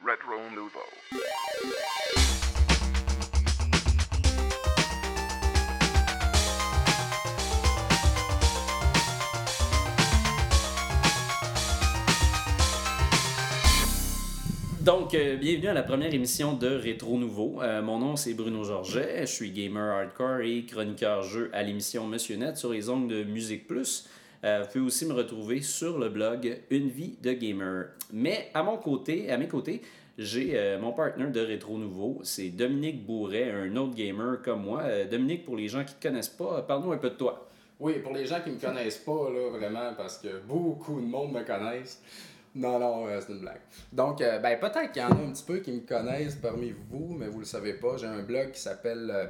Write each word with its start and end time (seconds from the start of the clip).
Retro 0.00 0.38
Nouveau. 0.54 0.78
Donc, 14.80 15.14
euh, 15.14 15.36
bienvenue 15.36 15.66
à 15.66 15.74
la 15.74 15.82
première 15.82 16.14
émission 16.14 16.54
de 16.54 16.68
Rétro 16.68 17.18
Nouveau. 17.18 17.60
Euh, 17.60 17.82
mon 17.82 17.98
nom, 17.98 18.16
c'est 18.16 18.34
Bruno 18.34 18.64
Georget. 18.64 19.26
Je 19.26 19.32
suis 19.32 19.50
gamer 19.50 19.94
hardcore 19.94 20.40
et 20.40 20.64
chroniqueur 20.64 21.22
jeu 21.24 21.50
à 21.52 21.62
l'émission 21.62 22.06
Monsieur 22.06 22.36
Net 22.36 22.56
sur 22.56 22.72
les 22.72 22.88
ongles 22.88 23.08
de 23.08 23.24
Musique 23.24 23.66
Plus. 23.66 24.08
Euh, 24.44 24.62
vous 24.62 24.68
pouvez 24.68 24.84
aussi 24.84 25.06
me 25.06 25.12
retrouver 25.12 25.62
sur 25.62 25.98
le 25.98 26.08
blog 26.08 26.60
Une 26.70 26.88
vie 26.88 27.16
de 27.20 27.32
gamer. 27.32 27.86
Mais 28.12 28.50
à 28.54 28.62
mon 28.62 28.76
côté, 28.76 29.30
à 29.30 29.36
mes 29.36 29.48
côtés, 29.48 29.82
j'ai 30.16 30.52
euh, 30.54 30.78
mon 30.78 30.92
partenaire 30.92 31.30
de 31.30 31.40
Rétro 31.40 31.76
Nouveau, 31.76 32.20
c'est 32.22 32.50
Dominique 32.50 33.04
Bourret, 33.04 33.50
un 33.50 33.74
autre 33.76 33.94
gamer 33.94 34.40
comme 34.42 34.62
moi. 34.62 34.82
Euh, 34.82 35.08
Dominique, 35.08 35.44
pour 35.44 35.56
les 35.56 35.68
gens 35.68 35.84
qui 35.84 35.94
ne 35.94 35.98
te 35.98 36.08
connaissent 36.08 36.28
pas, 36.28 36.62
parle-nous 36.62 36.92
un 36.92 36.98
peu 36.98 37.10
de 37.10 37.16
toi. 37.16 37.48
Oui, 37.80 38.00
pour 38.00 38.12
les 38.12 38.26
gens 38.26 38.40
qui 38.40 38.50
me 38.50 38.60
connaissent 38.60 38.98
pas, 38.98 39.30
là, 39.30 39.50
vraiment, 39.50 39.94
parce 39.96 40.18
que 40.18 40.40
beaucoup 40.46 41.00
de 41.00 41.06
monde 41.06 41.32
me 41.32 41.42
connaissent. 41.42 42.02
Non, 42.54 42.78
non, 42.78 43.06
c'est 43.20 43.32
une 43.32 43.40
blague. 43.40 43.60
Donc, 43.92 44.18
ben, 44.18 44.58
peut-être 44.58 44.90
qu'il 44.90 45.02
y 45.02 45.04
en 45.04 45.10
a 45.10 45.14
un 45.14 45.30
petit 45.30 45.44
peu 45.44 45.58
qui 45.58 45.70
me 45.70 45.80
connaissent 45.80 46.34
parmi 46.34 46.74
vous, 46.90 47.14
mais 47.16 47.28
vous 47.28 47.38
le 47.38 47.44
savez 47.44 47.74
pas. 47.74 47.96
J'ai 47.96 48.06
un 48.06 48.22
blog 48.22 48.50
qui 48.50 48.60
s'appelle 48.60 49.08
euh, 49.14 49.26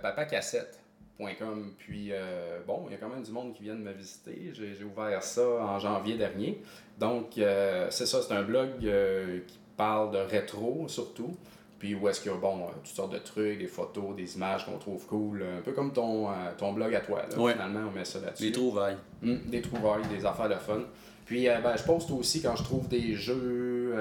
Puis, 1.78 2.10
euh, 2.12 2.60
bon, 2.66 2.84
il 2.88 2.92
y 2.92 2.94
a 2.94 2.98
quand 2.98 3.08
même 3.08 3.22
du 3.22 3.32
monde 3.32 3.52
qui 3.52 3.64
vient 3.64 3.74
de 3.74 3.80
me 3.80 3.92
visiter. 3.92 4.52
J'ai 4.52 4.74
j'ai 4.74 4.84
ouvert 4.84 5.22
ça 5.22 5.42
en 5.42 5.78
janvier 5.78 6.16
dernier. 6.16 6.62
Donc, 6.98 7.38
euh, 7.38 7.88
c'est 7.90 8.06
ça, 8.06 8.22
c'est 8.22 8.34
un 8.34 8.42
blog 8.42 8.70
euh, 8.84 9.40
qui 9.46 9.58
parle 9.76 10.12
de 10.12 10.18
rétro, 10.18 10.86
surtout. 10.88 11.36
Puis 11.78 11.94
où 11.94 12.08
est-ce 12.08 12.20
qu'il 12.20 12.32
y 12.32 12.34
a 12.34 12.38
bon, 12.38 12.66
toutes 12.82 12.86
sortes 12.94 13.12
de 13.12 13.18
trucs, 13.18 13.58
des 13.58 13.68
photos, 13.68 14.16
des 14.16 14.36
images 14.36 14.64
qu'on 14.64 14.78
trouve 14.78 15.06
cool. 15.06 15.44
Un 15.58 15.62
peu 15.62 15.72
comme 15.72 15.92
ton, 15.92 16.28
ton 16.56 16.72
blog 16.72 16.92
à 16.94 17.00
toi. 17.00 17.22
Là. 17.30 17.38
Ouais. 17.38 17.52
Finalement, 17.52 17.88
on 17.88 17.96
met 17.96 18.04
ça 18.04 18.18
là-dessus. 18.20 18.44
Les 18.44 18.52
trouvailles. 18.52 18.96
Hum, 19.22 19.38
des 19.46 19.62
trouvailles, 19.62 20.02
des 20.08 20.26
affaires 20.26 20.48
de 20.48 20.56
fun. 20.56 20.80
Puis 21.24 21.46
ben, 21.46 21.76
je 21.76 21.82
poste 21.84 22.10
aussi 22.10 22.42
quand 22.42 22.56
je 22.56 22.64
trouve 22.64 22.88
des 22.88 23.14
jeux, 23.14 23.94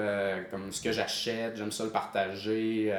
comme 0.50 0.72
ce 0.72 0.82
que 0.82 0.90
j'achète, 0.90 1.56
j'aime 1.56 1.70
ça 1.70 1.84
le 1.84 1.90
partager. 1.90 2.92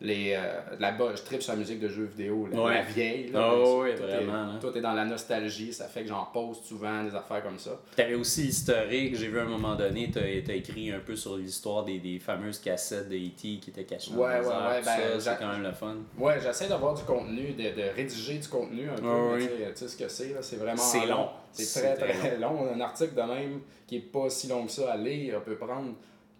Les, 0.00 0.34
euh, 0.36 0.60
là-bas, 0.78 1.14
je 1.16 1.22
tripe 1.22 1.40
sur 1.42 1.52
la 1.54 1.58
musique 1.58 1.80
de 1.80 1.88
jeux 1.88 2.04
vidéo, 2.04 2.46
la, 2.52 2.60
Ouais. 2.62 2.74
la 2.74 2.82
vieille. 2.82 3.30
Là, 3.30 3.50
Oh, 3.54 3.62
tout 3.64 3.80
ouais, 3.82 3.92
est- 3.92 3.94
vraiment, 3.96 4.32
hein. 4.34 4.58
Tout 4.60 4.76
est 4.76 4.80
dans 4.82 4.92
la 4.92 5.06
nostalgie, 5.06 5.72
ça 5.72 5.86
fait 5.86 6.02
que 6.02 6.08
j'en 6.08 6.24
poste 6.26 6.64
souvent 6.64 7.02
des 7.02 7.14
affaires 7.14 7.42
comme 7.42 7.58
ça. 7.58 7.80
T'avais 7.96 8.14
aussi 8.14 8.42
l'historique, 8.42 9.16
j'ai 9.16 9.28
vu 9.28 9.38
à 9.38 9.42
un 9.42 9.46
moment 9.46 9.74
donné, 9.74 10.10
t'as 10.12 10.20
as 10.20 10.54
écrit 10.54 10.92
un 10.92 10.98
peu 11.00 11.16
sur 11.16 11.36
l'histoire 11.38 11.84
des, 11.84 11.98
des 11.98 12.18
fameuses 12.18 12.58
cassettes 12.58 13.08
de 13.08 13.16
E.T. 13.16 13.58
qui 13.58 13.70
étaient 13.70 13.84
cachées 13.84 14.10
dans 14.10 14.18
Ouais, 14.18 14.40
les 14.40 14.46
ouais, 14.46 14.52
ouais, 14.52 14.82
ben, 14.84 15.18
c'est 15.20 15.38
quand 15.38 15.48
même 15.52 15.62
le 15.62 15.72
fun. 15.72 15.96
Ouais, 16.18 16.34
j'essaie 16.42 16.68
d'avoir 16.68 16.92
du 16.94 17.02
contenu, 17.04 17.52
de, 17.54 17.62
de 17.74 17.88
rédiger 17.94 18.38
du 18.38 18.48
contenu 18.48 18.90
un 18.90 18.96
peu. 19.00 19.34
Oui. 19.36 19.40
tu 19.42 19.48
sais- 19.48 19.74
tu 19.86 19.88
ce 19.88 19.96
que 19.96 20.08
c'est, 20.08 20.28
là, 20.34 20.42
c'est 20.42 20.56
vraiment 20.56 20.76
C'est 20.76 21.06
long. 21.06 21.28
C'est 21.52 21.80
très, 21.80 21.94
très 21.96 22.12
très 22.12 22.36
long. 22.38 22.68
Un 22.70 22.80
article 22.82 23.14
de 23.14 23.22
même 23.22 23.60
qui 23.86 23.96
est 23.96 24.00
pas 24.00 24.28
si 24.28 24.46
long 24.48 24.66
que 24.66 24.72
ça 24.72 24.92
à 24.92 24.96
lire 24.98 25.42
peut 25.42 25.56
prendre 25.56 25.94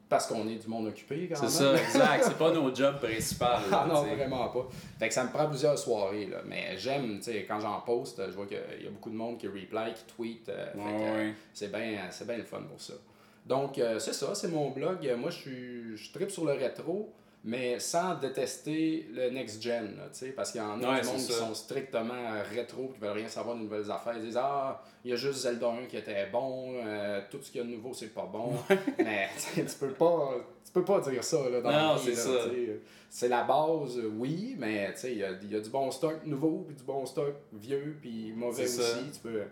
parce 0.09 0.27
qu'on 0.27 0.47
est 0.49 0.55
du 0.57 0.69
monde 0.69 0.87
occupé 0.87 1.29
quand 1.29 1.47
C'est 1.49 1.65
même. 1.65 1.77
ça, 1.77 1.83
exact. 2.01 2.25
C'est 2.25 2.39
pas 2.39 2.53
nos 2.53 2.75
jobs 2.75 2.99
principaux. 3.01 3.45
Ah 3.73 3.87
non, 3.89 4.03
vraiment 4.03 4.49
pas. 4.49 4.69
Fait 4.99 5.09
que 5.09 5.15
ça 5.15 5.25
me 5.25 5.31
prend 5.31 5.49
plusieurs 5.49 5.79
soirées, 5.79 6.27
là. 6.27 6.39
Mais 6.47 6.77
j'aime, 6.77 7.17
tu 7.19 7.25
sais, 7.25 7.45
quand 7.49 7.59
j'en 7.61 7.81
poste, 7.81 8.23
je 8.27 8.33
vois 8.33 8.47
qu'il 8.47 8.57
y 8.57 8.87
a 8.87 8.91
beaucoup 8.91 9.11
de 9.11 9.17
monde 9.17 9.39
qui 9.39 9.49
reply, 9.49 9.95
qui 9.95 10.05
tweet. 10.17 10.49
euh, 10.49 10.67
Ouais, 10.75 10.83
euh, 11.29 11.31
c'est 11.53 11.73
bien 11.73 11.99
c'est 12.11 12.27
le 12.37 12.45
fun 12.45 12.63
pour 12.69 12.81
ça. 12.81 12.95
Donc, 13.45 13.79
euh, 13.79 13.99
c'est 13.99 14.13
ça, 14.13 14.35
c'est 14.35 14.49
mon 14.49 14.71
blog. 14.71 15.09
Moi, 15.19 15.31
je 15.31 15.37
suis 15.37 15.97
je 15.97 16.13
tripe 16.13 16.31
sur 16.31 16.45
le 16.45 16.53
rétro, 16.53 17.13
mais 17.45 17.79
sans 17.79 18.17
détester 18.17 19.09
le 19.13 19.31
next 19.31 19.63
gen, 19.63 19.97
là, 19.97 20.09
tu 20.13 20.19
sais, 20.19 20.29
parce 20.31 20.51
qu'il 20.51 20.61
y 20.61 20.65
en 20.65 20.83
a 20.83 20.95
Ouais, 20.95 21.01
du 21.01 21.07
monde 21.07 21.17
qui 21.17 21.33
sont 21.33 21.55
strictement 21.55 22.43
rétro, 22.53 22.89
qui 22.89 22.99
veulent 22.99 23.13
rien 23.17 23.29
savoir 23.29 23.57
de 23.57 23.63
nouvelles 23.63 23.91
affaires. 23.91 24.15
Ils 24.17 24.25
disent 24.25 24.39
Ah, 24.41 24.83
il 25.05 25.11
y 25.11 25.15
a 25.15 25.17
juste 25.17 25.41
Zelda 25.41 25.69
1 25.69 25.87
qui 25.87 25.97
était 25.97 26.27
bon, 26.27 26.75
euh, 26.75 27.21
tout 27.31 27.39
ce 27.41 27.51
qu'il 27.51 27.61
y 27.61 27.65
a 27.65 27.67
de 27.67 27.73
nouveau, 27.73 27.93
c'est 27.95 28.13
pas 28.13 28.29
bon. 28.31 28.55
mais 28.99 29.29
tu 29.55 29.63
peux 29.79 29.93
pas. 29.93 30.35
Tu 30.65 30.73
peux 30.73 30.85
pas 30.85 31.01
dire 31.01 31.23
ça 31.23 31.49
là, 31.49 31.61
dans 31.61 31.71
Non, 31.71 31.99
c'est 31.99 32.17
ça. 32.17 32.31
C'est 33.09 33.29
la 33.29 33.45
base, 33.45 34.01
oui, 34.19 34.57
mais 34.59 34.93
il 35.05 35.19
y 35.19 35.25
a, 35.25 35.31
y 35.31 35.57
a 35.57 35.61
du 35.61 35.71
bon 35.71 35.91
stock 35.93 36.27
nouveau, 36.27 36.65
puis 36.67 36.75
du 36.75 36.83
bon 36.83 37.07
stock 37.07 37.35
vieux, 37.53 37.97
puis 38.01 38.33
mauvais 38.35 38.65
aussi. 38.65 38.83
ça. 38.83 38.99
Tu 39.15 39.21
peux... 39.21 39.43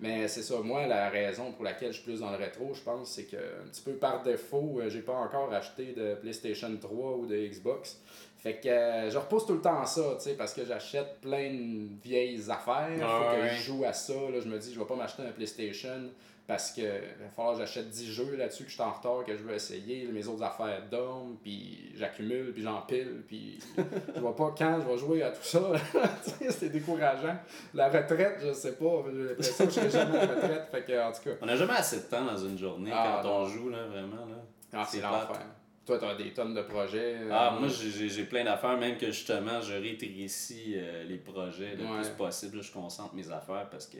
Mais 0.00 0.28
c'est 0.28 0.42
ça, 0.42 0.58
moi, 0.60 0.86
la 0.86 1.10
raison 1.10 1.52
pour 1.52 1.64
laquelle 1.64 1.92
je 1.92 1.98
suis 1.98 2.04
plus 2.04 2.20
dans 2.20 2.30
le 2.30 2.36
rétro, 2.36 2.72
je 2.72 2.80
pense, 2.80 3.10
c'est 3.10 3.24
que 3.24 3.36
un 3.36 3.68
petit 3.70 3.82
peu 3.82 3.92
par 3.92 4.22
défaut, 4.22 4.80
euh, 4.80 4.88
j'ai 4.88 5.02
pas 5.02 5.12
encore 5.12 5.52
acheté 5.52 5.92
de 5.92 6.14
PlayStation 6.14 6.74
3 6.80 7.16
ou 7.18 7.26
de 7.26 7.36
Xbox. 7.36 8.00
Fait 8.38 8.54
que 8.54 8.68
euh, 8.68 9.10
je 9.10 9.18
repousse 9.18 9.44
tout 9.44 9.52
le 9.52 9.60
temps 9.60 9.84
ça, 9.84 10.14
tu 10.16 10.24
sais, 10.24 10.34
parce 10.34 10.54
que 10.54 10.64
j'achète 10.64 11.20
plein 11.20 11.50
de 11.50 11.88
vieilles 12.02 12.50
affaires. 12.50 12.88
Ah 13.02 13.20
faut 13.20 13.36
que 13.36 13.42
ouais. 13.42 13.50
je 13.50 13.62
joue 13.62 13.84
à 13.84 13.92
ça. 13.92 14.14
Là, 14.14 14.40
je 14.42 14.48
me 14.48 14.58
dis, 14.58 14.72
je 14.72 14.78
vais 14.78 14.86
pas 14.86 14.96
m'acheter 14.96 15.22
un 15.22 15.32
PlayStation 15.32 16.08
parce 16.50 16.72
que 16.72 16.80
il 16.80 17.22
va 17.22 17.28
falloir 17.36 17.54
que 17.54 17.60
j'achète 17.60 17.88
10 17.90 18.12
jeux 18.12 18.34
là-dessus 18.36 18.64
que 18.64 18.70
je 18.70 18.74
suis 18.74 18.82
en 18.82 18.90
retard, 18.90 19.24
que 19.24 19.36
je 19.36 19.42
veux 19.44 19.54
essayer. 19.54 20.04
Mes 20.08 20.26
autres 20.26 20.42
affaires 20.42 20.82
dorment, 20.90 21.36
puis 21.40 21.92
j'accumule, 21.94 22.52
puis 22.52 22.64
j'empile, 22.64 23.22
puis 23.28 23.60
je 24.16 24.20
vois 24.20 24.34
pas 24.34 24.52
quand 24.58 24.80
je 24.82 24.86
vais 24.90 24.98
jouer 24.98 25.22
à 25.22 25.30
tout 25.30 25.44
ça. 25.44 25.60
Tu 26.40 26.50
c'est 26.50 26.70
décourageant. 26.70 27.36
La 27.72 27.88
retraite, 27.88 28.40
je 28.44 28.52
sais 28.52 28.72
pas. 28.72 29.04
J'ai 29.14 29.22
l'impression 29.28 29.64
que 29.66 29.70
je 29.70 29.76
serai 29.78 29.90
jamais 29.90 30.18
à 30.18 30.26
la 30.26 30.34
retraite. 30.34 30.68
Fait 30.72 30.82
que, 30.82 31.08
en 31.08 31.12
tout 31.12 31.22
cas, 31.22 31.30
On 31.40 31.46
n'a 31.46 31.54
jamais 31.56 31.72
assez 31.74 31.98
de 31.98 32.02
temps 32.02 32.24
dans 32.24 32.36
une 32.36 32.58
journée 32.58 32.90
Ah, 32.92 33.20
quand 33.22 33.28
non. 33.28 33.36
on 33.36 33.46
joue, 33.46 33.68
là, 33.68 33.86
vraiment. 33.86 34.26
Là. 34.26 34.42
ah, 34.72 34.84
c'est 34.90 35.00
l'enfer. 35.00 35.40
Toi, 35.86 35.98
t'as 35.98 36.14
des 36.16 36.32
tonnes 36.34 36.54
de 36.54 36.62
projets. 36.62 37.16
euh, 37.20 37.28
Ah, 37.32 37.56
moi, 37.58 37.68
j'ai- 37.68 38.24
plein 38.24 38.42
d'affaires, 38.44 38.76
même 38.76 38.96
que 38.98 39.06
justement, 39.06 39.60
je 39.60 39.74
rétrécis 39.74 40.74
euh, 40.76 41.04
les 41.04 41.16
projets 41.18 41.76
le 41.76 41.84
Ouais. 41.84 42.00
plus 42.00 42.10
possible. 42.10 42.56
là. 42.56 42.62
je 42.62 42.72
concentre 42.72 43.14
mes 43.14 43.30
affaires 43.30 43.68
parce 43.70 43.86
que 43.86 43.98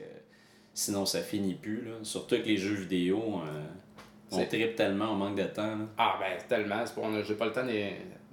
sinon, 0.75 1.07
ça 1.07 1.21
finit 1.21 1.55
plus. 1.55 1.83
Là. 1.85 1.93
Surtout 2.03 2.35
avec 2.35 2.47
les 2.47 2.57
jeux 2.57 2.75
vidéo, 2.75 3.41
euh, 3.47 3.61
on 4.33 4.45
tripe 4.47 4.77
tellement, 4.77 5.13
on 5.13 5.17
manque 5.17 5.37
de 5.37 5.45
temps. 5.45 5.63
là. 5.77 5.87
Ah 5.99 6.17
ben 6.21 6.39
tellement, 6.49 6.85
c'est 6.85 6.95
pour 6.95 7.05
on 7.05 7.15
a- 7.15 7.23
j'ai 7.23 7.35
pas 7.35 7.47
le 7.47 7.53
temps 7.53 7.65
de 7.67 7.73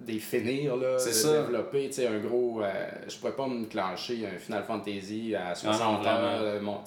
les 0.07 0.19
finir 0.19 0.75
là, 0.75 0.93
de 0.93 0.99
ça. 0.99 1.41
développer, 1.41 1.87
tu 1.87 1.93
sais 1.93 2.07
un 2.07 2.19
gros 2.19 2.61
euh, 2.61 2.73
je 3.07 3.17
pourrais 3.17 3.35
pas 3.35 3.47
me 3.47 3.65
clencher 3.65 4.27
un 4.27 4.37
Final 4.37 4.63
Fantasy 4.63 5.33
à 5.35 5.55
60 5.55 5.81
Ah 6.05 6.19
non, 6.21 6.27
heures, 6.27 6.43
vraiment. 6.53 6.83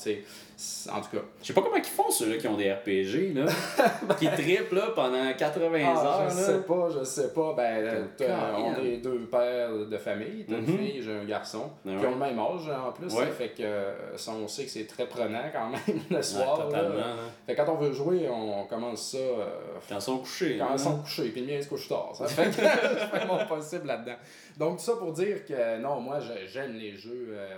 C'est- 0.60 0.90
en 0.90 1.00
tout 1.00 1.16
cas. 1.16 1.22
Je 1.40 1.46
sais 1.46 1.52
pas 1.54 1.62
comment 1.62 1.76
ils 1.76 1.84
font 1.84 2.10
ceux-là 2.10 2.36
qui 2.36 2.46
ont 2.46 2.56
des 2.56 2.70
RPG, 2.70 3.32
là, 3.34 3.46
qui 4.18 4.26
trippent 4.28 4.72
là, 4.72 4.88
pendant 4.94 5.32
80 5.32 5.80
Ah, 5.86 6.04
heures. 6.24 6.30
je 6.30 6.36
là. 6.36 6.42
sais 6.42 6.58
pas, 6.62 6.88
je 6.98 7.04
sais 7.04 7.32
pas, 7.32 7.54
ben 7.56 8.06
euh, 8.20 8.54
on 8.58 8.84
est 8.84 8.98
deux 8.98 9.20
pères 9.30 9.70
de 9.72 9.96
famille, 9.98 10.44
t'as 10.48 10.56
Mhm. 10.56 10.68
une 10.68 10.78
fille, 10.78 11.02
j'ai 11.02 11.12
un 11.16 11.24
garçon, 11.24 11.70
Ah 11.86 11.88
qui 11.90 11.96
ouais. 11.96 12.06
ont 12.06 12.10
le 12.10 12.16
même 12.16 12.38
âge 12.38 12.68
en 12.68 12.92
plus, 12.92 13.12
Ouais. 13.14 13.26
fait 13.26 13.48
que 13.48 13.62
euh, 13.62 14.16
ça, 14.18 14.32
on 14.32 14.46
sait 14.48 14.64
que 14.64 14.70
c'est 14.70 14.86
très 14.86 15.06
prenant 15.06 15.42
quand 15.52 15.70
même 15.70 16.00
le 16.10 16.22
soir. 16.22 16.66
totalement. 16.66 16.94
là. 16.96 17.04
Fait 17.46 17.54
que 17.54 17.60
quand 17.62 17.72
on 17.72 17.76
veut 17.76 17.92
jouer, 17.92 18.28
on 18.30 18.64
commence 18.66 19.12
ça 19.12 19.18
euh, 19.18 19.46
Quand 19.88 19.96
ils 19.96 20.02
sont 20.02 20.18
couchés. 20.18 20.58
quand 20.58 20.72
ils 20.74 20.78
sont 20.78 20.98
couchés, 20.98 21.28
puis 21.30 21.40
le 21.40 21.46
mien 21.46 21.54
il 21.56 21.62
se 21.64 21.68
couche 21.68 21.88
tard. 21.88 22.10
Ça 22.14 22.26
fait 22.26 22.46
que 22.46 22.52
fais 23.18 23.26
mon 23.26 23.44
possible 23.46 23.86
là-dedans. 23.86 24.16
Donc, 24.58 24.80
ça 24.80 24.92
pour 24.98 25.12
dire 25.12 25.44
que 25.46 25.78
non, 25.78 26.00
moi, 26.00 26.18
j'aime 26.46 26.74
les 26.74 26.94
jeux 26.96 27.28
euh, 27.30 27.48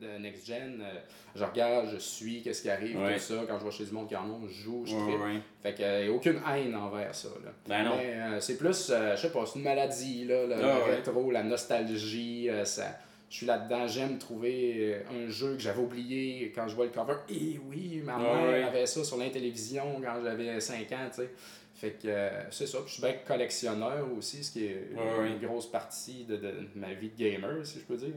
de 0.00 0.18
Next 0.18 0.46
Gen. 0.46 0.80
Euh, 0.82 0.94
je 1.34 1.44
regarde, 1.44 1.88
je 1.92 1.98
suis, 1.98 2.42
qu'est-ce 2.42 2.62
qui 2.62 2.70
arrive, 2.70 2.98
Ouais. 2.98 3.14
tout 3.14 3.20
ça. 3.20 3.34
Quand 3.48 3.58
je 3.58 3.62
vois 3.62 3.70
chez 3.72 3.84
du 3.84 3.92
monde 3.92 4.08
qui 4.08 4.16
en 4.16 4.28
ont, 4.28 4.40
je 4.48 4.52
joue, 4.62 4.84
je 4.86 4.94
Ouais. 4.94 5.40
Fait 5.62 5.74
que, 5.74 5.82
euh, 5.82 6.04
y 6.04 6.08
a 6.08 6.12
aucune 6.12 6.40
haine 6.48 6.74
envers 6.76 7.14
ça. 7.14 7.28
Là. 7.44 7.50
Ben 7.66 7.84
non. 7.84 7.96
Mais 7.96 8.14
euh, 8.14 8.40
c'est 8.40 8.56
plus, 8.56 8.90
euh, 8.90 9.16
je 9.16 9.22
sais 9.22 9.30
pas, 9.32 9.44
c'est 9.46 9.58
une 9.58 9.64
maladie, 9.64 10.24
là, 10.24 10.46
le, 10.46 10.54
Ah 10.54 10.78
le 10.86 10.94
rétro, 10.94 11.30
la 11.30 11.42
nostalgie. 11.42 12.48
ça, 12.64 12.98
je 13.30 13.36
suis 13.38 13.46
là-dedans, 13.46 13.86
j'aime 13.88 14.18
trouver 14.18 15.02
un 15.12 15.28
jeu 15.28 15.54
que 15.54 15.60
j'avais 15.60 15.80
oublié 15.80 16.52
quand 16.54 16.68
je 16.68 16.76
vois 16.76 16.84
le 16.86 16.92
cover. 16.92 17.14
Et 17.28 17.58
oui, 17.68 18.00
ma 18.04 18.16
mère 18.18 18.42
ouais. 18.48 18.62
avait 18.62 18.86
ça 18.86 19.02
sur 19.02 19.16
la 19.16 19.28
télévision 19.30 20.00
quand 20.02 20.22
j'avais 20.22 20.60
5 20.60 20.92
ans, 20.92 21.08
tu 21.10 21.22
sais. 21.22 21.30
Fait 21.74 21.90
que 22.00 22.06
euh, 22.06 22.50
c'est 22.52 22.68
ça. 22.68 22.78
Puis 22.78 22.86
je 22.88 22.92
suis 22.94 23.02
bien 23.02 23.14
collectionneur 23.26 24.06
aussi, 24.16 24.44
ce 24.44 24.52
qui 24.52 24.66
est 24.66 24.88
ouais. 24.94 25.28
une 25.28 25.44
grosse 25.44 25.68
partie 25.70 26.24
de, 26.24 26.36
de 26.36 26.54
ma 26.76 26.92
vie 26.94 27.10
de 27.10 27.16
gamer, 27.18 27.66
si 27.66 27.80
je 27.80 27.84
peux 27.84 27.96
dire. 27.96 28.14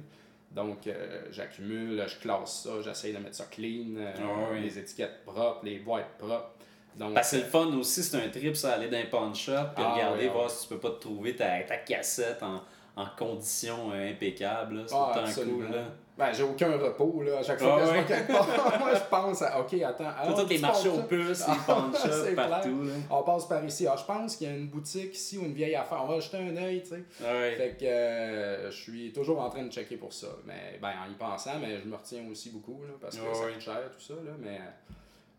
Donc, 0.52 0.88
euh, 0.88 1.24
j'accumule, 1.30 2.04
je 2.08 2.18
classe 2.20 2.64
ça, 2.64 2.82
j'essaye 2.82 3.14
de 3.14 3.20
mettre 3.20 3.36
ça 3.36 3.46
clean, 3.52 3.96
euh, 3.98 4.12
Ah 4.18 4.54
les 4.60 4.80
étiquettes 4.80 5.24
propres, 5.26 5.60
les 5.64 5.80
boîtes 5.80 6.18
propres. 6.18 6.52
Donc, 6.96 7.14
Parce 7.14 7.30
que 7.32 7.38
c'est 7.38 7.44
le 7.44 7.50
fun 7.50 7.68
aussi, 7.78 8.02
c'est 8.02 8.18
un 8.18 8.30
trip, 8.30 8.56
ça, 8.56 8.74
aller 8.74 8.90
dans 8.90 8.98
un 8.98 9.06
pawn 9.06 9.36
shop, 9.36 9.52
puis 9.76 9.84
Ah, 9.86 9.94
regarder, 9.94 10.30
voir 10.30 10.50
si 10.50 10.68
tu 10.68 10.74
peux 10.74 10.80
pas 10.80 10.90
te 10.96 11.02
trouver 11.02 11.36
ta, 11.36 11.62
ta 11.62 11.78
cassette 11.78 12.42
en, 12.42 12.64
en 12.96 13.06
condition 13.18 13.92
euh, 13.92 14.10
impeccable. 14.12 14.84
C'est 14.88 14.96
Ah, 14.98 15.12
tout 15.14 15.20
le 15.20 15.24
temps 15.24 15.30
absolument. 15.30 15.58
cool. 15.68 15.76
Là. 15.76 15.84
Ben, 16.18 16.34
j'ai 16.34 16.44
aucun 16.44 16.72
repos, 16.78 17.22
là. 17.22 17.38
À 17.40 17.44
chaque 17.44 17.60
fois 17.60 17.76
Ah 17.78 17.80
que 17.80 17.86
je 17.86 17.92
ouais. 17.92 18.02
vais 18.02 18.08
quelque 18.08 18.32
part, 18.32 18.48
moi, 18.80 18.96
je 18.96 19.10
pense 19.10 19.42
à, 19.44 19.60
OK, 19.60 19.74
attends. 19.82 20.10
Alors, 20.20 20.42
tous 20.42 20.50
les 20.50 20.56
tu 20.56 20.62
marchés 20.62 20.90
aux 20.90 21.04
puces, 21.04 21.40
les 21.48 21.54
Ah, 21.68 21.92
c'est 21.94 22.36
partout. 22.36 22.84
Là. 22.84 22.94
On 23.12 23.22
passe 23.22 23.46
par 23.48 23.64
ici. 23.64 23.86
Ah, 23.88 23.96
je 23.96 24.04
pense 24.04 24.36
qu'il 24.36 24.48
y 24.48 24.52
a 24.52 24.56
une 24.56 24.68
boutique 24.68 25.14
ici 25.14 25.38
ou 25.38 25.44
une 25.44 25.54
vieille 25.54 25.76
affaire. 25.76 26.02
On 26.04 26.08
va 26.08 26.20
jeter 26.20 26.38
un 26.38 26.58
œil, 26.58 26.82
tu 26.82 26.90
sais. 26.90 27.04
Ouais. 27.22 27.56
Fait 27.56 27.78
que 27.80 27.86
euh, 27.86 28.72
je 28.72 28.76
suis 28.76 29.14
toujours 29.14 29.40
en 29.42 29.50
train 29.50 29.64
de 29.64 29.72
checker 29.72 29.98
pour 29.98 30.12
ça. 30.12 30.28
Mais, 30.46 30.80
ben, 30.82 30.94
en 31.08 31.12
y 31.12 31.16
pensant, 31.16 31.60
mais 31.62 31.80
je 31.84 31.88
me 31.88 31.96
retiens 31.96 32.24
aussi 32.32 32.50
beaucoup, 32.50 32.82
là, 32.84 32.94
parce 33.00 33.16
que 33.16 33.22
ça 33.22 33.46
ouais. 33.46 33.54
coûte 33.54 33.62
cher, 33.62 33.82
tout 33.96 34.04
ça, 34.04 34.14
là. 34.16 34.32
Mais, 34.40 34.60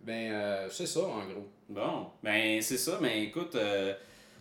ben, 0.01 0.33
euh, 0.33 0.69
c'est 0.71 0.87
ça, 0.87 1.01
en 1.01 1.25
gros. 1.27 1.49
Bon, 1.69 2.07
ben 2.23 2.63
c'est 2.63 2.79
ça, 2.79 2.99
mais 3.01 3.25
écoute, 3.25 3.55
euh, 3.55 3.95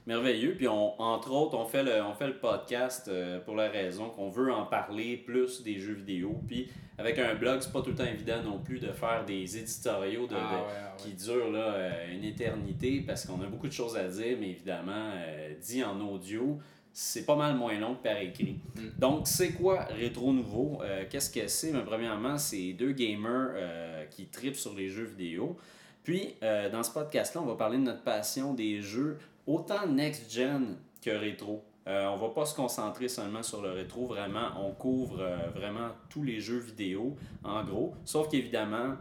merveilleux. 0.08 0.56
Puis 0.56 0.68
on, 0.68 1.00
entre 1.00 1.32
autres, 1.32 1.56
on 1.58 1.66
fait 1.66 1.84
le, 1.84 2.02
on 2.02 2.14
fait 2.16 2.28
le 2.28 2.38
podcast 2.38 3.08
euh, 3.08 3.40
pour 3.40 3.56
la 3.56 3.70
raison 3.70 4.10
qu'on 4.10 4.30
veut 4.30 4.52
en 4.52 4.66
parler 4.66 5.18
plus 5.18 5.62
des 5.62 5.78
jeux 5.80 5.94
vidéo. 5.94 6.40
Puis 6.48 6.70
avec 6.98 7.20
un 7.20 7.36
blog, 7.36 7.60
c'est 7.62 7.72
pas 7.72 7.82
tout 7.82 7.92
le 7.92 7.96
temps 7.96 8.06
évident 8.06 8.42
non 8.44 8.60
plus 8.60 8.80
de 8.80 8.92
faire 8.92 9.24
des 9.26 9.58
éditoriaux 9.58 10.26
de, 10.26 10.34
Ah 10.36 10.40
de- 10.40 10.56
ouais, 10.56 10.64
ah 10.68 10.96
ouais. 10.96 10.98
qui 10.98 11.14
durent 11.14 11.52
là, 11.52 11.74
euh, 11.74 12.14
une 12.16 12.24
éternité 12.24 13.04
parce 13.06 13.26
qu'on 13.26 13.40
a 13.42 13.46
beaucoup 13.46 13.68
de 13.68 13.74
choses 13.74 13.96
à 13.96 14.08
dire, 14.08 14.36
mais 14.40 14.50
évidemment, 14.50 15.12
euh, 15.16 15.54
dit 15.62 15.84
en 15.84 16.00
audio, 16.02 16.58
c'est 16.94 17.28
pas 17.28 17.36
mal 17.36 17.56
moins 17.56 17.78
long 17.78 17.94
que 17.94 18.02
par 18.02 18.18
écrit. 18.18 18.60
Mm. 18.76 18.82
Donc, 18.98 19.28
c'est 19.28 19.52
quoi 19.52 19.84
Rétro 19.84 20.34
Nouveau? 20.34 20.80
Euh, 20.82 21.04
Qu'est-ce 21.08 21.30
que 21.30 21.48
c'est? 21.48 21.72
Ben, 21.72 21.84
Premièrement, 21.86 22.40
c'est 22.40 22.74
deux 22.74 22.94
gamers 22.94 23.52
euh, 23.54 24.06
qui 24.06 24.26
tripent 24.26 24.56
sur 24.56 24.74
les 24.74 24.90
jeux 24.90 25.04
vidéo. 25.04 25.56
Puis, 26.04 26.34
euh, 26.42 26.70
dans 26.72 26.82
ce 26.82 26.92
podcast-là, 26.92 27.42
on 27.42 27.46
va 27.46 27.54
parler 27.56 27.78
de 27.78 27.84
notre 27.84 28.02
passion 28.02 28.56
des 28.56 28.82
jeux, 28.82 29.20
autant 29.48 29.88
next-gen 29.88 30.76
que 31.02 31.10
rétro. 31.10 31.64
Euh, 31.88 32.06
on 32.08 32.18
va 32.18 32.30
pas 32.30 32.46
se 32.46 32.54
concentrer 32.54 33.08
seulement 33.08 33.44
sur 33.44 33.62
le 33.62 33.72
rétro, 33.72 34.08
vraiment, 34.08 34.50
on 34.60 34.72
couvre 34.72 35.22
euh, 35.22 35.38
vraiment 35.56 35.88
tous 36.10 36.24
les 36.24 36.42
jeux 36.42 36.60
vidéo, 36.60 37.16
en 37.46 37.64
gros. 37.64 37.96
Sauf 38.04 38.28
qu'évidemment, 38.28 38.96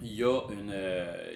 il 0.00 0.14
y 0.14 0.22
a 0.22 0.40
une 0.50 0.70
euh, 0.72 1.32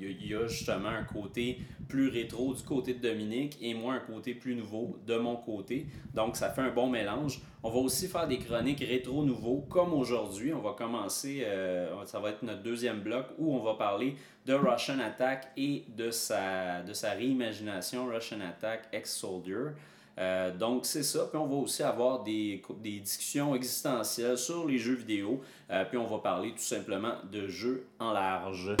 il 0.00 0.26
y 0.26 0.34
a 0.34 0.46
justement 0.46 0.88
un 0.88 1.04
côté 1.04 1.58
plus 1.88 2.08
rétro 2.08 2.54
du 2.54 2.62
côté 2.62 2.94
de 2.94 3.00
Dominique 3.00 3.58
et 3.60 3.74
moi 3.74 3.94
un 3.94 4.00
côté 4.00 4.34
plus 4.34 4.54
nouveau 4.54 4.98
de 5.06 5.16
mon 5.16 5.36
côté. 5.36 5.86
Donc 6.14 6.36
ça 6.36 6.50
fait 6.50 6.62
un 6.62 6.70
bon 6.70 6.88
mélange. 6.88 7.40
On 7.62 7.70
va 7.70 7.78
aussi 7.78 8.08
faire 8.08 8.26
des 8.26 8.38
chroniques 8.38 8.80
rétro 8.80 9.22
nouveaux 9.24 9.66
comme 9.68 9.92
aujourd'hui. 9.92 10.52
On 10.54 10.60
va 10.60 10.72
commencer, 10.72 11.42
euh, 11.44 11.90
ça 12.06 12.18
va 12.20 12.30
être 12.30 12.42
notre 12.42 12.62
deuxième 12.62 13.00
bloc 13.00 13.26
où 13.38 13.54
on 13.54 13.60
va 13.60 13.74
parler 13.74 14.14
de 14.46 14.54
Russian 14.54 14.98
Attack 15.00 15.48
et 15.56 15.84
de 15.96 16.10
sa, 16.10 16.82
de 16.82 16.92
sa 16.92 17.10
réimagination 17.10 18.06
Russian 18.06 18.40
Attack 18.40 18.88
Ex-Soldier. 18.92 19.72
Euh, 20.18 20.56
donc 20.56 20.86
c'est 20.86 21.02
ça. 21.02 21.26
Puis 21.30 21.38
on 21.38 21.46
va 21.46 21.56
aussi 21.56 21.82
avoir 21.82 22.22
des, 22.22 22.62
des 22.82 23.00
discussions 23.00 23.54
existentielles 23.54 24.38
sur 24.38 24.66
les 24.66 24.78
jeux 24.78 24.94
vidéo. 24.94 25.40
Euh, 25.70 25.84
puis 25.84 25.98
on 25.98 26.06
va 26.06 26.18
parler 26.18 26.50
tout 26.52 26.58
simplement 26.58 27.14
de 27.30 27.46
jeux 27.48 27.86
en 27.98 28.12
large. 28.12 28.76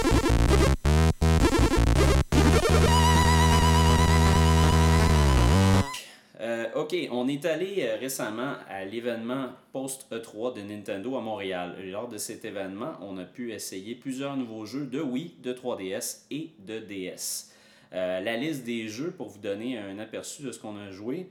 Euh, 6.40 6.68
ok, 6.74 6.96
on 7.10 7.28
est 7.28 7.44
allé 7.44 7.86
euh, 7.86 7.96
récemment 7.96 8.54
à 8.66 8.86
l'événement 8.86 9.50
Post-E3 9.72 10.56
de 10.56 10.62
Nintendo 10.62 11.16
à 11.16 11.20
Montréal. 11.20 11.76
Lors 11.84 12.08
de 12.08 12.16
cet 12.16 12.46
événement, 12.46 12.92
on 13.02 13.18
a 13.18 13.24
pu 13.24 13.52
essayer 13.52 13.94
plusieurs 13.94 14.38
nouveaux 14.38 14.64
jeux 14.64 14.86
de 14.86 15.02
Wii, 15.02 15.34
de 15.42 15.52
3DS 15.52 16.22
et 16.30 16.52
de 16.66 16.78
DS. 16.78 17.50
Euh, 17.92 18.20
la 18.20 18.36
liste 18.38 18.64
des 18.64 18.88
jeux, 18.88 19.10
pour 19.10 19.28
vous 19.28 19.38
donner 19.38 19.76
un 19.76 19.98
aperçu 19.98 20.42
de 20.42 20.50
ce 20.50 20.58
qu'on 20.58 20.78
a 20.78 20.90
joué, 20.90 21.28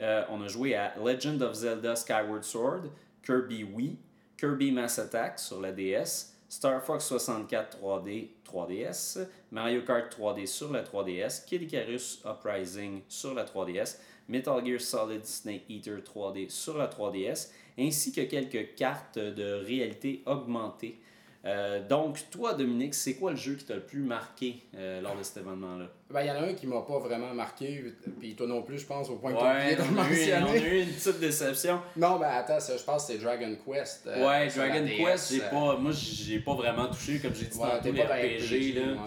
euh, 0.00 0.24
on 0.30 0.42
a 0.42 0.48
joué 0.48 0.74
à 0.74 0.94
Legend 1.02 1.40
of 1.42 1.54
Zelda 1.54 1.96
Skyward 1.96 2.44
Sword, 2.44 2.82
Kirby 3.24 3.64
Wii, 3.64 3.96
Kirby 4.36 4.72
Mass 4.72 4.98
Attack 4.98 5.38
sur 5.38 5.60
la 5.60 5.72
DS, 5.72 6.34
Star 6.48 6.82
Fox 6.82 7.06
64 7.06 7.78
3D 7.78 8.28
3DS, 8.44 9.26
Mario 9.52 9.82
Kart 9.82 10.12
3D 10.12 10.46
sur 10.46 10.72
la 10.72 10.82
3DS, 10.82 11.44
Kid 11.46 11.62
Icarus 11.62 12.22
Uprising 12.26 13.02
sur 13.08 13.34
la 13.34 13.44
3DS, 13.44 13.98
Metal 14.30 14.64
Gear 14.64 14.80
Solid 14.80 15.24
Snake 15.26 15.62
Eater 15.68 15.98
3D 15.98 16.48
sur 16.48 16.78
la 16.78 16.86
3DS, 16.86 17.48
ainsi 17.78 18.12
que 18.12 18.22
quelques 18.22 18.74
cartes 18.76 19.18
de 19.18 19.52
réalité 19.64 20.22
augmentée. 20.26 20.98
Euh, 21.46 21.80
donc, 21.88 22.18
toi, 22.30 22.52
Dominique, 22.52 22.92
c'est 22.94 23.14
quoi 23.14 23.30
le 23.30 23.36
jeu 23.38 23.54
qui 23.54 23.64
t'a 23.64 23.74
le 23.74 23.80
plus 23.80 24.02
marqué 24.02 24.56
euh, 24.76 25.00
lors 25.00 25.16
de 25.16 25.22
cet 25.22 25.38
événement-là? 25.38 25.86
Ben, 26.10 26.20
il 26.20 26.26
y 26.26 26.30
en 26.30 26.34
a 26.34 26.40
un 26.40 26.52
qui 26.52 26.66
m'a 26.66 26.82
pas 26.82 26.98
vraiment 26.98 27.32
marqué, 27.32 27.82
puis 28.20 28.34
toi 28.34 28.46
non 28.46 28.60
plus, 28.62 28.78
je 28.80 28.84
pense, 28.84 29.08
au 29.08 29.16
point 29.16 29.32
que 29.32 29.38
Ouais, 29.38 29.74
tu 29.74 29.80
eu, 29.80 30.34
on 30.34 30.46
a 30.50 30.56
eu 30.58 30.82
une 30.82 30.88
petite 30.90 31.18
déception. 31.18 31.80
Non, 31.96 32.18
ben 32.18 32.28
attends, 32.28 32.60
ça, 32.60 32.76
je 32.76 32.82
pense 32.82 33.06
que 33.06 33.12
c'est 33.14 33.18
Dragon 33.18 33.56
Quest. 33.66 34.06
euh, 34.06 34.28
ouais, 34.28 34.48
Dragon 34.48 34.86
Quest, 34.86 35.32
j'ai 35.32 35.40
pas, 35.40 35.76
moi, 35.78 35.92
j'ai 35.92 36.40
pas 36.40 36.54
vraiment 36.54 36.88
touché, 36.88 37.18
comme 37.20 37.34
j'ai 37.34 37.46
dit 37.46 37.56
Ouais, 37.58 37.68
tantôt, 37.70 37.90
les 37.90 38.02
RPG. 38.02 38.74
là. 38.74 38.92
ouais. 38.92 38.98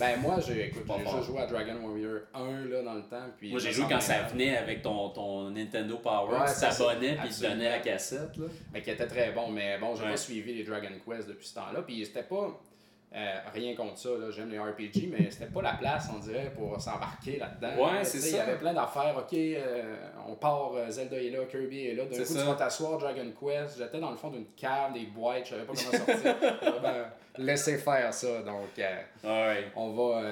Ben 0.00 0.18
moi, 0.20 0.36
j'ai 0.40 0.66
écoute, 0.68 0.82
j'ai 0.88 1.10
juste 1.10 1.24
joué 1.26 1.40
à 1.40 1.46
Dragon 1.46 1.74
Warrior 1.84 2.20
1 2.34 2.64
là, 2.70 2.82
dans 2.82 2.94
le 2.94 3.02
temps. 3.02 3.26
Puis 3.38 3.50
Moi, 3.50 3.60
j'ai 3.60 3.70
joué 3.72 3.84
quand 3.88 4.00
ça 4.00 4.22
venait 4.22 4.56
avec 4.56 4.80
ton, 4.82 5.10
ton 5.10 5.50
Nintendo 5.50 5.98
Power. 5.98 6.40
Ouais, 6.40 6.46
tu 6.52 6.60
t'abonnais 6.60 7.16
puis 7.16 7.28
tu 7.34 7.42
donnais 7.42 7.68
la 7.68 7.78
cassette. 7.80 8.36
Là. 8.38 8.46
Ben, 8.72 8.82
qui 8.82 8.90
était 8.90 9.06
très 9.06 9.30
bon, 9.32 9.50
mais 9.50 9.78
bon, 9.78 9.94
j'ai 9.94 10.04
Ouais. 10.04 10.10
pas 10.12 10.16
suivi 10.16 10.54
les 10.54 10.64
Dragon 10.64 10.88
Quest 11.06 11.28
depuis 11.28 11.46
ce 11.46 11.54
temps-là. 11.54 11.82
Puis 11.82 12.04
c'était 12.06 12.22
pas. 12.22 12.58
Euh, 13.14 13.34
rien 13.52 13.74
contre 13.74 13.98
ça, 13.98 14.10
là, 14.10 14.30
j'aime 14.30 14.50
les 14.50 14.58
RPG, 14.58 15.08
mais 15.10 15.30
c'était 15.30 15.46
pas 15.52 15.62
la 15.62 15.72
place, 15.74 16.08
on 16.14 16.18
dirait, 16.20 16.52
pour 16.56 16.80
s'embarquer 16.80 17.38
là-dedans. 17.38 17.82
Ouais, 17.84 17.94
Là, 17.98 18.04
c'est 18.04 18.18
ça. 18.20 18.28
Il 18.28 18.36
y 18.36 18.38
avait 18.40 18.56
plein 18.58 18.72
d'affaires, 18.72 19.16
ok, 19.18 19.32
euh, 19.34 19.96
on 20.28 20.34
part, 20.36 20.70
euh, 20.76 20.88
Zelda 20.90 21.16
est 21.16 21.30
là, 21.30 21.38
Kirby 21.50 21.86
est 21.88 21.94
là, 21.94 22.04
d'un 22.04 22.16
coup 22.18 22.24
ça. 22.24 22.40
tu 22.40 22.46
vas 22.46 22.54
t'asseoir, 22.54 22.98
Dragon 22.98 23.32
Quest, 23.40 23.78
j'étais 23.78 23.98
dans 23.98 24.10
le 24.12 24.16
fond 24.16 24.30
d'une 24.30 24.46
cave, 24.56 24.92
des 24.92 25.06
boîtes, 25.06 25.44
je 25.46 25.50
savais 25.50 25.62
pas 25.64 25.72
comment 25.76 26.04
sortir. 26.06 26.36
Laisser 27.38 27.78
faire 27.78 28.12
ça, 28.12 28.42
donc 28.42 28.78
euh, 28.78 28.96
Ouais. 29.24 29.64
on 29.76 29.90
va. 29.90 30.22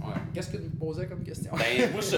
Ouais. 0.00 0.14
Qu'est-ce 0.34 0.50
que 0.50 0.56
tu 0.56 0.64
me 0.64 0.78
posais 0.78 1.06
comme 1.06 1.22
question? 1.24 1.50
Ben, 1.56 1.90
moi, 1.92 2.00
je, 2.00 2.16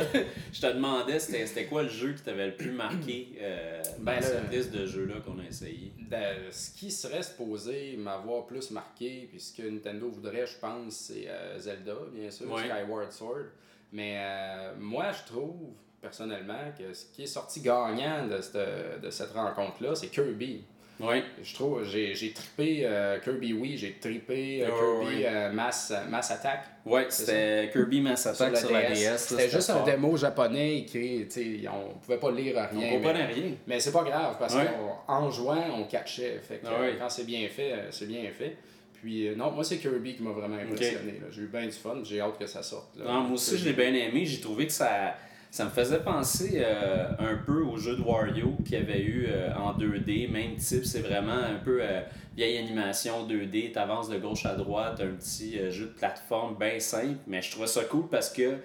je 0.53 0.61
te 0.61 0.73
demandais, 0.73 1.19
c'était 1.19 1.47
c'était 1.47 1.67
quoi 1.67 1.82
le 1.82 1.88
jeu 1.88 2.12
qui 2.15 2.23
t'avait 2.23 2.47
le 2.49 2.56
plus 2.56 2.73
marqué 2.73 3.37
euh, 3.41 3.82
Ben, 4.00 4.17
dans 4.17 4.23
cette 4.23 4.50
liste 4.53 4.73
de 4.73 4.87
jeux-là 4.87 5.17
qu'on 5.25 5.38
a 5.38 5.44
essayé? 5.44 5.93
De- 5.99 6.50
ce 6.50 6.70
qui 6.70 6.91
serait 6.91 7.23
supposé 7.23 7.97
m'avoir 7.99 8.47
plus 8.47 8.70
marqué, 8.70 9.29
puis 9.31 9.41
ce 9.41 9.56
que 9.56 9.69
Nintendo 9.69 10.09
voudrait, 10.09 10.47
je 10.47 10.56
pense, 10.59 10.94
c'est 10.94 11.29
euh, 11.29 11.59
Zelda, 11.59 11.94
bien 12.12 12.31
sûr, 12.31 12.50
Ouais. 12.50 12.62
Skyward 12.69 13.12
Sword. 13.12 13.44
Mais 13.93 14.17
euh, 14.19 14.73
moi, 14.79 15.12
je 15.12 15.25
trouve, 15.32 15.71
personnellement, 16.00 16.73
que 16.79 16.93
ce 16.93 17.06
qui 17.06 17.23
est 17.23 17.26
sorti 17.26 17.61
gagnant 17.61 18.26
de 18.26 18.41
cette, 18.41 19.00
de 19.03 19.11
cette 19.11 19.31
rencontre-là, 19.32 19.94
c'est 19.94 20.09
Kirby. 20.09 20.64
Oui. 21.00 21.23
Je 21.43 21.55
trouve, 21.55 21.85
j'ai 21.85 22.15
j'ai 22.15 22.33
trippé 22.33 22.81
euh, 22.83 23.19
Kirby 23.21 23.53
Wii, 23.53 23.77
j'ai 23.79 23.93
trippé 24.00 24.65
euh, 24.65 24.69
Oh, 24.73 25.00
Kirby 25.03 25.17
oui. 25.19 25.23
euh, 25.27 25.53
Mass, 25.53 25.93
Mass 26.11 26.31
Attack. 26.33 26.65
Ouais, 26.85 27.06
c'était 27.09 27.71
Kirby 27.73 28.00
Mass 28.00 28.27
Attack 28.27 28.56
sur 28.56 28.73
la 28.73 28.91
DS. 28.91 29.05
là, 29.05 29.19
C'était 29.19 29.49
juste 29.49 29.71
un 29.71 29.85
démo 29.85 30.17
japonais 30.17 30.85
sais, 31.31 31.61
on 31.73 31.99
pouvait 31.99 32.17
pas 32.19 32.31
lire 32.33 32.56
On 32.75 32.79
rien. 32.81 32.91
comprenait 32.93 33.27
mais- 33.29 33.33
rien. 33.33 33.50
mais 33.67 33.79
c'est 33.81 33.93
pas 33.93 34.03
grave 34.03 34.37
parce 34.39 34.55
qu'en 34.55 35.31
jouant, 35.31 35.65
on 35.77 35.85
catchait. 35.85 36.41
Fait 36.43 36.56
que, 36.56 36.67
euh, 36.67 36.93
quand 36.99 37.09
c'est 37.09 37.25
bien 37.27 37.47
fait, 37.49 37.73
euh, 37.73 37.91
c'est 37.91 38.06
bien 38.09 38.25
fait. 38.37 38.56
Puis 39.00 39.29
euh, 39.29 39.37
non, 39.37 39.53
moi 39.53 39.62
c'est 39.62 39.77
Kirby 39.79 40.17
qui 40.17 40.23
m'a 40.25 40.33
vraiment 40.33 40.56
impressionné. 40.56 41.21
J'ai 41.31 41.43
eu 41.43 41.47
bien 41.47 41.65
du 41.67 41.71
fun, 41.71 41.99
j'ai 42.03 42.21
hâte 42.21 42.37
que 42.39 42.47
ça 42.47 42.65
sorte. 42.65 42.97
là. 42.97 43.05
Non, 43.05 43.21
moi 43.21 43.35
aussi, 43.35 43.56
je 43.56 43.67
l'ai 43.67 43.73
bien 43.73 43.95
aimé. 43.95 44.25
J'ai 44.25 44.41
trouvé 44.41 44.67
que 44.67 44.73
ça, 44.73 45.15
ça 45.50 45.65
me 45.65 45.71
faisait 45.71 46.00
penser 46.00 46.62
euh, 46.62 47.09
un 47.19 47.37
peu 47.37 47.62
au 47.62 47.79
jeu 47.79 47.97
de 47.97 48.02
Wario 48.02 48.57
qu'il 48.64 48.78
y 48.78 48.83
avait 48.83 49.00
eu 49.00 49.26
euh, 49.28 49.55
en 49.55 49.73
2D. 49.73 50.31
Même 50.31 50.57
type, 50.57 50.85
c'est 50.85 51.00
vraiment 51.00 51.33
un 51.33 51.57
peu 51.64 51.78
euh, 51.81 52.00
vieille 52.37 52.59
animation 52.59 53.26
2D. 53.26 53.73
Tu 53.73 53.78
avances 53.78 54.09
de 54.09 54.19
gauche 54.19 54.45
à 54.45 54.55
droite, 54.55 55.00
un 55.00 55.14
petit 55.14 55.59
jeu 55.71 55.87
de 55.87 55.93
plateforme 55.93 56.57
bien 56.59 56.78
simple. 56.81 57.19
Mais 57.26 57.40
je 57.40 57.50
trouvais 57.50 57.67
ça 57.67 57.85
cool 57.85 58.09
parce 58.11 58.31
que 58.31 58.57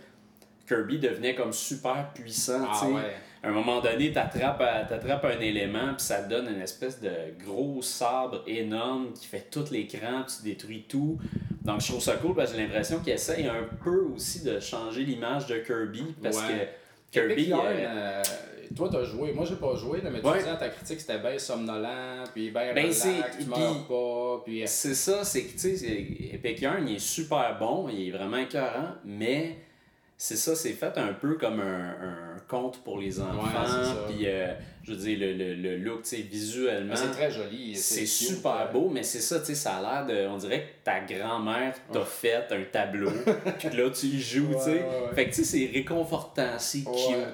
Kirby 0.68 1.00
devenait 1.00 1.36
comme 1.36 1.54
super 1.54 2.12
puissant. 2.13 2.66
Ah 2.70 2.78
tu 2.80 2.86
sais. 2.88 2.92
ouais. 2.92 3.16
À 3.42 3.50
un 3.50 3.52
moment 3.52 3.82
donné, 3.82 4.12
tu 4.13 4.18
attrapes 4.18 5.25
un 5.25 5.40
élément, 5.42 5.94
puis 5.98 6.06
ça 6.06 6.24
te 6.24 6.30
donne 6.30 6.48
une 6.48 6.62
espèce 6.62 7.02
de 7.02 7.12
gros 7.46 7.82
sabre 7.82 8.42
énorme 8.48 9.12
qui 9.12 9.28
fait 9.28 9.50
tout 9.52 9.66
l'écran, 9.70 10.24
puis 10.25 10.36
tu 10.38 10.44
détruis 10.44 10.86
tout. 10.88 11.20
Donc 11.63 11.79
je 11.82 11.88
trouve 11.88 12.01
ça 12.01 12.15
cool 12.17 12.36
parce 12.36 12.51
que 12.51 12.58
j'ai 12.58 12.63
l'impression 12.63 13.00
qu'il 13.00 13.13
essaye 13.13 13.48
un 13.48 13.63
peu 13.84 14.08
aussi 14.13 14.43
de 14.43 14.60
changer 14.60 15.03
l'image 15.03 15.48
de 15.48 15.58
Kirby 15.60 16.03
parce 16.22 16.38
Ouais. 16.38 16.70
que 17.12 17.20
Kirby. 17.20 17.43
Yarn, 17.43 17.65
euh, 17.67 17.77
euh, 17.88 18.24
toi 18.75 18.89
t'as 18.91 19.03
joué, 19.03 19.32
moi 19.34 19.46
j'ai 19.48 19.55
pas 19.55 19.75
joué, 19.75 20.01
mais 20.03 20.20
tu 20.20 20.27
Ouais. 20.27 20.39
disais 20.39 20.50
à 20.50 20.55
ta 20.55 20.70
critique 20.70 21.00
c'était 21.00 21.20
bien 21.20 21.38
somnolent, 21.39 22.24
puis 22.34 22.50
bien 22.50 22.74
Ben, 22.74 22.86
relax, 22.88 23.08
tu 23.39 23.46
meurs 23.46 23.88
pas, 23.88 24.41
puis... 24.43 24.63
euh, 24.63 24.65
C'est 24.67 24.96
ça, 24.96 25.24
c'est 25.24 25.43
que 25.43 25.51
tu 25.53 25.77
sais, 25.77 26.08
Epic 26.34 26.60
Yarn, 26.62 26.86
il 26.88 26.96
est 26.96 27.00
super 27.00 27.58
bon, 27.60 27.88
il 27.88 28.08
est 28.10 28.12
vraiment 28.12 28.38
écœurant, 28.38 28.96
mais 29.05 29.58
c'est 30.25 30.38
ça, 30.38 30.56
c'est 30.56 30.72
fait 30.72 30.98
un 30.98 31.12
peu 31.12 31.34
comme 31.34 31.60
un, 31.60 31.89
un 31.89 32.39
conte 32.48 32.82
pour 32.82 32.98
les 32.98 33.20
enfants. 33.20 34.06
Puis, 34.08 34.25
euh, 34.25 34.53
je 34.82 34.94
veux 34.94 34.98
dire, 34.98 35.20
le, 35.20 35.34
le, 35.34 35.53
le 35.53 35.77
look, 35.77 36.03
tu 36.03 36.15
sais, 36.15 36.22
visuellement. 36.22 36.96
c'est 36.96 37.12
très 37.12 37.30
joli. 37.30 37.75
C'est 37.75 38.06
super 38.06 38.72
beau, 38.72 38.88
mais 38.89 39.03
c'est 39.03 39.20
ça, 39.20 39.42
tu 39.42 39.48
sais, 39.48 39.56
ça 39.56 39.75
a 39.75 39.82
l'air 39.82 40.06
de. 40.06 40.25
On 40.30 40.38
dirait 40.38 40.62
que 40.62 40.86
ta 40.86 41.01
grand-mère 41.01 41.75
t'a 41.92 42.06
fait 42.06 42.48
un 42.51 42.63
tableau, 42.72 43.12
puis 43.60 43.75
là, 43.75 43.89
tu 43.89 44.06
y 44.06 44.22
joues, 44.22 44.53
tu 44.53 44.63
sais. 44.63 44.72
Ouais. 44.72 45.13
Fait 45.13 45.25
que, 45.25 45.36
tu 45.36 45.44
sais, 45.44 45.58
c'est 45.58 45.74
réconfortant, 45.74 46.58
c'est 46.58 46.86
cute, 46.86 46.88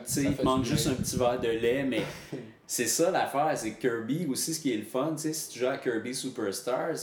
tu 0.07 0.11
sais. 0.11 0.23
Il 0.23 0.43
manque 0.43 0.65
juste 0.65 0.87
un 0.87 0.95
petit 0.95 1.15
verre 1.15 1.39
de 1.39 1.49
lait, 1.49 1.83
mais 1.83 2.01
c'est 2.65 2.87
ça 2.87 3.11
l'affaire, 3.11 3.51
c'est 3.55 3.73
Kirby 3.73 4.25
aussi, 4.27 4.55
ce 4.55 4.59
qui 4.59 4.73
est 4.73 4.77
le 4.77 4.83
fun, 4.83 5.13
tu 5.15 5.21
sais, 5.21 5.33
si 5.33 5.49
tu 5.51 5.59
joues 5.59 5.67
à 5.67 5.77
Kirby 5.77 6.15
Superstars, 6.15 6.97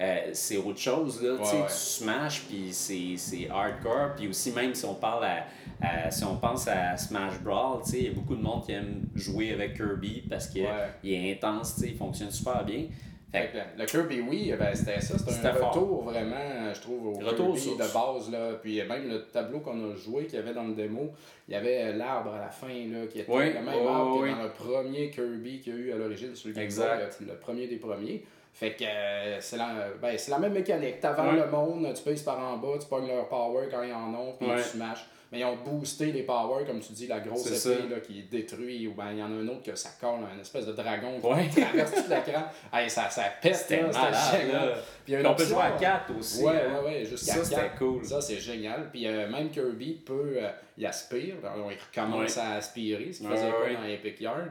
euh, 0.00 0.30
c'est 0.32 0.56
autre 0.56 0.78
chose, 0.78 1.22
là, 1.22 1.36
tu 1.38 1.44
sais, 1.44 1.54
Ouais, 1.56 1.60
ouais. 1.62 1.66
tu 1.68 1.72
smash, 1.74 2.42
puis 2.48 2.68
c'est 2.72 3.14
c'est 3.16 3.48
hardcore, 3.50 4.14
puis 4.16 4.28
aussi, 4.28 4.50
même 4.52 4.74
si 4.74 4.84
on 4.84 4.94
parle 4.94 5.24
à. 5.24 5.44
à- 5.80 6.10
si 6.10 6.24
on 6.24 6.36
pense 6.36 6.68
à 6.68 6.96
Smash 6.96 7.40
Brawl, 7.40 7.82
tu 7.84 7.90
sais, 7.90 7.98
il 7.98 8.04
y 8.04 8.08
a 8.08 8.12
beaucoup 8.12 8.36
de 8.36 8.42
monde 8.42 8.64
qui 8.64 8.72
aime 8.72 9.02
jouer 9.14 9.52
avec 9.52 9.74
Kirby 9.76 10.22
parce 10.30 10.46
qu'il 10.48 10.62
Ouais. 10.62 10.90
est 11.04 11.32
intense, 11.32 11.74
tu 11.74 11.80
sais, 11.82 11.88
il 11.88 11.96
fonctionne 11.96 12.30
super 12.30 12.64
bien. 12.64 12.84
Fait 13.32 13.50
que 13.50 13.80
le 13.80 13.86
Kirby 13.86 14.20
oui, 14.20 14.52
ben, 14.58 14.74
c'était 14.74 15.00
ça, 15.00 15.16
c'était 15.18 15.46
un 15.48 15.54
fort. 15.54 15.70
retour 15.72 16.02
vraiment, 16.04 16.72
je 16.74 16.80
trouve, 16.82 17.06
au 17.06 17.12
Retour 17.14 17.54
Kirby 17.56 17.78
de 17.78 17.92
base. 17.94 18.30
Là. 18.30 18.52
Puis 18.62 18.76
même 18.82 19.08
le 19.08 19.22
tableau 19.32 19.60
qu'on 19.60 19.90
a 19.90 19.94
joué, 19.96 20.26
qu'il 20.26 20.34
y 20.34 20.38
avait 20.38 20.52
dans 20.52 20.64
le 20.64 20.74
démo, 20.74 21.10
il 21.48 21.54
y 21.54 21.56
avait 21.56 21.84
euh, 21.84 21.96
l'arbre 21.96 22.34
à 22.34 22.40
la 22.40 22.50
fin, 22.50 22.68
là, 22.68 23.06
qui 23.10 23.20
était 23.20 23.32
le 23.32 23.54
même 23.64 23.68
arbre 23.86 24.20
que 24.22 24.30
dans 24.30 24.42
le 24.42 24.50
premier 24.50 25.10
Kirby 25.10 25.60
qu'il 25.60 25.72
y 25.72 25.76
a 25.76 25.78
eu 25.80 25.92
à 25.92 25.96
l'origine 25.96 26.34
sur 26.36 26.48
le 26.48 26.54
Game 26.54 26.64
Boy, 26.64 26.66
Exact. 26.66 27.16
le, 27.22 27.26
le 27.28 27.34
premier 27.38 27.66
des 27.68 27.76
premiers. 27.76 28.22
Fait 28.52 28.72
que 28.74 28.84
euh, 28.84 29.40
c'est 29.40 29.56
la, 29.56 29.88
ben, 30.00 30.16
c'est 30.18 30.30
la 30.30 30.38
même 30.38 30.52
mécanique. 30.52 31.00
T'avances 31.00 31.32
Ouais. 31.34 31.40
le 31.40 31.50
monde, 31.50 31.92
tu 31.94 32.02
payes 32.02 32.22
par 32.22 32.38
en 32.38 32.58
bas, 32.58 32.78
tu 32.80 32.86
pognes 32.86 33.08
leur 33.08 33.26
power 33.28 33.66
quand 33.70 33.82
ils 33.82 33.92
en 33.94 34.12
ont, 34.14 34.34
puis 34.38 34.48
Ouais. 34.48 34.56
tu 34.56 34.62
smashes. 34.76 35.06
Mais 35.32 35.38
ils 35.40 35.44
ont 35.46 35.56
boosté 35.56 36.12
les 36.12 36.24
powers, 36.24 36.66
comme 36.66 36.80
tu 36.80 36.92
dis, 36.92 37.06
la 37.06 37.20
grosse 37.20 37.66
épée 37.66 37.88
là, 37.88 38.00
qui 38.00 38.22
détruit, 38.24 38.86
ou 38.86 38.92
ben 38.92 39.12
il 39.12 39.18
y 39.18 39.22
en 39.22 39.32
a 39.32 39.34
un 39.34 39.48
autre 39.48 39.62
que 39.62 39.74
ça 39.74 39.88
colle, 39.98 40.20
un 40.30 40.38
espèce 40.38 40.66
de 40.66 40.72
dragon 40.72 41.18
qui 41.50 41.60
traverse 41.62 41.90
tout 41.90 42.02
l'écran. 42.10 42.42
Hey, 42.74 42.90
ça, 42.90 43.08
ça 43.08 43.22
pète, 43.40 43.56
C'était 43.56 43.82
malade. 43.82 44.76
Puis 45.06 45.16
on 45.24 45.34
peut 45.34 45.44
jouer 45.46 45.62
à 45.62 45.72
euh, 45.72 45.78
4 45.78 46.18
aussi. 46.18 46.44
Ouais, 46.44 46.52
hein. 46.68 46.80
ouais, 46.84 46.98
ouais, 46.98 47.04
jusqu'à 47.06 47.32
Ça, 47.36 47.44
c'était 47.44 47.70
cool. 47.78 48.04
Ça, 48.04 48.20
c'est 48.20 48.38
génial. 48.40 48.90
Puis 48.92 49.06
euh, 49.06 49.26
même 49.30 49.48
Kirby 49.50 50.02
peut, 50.04 50.34
euh, 50.36 50.50
il 50.76 50.84
aspire, 50.84 51.36
alors, 51.42 51.72
il 51.72 51.78
recommence 51.78 52.36
à 52.36 52.56
aspirer, 52.56 53.10
ce 53.10 53.20
qu'il 53.20 53.28
faisait 53.30 53.50
pas 53.50 53.80
dans 53.80 53.88
Epic 53.88 54.20
Yard. 54.20 54.50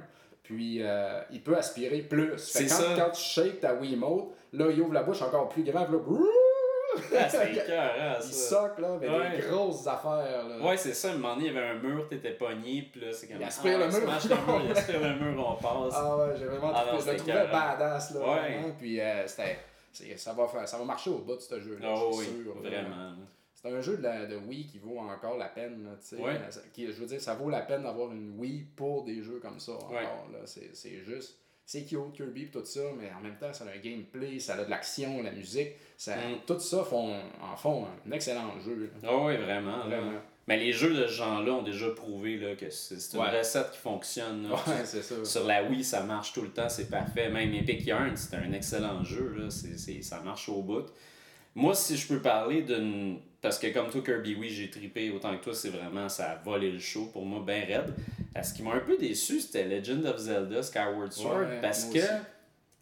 Puis 0.54 0.80
euh, 0.82 1.22
il 1.32 1.42
peut 1.42 1.56
aspirer 1.56 2.02
plus. 2.02 2.32
Fait 2.32 2.38
C'est 2.38 2.66
quand, 2.68 2.76
ça. 2.76 2.94
quand 2.98 3.10
tu 3.12 3.22
shakes 3.22 3.62
ta 3.62 3.74
Wiimote, 3.74 4.34
là, 4.54 4.66
il 4.70 4.82
ouvre 4.82 4.94
la 4.94 5.04
bouche 5.04 5.22
encore 5.22 5.48
plus 5.50 5.64
grave, 5.64 5.92
là, 5.94 6.00
Ah, 7.16 7.30
C'était 7.30 7.54
écœurant, 7.64 8.16
il 8.22 8.24
ça. 8.34 8.50
soque, 8.50 8.80
là, 8.80 8.98
mais 9.00 9.08
Ouais. 9.08 9.38
des 9.38 9.48
grosses 9.48 9.88
affaires. 9.88 10.46
Là. 10.50 10.58
Ouais, 10.68 10.76
c'est 10.76 10.94
ça. 10.94 11.10
À 11.10 11.12
un 11.12 11.16
moment 11.16 11.36
donné, 11.36 11.48
il 11.48 11.54
y 11.54 11.58
avait 11.58 11.68
un 11.70 11.76
mur, 11.76 12.08
t'étais 12.10 12.32
pogné, 12.34 12.90
puis 12.92 13.00
là, 13.00 13.08
c'est 13.14 13.28
comme. 13.28 13.38
Il 13.40 13.44
aspire 13.46 13.78
le 13.78 13.86
ah, 13.86 13.88
mur. 13.88 14.00
le 14.02 14.08
mur, 14.10 14.62
il 14.66 14.72
aspire 14.72 15.00
le 15.00 15.16
mur, 15.16 15.56
on 15.58 15.62
passe. 15.62 15.94
Ah 15.96 16.18
ouais, 16.18 16.34
j'ai 16.38 16.46
vraiment 16.46 16.72
Ah 16.76 16.82
trouvé- 16.82 16.98
non, 16.98 17.06
je 17.06 17.12
le 17.12 17.18
trouvais 17.18 17.48
badass, 17.52 18.14
là. 18.14 18.20
Ouais. 18.20 18.26
vraiment. 18.26 18.76
Puis 18.78 19.00
euh, 19.00 19.26
c'était. 19.28 19.58
c'est- 19.94 20.18
Ça 20.18 20.34
va, 20.34 20.48
faire, 20.48 20.68
ça 20.68 20.78
va 20.78 20.84
marcher 20.84 21.10
au 21.12 21.20
bout 21.20 21.36
de 21.36 21.42
ce 21.42 21.60
jeu-là. 21.62 21.88
Ah 21.92 21.96
je 22.12 22.18
oui, 22.18 22.26
sûr. 22.26 22.56
là. 22.64 22.70
C'est 23.64 23.72
un 23.72 23.82
jeu 23.82 23.98
de, 23.98 24.02
la, 24.04 24.26
de 24.26 24.36
Wii 24.38 24.66
qui 24.68 24.80
vaut 24.80 24.98
encore 24.98 25.38
la 25.38 25.48
peine. 25.50 25.84
là. 25.84 26.18
Ouais. 26.24 26.40
Qui- 26.74 26.88
je 26.88 26.94
veux 26.94 27.06
dire, 27.06 27.22
ça 27.22 27.36
vaut 27.36 27.50
la 27.50 27.62
peine 27.62 27.84
d'avoir 27.84 28.12
une 28.12 28.34
Wii 28.40 28.66
pour 28.76 29.04
des 29.04 29.22
jeux 29.22 29.40
comme 29.42 29.60
ça. 29.60 29.74
Encore, 29.74 29.92
Ouais. 29.92 30.04
là. 30.34 30.40
C'est, 30.46 30.72
c'est 30.74 31.04
juste. 31.04 31.38
C'est 31.64 31.86
cute, 31.86 32.12
Kirby 32.14 32.48
tout 32.48 32.66
ça, 32.66 32.82
mais 32.98 33.10
en 33.18 33.22
même 33.22 33.38
temps, 33.38 33.54
ça 33.54 33.64
a 33.66 33.68
un 33.68 33.80
gameplay, 33.80 34.40
ça 34.40 34.56
a 34.56 34.64
de 34.66 34.70
l'action, 34.70 35.22
la 35.24 35.32
musique. 35.32 35.70
Ça, 35.96 36.16
Mm. 36.18 36.40
Tout 36.48 36.60
ça 36.60 36.84
font, 36.84 37.16
en 37.42 37.56
font 37.56 37.86
un 37.86 38.12
excellent 38.12 38.60
jeu. 38.60 38.76
là. 39.02 39.10
Ah 39.10 39.18
oui, 39.26 39.38
vraiment. 39.38 39.86
là. 39.86 40.00
Mais 40.48 40.58
les 40.58 40.74
jeux 40.74 40.94
de 40.96 41.06
ce 41.06 41.14
genre-là 41.14 41.52
ont 41.54 41.62
déjà 41.62 41.92
prouvé 41.92 42.38
là, 42.38 42.56
que 42.56 42.70
c'est 42.72 43.00
c'est 43.00 43.16
une 43.16 43.24
Ouais. 43.24 43.38
recette 43.38 43.72
qui 43.72 43.78
fonctionne. 43.78 44.50
là. 44.50 44.56
Ouais, 44.56 44.84
c'est 44.84 45.04
ça. 45.04 45.24
Sur 45.24 45.46
la 45.46 45.64
Wii, 45.64 45.84
ça 45.84 46.04
marche 46.04 46.34
tout 46.34 46.42
le 46.42 46.50
temps, 46.50 46.68
c'est 46.68 46.90
parfait. 46.90 47.30
Même 47.30 47.54
Epic 47.54 47.86
Yarn, 47.86 48.18
c'est 48.18 48.36
un 48.36 48.52
excellent 48.52 49.04
jeu, 49.04 49.34
là. 49.38 49.50
C'est, 49.52 49.78
c'est- 49.78 50.02
ça 50.02 50.20
marche 50.22 50.50
au 50.50 50.64
bout. 50.64 50.88
Moi, 51.56 51.76
si 51.76 51.96
je 51.96 52.08
peux 52.08 52.22
parler 52.22 52.64
d'une. 52.64 53.20
Parce 53.42 53.58
que 53.58 53.68
comme 53.74 53.90
toi, 53.90 54.02
Kirby 54.06 54.36
Wii, 54.36 54.50
j'ai 54.52 54.70
trippé 54.70 55.10
autant 55.12 55.36
que 55.38 55.44
toi, 55.44 55.54
c'est 55.54 55.70
vraiment. 55.70 56.08
Ça 56.10 56.32
a 56.32 56.36
volé 56.44 56.72
le 56.72 56.80
show 56.80 57.10
pour 57.12 57.26
moi, 57.26 57.42
ben 57.46 57.64
raide. 57.66 57.94
Ce 58.44 58.54
qui 58.54 58.62
m'a 58.64 58.74
un 58.74 58.80
peu 58.80 58.98
déçu, 58.98 59.40
c'était 59.40 59.64
Legend 59.66 60.06
of 60.06 60.18
Zelda 60.18 60.62
Skyward 60.62 61.12
Sword. 61.12 61.40
Ouais, 61.50 61.60
parce 61.62 61.86
que 61.86 61.98
aussi. 61.98 62.08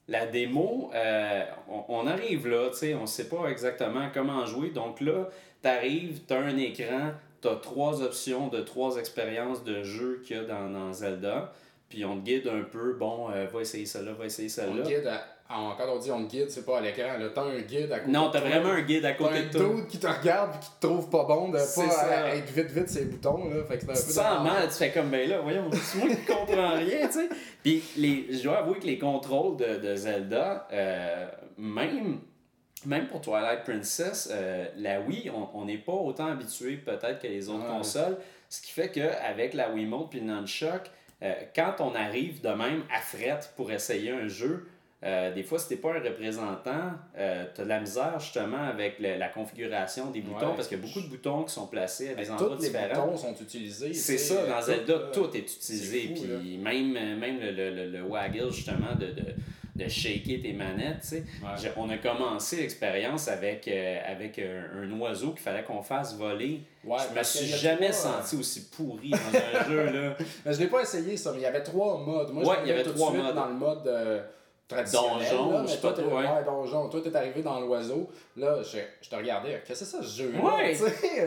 la 0.10 0.26
démo, 0.26 0.92
euh, 0.94 1.44
on, 1.70 1.86
on 1.88 2.08
arrive 2.08 2.48
là, 2.48 2.70
tu 2.72 2.78
sais, 2.78 2.94
on 2.94 3.06
sait 3.06 3.30
pas 3.30 3.48
exactement 3.50 4.10
comment 4.14 4.46
jouer. 4.46 4.70
Donc 4.72 5.00
là, 5.02 5.30
t'arrives, 5.62 6.22
t'as 6.28 6.40
un 6.42 6.58
écran, 6.58 7.14
t'as 7.42 7.56
trois 7.56 8.02
options 8.04 8.50
de 8.50 8.60
trois 8.60 8.98
expériences 8.98 9.64
de 9.64 9.82
jeu 9.84 10.22
qu'il 10.26 10.36
y 10.36 10.40
a 10.40 10.44
dans, 10.44 10.70
dans 10.70 10.92
Zelda. 10.92 11.54
Puis 11.90 12.04
on 12.06 12.20
te 12.20 12.26
guide 12.26 12.48
un 12.48 12.62
peu, 12.64 12.94
bon, 12.94 13.32
euh, 13.32 13.48
va 13.48 13.62
essayer 13.62 13.86
celle-là, 13.86 14.12
va 14.12 14.26
essayer 14.26 14.50
On 14.50 14.52
celle-là. 14.52 14.84
te 14.84 14.90
guide 14.90 15.08
à- 15.08 15.26
en- 15.50 15.76
quand 15.76 15.86
on 15.92 15.98
dit 15.98 16.12
on 16.12 16.22
guide, 16.22 16.50
c'est 16.50 16.66
pas 16.66 16.78
à 16.78 16.82
l'écran. 16.82 17.04
T'as 17.34 17.42
un 17.44 17.60
guide 17.62 17.92
à 17.92 18.00
côté. 18.00 18.12
Non, 18.12 18.30
t'as 18.32 18.40
vraiment 18.40 18.70
un 18.70 18.82
guide 18.82 19.04
à 19.06 19.12
T'as 19.14 19.18
côté 19.18 19.38
un 19.40 19.44
de 19.48 19.50
toi. 19.58 19.76
dude 19.76 19.88
qui 19.88 20.00
te 20.00 20.08
regarde 20.08 20.52
et 20.56 20.60
qui 20.60 20.70
te 20.80 20.86
trouve 20.88 21.10
pas 21.10 21.24
bon 21.24 21.50
de 21.50 21.58
pas 21.58 22.36
être 22.36 22.52
vite 22.52 22.72
vite 22.72 22.90
ses 22.90 23.06
boutons. 23.06 23.50
Là. 23.50 23.64
Fait 23.68 23.78
que 23.80 23.86
un 23.90 23.94
Tu 23.94 24.00
sens 24.00 24.44
mal, 24.44 24.68
tu 24.68 24.74
fais 24.76 24.92
comme 24.92 25.10
ben 25.10 25.28
là, 25.28 25.40
voyons, 25.40 25.70
c'est 25.74 25.98
moi 25.98 26.08
qui 26.16 26.26
comprends 26.26 26.76
rien, 26.78 27.08
tu 27.08 27.14
sais. 27.14 27.30
Puis 27.64 27.84
les, 27.98 28.28
je 28.32 28.44
dois 28.44 28.60
avouer 28.60 28.80
que 28.80 28.86
les 28.86 29.00
contrôles 29.00 29.58
de, 29.58 29.78
de 29.78 29.96
Zelda, 29.96 30.68
euh, 30.72 31.28
même, 31.58 32.20
même 32.86 33.08
pour 33.08 33.22
Twilight 33.22 33.64
Princess, 33.64 34.30
euh, 34.32 34.66
la 34.78 35.02
Wii, 35.02 35.32
on 35.54 35.66
n'est 35.66 35.78
pas 35.78 35.94
autant 35.94 36.28
habitué 36.28 36.78
peut-être 36.78 37.20
que 37.20 37.28
les 37.28 37.50
autres 37.50 37.66
consoles. 37.68 38.18
Ce 38.50 38.62
qui 38.62 38.72
fait 38.72 38.90
qu'avec 38.90 39.54
la 39.54 39.70
Wiimote 39.70 40.10
puis 40.10 40.20
le 40.22 40.26
Nunchuck, 40.28 40.90
euh, 41.22 41.34
quand 41.56 41.76
on 41.82 41.94
arrive 41.94 42.42
de 42.42 42.50
même 42.50 42.84
à 42.96 43.00
frette 43.02 43.52
pour 43.56 43.72
essayer 43.72 44.12
un 44.12 44.28
jeu, 44.28 44.68
euh, 45.04 45.34
des 45.34 45.44
fois, 45.44 45.58
si 45.60 45.70
t'es 45.70 45.76
pas 45.78 45.94
un 45.94 46.00
représentant, 46.02 46.92
euh, 47.18 47.46
tu 47.56 47.62
as 47.62 47.64
de 47.64 47.70
la 47.70 47.80
misère 47.80 48.20
justement 48.20 48.64
avec 48.64 49.00
le- 49.00 49.18
la 49.18 49.30
configuration 49.30 50.12
des 50.12 50.22
boutons 50.22 50.48
Ouais. 50.50 50.54
parce 50.56 50.68
qu'il 50.68 50.78
y 50.78 50.82
a 50.82 50.86
beaucoup 50.86 51.02
de 51.02 51.08
boutons 51.08 51.44
qui 51.44 51.54
sont 51.54 51.68
placés 51.68 52.10
à 52.10 52.16
des 52.16 52.26
Tous 52.26 52.32
endroits 52.34 52.58
les 52.60 52.68
différents. 52.68 53.06
boutons 53.08 53.18
sont 53.18 53.36
utilisés. 53.42 53.94
C'est 53.94 54.18
ça, 54.18 54.34
euh, 54.36 54.48
dans 54.50 54.60
tout, 54.60 54.66
Zelda, 54.66 54.94
tout 55.14 55.30
est 55.36 55.40
utilisé. 55.40 56.16
Fou, 56.16 56.24
Puis 56.42 56.58
même, 56.58 56.92
même 57.18 57.40
le, 57.40 57.52
le, 57.52 57.70
le, 57.76 57.90
le 57.92 58.02
waggle, 58.04 58.52
justement, 58.52 58.94
de, 59.00 59.06
de, 59.08 59.24
de 59.76 59.88
shaker 59.88 60.42
tes 60.42 60.52
manettes, 60.52 61.04
sais. 61.06 61.24
Ouais. 61.42 61.72
On 61.78 61.90
a 61.90 61.98
commencé 61.98 62.58
l'expérience 62.58 63.30
avec, 63.30 63.66
euh, 63.70 64.00
avec 64.06 64.38
un, 64.40 64.82
un 64.84 65.00
oiseau 65.00 65.30
qu'il 65.32 65.40
fallait 65.40 65.64
qu'on 65.64 65.82
fasse 65.82 66.18
voler. 66.18 66.64
Ouais, 66.84 66.98
je 67.14 67.18
me 67.18 67.24
suis 67.24 67.46
jamais 67.48 67.94
senti 67.94 68.36
aussi 68.36 68.70
pourri 68.70 69.12
dans 69.12 69.18
un 69.18 69.64
jeu, 69.70 69.84
là. 69.86 70.18
Mais 70.46 70.54
je 70.54 70.60
l'ai 70.60 70.68
pas 70.68 70.82
essayé 70.82 71.16
ça, 71.16 71.32
mais 71.32 71.40
il 71.40 71.44
y 71.44 71.46
avait 71.46 71.64
trois 71.64 71.98
modes. 72.00 72.34
Moi, 72.34 72.44
Ouais, 72.46 72.56
je 72.60 72.66
il 72.66 72.70
y 72.70 72.72
avait 72.74 72.84
trois 72.84 73.14
modes. 73.14 73.34
dans 73.36 73.48
le 73.48 73.54
mode 73.54 73.88
euh, 73.88 74.22
traditionnel. 74.70 75.28
Donjon, 75.32 75.52
là, 75.52 75.64
je 75.66 75.72
sais 75.72 75.78
toi, 75.80 75.94
pas 75.96 76.02
trop, 76.02 76.12
ouais. 76.18 76.24
ouais, 76.24 76.44
donjon. 76.46 76.88
Toi, 76.90 77.02
t'es 77.04 77.16
arrivé 77.16 77.42
dans 77.42 77.60
l'oiseau. 77.60 78.10
Là, 78.38 78.62
je, 78.64 78.78
je 79.02 79.10
te 79.10 79.16
regardais. 79.16 79.62
Qu'est-ce 79.68 79.80
que 79.82 79.86
c'est 79.86 79.98
ça, 79.98 80.04
ce 80.04 80.22
jeu-là? 80.22 80.40
Ouais. 80.56 80.78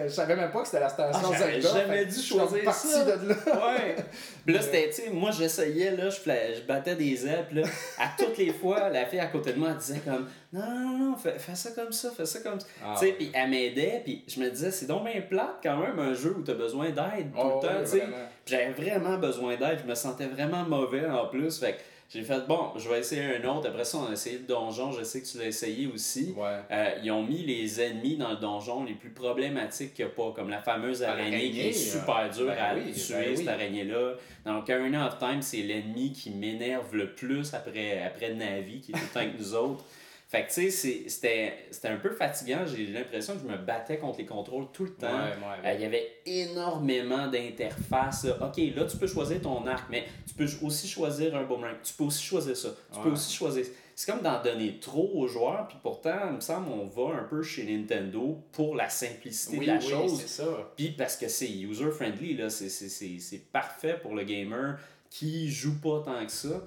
Je 0.04 0.08
savais 0.08 0.36
même 0.36 0.50
pas 0.50 0.60
que 0.60 0.66
c'était 0.68 0.80
la 0.80 0.88
station 0.88 1.20
Ah, 1.30 1.36
j'avais 1.38 1.60
Zelda. 1.60 1.80
jamais 1.80 1.98
Fait 1.98 2.06
dû 2.06 2.20
choisir 2.22 2.64
parti 2.64 2.86
ça. 2.88 3.04
de 3.04 3.28
là. 3.28 3.34
Ouais. 3.46 3.96
Puis 4.46 4.54
là, 4.54 4.62
c'était, 4.62 4.88
tu 4.88 4.94
sais, 5.02 5.10
moi, 5.10 5.30
j'essayais, 5.32 5.90
là, 5.96 6.08
je, 6.08 6.16
je 6.16 6.66
battais 6.66 6.94
des 6.96 7.26
ailes, 7.26 7.44
puis 7.48 7.60
là, 7.60 7.68
à 7.98 8.08
toutes 8.18 8.38
les 8.38 8.52
fois, 8.52 8.88
la 8.88 9.04
fille 9.06 9.20
à 9.20 9.26
côté 9.26 9.52
de 9.52 9.58
moi, 9.58 9.68
elle 9.72 9.76
disait 9.76 10.00
comme, 10.04 10.28
non, 10.52 10.60
non, 10.68 10.98
non, 11.10 11.16
fais, 11.16 11.38
fais 11.38 11.54
ça 11.54 11.70
comme 11.72 11.92
ça, 11.92 12.10
fais 12.16 12.26
ça 12.26 12.40
comme 12.40 12.58
ça. 12.60 12.66
Ah, 12.84 12.94
tu 12.98 13.06
sais, 13.06 13.12
puis 13.12 13.30
elle 13.34 13.50
m'aidait, 13.50 14.02
puis 14.04 14.24
je 14.26 14.40
me 14.40 14.48
disais, 14.50 14.70
c'est 14.70 14.86
donc 14.86 15.04
bien 15.04 15.20
plate 15.20 15.56
quand 15.62 15.76
même, 15.78 15.98
un 15.98 16.14
jeu 16.14 16.34
où 16.38 16.42
t'as 16.42 16.54
besoin 16.54 16.86
d'aide 16.90 17.32
tout 17.32 17.38
Oh, 17.40 17.60
le 17.62 17.68
temps, 17.68 17.74
oui, 17.78 17.84
tu 17.84 17.90
sais. 17.98 18.02
J'avais 18.46 18.70
vraiment 18.70 19.16
besoin 19.18 19.56
d'aide, 19.56 19.78
je 19.84 19.88
me 19.88 19.94
sentais 19.94 20.26
vraiment 20.26 20.64
mauvais 20.64 21.06
en 21.08 21.26
plus, 21.28 21.58
fait 21.60 21.72
que 21.74 21.78
j'ai 22.12 22.22
fait, 22.22 22.46
bon, 22.46 22.72
je 22.76 22.90
vais 22.90 22.98
essayer 22.98 23.22
un 23.36 23.44
autre. 23.48 23.68
Après 23.68 23.84
ça, 23.84 23.96
on 23.96 24.10
a 24.10 24.12
essayé 24.12 24.36
le 24.36 24.44
donjon, 24.44 24.92
je 24.92 25.02
sais 25.02 25.22
que 25.22 25.26
tu 25.26 25.38
l'as 25.38 25.46
essayé 25.46 25.86
aussi. 25.86 26.34
Ouais. 26.36 26.58
Euh, 26.70 26.90
ils 27.02 27.10
ont 27.10 27.22
mis 27.22 27.42
les 27.42 27.80
ennemis 27.80 28.16
dans 28.16 28.32
le 28.32 28.36
donjon 28.36 28.84
les 28.84 28.92
plus 28.92 29.08
problématiques 29.08 29.94
qu'il 29.94 30.04
n'y 30.04 30.10
a 30.10 30.14
pas, 30.14 30.30
comme 30.32 30.50
la 30.50 30.60
fameuse 30.60 31.02
araignée 31.02 31.50
qui 31.50 31.60
est 31.60 31.72
super 31.72 32.28
dure 32.28 32.48
ben 32.48 32.58
à 32.58 32.74
oui, 32.74 32.92
tuer, 32.92 33.14
ben 33.14 33.30
oui. 33.30 33.36
cette 33.38 33.48
araignée-là. 33.48 34.14
Dans 34.44 34.58
Ocarina 34.58 35.06
of 35.06 35.18
Time, 35.18 35.40
c'est 35.40 35.62
l'ennemi 35.62 36.12
qui 36.12 36.30
m'énerve 36.32 36.94
le 36.94 37.14
plus 37.14 37.54
après, 37.54 38.02
après 38.02 38.34
Navi, 38.34 38.80
qui 38.80 38.92
est 38.92 38.94
tout 38.94 39.00
le 39.00 39.14
temps 39.14 39.20
avec 39.20 39.38
nous 39.38 39.54
autres. 39.54 39.84
Fait 40.32 40.46
que 40.46 40.48
tu 40.54 40.70
sais, 40.70 41.04
c'était 41.08 41.88
un 41.88 41.98
peu 41.98 42.08
fatigant. 42.08 42.64
J'ai 42.64 42.86
l'impression 42.86 43.34
que 43.34 43.40
je 43.40 43.46
me 43.46 43.58
battais 43.58 43.98
contre 43.98 44.16
les 44.16 44.24
contrôles 44.24 44.64
tout 44.72 44.84
le 44.84 44.94
temps. 44.94 45.06
Ouais, 45.06 45.32
Euh, 45.62 45.62
ouais. 45.62 45.74
Il 45.74 45.80
y 45.82 45.84
avait 45.84 46.10
énormément 46.24 47.26
d'interfaces. 47.28 48.26
Ok, 48.40 48.56
là, 48.74 48.86
tu 48.86 48.96
peux 48.96 49.06
choisir 49.06 49.42
ton 49.42 49.66
arc, 49.66 49.84
mais 49.90 50.06
tu 50.26 50.32
peux 50.32 50.46
aussi 50.62 50.88
choisir 50.88 51.36
un 51.36 51.42
boomerang. 51.44 51.76
Tu 51.84 51.92
peux 51.92 52.04
aussi 52.04 52.24
choisir 52.24 52.56
ça. 52.56 52.70
Tu 52.94 53.00
peux 53.00 53.10
aussi 53.10 53.30
choisir. 53.34 53.66
C'est 53.94 54.10
comme 54.10 54.22
d'en 54.22 54.42
donner 54.42 54.78
trop 54.80 55.10
aux 55.16 55.28
joueurs, 55.28 55.68
puis 55.68 55.76
pourtant, 55.82 56.16
il 56.30 56.36
me 56.36 56.40
semble, 56.40 56.70
on 56.70 56.86
va 56.86 57.14
un 57.14 57.24
peu 57.24 57.42
chez 57.42 57.64
Nintendo 57.64 58.38
pour 58.52 58.74
la 58.74 58.88
simplicité 58.88 59.58
oui, 59.58 59.66
de 59.66 59.70
la 59.72 59.78
oui, 59.78 59.86
chose. 59.86 60.18
c'est 60.18 60.28
ça. 60.42 60.72
Puis 60.78 60.92
parce 60.92 61.14
que 61.18 61.28
c'est 61.28 61.50
user-friendly, 61.50 62.38
là, 62.38 62.48
c'est 62.48 63.42
parfait 63.52 63.98
pour 64.00 64.14
le 64.14 64.24
gamer 64.24 64.78
qui 65.10 65.50
joue 65.50 65.78
pas 65.78 66.00
tant 66.02 66.24
que 66.24 66.32
ça. 66.32 66.62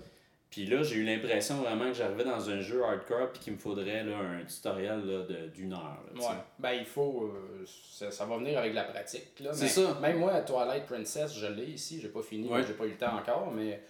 Puis 0.55 0.65
là, 0.67 0.81
j'ai 0.83 0.95
eu 0.95 1.03
l'impression 1.03 1.55
vraiment 1.57 1.88
que 1.88 1.93
j'arrivais 1.95 2.24
dans 2.24 2.50
un 2.50 2.62
jeu 2.62 2.81
hardcore 2.81 3.29
puis 3.33 3.41
qu'il 3.41 3.53
me 3.53 3.57
faudrait 3.57 4.03
là, 4.05 4.15
un 4.17 4.45
tutoriel 4.45 5.05
là, 5.05 5.24
de- 5.24 5.47
d'une 5.50 5.74
heure. 5.74 6.00
là. 6.15 6.21
Ouais. 6.21 6.35
Ben, 6.59 6.71
il 6.71 6.85
faut. 6.85 7.24
euh, 7.33 7.65
ça, 7.91 8.09
ça 8.09 8.24
va 8.25 8.38
venir 8.38 8.57
avec 8.57 8.74
la 8.74 8.85
pratique. 8.85 9.38
là. 9.41 9.51
C'est 9.51 9.67
ça. 9.67 9.97
Même 10.01 10.19
moi, 10.19 10.31
à 10.31 10.41
Twilight 10.43 10.85
Princess, 10.85 11.35
je 11.38 11.47
l'ai 11.47 11.65
ici. 11.65 12.00
J'ai 12.01 12.07
pas 12.07 12.21
fini. 12.21 12.47
Ouais. 12.47 12.63
J'ai 12.65 12.71
pas 12.74 12.85
eu 12.85 12.91
le 12.91 12.95
temps 12.97 13.17
encore. 13.17 13.51
Mais 13.51 13.81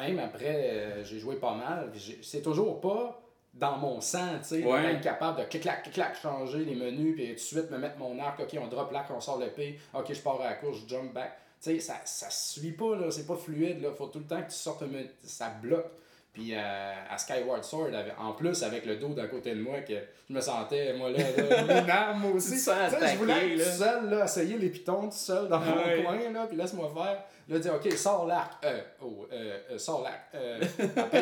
même 0.00 0.20
après, 0.20 0.70
euh, 0.70 1.02
j'ai 1.04 1.18
joué 1.18 1.36
pas 1.36 1.54
mal. 1.54 1.90
j'ai- 1.96 2.20
C'est 2.22 2.42
toujours 2.42 2.80
pas 2.80 3.20
dans 3.52 3.76
mon 3.78 4.00
sang, 4.00 4.38
tu 4.42 4.60
sais, 4.60 4.62
Ouais. 4.64 5.00
capable 5.02 5.40
de 5.40 5.44
clic-clac, 5.46 5.82
clic-clac, 5.82 6.14
changer 6.20 6.58
les 6.64 6.74
menus, 6.76 7.16
puis 7.16 7.26
tout 7.28 7.32
de 7.32 7.38
suite 7.38 7.70
me 7.72 7.78
mettre 7.78 7.96
mon 7.98 8.16
arc, 8.20 8.38
ok, 8.38 8.56
on 8.62 8.66
drop 8.68 8.92
l'arc, 8.92 9.10
on 9.10 9.18
sort 9.20 9.38
l'épée, 9.40 9.78
ok, 9.94 10.12
je 10.12 10.20
pars 10.20 10.40
à 10.40 10.50
la 10.50 10.54
course, 10.56 10.76
je 10.84 10.88
jump 10.94 11.12
back. 11.14 11.32
Sais, 11.60 11.80
ça, 11.80 12.00
ça 12.04 12.30
suit 12.30 12.72
pas, 12.72 12.96
là, 12.96 13.10
c'est 13.10 13.26
pas 13.26 13.36
fluide, 13.36 13.82
là, 13.82 13.90
faut 13.92 14.06
tout 14.06 14.20
le 14.20 14.26
temps 14.26 14.40
que 14.42 14.50
tu 14.50 14.56
sortes 14.56 14.82
ça 15.24 15.50
bloque. 15.50 15.90
Puis 16.36 16.52
euh, 16.54 16.92
à 17.10 17.16
Skyward 17.16 17.64
Sword, 17.64 17.88
en 18.18 18.32
plus 18.32 18.62
avec 18.62 18.84
le 18.84 18.96
dos 18.96 19.08
d'à 19.14 19.26
côté 19.26 19.54
de 19.54 19.62
moi, 19.62 19.80
que 19.80 19.94
je 20.28 20.34
me 20.34 20.40
sentais, 20.42 20.92
moi 20.92 21.08
là, 21.08 21.18
là 21.18 21.80
une 21.82 21.88
arme 21.90 22.20
moi 22.20 22.32
aussi. 22.32 22.50
Tu 22.52 22.58
sais, 22.58 22.72
je 22.90 23.16
voulais 23.16 23.32
attaqué, 23.32 23.56
là. 23.56 23.64
tout 23.64 23.70
seul, 23.70 24.10
là, 24.10 24.24
essayer 24.26 24.58
les 24.58 24.68
pitons 24.68 25.08
tout 25.08 25.16
seul 25.16 25.48
dans 25.48 25.58
mon 25.60 25.76
Ouais. 25.76 26.02
coin, 26.02 26.30
là, 26.30 26.44
puis 26.46 26.58
laisse-moi 26.58 26.90
faire. 26.94 27.22
Là, 27.48 27.58
dire, 27.60 27.74
OK, 27.76 27.90
sors 27.92 28.26
l'arc. 28.26 28.52
Euh, 28.64 28.80
oh, 29.00 29.24
euh, 29.32 29.58
euh, 29.70 29.78
sors 29.78 30.02
l'arc. 30.02 30.20
Euh, 30.34 30.60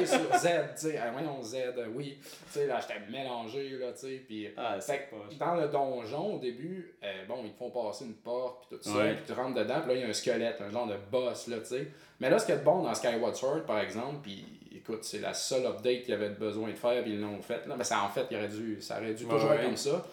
sur 0.06 0.38
Z, 0.38 0.48
tu 0.74 0.88
sais. 0.88 0.98
Ah, 1.00 1.10
voyons, 1.12 1.40
Z, 1.42 1.54
euh, 1.76 1.86
oui. 1.94 2.18
Tu 2.20 2.28
sais, 2.50 2.66
là, 2.66 2.80
j'étais 2.80 2.98
mélangé, 3.12 3.68
là, 3.78 3.92
tu 3.92 3.98
sais. 4.08 4.22
Puis 4.26 4.48
Ah, 4.56 4.80
fait 4.80 5.10
dans 5.38 5.54
le 5.54 5.68
donjon, 5.68 6.34
au 6.34 6.38
début, 6.38 6.96
bon, 7.28 7.36
ils 7.44 7.52
te 7.52 7.58
font 7.58 7.70
passer 7.70 8.06
une 8.06 8.14
porte, 8.14 8.66
puis 8.68 8.78
tout 8.78 8.84
ça, 8.90 9.04
puis 9.04 9.22
tu 9.26 9.32
rentres 9.32 9.54
dedans, 9.54 9.80
puis 9.80 9.90
là, 9.90 9.94
il 9.96 10.00
y 10.00 10.04
a 10.04 10.08
un 10.08 10.12
squelette, 10.14 10.60
un 10.60 10.70
genre 10.70 10.86
de 10.88 10.96
boss, 11.12 11.46
là, 11.46 11.58
tu 11.58 11.66
sais. 11.66 11.88
Mais 12.20 12.30
là, 12.30 12.38
ce 12.38 12.46
qui 12.46 12.52
est 12.52 12.56
bon 12.64 12.82
dans 12.82 12.94
Skyward 12.94 13.34
Sword, 13.36 13.62
par 13.66 13.80
exemple, 13.80 14.16
puis 14.22 14.53
écoute, 14.74 15.00
c'est 15.02 15.20
la 15.20 15.34
seule 15.34 15.66
update 15.66 16.02
qu'il 16.02 16.10
y 16.10 16.12
avait 16.14 16.30
besoin 16.30 16.70
de 16.70 16.76
faire, 16.76 17.02
puis 17.02 17.12
ils 17.12 17.20
l'ont 17.20 17.40
fait, 17.42 17.66
là. 17.66 17.74
Mais 17.76 17.84
ça, 17.84 18.02
en 18.02 18.08
fait, 18.08 18.26
il 18.30 18.36
aurait 18.36 18.48
dû, 18.48 18.80
ça 18.80 18.98
aurait 18.98 19.14
dû 19.14 19.24
Ouais, 19.24 19.30
toujours 19.30 19.52
être 19.52 19.62
comme 19.64 19.76
ça. 19.76 20.04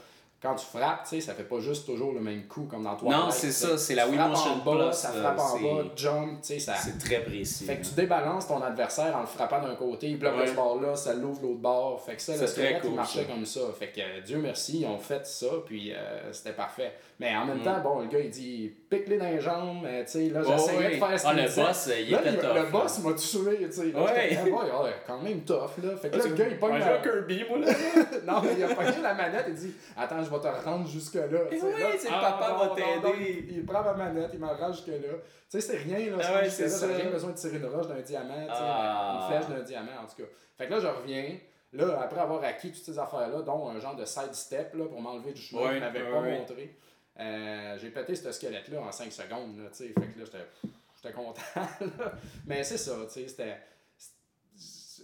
Quand 0.41 0.55
tu 0.55 0.65
frappes, 0.65 1.03
tu 1.03 1.09
sais, 1.09 1.21
ça 1.21 1.35
fait 1.35 1.43
pas 1.43 1.59
juste 1.59 1.85
toujours 1.85 2.13
le 2.13 2.19
même 2.19 2.47
coup 2.47 2.63
comme 2.63 2.83
dans 2.83 2.95
toi. 2.95 3.11
Non, 3.15 3.29
c'est 3.29 3.51
ça, 3.51 3.77
c'est 3.77 3.93
la 3.93 4.07
Wii 4.07 4.17
Motion 4.17 4.57
bas, 4.65 4.87
Plus, 4.87 4.93
Ça 4.97 5.09
là, 5.13 5.21
frappe 5.35 5.39
en 5.39 5.59
bas, 5.59 5.83
jump, 5.95 6.41
tu 6.41 6.47
sais, 6.47 6.59
ça. 6.59 6.73
C'est 6.75 6.97
très 6.97 7.19
précis. 7.19 7.65
Fait 7.65 7.77
que 7.77 7.85
tu 7.85 7.93
débalances 7.93 8.47
ton 8.47 8.59
adversaire 8.61 9.15
en 9.15 9.21
le 9.21 9.27
frappant 9.27 9.61
d'un 9.61 9.75
côté, 9.75 10.07
il 10.07 10.17
bloque 10.17 10.37
Ouais. 10.37 10.47
ce 10.47 10.53
bord-là, 10.53 10.95
ça 10.95 11.13
l'ouvre 11.13 11.43
l'autre 11.43 11.59
bord. 11.59 12.01
Fait 12.03 12.15
que 12.15 12.21
ça, 12.23 12.31
le 12.31 12.39
très 12.39 12.47
squelette, 12.47 12.81
cool, 12.81 12.89
il 12.89 12.95
marchait 12.95 13.19
ça. 13.19 13.25
comme 13.25 13.45
ça. 13.45 13.59
Fait 13.77 13.89
que 13.89 13.99
euh, 14.01 14.21
Dieu 14.25 14.39
merci, 14.39 14.79
ils 14.79 14.85
ont 14.87 14.97
fait 14.97 15.27
ça, 15.27 15.45
puis 15.63 15.93
euh, 15.93 16.33
c'était 16.33 16.53
parfait. 16.53 16.91
Mais 17.19 17.35
en 17.37 17.45
même 17.45 17.59
Mm. 17.59 17.63
temps, 17.63 17.79
bon, 17.83 17.99
le 17.99 18.07
gars, 18.07 18.19
il 18.19 18.31
dit 18.31 18.73
pique-les 18.89 19.19
dans 19.19 19.29
les 19.29 19.39
jambes, 19.41 19.85
tu 19.85 20.11
sais, 20.11 20.29
là, 20.29 20.41
j'essayais 20.43 20.77
ouais. 20.79 20.89
de 20.95 21.05
faire 21.05 21.19
ce 21.19 21.27
Ah, 21.27 21.33
le 21.33 21.43
disait. 21.43 21.61
boss, 21.63 21.89
il 21.99 22.09
Là, 22.11 22.19
était 22.21 22.29
il- 22.31 22.37
tough. 22.39 22.55
Le 22.55 22.71
boss 22.71 22.99
m'a 23.03 23.13
tué, 23.13 23.57
tu 23.67 23.71
sais. 23.71 23.81
Ouais. 23.93 24.97
quand 25.05 25.19
même 25.21 25.41
tough, 25.41 25.77
là. 25.83 25.95
Fait 26.01 26.09
que 26.09 26.17
là, 26.17 26.23
le 26.25 26.33
gars, 26.33 26.47
il 26.49 26.57
pogne 26.57 26.81
un 26.81 26.97
Kirby, 27.01 27.43
moi, 27.47 27.59
là. 27.59 27.67
Non, 28.25 28.41
mais 28.43 28.55
il 28.57 28.63
a 28.63 28.67
pogné 28.73 29.01
la 29.03 29.13
manette 29.13 29.45
et 29.49 29.53
dit 29.53 29.71
Attends, 29.95 30.23
je 30.23 30.29
vais 30.31 30.39
te 30.39 30.65
rendre 30.65 30.87
jusque-là. 30.87 31.25
Oui, 31.51 31.59
là, 31.59 31.87
c'est 31.97 32.07
le 32.09 32.13
ah, 32.15 32.37
papa 32.39 32.53
va 32.53 32.75
t'aider. 32.75 33.45
Il, 33.49 33.57
il 33.57 33.65
prend 33.65 33.83
ma 33.83 33.93
manette, 33.93 34.31
il 34.33 34.39
m'en 34.39 34.53
rend 34.55 34.71
jusque-là. 34.71 34.95
Tu 34.97 35.59
sais, 35.59 35.61
c'est 35.61 35.77
rien, 35.77 36.15
là. 36.15 36.23
Ah 36.23 36.35
ouais, 36.41 36.49
c'est 36.49 36.69
ça. 36.69 36.87
J'avais 36.87 37.01
rien 37.01 37.11
besoin 37.11 37.31
de 37.31 37.35
tirer 37.37 37.57
une 37.57 37.65
roche 37.65 37.87
d'un 37.87 37.99
diamant, 38.01 38.33
tu 38.41 38.45
sais, 38.53 38.59
Ah. 38.59 39.19
une 39.29 39.37
flèche 39.37 39.49
d'un 39.57 39.63
diamant, 39.63 39.91
en 40.03 40.07
tout 40.07 40.21
cas. 40.23 40.29
Fait 40.57 40.67
que 40.67 40.71
là, 40.71 40.79
je 40.79 40.87
reviens. 40.87 41.37
Là, 41.73 42.01
après 42.01 42.19
avoir 42.19 42.43
acquis 42.43 42.71
toutes 42.71 42.83
ces 42.83 42.99
affaires-là, 42.99 43.41
dont 43.43 43.69
un 43.69 43.79
genre 43.79 43.95
de 43.95 44.03
side-step 44.05 44.73
là, 44.75 44.85
pour 44.85 45.01
m'enlever 45.01 45.31
du 45.31 45.41
chemin 45.41 45.61
Ouais, 45.61 45.69
qu'il 45.71 45.79
m'avait 45.79 46.01
ouais, 46.03 46.11
pas 46.11 46.21
montré, 46.21 46.75
euh, 47.19 47.77
j'ai 47.79 47.89
pété 47.91 48.13
ce 48.15 48.29
squelette-là 48.31 48.81
en 48.81 48.91
5 48.91 49.09
secondes. 49.11 49.57
Là, 49.57 49.69
tu 49.69 49.77
sais. 49.77 49.87
fait 49.87 49.93
que 49.93 50.19
là, 50.19 50.25
j'étais- 50.25 50.69
j'étais 51.01 51.13
content. 51.15 51.41
là. 51.55 52.11
Mais 52.45 52.63
c'est 52.65 52.77
ça, 52.77 52.91
tu 53.05 53.21
sais, 53.21 53.27
c'était. 53.29 53.57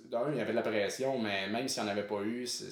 D'un, 0.10 0.30
il 0.32 0.38
y 0.38 0.42
avait 0.42 0.52
de 0.52 0.56
la 0.58 0.62
pression, 0.62 1.18
mais 1.20 1.48
même 1.50 1.68
s'il 1.68 1.84
n'y 1.84 1.90
en 1.90 1.92
avait 1.92 2.06
pas 2.08 2.22
eu, 2.22 2.46
c'est- 2.48 2.72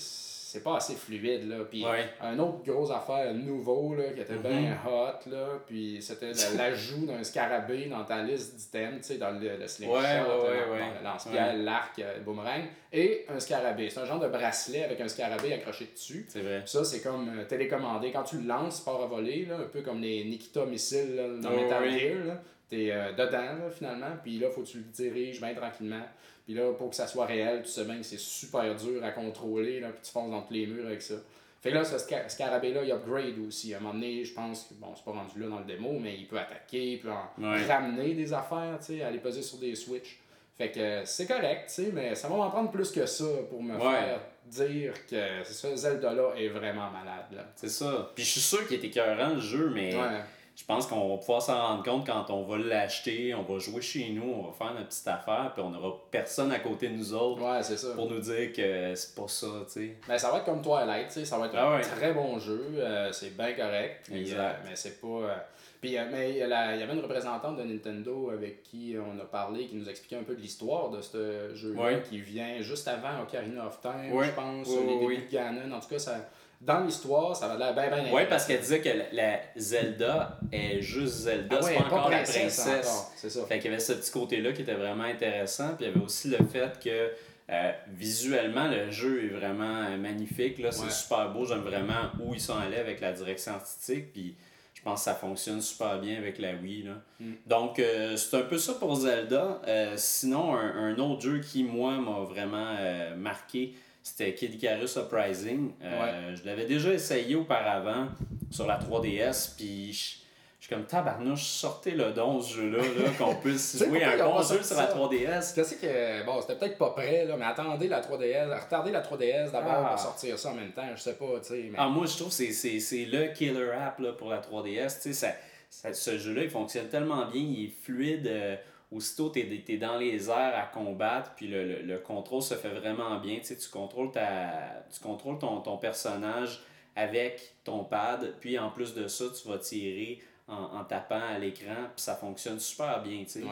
c'est 0.56 0.64
pas 0.64 0.78
assez 0.78 0.96
fluide. 0.96 1.48
Là. 1.50 1.58
Puis 1.70 1.84
Ouais. 1.86 2.06
un 2.22 2.40
autre 2.40 2.64
gros 2.66 2.92
affaire 2.92 3.34
nouveau 3.34 3.94
là, 3.96 4.06
qui 4.14 4.22
était 4.22 4.38
bien 4.38 4.78
hot, 4.88 5.30
là, 5.30 5.48
puis 5.68 5.98
c'était 6.02 6.32
la- 6.32 6.34
l'ajout 6.70 7.06
d'un 7.06 7.24
scarabée 7.24 7.86
dans 7.86 8.04
ta 8.04 8.24
liste 8.24 8.56
d'items, 8.56 8.98
tu 9.06 9.14
sais, 9.14 9.18
dans 9.20 9.32
le, 9.32 9.58
le 9.58 9.68
slingshot, 9.68 9.94
Ouais, 9.94 10.02
ouais, 10.02 10.20
dans- 10.24 10.72
ouais, 10.74 10.80
dans 11.04 11.10
lance-pierre, 11.12 11.54
l'arc, 11.58 12.00
euh, 12.00 12.18
le 12.18 12.24
boomerang, 12.24 12.62
et 12.94 13.26
un 13.30 13.40
scarabée. 13.40 13.90
C'est 13.90 14.00
un 14.00 14.06
genre 14.06 14.20
de 14.20 14.28
bracelet 14.30 14.84
avec 14.86 15.02
un 15.02 15.08
scarabée 15.08 15.54
accroché 15.54 15.90
dessus. 15.94 16.26
C'est 16.30 16.42
vrai. 16.42 16.64
Ça, 16.66 16.84
c'est 16.84 17.02
comme 17.02 17.30
euh, 17.38 17.44
télécommandé. 17.44 18.12
Quand 18.12 18.24
tu 18.24 18.38
le 18.38 18.48
lances, 18.48 18.80
il 18.82 18.86
part 18.86 19.02
à 19.04 19.08
voler, 19.08 19.46
là, 19.46 19.58
un 19.58 19.68
peu 19.68 19.82
comme 19.82 20.02
les 20.02 20.24
Nikita 20.24 20.66
missiles 20.66 21.16
là, 21.16 21.28
dans 21.42 21.50
Oh, 21.54 21.62
Metal. 21.62 21.90
Gear. 22.00 22.26
là. 22.26 22.42
T'es 22.68 22.90
euh, 22.92 23.12
dedans, 23.12 23.42
là, 23.42 23.70
finalement. 23.72 24.10
Puis 24.24 24.40
là, 24.40 24.50
faut 24.50 24.62
que 24.62 24.68
tu 24.68 24.78
le 24.78 24.84
diriges 24.86 25.40
bien 25.40 25.54
tranquillement. 25.54 26.02
Puis 26.46 26.54
là, 26.54 26.72
pour 26.74 26.92
que 26.92 26.96
ça 26.96 27.08
soit 27.08 27.26
réel, 27.26 27.64
tu 27.64 27.70
sais 27.70 27.84
bien 27.86 27.98
que 27.98 28.04
c'est 28.04 28.20
super 28.20 28.76
dur 28.76 29.04
à 29.04 29.12
contrôler. 29.12 29.80
Là, 29.80 29.90
puis 29.90 30.02
tu 30.04 30.12
fonces 30.12 30.30
dans 30.32 30.42
tous 30.44 30.54
les 30.54 30.68
murs 30.68 30.86
avec 30.86 31.02
ça. 31.02 31.16
Fait 31.62 31.72
que 31.72 31.76
là, 31.76 31.84
ce 31.84 31.96
sca- 31.98 32.30
scarabée-là, 32.30 32.84
il 32.84 32.92
upgrade 32.92 33.40
aussi. 33.48 33.74
À 33.74 33.78
un 33.78 33.80
moment 33.80 33.96
donné, 33.96 34.24
je 34.24 34.34
pense 34.34 34.66
que, 34.66 34.76
bon, 34.76 34.94
c'est 34.96 35.04
pas 35.04 35.12
rendu 35.12 35.40
là 35.40 35.48
dans 35.48 35.58
le 35.60 35.66
démo, 35.66 35.98
mais 36.00 36.16
il 36.16 36.28
peut 36.28 36.38
attaquer, 36.38 36.92
il 36.94 37.00
peut 37.00 37.10
en 37.12 37.42
Ouais. 37.42 37.66
ramener 37.66 38.14
des 38.14 38.32
affaires, 38.34 38.78
tu 38.80 38.98
sais, 38.98 39.02
aller 39.04 39.18
peser 39.18 39.42
sur 39.42 39.58
des 39.58 39.74
switches. 39.74 40.20
Fait 40.58 40.70
que 40.72 40.80
euh, 40.80 41.02
c'est 41.06 41.26
correct, 41.26 41.66
tu 41.68 41.84
sais, 41.86 41.92
mais 41.92 42.14
ça 42.16 42.28
va 42.30 42.36
m'en 42.36 42.50
prendre 42.52 42.70
plus 42.72 42.92
que 42.92 43.06
ça 43.08 43.26
pour 43.50 43.62
me 43.64 43.74
Ouais. 43.76 43.82
faire 43.82 44.20
dire 44.46 44.94
que 45.10 45.44
ce 45.44 45.76
Zelda-là 45.76 46.36
est 46.38 46.50
vraiment 46.50 46.92
malade. 46.92 47.26
Là. 47.36 47.46
C'est 47.56 47.68
ça. 47.70 48.12
Puis 48.14 48.24
je 48.24 48.30
suis 48.30 48.42
sûr 48.42 48.68
qu'il 48.68 48.78
est 48.80 48.88
écœurant 48.88 49.30
le 49.34 49.40
jeu, 49.42 49.72
mais 49.74 49.96
Ouais. 49.96 50.20
Je 50.56 50.64
pense 50.66 50.88
qu'on 50.88 51.10
va 51.10 51.18
pouvoir 51.18 51.42
s'en 51.42 51.60
rendre 51.68 51.84
compte 51.84 52.06
quand 52.08 52.30
on 52.30 52.44
va 52.44 52.58
l'acheter, 52.58 53.36
on 53.36 53.42
va 53.44 53.60
jouer 53.60 53.82
chez 53.82 54.10
nous, 54.10 54.24
on 54.24 54.44
va 54.48 54.52
faire 54.54 54.74
notre 54.74 54.88
petite 54.88 55.08
affaire, 55.08 55.52
puis 55.54 55.62
on 55.64 55.70
n'aura 55.70 55.96
personne 56.12 56.52
à 56.52 56.60
côté 56.60 56.88
de 56.90 56.96
nous 56.96 57.14
autres 57.14 57.42
Ouais, 57.42 57.62
c'est 57.62 57.78
ça. 57.78 57.90
pour 57.94 58.10
nous 58.10 58.20
dire 58.20 58.54
que 58.54 58.96
c'est 58.96 59.16
pas 59.16 59.28
ça, 59.28 59.48
tu 59.68 59.72
sais. 59.74 59.96
Mais 60.08 60.18
ça 60.18 60.32
va 60.32 60.38
être 60.38 60.46
comme 60.46 60.62
Twilight, 60.62 61.08
tu 61.08 61.14
sais, 61.16 61.26
ça 61.26 61.38
va 61.38 61.48
être 61.48 61.56
Ah 61.58 61.68
un 61.74 61.76
ouais. 61.78 61.82
très 61.82 62.14
bon 62.14 62.40
jeu, 62.40 62.68
euh, 62.78 63.12
c'est 63.12 63.36
bien 63.36 63.52
correct. 63.54 64.06
puis, 64.06 64.22
Exact. 64.22 64.38
euh, 64.40 64.66
mais 64.70 64.76
c'est 64.76 65.02
pas. 65.02 65.08
euh, 65.08 65.36
Puis, 65.82 65.98
mais 66.12 66.32
il 66.32 66.38
y, 66.38 66.42
avait 66.44 66.94
une 66.94 67.02
représentante 67.02 67.58
de 67.58 67.64
Nintendo 67.64 68.30
avec 68.32 68.64
qui 68.64 68.96
on 68.98 69.20
a 69.20 69.26
parlé, 69.26 69.68
qui 69.68 69.76
nous 69.76 69.88
expliquait 69.90 70.16
un 70.16 70.24
peu 70.24 70.36
de 70.36 70.42
l'histoire 70.42 70.90
de 70.90 71.02
ce 71.02 71.54
jeu-là, 71.54 71.84
Ouais. 71.84 72.04
qui 72.10 72.20
vient 72.20 72.60
juste 72.62 72.88
avant 72.88 73.22
Ocarina 73.22 73.68
of 73.68 73.82
Time, 73.82 74.24
je 74.24 74.32
pense, 74.32 74.68
les 74.70 74.98
débuts 74.98 75.18
de 75.28 75.32
Ganon. 75.32 75.76
En 75.76 75.80
tout 75.82 75.90
cas, 75.90 76.00
ça, 76.00 76.16
dans 76.62 76.80
l'histoire, 76.84 77.36
ça 77.36 77.48
va 77.48 77.58
l'air 77.58 77.74
bien, 77.74 78.04
bien 78.04 78.12
Ouais, 78.14 78.26
parce 78.28 78.46
qu'elle 78.46 78.60
disait 78.62 78.82
que 78.82 78.90
la, 78.90 79.06
la 79.12 79.40
Zelda 79.56 80.40
est 80.52 80.82
juste 80.82 81.14
Zelda, 81.16 81.58
Ah 81.60 81.62
c'est 81.62 81.70
ouais, 81.70 81.76
pas 81.78 81.90
pas 81.90 81.96
encore 81.98 82.10
la 82.10 82.18
princesse 82.24 82.68
c'est 83.16 83.30
ça. 83.30 83.46
Fait 83.46 83.60
qu'il 83.60 83.70
y 83.70 83.74
avait 83.74 83.84
ce 83.84 83.94
petit 83.94 84.12
côté-là 84.12 84.52
qui 84.54 84.62
était 84.64 84.74
vraiment 84.74 85.04
intéressant. 85.04 85.76
Puis 85.76 85.86
il 85.86 85.88
y 85.90 85.92
avait 85.92 86.04
aussi 86.04 86.30
le 86.30 86.38
fait 86.46 86.80
que 86.84 87.12
euh, 87.52 87.72
visuellement, 87.94 88.68
le 88.68 88.90
jeu 88.90 89.26
est 89.26 89.28
vraiment 89.38 89.84
euh, 89.84 89.98
magnifique. 89.98 90.58
Là, 90.60 90.72
c'est 90.72 90.86
Ouais. 90.86 90.90
super 90.90 91.32
beau. 91.32 91.46
J'aime 91.46 91.60
vraiment 91.60 92.10
où 92.20 92.34
ils 92.34 92.40
sont 92.42 92.58
allés 92.58 92.78
avec 92.78 93.00
la 93.02 93.12
direction 93.12 93.54
artistique. 93.54 94.12
Puis 94.14 94.36
je 94.74 94.82
pense 94.82 95.00
que 95.02 95.06
ça 95.06 95.14
fonctionne 95.16 95.62
super 95.62 96.00
bien 96.00 96.18
avec 96.18 96.40
la 96.40 96.54
Wii. 96.56 96.84
Là. 96.84 96.94
Mm. 97.20 97.34
Donc 97.46 97.78
euh, 97.80 98.16
c'est 98.18 98.38
un 98.38 98.42
peu 98.44 98.58
ça 98.58 98.74
pour 98.74 98.96
Zelda. 98.96 99.62
Euh, 99.68 99.94
sinon, 99.96 100.56
un, 100.56 100.86
un 100.94 100.98
autre 100.98 101.22
jeu 101.22 101.40
qui, 101.40 101.64
moi, 101.64 101.92
m'a 101.98 102.22
vraiment 102.22 102.76
marqué, 103.18 103.74
c'était 104.08 104.34
Kid 104.36 104.54
Icarus 104.54 104.96
Uprising. 104.98 105.72
Euh, 105.82 106.36
Je 106.36 106.46
l'avais 106.46 106.66
déjà 106.66 106.94
essayé 106.94 107.36
auparavant 107.36 108.08
sur 108.52 108.68
la 108.68 108.78
3DS. 108.80 109.56
Puis 109.58 109.92
je 109.94 110.26
je 110.58 110.68
suis 110.72 110.76
comme 110.78 110.86
tabarnouche, 110.88 111.44
sortez 111.44 111.92
le 111.92 112.12
don 112.12 112.42
ce 112.42 112.56
jeu-là, 112.56 112.80
là, 112.82 113.10
qu'on 113.20 113.36
puisse 113.36 113.78
jouer 113.78 114.04
un 114.04 114.18
bon 114.18 114.42
jeu 114.42 114.64
sur 114.64 114.76
la 114.78 114.88
ça? 114.88 114.96
3DS. 114.98 115.54
Je 115.56 115.62
sais 115.64 115.76
que, 115.76 116.26
bon, 116.26 116.42
c'était 116.42 116.56
peut-être 116.56 116.78
pas 116.80 116.90
prêt, 116.90 117.24
là, 117.26 117.36
mais 117.38 117.46
attendez 117.46 117.88
la 117.88 118.02
3DS, 118.02 118.64
retardez 118.64 118.92
la 118.92 119.02
3DS 119.04 119.52
d'abord 119.52 119.74
Ah. 119.86 119.90
pour 119.92 120.00
sortir 120.00 120.40
ça 120.40 120.50
en 120.50 120.56
même 120.56 120.72
temps, 120.72 120.88
je 120.96 121.00
sais 121.02 121.14
pas, 121.14 121.26
tu 121.44 121.50
sais. 121.50 121.68
Mais... 121.72 121.78
Ah, 121.78 121.88
moi, 121.88 122.08
je 122.08 122.16
trouve 122.16 122.30
que 122.36 122.52
c'est- 122.52 123.06
le 123.06 123.32
killer 123.34 123.72
app 123.74 124.00
là, 124.00 124.14
pour 124.14 124.30
la 124.32 124.40
3DS. 124.40 124.96
Tu 125.04 125.14
sais, 125.14 125.14
ça, 125.14 125.28
ça- 125.70 125.94
ce 125.94 126.18
jeu-là, 126.18 126.42
il 126.46 126.50
fonctionne 126.50 126.88
tellement 126.88 127.28
bien, 127.28 127.42
il 127.42 127.66
est 127.66 127.84
fluide. 127.84 128.26
euh, 128.26 128.56
aussitôt, 128.92 129.30
tu 129.30 129.40
es, 129.40 129.78
dans 129.78 129.98
les 129.98 130.30
airs 130.30 130.58
à 130.58 130.64
combattre, 130.68 131.32
puis 131.36 131.48
le, 131.48 131.66
le- 131.66 131.82
le 131.82 131.98
contrôle 132.00 132.42
se 132.42 132.54
fait 132.56 132.70
vraiment 132.70 133.18
bien. 133.20 133.38
Tu, 133.40 133.46
sais, 133.46 133.58
tu 133.58 133.70
contrôles, 133.70 134.12
ta, 134.12 134.86
ton, 135.02 135.58
personnage 135.78 136.62
avec 136.96 137.56
ton 137.64 137.84
pad, 137.84 138.36
puis 138.40 138.58
en 138.58 138.70
plus 138.70 138.94
de 138.94 139.08
ça, 139.08 139.26
tu 139.40 139.48
vas 139.48 139.58
tirer 139.58 140.22
en, 140.48 140.84
tapant 140.86 141.22
à 141.22 141.38
l'écran, 141.40 141.74
puis 141.96 142.04
ça 142.04 142.16
fonctionne 142.16 142.60
super 142.60 143.02
bien. 143.02 143.24
tu 143.24 143.30
sais. 143.30 143.44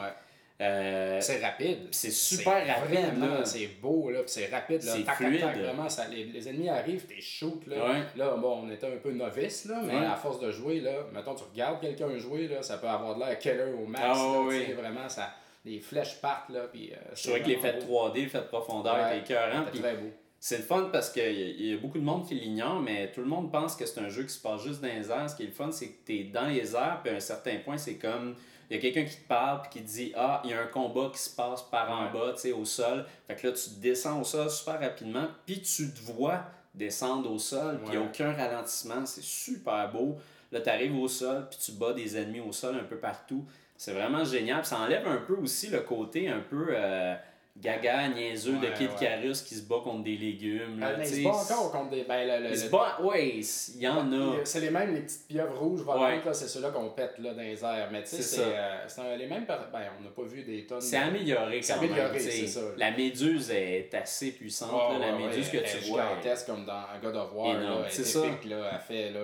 Euh, 0.60 1.18
C'est 1.20 1.44
rapide. 1.44 1.88
c'est 1.90 2.12
super 2.12 2.64
rapide. 2.66 3.00
C'est 3.44 3.66
beau, 3.82 4.10
là, 4.10 4.20
c'est 4.26 4.46
rapide. 4.46 4.82
Là. 4.84 4.92
C'est 4.96 5.02
Tac, 5.02 5.16
fluide. 5.16 5.40
tac, 5.40 5.58
vraiment, 5.58 5.88
ça, 5.88 6.06
les, 6.08 6.24
les 6.24 6.48
ennemis 6.48 6.68
arrivent, 6.68 7.06
t'es 7.06 7.20
shoot. 7.20 7.66
Là. 7.66 7.76
Ouais. 7.90 8.02
là, 8.16 8.36
bon, 8.36 8.62
on 8.64 8.70
était 8.70 8.86
un 8.86 8.96
peu 9.02 9.10
novice, 9.10 9.64
là, 9.64 9.80
mais 9.84 9.96
Ouais. 9.98 10.06
à 10.06 10.14
force 10.14 10.38
de 10.40 10.52
jouer, 10.52 10.80
là, 10.80 10.92
mettons, 11.12 11.34
tu 11.34 11.42
regardes 11.52 11.80
quelqu'un 11.80 12.16
jouer, 12.18 12.46
là, 12.46 12.62
ça 12.62 12.78
peut 12.78 12.86
avoir 12.88 13.16
de 13.16 13.20
l'air 13.20 13.36
killer 13.38 13.72
au 13.82 13.86
max. 13.86 14.04
Ah, 14.06 14.12
là, 14.14 14.40
oui. 14.46 14.72
Vraiment, 14.74 15.08
ça, 15.08 15.30
les 15.64 15.80
flèches 15.80 16.20
partent, 16.20 16.50
là, 16.50 16.68
puis... 16.72 16.92
euh, 16.92 16.96
Je 17.14 17.20
c'est 17.20 17.40
trouvais 17.40 17.54
que 17.56 17.80
de 17.80 17.86
beau. 17.86 18.08
3D, 18.08 18.14
l'effet 18.20 18.38
de 18.38 18.44
profondeur 18.44 18.94
Ouais. 18.94 19.18
était 19.18 19.32
écœurant. 19.34 19.64
Très 19.64 19.94
beau. 19.96 20.10
C'est 20.38 20.58
le 20.58 20.62
fun 20.64 20.90
parce 20.92 21.10
qu'il 21.10 21.32
y, 21.32 21.70
y 21.70 21.74
a 21.74 21.78
beaucoup 21.78 21.98
de 21.98 22.04
monde 22.04 22.28
qui 22.28 22.34
l'ignore, 22.34 22.78
mais 22.80 23.10
tout 23.10 23.22
le 23.22 23.26
monde 23.26 23.50
pense 23.50 23.74
que 23.74 23.86
c'est 23.86 23.98
un 24.00 24.10
jeu 24.10 24.22
qui 24.24 24.34
se 24.34 24.40
passe 24.42 24.62
juste 24.62 24.82
dans 24.82 24.88
les 24.88 25.10
airs. 25.10 25.28
Ce 25.28 25.34
qui 25.34 25.42
est 25.44 25.46
le 25.46 25.52
fun, 25.52 25.72
c'est 25.72 25.88
que 25.88 26.04
tu 26.06 26.20
es 26.20 26.24
dans 26.24 26.46
les 26.46 26.76
airs, 26.76 27.00
puis 27.02 27.12
à 27.12 27.16
un 27.16 27.20
certain 27.20 27.56
point, 27.64 27.76
c'est 27.78 27.94
comme. 27.96 28.36
Il 28.70 28.76
y 28.76 28.78
a 28.78 28.82
quelqu'un 28.82 29.04
qui 29.04 29.16
te 29.16 29.28
parle, 29.28 29.62
puis 29.62 29.70
qui 29.72 29.80
te 29.82 29.86
dit 29.88 30.12
Ah, 30.16 30.40
il 30.44 30.50
y 30.50 30.54
a 30.54 30.60
un 30.60 30.66
combat 30.66 31.10
qui 31.12 31.18
se 31.20 31.30
passe 31.34 31.62
par 31.62 31.90
en 31.90 32.10
bas, 32.10 32.32
tu 32.34 32.40
sais, 32.40 32.52
au 32.52 32.64
sol. 32.64 33.04
Fait 33.26 33.34
que 33.36 33.46
là, 33.46 33.52
tu 33.52 33.70
descends 33.80 34.20
au 34.20 34.24
sol 34.24 34.50
super 34.50 34.80
rapidement, 34.80 35.26
puis 35.46 35.60
tu 35.60 35.90
te 35.92 36.00
vois 36.12 36.42
descendre 36.74 37.30
au 37.30 37.38
sol, 37.38 37.78
puis 37.78 37.86
il 37.88 37.90
n'y 37.92 37.96
a 37.96 38.00
Ouais. 38.00 38.06
aucun 38.08 38.32
ralentissement. 38.32 39.06
C'est 39.06 39.22
super 39.22 39.90
beau. 39.92 40.16
Là, 40.50 40.60
tu 40.60 40.68
arrives 40.68 40.96
au 40.96 41.08
sol, 41.08 41.46
puis 41.50 41.58
tu 41.62 41.72
bats 41.72 41.92
des 41.92 42.16
ennemis 42.16 42.40
au 42.40 42.52
sol 42.52 42.74
un 42.76 42.84
peu 42.84 42.96
partout. 42.96 43.44
C'est 43.76 43.92
vraiment 43.92 44.24
génial. 44.24 44.64
Ça 44.64 44.78
enlève 44.78 45.06
un 45.06 45.16
peu 45.18 45.34
aussi 45.34 45.68
le 45.68 45.80
côté 45.80 46.28
un 46.28 46.40
peu. 46.40 46.66
euh, 46.70 47.14
gaga 47.56 48.08
niaiseux 48.08 48.54
de 48.58 48.66
Ouais, 48.66 48.72
Kid 48.76 48.90
ouais. 48.90 48.96
Carus 48.98 49.40
qui 49.42 49.54
se 49.54 49.62
bat 49.62 49.76
contre 49.84 50.02
des 50.02 50.16
légumes. 50.16 50.80
là, 50.80 50.88
Euh, 50.88 50.94
mais 50.98 51.08
il 51.08 51.16
se 51.18 51.22
bat 51.22 51.30
encore 51.30 51.70
contre 51.72 51.90
des. 51.90 52.02
Ben, 52.02 52.26
le- 52.26 52.44
le- 52.48 52.50
Il 52.50 52.58
se 52.58 52.64
le- 52.64 52.70
bat, 52.70 52.98
ouais, 53.02 53.28
il 53.76 53.80
y 53.80 53.86
en 53.88 54.12
a. 54.12 54.44
C'est 54.44 54.60
les 54.60 54.70
mêmes, 54.70 54.92
les 54.94 55.02
petites 55.02 55.28
pieuvres 55.28 55.56
rouges 55.58 55.82
volantes, 55.82 56.02
Ouais. 56.02 56.22
là, 56.24 56.32
c'est 56.34 56.48
ceux-là 56.48 56.70
qu'on 56.70 56.90
pète 56.90 57.14
là, 57.18 57.32
dans 57.32 57.40
les 57.42 57.64
airs. 57.64 57.88
Mais 57.92 58.02
tu 58.02 58.08
sais, 58.16 58.22
C'est 58.22 58.42
euh, 58.44 59.16
les 59.16 59.26
mêmes. 59.28 59.44
Ben, 59.46 59.58
on 59.98 60.02
n'a 60.02 60.10
pas 60.10 60.22
vu 60.22 60.42
des 60.42 60.66
tonnes. 60.66 60.80
C'est 60.80 60.98
de- 60.98 61.04
amélioré 61.04 61.62
C'est 61.62 61.74
quand 61.74 61.80
même. 61.82 61.92
amélioré, 61.92 62.18
c'est 62.18 62.46
ça. 62.48 62.60
La 62.76 62.90
méduse 62.90 63.50
est 63.52 63.94
assez 63.94 64.32
puissante. 64.32 64.72
Là, 65.00 65.12
la 65.12 65.12
méduse 65.16 65.46
ouais, 65.46 65.52
que 65.52 65.56
elle 65.58 65.70
tu 65.70 65.76
est 65.76 65.88
vois. 65.90 66.08
gigantesque 66.08 66.46
comme 66.46 66.64
dans 66.66 66.82
God 67.02 67.16
of 67.16 67.32
War. 67.34 67.56
Elle 67.56 67.90
c'est 67.90 68.02
est 68.02 68.04
ça. 68.04 68.20
là, 68.20 68.70
elle 68.72 68.80
fait, 68.80 69.10
là, 69.10 69.20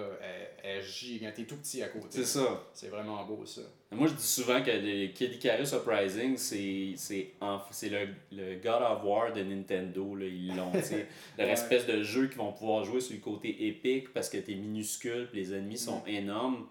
elle, 0.63 0.83
gigante, 0.83 1.35
t'es 1.35 1.45
tout 1.45 1.57
petit 1.57 1.83
à 1.83 1.89
côté. 1.89 2.07
C'est 2.11 2.25
ça. 2.25 2.63
C'est 2.75 2.89
vraiment 2.89 3.25
beau, 3.25 3.45
ça. 3.47 3.63
Moi, 3.93 4.07
je 4.09 4.15
dis 4.15 4.27
souvent 4.27 4.63
que 4.63 4.71
le 4.71 5.09
Kid 5.09 5.33
Icarus 5.35 5.73
Uprising, 5.73 6.37
c'est 6.37 6.95
c'est 6.97 7.89
le, 7.89 8.09
le 8.33 8.57
God 8.63 8.83
of 8.83 9.05
War 9.05 9.33
de 9.33 9.43
Nintendo. 9.43 10.15
Là, 10.15 10.27
ils 10.27 10.55
l'ont. 10.57 10.71
tu 10.73 10.83
sais. 10.83 11.07
Leur 11.39 11.47
Ouais. 11.49 11.53
espèce 11.55 11.87
de 11.87 12.03
jeu 12.03 12.29
qu'ils 12.29 12.39
vont 12.39 12.53
pouvoir 12.53 12.85
jouer 12.85 13.01
sur 13.01 13.15
le 13.15 13.21
côté 13.21 13.67
épique 13.67 14.13
parce 14.13 14.29
que 14.29 14.39
t'es 14.39 14.55
minuscule 14.55 15.29
puis 15.31 15.41
les 15.41 15.55
ennemis 15.55 15.79
sont 15.79 16.03
énormes. 16.07 16.67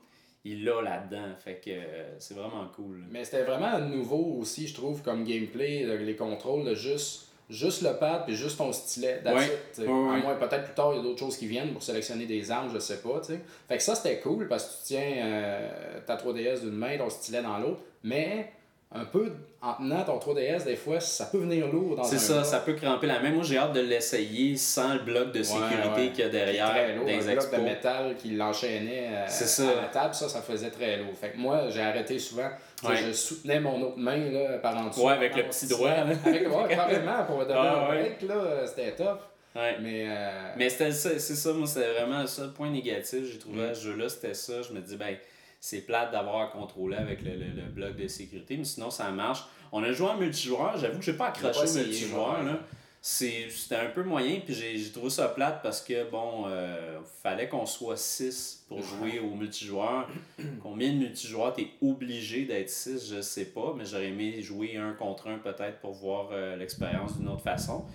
Il 0.45 0.63
l'a 0.63 0.82
là-dedans. 0.82 1.36
Fait 1.43 1.56
que 1.63 1.69
euh, 1.71 2.17
c'est 2.19 2.34
vraiment 2.34 2.65
cool. 2.75 3.04
Mais 3.12 3.25
c'était 3.25 3.43
vraiment 3.43 3.78
nouveau 3.80 4.38
aussi, 4.39 4.67
je 4.67 4.73
trouve, 4.73 5.02
comme 5.02 5.25
gameplay, 5.25 5.84
les 5.97 6.15
contrôles, 6.15 6.63
de 6.63 6.75
juste, 6.75 7.28
juste 7.49 7.81
le 7.81 7.93
pad 7.93 8.25
puis 8.25 8.35
juste 8.35 8.57
ton 8.57 8.71
stylet. 8.71 9.21
Ouais. 9.25 9.45
it. 9.45 9.79
Ouais, 9.79 9.85
ouais. 9.85 10.15
À 10.15 10.17
moins, 10.17 10.35
peut-être 10.35 10.65
plus 10.65 10.73
tard, 10.73 10.93
il 10.93 10.97
y 10.97 10.99
a 10.99 11.03
d'autres 11.03 11.19
choses 11.19 11.38
qui 11.38 11.47
viennent 11.47 11.73
pour 11.73 11.83
sélectionner 11.83 12.25
des 12.25 12.51
armes, 12.51 12.69
je 12.73 12.79
sais 12.79 12.97
pas. 12.97 13.19
tu 13.19 13.33
sais. 13.33 13.39
Fait 13.67 13.77
que 13.77 13.83
ça, 13.83 13.95
c'était 13.95 14.19
cool 14.19 14.47
parce 14.47 14.65
que 14.65 14.71
tu 14.71 14.77
tiens 14.85 15.13
euh, 15.17 15.99
ta 16.05 16.15
3DS 16.15 16.62
d'une 16.62 16.71
main, 16.71 16.97
ton 16.97 17.09
stylet 17.09 17.41
dans 17.41 17.57
l'autre. 17.57 17.81
Mais 18.03 18.51
un 18.91 19.06
peu 19.06 19.32
en 19.62 19.73
tenant 19.73 20.04
ton 20.04 20.17
3DS, 20.17 20.63
des 20.63 20.75
fois, 20.75 20.99
ça 20.99 21.25
peut 21.25 21.38
venir 21.39 21.67
lourd 21.67 21.95
dans 21.97 22.04
C'est 22.04 22.17
ça, 22.17 22.43
ça 22.43 22.60
peut 22.60 22.73
cramper 22.73 23.06
la 23.08 23.19
main. 23.19 23.30
Moi, 23.32 23.43
j'ai 23.43 23.58
hâte 23.58 23.73
de 23.73 23.82
l'essayer 23.82 24.56
sans 24.58 24.93
le 24.95 25.02
bloc 25.02 25.32
de 25.32 25.43
sécurité 25.43 26.02
ouais. 26.02 26.10
qu'il 26.10 26.19
y 26.19 26.23
a 26.23 26.30
derrière 26.30 26.95
lourd, 26.95 27.06
des 27.06 27.30
un 27.30 27.34
bloc 27.34 27.52
de 27.52 27.62
métal 27.62 28.15
qui 28.17 28.32
l'enchaînait 28.32 29.10
euh, 29.12 29.25
C'est 29.28 29.45
ça. 29.47 29.69
à 29.69 29.82
la 29.82 29.88
table, 29.89 30.15
ça, 30.15 30.28
ça 30.28 30.41
faisait 30.41 30.71
très 30.71 30.97
lourd. 30.97 31.13
Fait 31.19 31.30
que 31.32 31.38
moi, 31.38 31.69
j'ai 31.69 31.82
arrêté 31.82 32.17
souvent. 32.17 32.49
Ouais. 32.84 32.95
Je 32.95 33.12
soutenais 33.12 33.60
mon 33.60 33.80
autre 33.82 33.97
main 33.97 34.32
là, 34.32 34.58
par 34.60 34.75
en 34.78 34.88
dessous. 34.88 35.02
Ouais, 35.06 35.13
avec 35.13 35.36
le 35.36 35.43
Mon 35.43 35.49
petit 35.49 35.67
doigt. 35.67 35.91
Avec, 35.91 36.23
ouais, 36.25 36.75
carrément, 36.75 37.23
pour 37.28 37.39
donner 37.39 37.54
Ah, 37.56 37.84
un 37.84 37.88
break, 37.88 38.21
là, 38.23 38.65
c'était 38.65 38.95
tough. 38.95 39.19
Ouais. 39.56 39.75
Mais, 39.82 40.06
euh, 40.08 40.30
Mais 40.58 40.69
c'était 40.69 40.91
ça, 40.91 41.10
c'est 41.19 41.36
ça, 41.36 41.54
moi, 41.54 41.67
c'était 41.67 41.91
vraiment 41.93 42.21
le 42.21 42.28
seul 42.28 42.52
point 42.54 42.69
négatif, 42.69 43.19
j'ai 43.32 43.38
trouvé 43.39 43.62
Mm. 43.62 43.69
à 43.69 43.73
ce 43.75 43.82
jeu-là, 43.86 44.10
c'était 44.10 44.34
ça. 44.34 44.62
Je 44.62 44.73
me 44.73 44.80
dis, 44.80 44.95
ben, 44.95 45.15
c'est 45.60 45.82
plate 45.82 46.12
d'avoir 46.12 46.41
à 46.41 46.48
contrôler 46.48 46.98
avec 46.98 47.22
le, 47.22 47.32
le, 47.32 47.45
le 47.56 47.69
bloc 47.69 47.95
de 47.95 48.08
sécurité, 48.08 48.58
mais 48.58 48.63
sinon, 48.63 48.89
ça 48.89 49.10
marche. 49.12 49.43
On 49.72 49.84
a 49.84 49.91
joué 49.91 50.08
en 50.08 50.17
multijoueur, 50.17 50.78
j'avoue 50.78 51.00
que 51.00 51.06
j'ai 51.06 51.13
pas 51.13 51.28
accroché 51.28 51.60
au 51.69 51.74
multijoueur, 51.74 52.43
là. 52.43 52.60
C'était 53.02 53.78
un 53.78 53.89
peu 53.91 54.04
moyen, 54.04 54.41
puis 54.43 54.54
j'ai 54.54 54.78
j'ai 54.78 54.91
trouvé 54.91 55.10
ça 55.10 55.30
plate 55.30 55.62
parce 55.63 55.82
que, 55.82 56.10
bon, 56.10 56.43
euh, 56.48 57.00
fallait 57.24 57.48
qu'on 57.48 57.65
soit 57.65 57.95
6 57.95 58.65
pour 58.67 58.82
jouer 58.82 59.19
au 59.19 59.36
multijoueur. 59.36 60.10
Combien 60.62 60.91
de 60.91 60.98
multijoueurs 60.98 61.54
t'es 61.54 61.69
obligé 61.82 62.43
d'être 62.43 62.69
6, 62.69 63.13
je 63.15 63.22
sais 63.22 63.45
pas, 63.45 63.74
mais 63.78 63.86
j'aurais 63.86 64.10
aimé 64.10 64.41
jouer 64.41 64.76
un 64.76 64.91
contre 64.91 65.28
un 65.30 65.38
peut-être 65.38 65.80
pour 65.80 65.93
voir 65.93 66.30
euh, 66.34 66.58
l'expérience 66.58 67.17
d'une 67.17 67.30
autre 67.30 67.43
façon. 67.43 67.86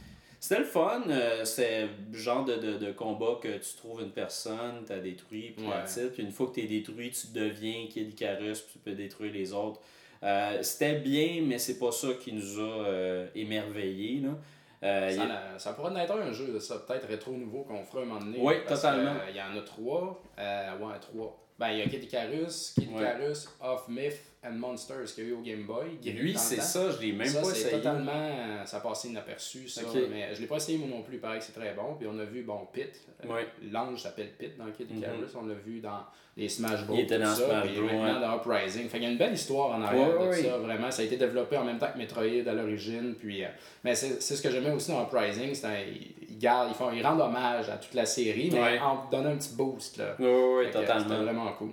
C'était 0.47 0.59
le 0.61 0.67
fun, 0.67 1.03
euh, 1.09 1.43
c'était 1.47 1.89
le 2.13 2.19
genre 2.19 2.45
de, 2.45 2.57
de, 2.57 2.77
de 2.77 2.93
combat 2.93 3.39
que 3.43 3.49
tu 3.57 3.77
trouves 3.79 4.03
une 4.03 4.11
personne, 4.11 4.85
t'as 4.87 4.99
détruit, 4.99 5.55
puis 5.57 5.65
Ouais. 5.67 6.09
puis 6.13 6.23
une 6.23 6.33
fois 6.33 6.49
que 6.49 6.57
t'es 6.57 6.67
détruit, 6.67 7.11
tu 7.13 7.29
deviens 7.29 7.87
Kid 7.89 8.11
Icarus, 8.11 8.61
puis 8.61 8.73
tu 8.75 8.79
peux 8.81 8.93
détruire 8.93 9.33
les 9.33 9.55
autres. 9.55 9.81
Euh, 10.23 10.59
c'était 10.63 10.97
bien, 10.97 11.41
mais 11.47 11.57
c'est 11.57 11.79
pas 11.79 11.91
ça 11.93 12.09
qui 12.23 12.35
nous 12.35 12.61
a 12.61 12.63
euh, 12.87 13.27
émerveillés. 13.35 14.21
Là. 14.21 14.37
Euh, 14.83 15.11
ça, 15.13 15.23
a- 15.23 15.59
ça 15.59 15.73
pourrait 15.73 15.99
être 16.03 16.13
un 16.15 16.31
jeu, 16.31 16.61
ça, 16.61 16.79
peut-être 16.81 17.07
rétro 17.09 17.33
nouveau 17.33 17.63
qu'on 17.63 17.83
fera 17.83 18.03
un 18.03 18.05
moment 18.05 18.21
donné. 18.21 18.37
Oui, 18.39 18.57
totalement. 18.69 19.15
Il 19.31 19.35
y 19.37 19.41
en 19.41 19.57
a 19.59 19.63
trois. 19.63 20.23
Euh, 20.39 20.77
ouais, 20.79 20.99
trois. 21.01 21.41
Ben, 21.59 21.71
il 21.71 21.79
y 21.79 21.83
a 21.83 21.87
Kid 21.87 22.05
Icarus, 22.05 22.75
Kid 22.79 22.91
Ouais. 22.93 23.01
Icarus, 23.01 23.49
Of 23.63 23.89
Myth 23.89 24.21
and 24.47 24.53
Monsters 24.53 25.15
qu'il 25.15 25.25
y 25.25 25.27
a 25.27 25.31
eu 25.31 25.33
au 25.35 25.41
Game 25.41 25.65
Boy? 25.65 25.99
Lui, 26.13 26.37
c'est 26.37 26.61
ça, 26.61 26.91
je 26.91 27.01
l'ai 27.01 27.13
même 27.13 27.27
ça, 27.27 27.41
pas 27.43 27.51
essayé. 27.51 27.71
totalement. 27.73 28.13
euh, 28.13 28.65
Ça 28.65 28.77
a 28.77 28.81
passé 28.81 29.09
inaperçu, 29.09 29.69
ça. 29.69 29.83
Ok. 29.83 29.99
Mais 30.11 30.35
je 30.35 30.41
l'ai 30.41 30.47
pas 30.47 30.57
essayé 30.57 30.79
moi 30.79 30.89
non 30.89 31.03
plus. 31.03 31.17
Il 31.17 31.21
que 31.21 31.45
c'est 31.45 31.53
très 31.53 31.73
bon. 31.75 31.95
Puis 31.99 32.07
on 32.11 32.19
a 32.19 32.25
vu, 32.25 32.43
bon, 32.43 32.61
Pit. 32.73 32.89
euh, 33.25 33.29
Ouais. 33.33 33.47
L'ange 33.73 34.01
s'appelle 34.03 34.31
Pit 34.39 34.57
dans 34.59 34.67
Kid 34.71 34.91
Mhm. 34.91 34.99
Icarus. 34.99 35.35
On 35.41 35.47
l'a 35.47 35.55
vu 35.55 35.81
dans 35.81 36.01
les 36.37 36.49
Smash 36.49 36.85
Bros. 36.87 36.97
Il 36.97 37.03
était 37.03 37.19
dans 37.19 37.35
ça, 37.35 37.47
Smash 37.47 37.67
il 37.75 37.81
Bros, 37.81 37.87
maintenant 37.99 38.21
dans 38.21 38.37
Uprising. 38.39 38.89
Fait 38.89 38.99
qu'il 38.99 39.03
y 39.05 39.07
a 39.07 39.11
une 39.13 39.19
belle 39.19 39.35
histoire 39.35 39.71
en 39.79 39.83
arrière 39.83 40.19
Ouais, 40.21 40.27
de 40.27 40.31
ouais. 40.31 40.43
ça, 40.43 40.59
vraiment. 40.59 40.91
Ça 40.91 41.03
a 41.03 41.05
été 41.05 41.17
développé 41.17 41.57
en 41.57 41.65
même 41.65 41.79
temps 41.79 41.91
que 41.93 41.99
Metroid 41.99 42.47
à 42.49 42.53
l'origine. 42.53 43.15
Puis, 43.19 43.45
euh, 43.45 43.49
mais 43.85 43.95
c'est 43.95 44.21
ce 44.21 44.43
que 44.43 44.51
j'aimais 44.51 44.71
aussi 44.73 44.91
dans 44.91 45.05
Uprising. 45.05 45.51
Ils 45.53 46.13
il 46.31 46.39
gardent- 46.39 46.71
ils, 46.71 46.75
font, 46.75 46.91
ils 46.93 47.07
rendent 47.07 47.21
hommage 47.21 47.69
à 47.71 47.77
toute 47.77 47.95
la 47.95 48.05
série, 48.05 48.51
mais 48.53 48.61
Ouais. 48.61 48.79
en 48.81 49.09
donnant 49.11 49.31
un 49.31 49.37
petit 49.37 49.55
boost. 49.55 49.99
Là. 49.99 50.17
Oui, 50.19 50.27
oui, 50.27 50.71
totalement. 50.73 51.03
C'était 51.09 51.23
vraiment 51.23 51.53
cool. 51.53 51.71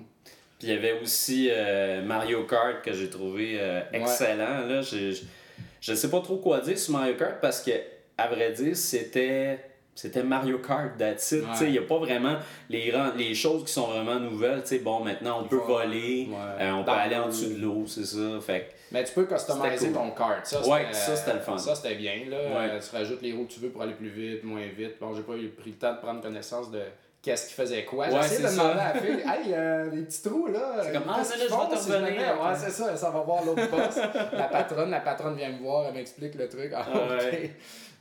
Puis 0.62 0.69
il 0.69 0.76
y 0.76 0.78
avait 0.78 1.00
aussi 1.02 1.47
euh, 1.50 2.04
Mario 2.04 2.43
Kart 2.43 2.84
que 2.84 2.93
j'ai 2.93 3.10
trouvé 3.10 3.58
euh, 3.60 3.82
excellent. 3.93 4.67
Là, 4.67 4.84
je, 4.84 5.12
je, 5.12 5.24
je 5.82 5.93
sais 5.95 6.08
pas 6.12 6.21
trop 6.21 6.38
quoi 6.38 6.60
dire 6.60 6.78
sur 6.78 6.93
Mario 6.93 7.15
Kart 7.15 7.41
parce 7.41 7.63
que, 7.63 7.71
à 8.15 8.28
vrai 8.28 8.52
dire, 8.52 8.76
c'était. 8.76 9.60
C'était 9.95 10.21
Mario 10.24 10.60
Kart, 10.60 10.97
that's 10.97 11.32
it. 11.32 11.41
Ouais. 11.41 11.50
Il 11.63 11.71
n'y 11.71 11.78
a 11.80 11.82
pas 11.82 11.97
vraiment 11.97 12.38
les, 12.69 12.93
les 13.17 13.34
choses 13.36 13.65
qui 13.65 13.74
sont 13.74 13.88
vraiment 13.88 14.19
nouvelles. 14.19 14.63
Bon, 14.84 15.04
maintenant, 15.04 15.41
on 15.41 15.47
peut 15.47 15.58
voler, 15.58 16.30
ouais. 16.30 16.63
euh, 16.63 16.71
on 16.74 16.84
peut 16.84 16.91
aller 16.91 17.15
en 17.17 17.28
dessous 17.28 17.54
de 17.56 17.62
l'eau, 17.62 17.84
c'est 17.88 18.06
ça. 18.06 18.39
Fait 18.39 18.69
Mais 18.91 19.04
tu 19.04 19.13
peux 19.13 19.26
customiser 19.26 19.88
cool. 19.88 19.93
ton 19.95 20.12
kart. 20.12 20.45
Ça, 20.45 20.65
Ouais, 20.67 20.86
ça, 20.93 21.15
c'était 21.15 21.34
le 21.34 21.39
fun. 21.41 21.58
Ça, 21.58 21.76
c'était 21.76 21.95
bien. 21.95 22.13
Là. 22.30 22.80
Tu 22.80 22.95
rajoutes 22.95 23.21
les 23.21 23.34
roues 23.34 23.45
que 23.45 23.52
tu 23.54 23.60
veux 23.60 23.69
pour 23.69 23.82
aller 23.82 23.93
plus 23.93 24.10
vite, 24.10 24.43
moins 24.43 24.65
vite. 24.76 24.95
Bon, 25.00 25.13
j'ai 25.13 25.24
pas 25.24 25.36
eu 25.36 25.50
pris 25.50 25.71
le 25.71 25.78
temps 25.78 25.93
de 25.93 26.00
prendre 26.00 26.21
connaissance 26.21 26.69
de 26.71 26.82
qu'est-ce 27.22 27.48
qui 27.50 27.54
faisait 27.54 27.86
quoi. 27.86 28.08
Ouais, 28.08 28.22
J'essaie 28.24 28.42
de 28.44 28.48
ça. 28.48 28.52
demander 28.64 28.80
à 28.80 28.94
la 28.94 29.00
fille, 29.00 29.20
hey, 29.26 29.54
euh, 29.54 29.90
les 29.92 30.02
petits 30.04 30.22
trous 30.24 30.48
là. 30.48 30.82
C'est 30.84 30.92
comme, 30.94 31.04
ah, 31.08 31.18
mais 31.22 31.24
là, 31.24 31.36
je 31.38 31.42
vais 31.42 31.48
te 31.48 31.94
revenir. 31.94 32.42
Ouais, 32.42 32.54
c'est 32.58 32.72
ça, 32.72 32.96
ça 32.98 33.10
va 33.10 33.20
voir 33.22 33.44
l'autre 33.46 33.70
boss. 33.70 34.00
la 34.34 34.44
patronne, 34.46 34.90
la 34.92 35.00
patronne 35.02 35.36
vient 35.36 35.50
me 35.52 35.60
voir, 35.60 35.86
elle 35.88 35.94
m'explique 35.94 36.36
le 36.36 36.50
truc. 36.50 36.72
Ah, 36.76 36.86
Ah, 36.92 36.98
ok. 36.98 37.10
ouais. 37.22 37.52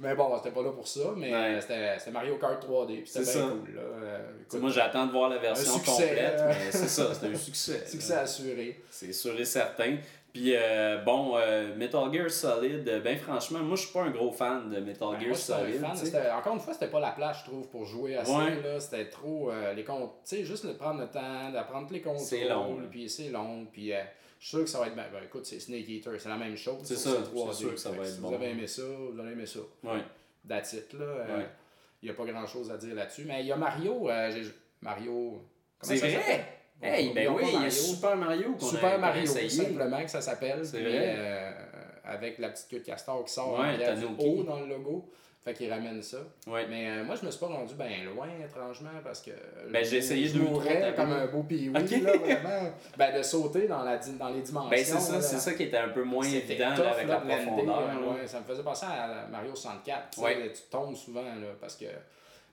Mais 0.02 0.14
bon, 0.14 0.34
c'était 0.38 0.54
pas 0.54 0.62
là 0.62 0.70
pour 0.70 0.88
ça, 0.88 1.00
mais 1.14 1.30
Ouais. 1.30 1.58
c'était 1.60 1.98
c'était 1.98 2.10
Mario 2.10 2.36
Kart 2.38 2.64
3D. 2.66 2.86
puis 3.02 3.06
C'était 3.06 3.24
C'est 3.26 3.38
bien 3.38 3.48
ça. 3.48 3.52
cool. 3.54 3.74
Là. 3.74 3.80
Euh, 3.82 4.18
écoute, 4.46 4.60
moi, 4.62 4.70
j'attends 4.70 5.04
de 5.06 5.12
voir 5.12 5.28
la 5.28 5.36
version 5.36 5.74
succès, 5.74 5.90
complète, 6.08 6.34
euh. 6.40 6.48
mais 6.48 6.70
c'est 6.72 6.88
ça, 6.88 7.02
c'est 7.12 7.26
un 7.26 7.34
succès. 7.34 7.82
succès 7.86 8.14
assuré. 8.14 8.82
C'est 8.90 9.12
sûr 9.12 9.38
et 9.38 9.44
certain. 9.44 9.96
Puis 10.32 10.54
euh, 10.54 10.98
bon, 11.04 11.36
euh, 11.36 11.74
Metal 11.76 12.12
Gear 12.12 12.30
Solid, 12.30 12.88
euh, 12.88 13.00
ben 13.00 13.18
franchement, 13.18 13.58
moi 13.60 13.76
je 13.76 13.82
suis 13.82 13.92
pas 13.92 14.02
un 14.02 14.10
gros 14.10 14.30
fan 14.30 14.70
de 14.70 14.78
Metal 14.78 15.08
Ben, 15.12 15.20
Gear 15.20 15.28
moi, 15.30 15.38
j'étais 15.38 15.52
un 15.52 15.94
Solid. 15.96 16.12
fan. 16.12 16.36
Encore 16.38 16.54
une 16.54 16.60
fois, 16.60 16.72
c'était 16.72 16.88
pas 16.90 17.00
la 17.00 17.10
place, 17.12 17.40
je 17.40 17.50
trouve, 17.50 17.68
pour 17.68 17.84
jouer 17.84 18.16
à 18.16 18.24
ça. 18.24 18.38
Ouais. 18.38 18.80
C'était 18.80 19.08
trop. 19.08 19.50
euh, 19.50 19.72
les 19.74 19.84
Tu 19.84 19.90
sais, 20.24 20.44
juste 20.44 20.66
de 20.66 20.72
prendre 20.74 21.00
le 21.00 21.08
temps, 21.08 21.50
d'apprendre 21.52 21.88
tous 21.88 21.94
les 21.94 22.00
contrôles. 22.02 22.24
C'est 22.24 22.44
long. 22.48 22.78
Puis 22.90 23.08
c'est 23.10 23.30
long. 23.30 23.66
Puis 23.72 23.92
euh, 23.92 24.00
je 24.38 24.46
suis 24.46 24.56
sûr 24.56 24.64
que 24.64 24.70
ça 24.70 24.78
va 24.80 24.86
être. 24.86 24.94
Ben, 24.96 25.06
ben, 25.12 25.22
écoute, 25.24 25.46
c'est 25.46 25.58
Snake 25.58 25.88
Eater, 25.88 26.12
c'est 26.18 26.28
la 26.28 26.36
même 26.36 26.56
chose. 26.56 26.78
C'est 26.84 26.96
ça, 26.96 27.10
que 27.10 27.36
3D. 27.36 27.48
c'est 27.52 27.58
sûr 27.58 27.70
que 27.74 27.80
ça 27.80 27.90
va 27.90 28.04
si 28.04 28.10
être 28.12 28.16
vous 28.20 28.28
bon. 28.30 28.34
avez 28.36 28.50
aimé 28.50 28.66
ça, 28.66 28.82
vous 28.82 29.20
allez 29.20 29.32
aimer 29.32 29.46
ça. 29.46 29.60
Ouais. 29.82 30.04
That's 30.48 30.72
it, 30.74 30.92
là. 30.94 31.06
Ouais. 31.38 31.46
Il 32.02 32.06
n'y 32.06 32.10
a 32.10 32.14
pas 32.14 32.24
grand 32.24 32.46
chose 32.46 32.70
à 32.70 32.76
dire 32.76 32.94
là-dessus. 32.94 33.24
Mais 33.26 33.40
il 33.40 33.46
y 33.46 33.52
a 33.52 33.56
Mario. 33.56 34.08
Mario. 34.80 35.42
C'est 35.82 35.96
ça 35.96 36.06
vrai? 36.06 36.59
Hey, 36.82 37.12
ben 37.14 37.28
oui, 37.34 37.42
il 37.54 37.62
y 37.62 37.66
a. 37.66 37.70
Super 37.70 38.16
Mario 38.16 38.54
a- 38.58 38.64
Super 38.64 38.94
a 38.94 38.98
Mario, 38.98 39.26
simplement 39.26 40.02
que 40.02 40.10
ça 40.10 40.20
s'appelle. 40.20 40.64
C'est 40.64 40.78
Puis, 40.78 40.88
vrai. 40.88 41.14
euh, 41.18 41.50
avec 42.04 42.38
la 42.38 42.48
petite 42.48 42.68
queue 42.68 42.78
de 42.80 42.84
castor 42.84 43.24
qui 43.24 43.32
sort 43.32 43.58
Ouais, 43.58 43.78
Tanuki. 43.78 44.26
haut 44.26 44.42
dans 44.44 44.60
le 44.60 44.66
logo. 44.66 45.08
Fait 45.42 45.54
qu'il 45.54 45.72
ramène 45.72 46.02
ça. 46.02 46.18
Ouais. 46.46 46.66
Mais 46.68 46.86
euh, 46.90 47.04
moi, 47.04 47.14
je 47.18 47.24
me 47.24 47.30
suis 47.30 47.40
pas 47.40 47.46
rendu 47.46 47.74
bien 47.74 48.04
loin, 48.14 48.28
étrangement, 48.46 48.90
parce 49.02 49.22
que. 49.22 49.30
Ben, 49.70 49.82
j'ai 49.82 49.96
essayé 49.96 50.28
mourrais 50.38 50.92
trois 50.92 50.92
comme 51.04 51.12
un 51.14 51.26
beau 51.28 51.42
pioui, 51.44 51.70
Ok. 51.70 51.90
là, 52.02 52.16
vraiment. 52.18 52.70
Ben, 52.98 53.16
de 53.16 53.22
sauter 53.22 53.66
dans, 53.66 53.82
la, 53.82 53.96
dans 53.96 54.28
les 54.28 54.42
dimensions. 54.42 54.68
Ben 54.68 54.84
c'est 54.84 54.98
ça, 55.00 55.20
c'est 55.22 55.38
ça 55.38 55.54
qui 55.54 55.62
était 55.62 55.78
un 55.78 55.88
peu 55.88 56.02
moins 56.02 56.26
évident 56.26 56.74
tough, 56.74 56.84
là, 56.84 56.90
avec 56.92 57.08
là, 57.08 57.22
la 57.26 57.36
de 57.38 57.42
profondeur. 57.46 57.78
hein, 57.88 58.00
là. 58.02 58.06
ouais, 58.20 58.26
ça 58.26 58.40
me 58.40 58.44
faisait 58.44 58.62
penser 58.62 58.84
à 58.86 59.26
Mario 59.32 59.54
64. 59.54 60.10
tu 60.10 60.20
sais, 60.20 60.26
Ouais. 60.26 60.52
Tu 60.52 60.62
tombes 60.70 60.94
souvent, 60.94 61.22
là, 61.22 61.48
parce 61.58 61.74
que. 61.76 61.86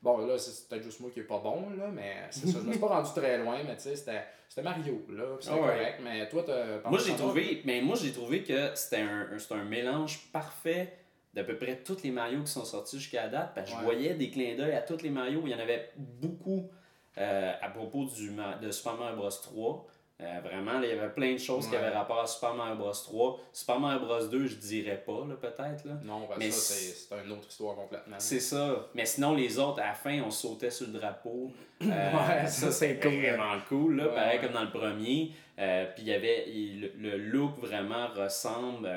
Bon, 0.01 0.17
là, 0.25 0.37
c'est 0.37 0.67
peut-être 0.69 0.83
juste 0.83 0.99
moi 0.99 1.09
qui 1.11 1.19
est 1.19 1.23
pas 1.23 1.39
bon, 1.39 1.69
là, 1.77 1.87
mais 1.91 2.15
c'est 2.29 2.47
ça. 2.47 2.59
Je 2.61 2.65
me 2.65 2.71
suis 2.71 2.79
pas 2.79 2.87
rendu 2.87 3.09
très 3.15 3.37
loin, 3.39 3.57
mais 3.65 3.75
tu 3.75 3.83
sais, 3.83 3.95
c'était 3.95 4.23
c'était 4.47 4.61
Mario, 4.61 5.05
là. 5.09 5.23
C'était 5.39 5.55
Ah 5.57 5.61
ouais. 5.61 5.67
correct, 5.67 5.99
mais 6.03 6.29
toi, 6.29 6.43
t'as. 6.45 6.89
Moi 6.89 6.99
j'ai 6.99 7.11
pensé 7.11 7.23
trouvé, 7.23 7.61
mais 7.65 7.81
moi 7.81 7.95
j'ai 7.99 8.11
trouvé 8.13 8.43
que 8.43 8.75
c'était 8.75 9.01
un, 9.01 9.27
un- 9.33 9.39
c'était 9.39 9.55
un 9.55 9.65
mélange 9.65 10.31
parfait 10.31 10.93
d'à 11.33 11.43
peu 11.43 11.57
près 11.57 11.77
tous 11.83 12.01
les 12.03 12.11
Mario 12.11 12.41
qui 12.43 12.51
sont 12.51 12.63
sortis 12.65 12.99
jusqu'à 12.99 13.27
date. 13.27 13.51
Parce 13.55 13.69
que 13.69 13.75
Ouais. 13.75 13.79
je 13.81 13.85
voyais 13.85 14.13
des 14.13 14.29
clins 14.29 14.55
d'œil 14.55 14.73
à 14.73 14.81
tous 14.81 15.01
les 15.01 15.09
Mario. 15.09 15.41
Il 15.45 15.51
y 15.51 15.55
en 15.55 15.59
avait 15.59 15.89
beaucoup 15.97 16.69
euh, 17.17 17.53
à 17.61 17.69
propos 17.69 18.05
du, 18.05 18.31
de 18.61 18.71
Super 18.71 18.93
Mario 18.95 19.17
Bros 19.17 19.29
3. 19.29 19.87
Euh, 20.19 20.39
vraiment, 20.43 20.81
il 20.81 20.89
y 20.89 20.91
avait 20.93 21.09
plein 21.09 21.33
de 21.33 21.37
choses 21.37 21.69
qui 21.69 21.75
avaient 21.75 21.89
rapport 21.95 22.19
à 22.21 22.25
Super 22.25 22.55
Mario 22.55 22.75
Bros 22.75 22.91
3. 22.91 23.39
Super 23.53 23.79
Mario 23.79 23.99
Bros 23.99 24.25
2, 24.25 24.47
je 24.47 24.55
dirais 24.55 25.03
pas, 25.05 25.21
peut-être. 25.39 25.85
Non, 26.03 26.21
ben 26.27 26.35
Mais 26.39 26.49
ça, 26.49 26.73
c'est- 26.73 27.23
une 27.23 27.31
autre 27.33 27.47
histoire 27.47 27.75
complètement. 27.75 28.15
C'est 28.17 28.39
ça. 28.39 28.87
Mais 28.95 29.05
sinon, 29.05 29.35
les 29.35 29.59
autres, 29.59 29.79
à 29.79 29.87
la 29.89 29.93
fin, 29.93 30.19
on 30.25 30.31
sautait 30.31 30.71
sur 30.71 30.87
le 30.87 30.93
drapeau. 30.93 31.51
Euh, 31.83 31.85
Ouais, 31.85 32.47
ça, 32.47 32.71
c'est 32.71 32.99
cool. 32.99 33.11
Vraiment 33.19 33.53
cool, 33.69 33.97
là, 33.97 34.07
Ouais, 34.07 34.15
pareil 34.15 34.39
comme 34.41 34.53
dans 34.53 34.63
le 34.63 34.71
premier. 34.71 35.33
Euh, 35.59 35.85
puis 35.93 36.01
il 36.05 36.09
y 36.09 36.13
avait 36.13 36.49
il- 36.49 36.91
le, 36.97 37.17
look 37.17 37.59
vraiment 37.59 38.07
ressemble 38.07 38.89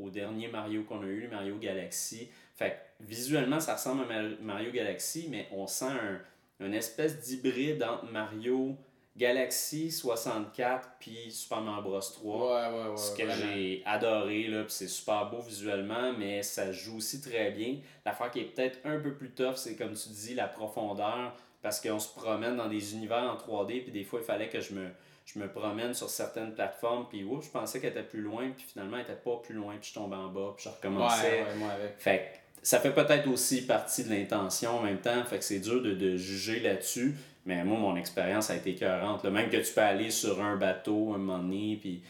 au, 0.00 0.06
au 0.06 0.08
dernier 0.08 0.48
Mario 0.48 0.84
qu'on 0.84 1.02
a 1.02 1.06
eu, 1.06 1.28
Mario 1.28 1.58
Galaxy. 1.58 2.30
Fait 2.56 2.70
que 2.98 3.04
visuellement, 3.04 3.60
ça 3.60 3.74
ressemble 3.74 4.04
à 4.04 4.06
Mar- 4.22 4.38
Mario 4.40 4.70
Galaxy, 4.72 5.26
mais 5.30 5.46
on 5.52 5.66
sent 5.66 5.84
un, 5.90 6.64
une 6.64 6.72
espèce 6.72 7.20
d'hybride 7.20 7.82
entre 7.82 8.10
Mario 8.10 8.76
Galaxy 9.16 9.90
64 9.90 10.88
puis 10.98 11.30
Super 11.30 11.60
Mario 11.60 11.82
Bros 11.82 12.00
3. 12.00 12.70
Ouais, 12.70 12.78
ouais, 12.78 12.90
ouais. 12.90 12.96
Ce 12.96 13.14
que 13.14 13.30
j'ai 13.30 13.82
adoré, 13.84 14.44
là, 14.44 14.62
puis 14.62 14.72
c'est 14.72 14.88
super 14.88 15.28
beau 15.30 15.40
visuellement, 15.40 16.12
mais 16.18 16.42
ça 16.42 16.72
joue 16.72 16.96
aussi 16.96 17.20
très 17.20 17.50
bien. 17.50 17.76
L'affaire 18.06 18.30
qui 18.30 18.40
est 18.40 18.44
peut-être 18.44 18.78
un 18.84 18.98
peu 18.98 19.14
plus 19.14 19.30
tough, 19.30 19.56
c'est 19.56 19.76
comme 19.76 19.92
tu 19.92 20.08
dis, 20.08 20.34
la 20.34 20.48
profondeur, 20.48 21.34
parce 21.60 21.80
qu'on 21.80 21.98
se 21.98 22.08
promène 22.08 22.56
dans 22.56 22.68
des 22.68 22.94
univers 22.94 23.22
en 23.22 23.36
3D, 23.36 23.82
puis 23.82 23.92
des 23.92 24.04
fois, 24.04 24.20
il 24.20 24.24
fallait 24.24 24.48
que 24.48 24.60
je 24.60 24.72
me, 24.72 24.88
je 25.26 25.38
me 25.38 25.46
promène 25.46 25.92
sur 25.92 26.08
certaines 26.08 26.54
plateformes, 26.54 27.06
puis 27.08 27.22
oups, 27.22 27.44
je 27.46 27.50
pensais 27.50 27.80
qu'elle 27.80 27.90
était 27.92 28.02
plus 28.02 28.22
loin, 28.22 28.50
puis 28.56 28.64
finalement, 28.66 28.96
elle 28.96 29.04
était 29.04 29.14
pas 29.14 29.36
plus 29.42 29.54
loin, 29.54 29.76
puis 29.78 29.90
je 29.90 29.94
tombais 29.94 30.16
en 30.16 30.28
bas, 30.28 30.54
puis 30.56 30.64
je 30.64 30.70
recommençais. 30.70 31.40
avec. 31.40 31.98
Fait 31.98 32.42
ça 32.62 32.78
fait 32.78 32.92
peut-être 32.92 33.28
aussi 33.28 33.66
partie 33.66 34.04
de 34.04 34.10
l'intention 34.10 34.78
en 34.78 34.82
même 34.82 35.00
temps, 35.00 35.24
fait 35.24 35.38
que 35.38 35.44
c'est 35.44 35.58
dur 35.58 35.82
de, 35.82 35.94
de 35.94 36.16
juger 36.16 36.60
là-dessus. 36.60 37.16
Mais 37.46 37.64
moi, 37.64 37.78
mon 37.78 37.96
expérience 37.96 38.50
a 38.50 38.56
été 38.56 38.70
écœurante. 38.70 39.24
là. 39.24 39.30
Même 39.30 39.50
que 39.50 39.56
tu 39.56 39.72
peux 39.72 39.80
aller 39.80 40.10
sur 40.10 40.40
un 40.42 40.56
bateau 40.56 41.12
un 41.14 41.18
moment 41.18 41.38
donné, 41.38 41.76
puis 41.80 42.00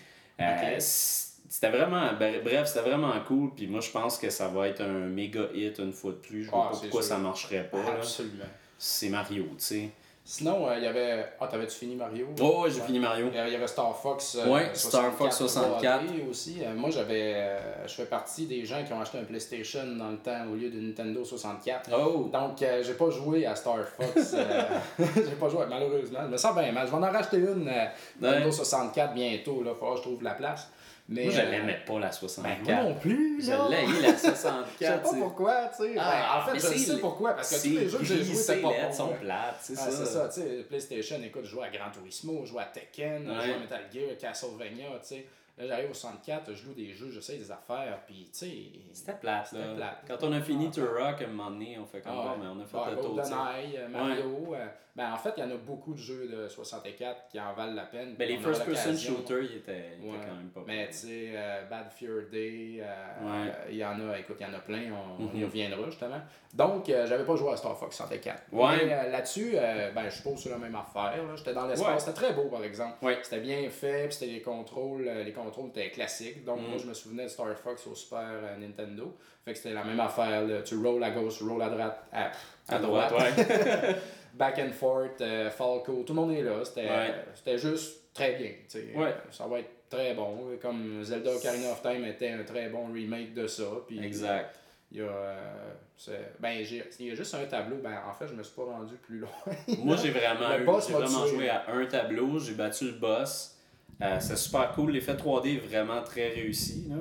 euh, 0.40 0.76
c'était 0.78 1.70
vraiment, 1.70 2.12
bre- 2.12 2.42
bref, 2.42 2.66
c'était 2.68 2.88
vraiment 2.88 3.12
cool. 3.26 3.50
Puis 3.54 3.66
moi, 3.66 3.80
je 3.80 3.90
pense 3.90 4.18
que 4.18 4.28
ça 4.30 4.48
va 4.48 4.68
être 4.68 4.82
un 4.82 5.06
méga 5.06 5.48
hit 5.54 5.78
une 5.78 5.92
fois 5.92 6.12
de 6.12 6.16
plus. 6.16 6.44
Je 6.44 6.50
vois 6.50 6.64
Ah, 6.66 6.70
pas 6.72 6.78
pourquoi 6.78 7.02
sûr. 7.02 7.08
ça 7.10 7.18
marcherait 7.18 7.68
pas. 7.70 7.78
Absolument. 7.96 8.44
C'est 8.78 9.08
Mario, 9.08 9.44
tu 9.44 9.54
sais. 9.58 9.90
Sinon, 10.24 10.68
euh, 10.68 10.74
il 10.78 10.84
y 10.84 10.86
avait. 10.86 11.26
Ah, 11.40 11.48
t'avais-tu 11.48 11.74
fini 11.76 11.96
Mario? 11.96 12.28
Oh, 12.40 12.62
ouais, 12.62 12.70
j'ai 12.70 12.78
Ouais. 12.80 12.86
fini 12.86 13.00
Mario. 13.00 13.26
Il 13.32 13.34
y 13.34 13.38
avait- 13.56 13.66
Star 13.66 13.94
Fox. 13.96 14.36
euh, 14.36 14.48
Ouais, 14.52 14.70
Star 14.72 15.10
Fox 15.12 15.36
64. 15.36 16.04
3D 16.06 16.30
aussi. 16.30 16.58
Euh, 16.64 16.72
moi, 16.76 16.90
j'avais. 16.90 17.32
euh, 17.34 17.86
je 17.88 17.94
fais 17.94 18.04
partie 18.04 18.46
des 18.46 18.64
gens 18.64 18.84
qui 18.86 18.92
ont 18.92 19.00
acheté 19.00 19.18
un 19.18 19.24
PlayStation 19.24 19.84
dans 19.98 20.10
le 20.10 20.18
temps 20.18 20.44
au 20.50 20.54
lieu 20.54 20.70
de 20.70 20.78
Nintendo 20.80 21.24
64. 21.24 21.90
Oh! 21.92 22.30
Donc, 22.32 22.58
j'ai 22.82 22.94
pas 22.94 23.10
joué 23.10 23.46
à 23.46 23.56
Star 23.56 23.78
Fox. 23.84 24.36
j'ai 25.16 25.34
pas 25.40 25.48
joué, 25.48 25.64
malheureusement. 25.68 26.20
Je 26.22 26.28
me 26.28 26.36
sens 26.36 26.54
bien 26.54 26.70
mal. 26.70 26.86
Je 26.86 26.92
vais 26.92 26.98
en 26.98 27.10
racheter 27.12 27.38
une 27.38 27.64
Nintendo 28.20 28.46
Ouais. 28.46 28.52
64 28.52 29.14
bientôt. 29.14 29.62
Là, 29.64 29.72
faut 29.78 29.90
que 29.90 29.96
je 29.96 30.02
trouve 30.02 30.22
la 30.22 30.34
place. 30.34 30.68
Mais, 31.08 31.24
Moi, 31.24 31.32
je 31.32 31.40
euh, 31.40 31.50
l'aimais 31.50 31.78
pas 31.84 31.98
la 31.98 32.06
ben, 32.06 32.12
64. 32.12 32.62
moi 32.64 32.82
non 32.84 32.94
plus. 32.94 33.42
je 33.42 33.50
là. 33.50 33.68
l'ai 33.68 34.00
la 34.00 34.08
Je 34.12 34.16
sais 34.18 34.28
64. 34.30 35.02
pas 35.02 35.08
pourquoi, 35.18 35.70
tu 35.76 35.82
sais. 35.84 35.94
Ah, 35.98 36.42
Ben, 36.46 36.52
en 36.54 36.58
fait, 36.58 36.68
je 36.74 36.78
sais 36.78 36.98
pourquoi. 36.98 37.32
Parce 37.34 37.50
que 37.50 37.68
tous 37.68 37.74
les 37.76 37.88
jeux 37.88 37.98
que 37.98 38.04
j'ai 38.04 38.24
joués, 38.24 38.34
c'était 38.34 38.62
pas 38.62 38.68
bon. 38.68 38.92
sont 38.92 39.08
plates, 39.20 39.56
c'est 39.60 39.74
Ah, 39.78 39.82
ça. 39.82 39.90
c'est 39.90 40.06
ça, 40.06 40.28
tu 40.28 40.40
sais, 40.40 40.64
PlayStation, 40.68 41.16
écoute, 41.24 41.42
je 41.44 41.50
jouais 41.50 41.66
à 41.66 41.70
Gran 41.70 41.90
Turismo, 41.90 42.42
je 42.44 42.50
jouais 42.50 42.62
à 42.62 42.66
Tekken, 42.66 43.24
je 43.26 43.44
jouais 43.44 43.54
à 43.54 43.58
Metal 43.58 43.82
Gear, 43.92 44.16
Castlevania, 44.18 44.86
tu 45.02 45.08
sais. 45.08 45.26
Là, 45.58 45.66
j'arrive 45.66 45.90
au 45.90 45.94
64, 45.94 46.54
je 46.54 46.62
joue 46.64 46.72
des 46.72 46.92
jeux, 46.94 47.10
j'essaie 47.10 47.36
des 47.36 47.50
affaires, 47.50 48.00
puis 48.06 48.28
tu 48.32 48.38
sais. 48.38 48.52
C'était 48.94 49.12
plate, 49.12 49.52
là. 49.52 49.58
C'était 49.60 49.74
plate. 49.76 49.98
Quand 50.08 50.22
on 50.26 50.32
a 50.32 50.40
fini 50.40 50.70
Turok, 50.70 51.20
à 51.20 51.24
un 51.24 51.26
moment 51.26 51.50
donné, 51.50 51.76
on 51.78 51.84
fait 51.84 52.00
comme 52.00 52.12
Ah 52.16 52.22
bon, 52.22 52.30
ouais. 52.30 52.36
mais 52.40 52.46
on 52.60 52.62
a 52.62 52.64
fait 52.64 52.76
Ouais, 52.78 52.90
le 52.96 53.02
tour. 53.02 53.14
GoldenEye, 53.16 53.76
euh, 53.78 53.88
Mario. 53.88 54.54
euh, 54.54 54.66
ben, 54.96 55.12
en 55.12 55.16
fait, 55.18 55.32
il 55.36 55.40
y 55.40 55.46
en 55.46 55.50
a 55.50 55.56
beaucoup 55.56 55.92
de 55.92 55.98
jeux 55.98 56.26
de 56.28 56.48
64 56.48 57.28
qui 57.28 57.38
en 57.40 57.52
valent 57.54 57.74
la 57.74 57.84
peine. 57.84 58.14
Ben, 58.18 58.26
les 58.28 58.38
first-person 58.38 58.96
shooters, 58.96 59.42
ils 59.42 59.56
étaient, 59.58 59.98
Ouais. 60.02 60.18
quand 60.26 60.34
même 60.34 60.50
pas 60.54 60.62
Mais 60.66 60.88
tu 60.88 60.94
sais, 60.94 61.30
euh, 61.34 61.64
Bad 61.68 61.90
Fear 61.92 62.22
Day, 62.30 62.78
euh, 62.80 63.44
Ouais. 63.46 63.52
il 63.70 63.76
y 63.76 63.84
en 63.84 64.08
a, 64.10 64.18
écoute, 64.18 64.36
il 64.40 64.46
y 64.46 64.50
en 64.50 64.54
a 64.54 64.58
plein, 64.60 64.90
on, 64.92 65.24
on 65.24 65.34
y 65.34 65.38
Mhm. 65.40 65.44
reviendra 65.44 65.84
justement. 65.86 66.20
Donc, 66.54 66.84
j'avais 66.86 67.24
pas 67.24 67.36
joué 67.36 67.52
à 67.52 67.56
Star 67.56 67.76
Fox 67.78 67.96
64. 67.96 68.42
Ouais. 68.52 68.84
Mais 68.86 69.10
là-dessus, 69.10 69.52
ben, 69.94 70.04
je 70.08 70.16
suppose 70.16 70.42
c'est 70.42 70.50
la 70.50 70.58
même 70.58 70.74
affaire. 70.74 71.14
J'étais 71.36 71.54
dans 71.54 71.66
l'espace, 71.66 71.88
Ouais. 71.88 71.98
c'était 71.98 72.12
très 72.12 72.32
beau 72.34 72.48
par 72.48 72.62
exemple. 72.64 73.02
Ouais. 73.04 73.18
C'était 73.22 73.40
bien 73.40 73.68
fait, 73.70 74.04
puis 74.08 74.12
c'était 74.14 74.32
les 74.32 74.42
contrôles, 74.42 75.04
les 75.04 75.24
contrôles 75.32 75.41
étaient 75.68 75.90
classiques. 75.90 76.44
Donc, 76.44 76.60
Mhm. 76.60 76.66
moi, 76.68 76.78
je 76.78 76.86
me 76.86 76.94
souvenais 76.94 77.24
de 77.24 77.28
Star 77.28 77.56
Fox 77.56 77.86
au 77.86 77.94
Super 77.94 78.20
euh, 78.28 78.56
Nintendo. 78.56 79.16
Fait 79.44 79.52
que 79.52 79.58
c'était 79.58 79.74
la 79.74 79.84
même 79.84 79.98
affaire, 80.00 80.42
là. 80.46 80.62
tu 80.62 80.76
roll 80.76 81.02
à 81.02 81.10
gauche, 81.10 81.38
tu 81.38 81.44
roll 81.44 81.62
à 81.62 81.68
droite, 81.68 82.04
à, 82.12 82.30
À 82.68 82.78
droite, 82.78 83.12
ouais. 83.12 83.44
back 84.34 84.58
and 84.58 84.72
forth, 84.72 85.20
euh, 85.20 85.50
Falco, 85.50 86.02
tout 86.06 86.14
le 86.14 86.20
monde 86.20 86.32
est 86.32 86.42
là. 86.42 86.64
C'était 86.64 86.88
Ouais. 86.88 87.58
juste 87.58 88.12
très 88.14 88.32
bien. 88.34 88.52
Ouais. 88.94 89.14
Ça 89.30 89.46
va 89.46 89.58
être 89.60 89.88
très 89.90 90.14
bon. 90.14 90.56
Comme 90.60 91.02
Zelda 91.02 91.34
Ocarina 91.34 91.70
of 91.72 91.82
Time 91.82 92.04
était 92.04 92.30
un 92.30 92.44
très 92.44 92.68
bon 92.68 92.92
remake 92.92 93.34
de 93.34 93.46
ça. 93.46 93.64
Puis 93.86 94.04
Exact. 94.04 94.54
Il 94.94 94.98
y 94.98 95.00
a, 95.00 95.04
euh, 95.04 96.18
ben, 96.38 96.50
il 96.98 97.06
y 97.06 97.10
a 97.10 97.14
juste 97.14 97.34
un 97.34 97.44
tableau. 97.46 97.76
Ben, 97.82 97.98
en 98.08 98.12
fait, 98.12 98.26
je 98.28 98.34
me 98.34 98.42
suis 98.42 98.54
pas 98.54 98.64
rendu 98.64 98.94
plus 98.96 99.18
loin. 99.20 99.30
Moi, 99.78 99.96
j'ai 99.96 100.10
vraiment, 100.10 100.54
eu- 100.58 100.64
vraiment 100.64 101.26
joué 101.26 101.48
à 101.48 101.64
un 101.70 101.86
tableau, 101.86 102.38
j'ai 102.38 102.52
battu 102.52 102.84
le 102.86 102.92
boss. 102.92 103.56
Euh, 104.00 104.16
c'est 104.20 104.36
super 104.36 104.72
cool. 104.72 104.92
L'effet 104.92 105.14
3D 105.14 105.56
est 105.56 105.58
vraiment 105.58 106.02
très 106.02 106.28
réussi. 106.30 106.86
Là. 106.88 106.96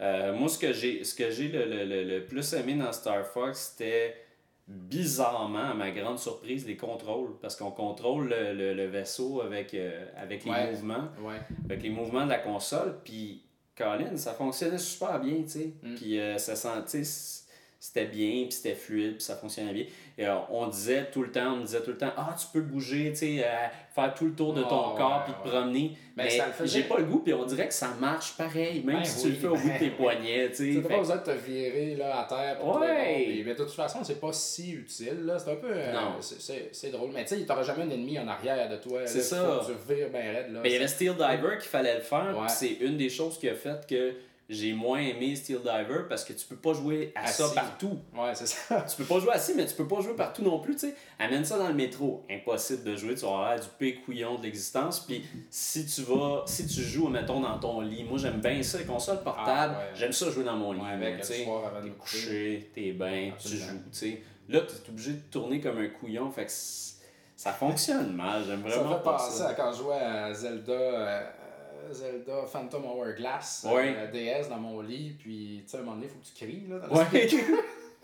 Euh, 0.00 0.32
moi, 0.32 0.48
ce 0.48 0.58
que 0.58 0.72
j'ai 0.72 1.02
ce 1.04 1.14
que 1.14 1.30
j'ai 1.30 1.48
le, 1.48 1.64
le, 1.64 1.84
le, 1.84 2.04
le 2.04 2.24
plus 2.24 2.52
aimé 2.54 2.74
dans 2.74 2.92
Star 2.92 3.26
Fox, 3.26 3.72
c'était 3.76 4.14
bizarrement, 4.66 5.70
à 5.70 5.74
ma 5.74 5.90
grande 5.90 6.18
surprise, 6.18 6.66
les 6.66 6.76
contrôles. 6.76 7.30
Parce 7.40 7.56
qu'on 7.56 7.70
contrôle 7.70 8.28
le, 8.30 8.86
vaisseau 8.86 9.40
avec, 9.40 9.74
euh, 9.74 10.04
avec 10.16 10.44
les 10.44 10.50
Ouais. 10.50 10.70
mouvements. 10.70 11.08
ouais. 11.22 11.40
avec 11.64 11.82
les 11.82 11.90
mouvements 11.90 12.24
de 12.24 12.30
la 12.30 12.38
console. 12.38 12.94
Puis, 13.04 13.42
Colin, 13.76 14.16
ça 14.16 14.32
fonctionnait 14.34 14.78
super 14.78 15.20
bien, 15.20 15.42
tu 15.42 15.48
sais. 15.48 15.72
Mm. 15.82 15.94
Puis, 15.94 16.20
ça 16.38 16.54
sentait, 16.56 17.02
c'était 17.80 18.06
bien, 18.06 18.42
puis 18.44 18.52
c'était 18.52 18.74
fluide, 18.74 19.14
puis 19.16 19.22
ça 19.22 19.36
fonctionnait 19.36 19.72
bien. 19.72 19.84
Et 20.16 20.26
euh, 20.26 20.34
on 20.50 20.66
disait 20.66 21.06
tout 21.12 21.22
le 21.22 21.30
temps, 21.30 21.52
on 21.52 21.56
me 21.58 21.64
disait 21.64 21.80
tout 21.80 21.90
le 21.92 21.96
temps, 21.98 22.12
ah, 22.16 22.34
tu 22.38 22.46
peux 22.52 22.60
bouger, 22.60 23.10
tu 23.10 23.16
sais, 23.18 23.44
euh, 23.44 23.68
faire 23.94 24.12
tout 24.14 24.24
le 24.24 24.32
tour 24.34 24.52
de 24.52 24.62
ton 24.62 24.94
corps, 24.96 25.22
puis 25.24 25.32
te 25.32 25.38
ouais. 25.48 25.50
promener. 25.54 25.96
Ben, 26.16 26.24
mais 26.24 26.30
ça 26.30 26.46
le 26.48 26.52
faisait. 26.52 26.80
j'ai 26.82 26.88
pas 26.88 26.98
le 26.98 27.04
goût, 27.04 27.20
puis 27.20 27.32
on 27.34 27.44
dirait 27.44 27.68
que 27.68 27.74
ça 27.74 27.94
marche 28.00 28.36
pareil, 28.36 28.82
même 28.84 28.96
Ben 28.96 29.04
si 29.04 29.22
tu 29.22 29.28
le 29.28 29.34
fais 29.36 29.46
au 29.46 29.54
bout 29.54 29.68
de 29.68 29.78
tes 29.78 29.90
ben 29.90 29.96
poignets, 29.96 30.50
tu 30.50 30.56
Tu 30.56 30.74
sais. 30.74 30.82
Fait 30.82 30.88
pas 30.88 30.98
besoin 30.98 31.16
de 31.18 31.22
te 31.22 31.30
virer 31.30 31.94
là, 31.94 32.22
à 32.22 32.24
terre 32.24 32.58
pour 32.58 32.80
Ouais. 32.80 33.42
Mais 33.46 33.54
de 33.54 33.62
toute 33.62 33.70
façon, 33.70 34.02
c'est 34.02 34.20
pas 34.20 34.32
si 34.32 34.72
utile. 34.72 35.20
là. 35.26 35.38
C'est 35.38 35.52
un 35.52 35.56
peu. 35.56 35.70
euh, 35.70 35.92
Non. 35.92 36.16
c'est- 36.20 36.40
c'est 36.40 36.70
c'est 36.72 36.90
drôle. 36.90 37.10
Mais 37.14 37.24
tu 37.24 37.36
sais, 37.36 37.46
t'auras 37.46 37.62
jamais 37.62 37.84
un 37.84 37.90
ennemi 37.90 38.18
en 38.18 38.26
arrière 38.26 38.68
de 38.68 38.76
toi. 38.76 39.06
C'est 39.06 39.22
ça. 39.22 39.60
Tu 39.64 39.94
vires 39.94 40.10
bien 40.10 40.32
raide. 40.32 40.52
Là. 40.52 40.60
Ben, 40.62 40.68
il 40.68 40.72
y 40.72 40.76
avait 40.76 40.88
Steel 40.88 41.12
Diver 41.14 41.58
qu'il 41.60 41.68
fallait 41.68 41.94
le 41.94 42.00
faire, 42.00 42.34
Ouais. 42.36 42.46
puis 42.46 42.54
c'est 42.56 42.84
une 42.84 42.96
des 42.96 43.08
choses 43.08 43.38
qui 43.38 43.48
a 43.48 43.54
fait 43.54 43.86
que 43.88 44.14
j'ai 44.48 44.72
moins 44.72 44.98
aimé 45.00 45.36
Steel 45.36 45.58
Diver 45.58 46.04
parce 46.08 46.24
que 46.24 46.32
tu 46.32 46.46
peux 46.46 46.56
pas 46.56 46.72
jouer 46.72 47.12
à 47.14 47.26
ça 47.26 47.48
partout. 47.54 47.98
Ouais, 48.16 48.34
c'est 48.34 48.46
ça. 48.46 48.80
Tu 48.88 48.96
peux 48.96 49.04
pas 49.04 49.20
jouer 49.20 49.32
assis, 49.32 49.52
mais 49.54 49.66
tu 49.66 49.74
peux 49.74 49.86
pas 49.86 50.00
jouer 50.00 50.14
partout 50.16 50.42
non 50.42 50.58
plus, 50.60 50.74
tu 50.74 50.88
sais. 50.88 50.94
Amène 51.18 51.44
ça 51.44 51.58
dans 51.58 51.68
le 51.68 51.74
métro. 51.74 52.24
Impossible 52.30 52.82
de 52.84 52.96
jouer, 52.96 53.14
tu 53.14 53.22
vas 53.26 53.28
avoir 53.28 53.60
du 53.60 53.66
pécouillon 53.78 54.36
de 54.38 54.44
l'existence. 54.44 55.00
Puis 55.00 55.22
si 55.50 55.84
tu 55.86 56.00
vas, 56.02 56.44
si 56.46 56.66
tu 56.66 56.80
joues, 56.82 57.08
mettons, 57.08 57.40
dans 57.40 57.58
ton 57.58 57.80
lit, 57.82 58.04
moi 58.04 58.16
j'aime 58.18 58.40
bien 58.40 58.62
ça, 58.62 58.78
les 58.78 58.84
consoles 58.84 59.22
portables, 59.22 59.74
Ah, 59.76 59.80
ouais. 59.80 59.90
j'aime 59.94 60.12
ça 60.12 60.30
jouer 60.30 60.44
dans 60.44 60.56
mon 60.56 60.72
lit, 60.72 60.80
Ouais, 60.80 60.92
avec 60.92 61.20
T'es 61.22 61.44
couché, 61.98 62.70
t'es 62.74 62.92
bien, 62.92 63.32
tu 63.38 63.48
joues, 63.48 63.82
tu 63.92 63.98
sais. 63.98 64.22
Là, 64.48 64.60
t'es 64.62 64.88
obligé 64.88 65.12
de 65.12 65.20
tourner 65.30 65.60
comme 65.60 65.76
un 65.78 65.88
couillon, 65.88 66.30
fait 66.30 66.46
que 66.46 66.52
ça 67.36 67.52
fonctionne 67.52 68.14
mal, 68.16 68.42
j'aime 68.46 68.62
Ça 68.68 68.78
vraiment 68.78 68.96
fait 68.96 69.02
pas 69.04 69.12
penser 69.18 69.38
ça. 69.38 69.48
à 69.50 69.54
quand 69.54 69.70
je 69.72 69.76
jouais 69.78 69.94
à 69.94 70.32
Zelda, 70.32 70.72
euh, 70.72 71.30
Zelda 71.92 72.44
Phantom 72.46 72.84
Hourglass, 72.84 73.66
Ouais. 73.72 73.94
euh, 73.96 74.06
DS 74.10 74.48
dans 74.48 74.58
mon 74.58 74.80
lit, 74.80 75.16
puis 75.18 75.62
tu 75.64 75.70
sais, 75.70 75.76
à 75.76 75.80
un 75.80 75.82
moment 75.84 75.96
donné, 75.96 76.06
il 76.06 76.10
faut 76.10 76.18
que 76.18 76.26
tu 76.26 76.44
cries. 76.44 76.66
Là, 76.68 76.78
dans 76.78 76.96
Ouais. 76.96 77.28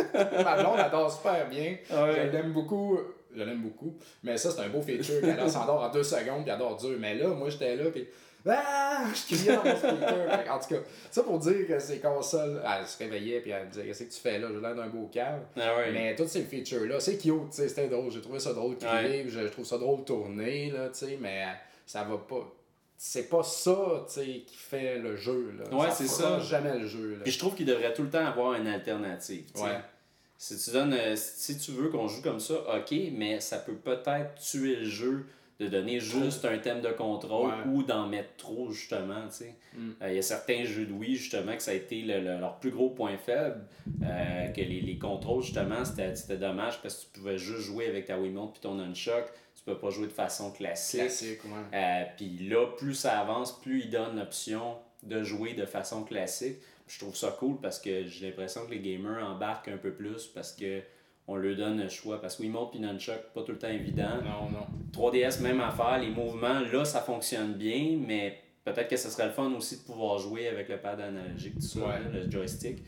Ma 0.44 0.60
blonde 0.60 0.80
adore 0.80 1.12
super 1.12 1.48
bien. 1.48 1.76
Ouais. 1.90 2.14
Je 2.26 2.36
l'aime 2.36 2.52
beaucoup. 2.52 2.98
Je 3.34 3.42
l'aime 3.42 3.62
beaucoup. 3.62 3.94
Mais 4.22 4.36
ça, 4.36 4.50
c'est 4.50 4.60
un 4.60 4.68
beau 4.68 4.80
feature. 4.82 5.20
Elle 5.22 5.50
s'endort 5.50 5.82
en 5.82 5.88
deux 5.90 6.02
secondes, 6.02 6.42
puis 6.42 6.46
elle 6.48 6.50
adore 6.56 6.76
dur. 6.76 6.96
Mais 6.98 7.14
là, 7.14 7.28
moi, 7.28 7.48
j'étais 7.50 7.76
là, 7.76 7.84
puis. 7.90 8.06
Ah! 8.46 9.04
Je 9.14 9.34
criais 9.34 9.56
dans 9.56 9.64
mon 9.64 9.74
speaker. 9.74 10.52
En 10.54 10.58
tout 10.58 10.68
cas, 10.74 10.80
ça 11.10 11.22
pour 11.22 11.38
dire 11.38 11.66
que 11.66 11.78
ces 11.78 11.98
consoles. 11.98 12.60
Elle 12.62 12.86
se 12.86 12.98
réveillait, 12.98 13.40
puis 13.40 13.52
elle 13.52 13.66
me 13.66 13.70
disait 13.70 13.86
Qu'est-ce 13.86 14.04
que 14.04 14.12
tu 14.12 14.20
fais 14.20 14.38
là? 14.38 14.48
J'ai 14.52 14.60
l'air 14.60 14.74
d'un 14.74 14.88
beau 14.88 15.08
cave. 15.12 15.40
Ah 15.56 15.76
ouais. 15.76 15.92
Mais 15.92 16.14
tous 16.14 16.26
ces 16.28 16.42
features-là, 16.42 17.00
c'est 17.00 17.16
cute, 17.16 17.52
c'était 17.52 17.88
drôle. 17.88 18.10
J'ai 18.10 18.20
trouvé 18.20 18.38
ça 18.40 18.52
drôle 18.52 18.76
de 18.76 18.84
crier, 18.84 19.22
Ouais. 19.22 19.28
je, 19.28 19.46
trouve 19.48 19.64
ça 19.64 19.78
drôle 19.78 20.04
tourner, 20.04 20.70
là, 20.70 20.88
tu 20.88 21.06
sais, 21.06 21.18
mais 21.20 21.42
euh, 21.44 21.52
ça 21.86 22.02
va 22.04 22.18
pas. 22.18 22.52
C'est 22.96 23.28
pas 23.28 23.42
ça, 23.42 24.04
tu 24.06 24.12
sais, 24.14 24.24
qui 24.46 24.56
fait 24.56 24.98
le 24.98 25.16
jeu, 25.16 25.52
là. 25.58 25.76
Ouais, 25.76 25.88
c'est 25.92 26.06
ça. 26.06 26.38
jamais 26.40 26.78
le 26.78 26.86
jeu, 26.86 27.16
là. 27.16 27.22
Puis 27.24 27.32
je 27.32 27.38
trouve 27.38 27.54
qu'il 27.54 27.66
devrait 27.66 27.92
tout 27.92 28.02
le 28.02 28.10
temps 28.10 28.24
avoir 28.24 28.54
une 28.54 28.66
alternative. 28.66 29.44
tu 29.52 29.60
sais. 29.60 29.66
Ouais. 29.66 29.78
Si 30.38 30.58
tu 30.58 30.70
donnes, 30.72 30.92
euh, 30.94 31.14
si 31.16 31.58
tu 31.58 31.72
veux 31.72 31.88
qu'on 31.90 32.08
joue 32.08 32.22
comme 32.22 32.40
ça, 32.40 32.54
ok, 32.76 32.94
mais 33.12 33.40
ça 33.40 33.58
peut 33.58 33.74
peut-être 33.74 34.34
tuer 34.40 34.76
le 34.76 34.84
jeu 34.84 35.26
de 35.60 35.68
donner 35.68 36.00
juste 36.00 36.44
un 36.44 36.58
thème 36.58 36.80
de 36.80 36.88
contrôle 36.90 37.48
Ouais. 37.50 37.72
ou 37.72 37.82
d'en 37.84 38.08
mettre 38.08 38.34
trop, 38.36 38.70
justement. 38.72 39.22
tu 39.28 39.36
sais. 39.36 39.54
Mm. 39.76 39.90
Euh, 40.02 40.10
Il 40.10 40.16
y 40.16 40.18
a 40.18 40.22
certains 40.22 40.64
jeux 40.64 40.84
de 40.86 40.92
Wii, 40.92 41.14
justement, 41.14 41.54
que 41.56 41.62
ça 41.62 41.70
a 41.70 41.74
été 41.74 42.02
le- 42.02 42.20
le- 42.20 42.40
leur 42.40 42.58
plus 42.58 42.70
gros 42.70 42.90
point 42.90 43.16
faible. 43.16 43.60
euh, 44.02 44.48
que 44.48 44.60
les, 44.60 44.80
les 44.80 44.98
contrôles, 44.98 45.42
justement, 45.42 45.84
c'était 45.84 46.14
c'était 46.16 46.36
dommage 46.38 46.80
parce 46.82 46.96
que 46.96 47.02
tu 47.12 47.20
pouvais 47.20 47.38
juste 47.38 47.60
jouer 47.60 47.86
avec 47.86 48.06
ta 48.06 48.18
Wiimote 48.18 48.52
puis 48.54 48.60
ton 48.62 48.74
Nunchuck. 48.74 49.24
Peux 49.64 49.78
pas 49.78 49.90
jouer 49.90 50.06
de 50.08 50.12
façon 50.12 50.50
classique. 50.50 51.00
Classique, 51.00 51.44
ouais. 51.44 51.78
Euh, 51.78 52.04
Puis 52.16 52.48
là, 52.48 52.66
plus 52.76 52.94
ça 52.94 53.18
avance, 53.20 53.60
plus 53.60 53.80
il 53.84 53.90
donne 53.90 54.16
l'option 54.18 54.76
de 55.02 55.22
jouer 55.22 55.54
de 55.54 55.64
façon 55.64 56.04
classique. 56.04 56.58
Je 56.86 56.98
trouve 56.98 57.16
ça 57.16 57.34
cool 57.38 57.58
parce 57.62 57.78
que 57.80 58.04
j'ai 58.04 58.26
l'impression 58.26 58.66
que 58.66 58.70
les 58.72 58.80
gamers 58.80 59.24
embarquent 59.26 59.68
un 59.68 59.78
peu 59.78 59.92
plus 59.94 60.26
parce 60.26 60.52
que 60.52 60.82
on 61.26 61.36
leur 61.36 61.56
donne 61.56 61.80
le 61.80 61.88
choix. 61.88 62.20
Parce 62.20 62.36
que 62.36 62.42
Wiimote 62.42 62.74
et 62.76 62.78
Nunchuck, 62.78 63.32
pas 63.34 63.42
tout 63.42 63.52
le 63.52 63.58
temps 63.58 63.68
évident. 63.68 64.16
Non, 64.22 64.50
non. 64.50 64.66
3DS, 64.92 65.40
même 65.40 65.60
affaire, 65.62 65.98
les 65.98 66.10
mouvements, 66.10 66.60
là, 66.60 66.84
ça 66.84 67.00
fonctionne 67.00 67.54
bien, 67.54 67.96
mais 67.98 68.38
peut-être 68.64 68.88
que 68.88 68.98
ce 68.98 69.08
serait 69.08 69.24
le 69.26 69.32
fun 69.32 69.50
aussi 69.54 69.78
de 69.78 69.82
pouvoir 69.84 70.18
jouer 70.18 70.48
avec 70.48 70.68
le 70.68 70.76
pad 70.78 71.00
analogique, 71.00 71.54
tout 71.54 71.62
ça, 71.62 71.78
Ouais. 71.80 72.00
le 72.12 72.30
joystick. 72.30 72.84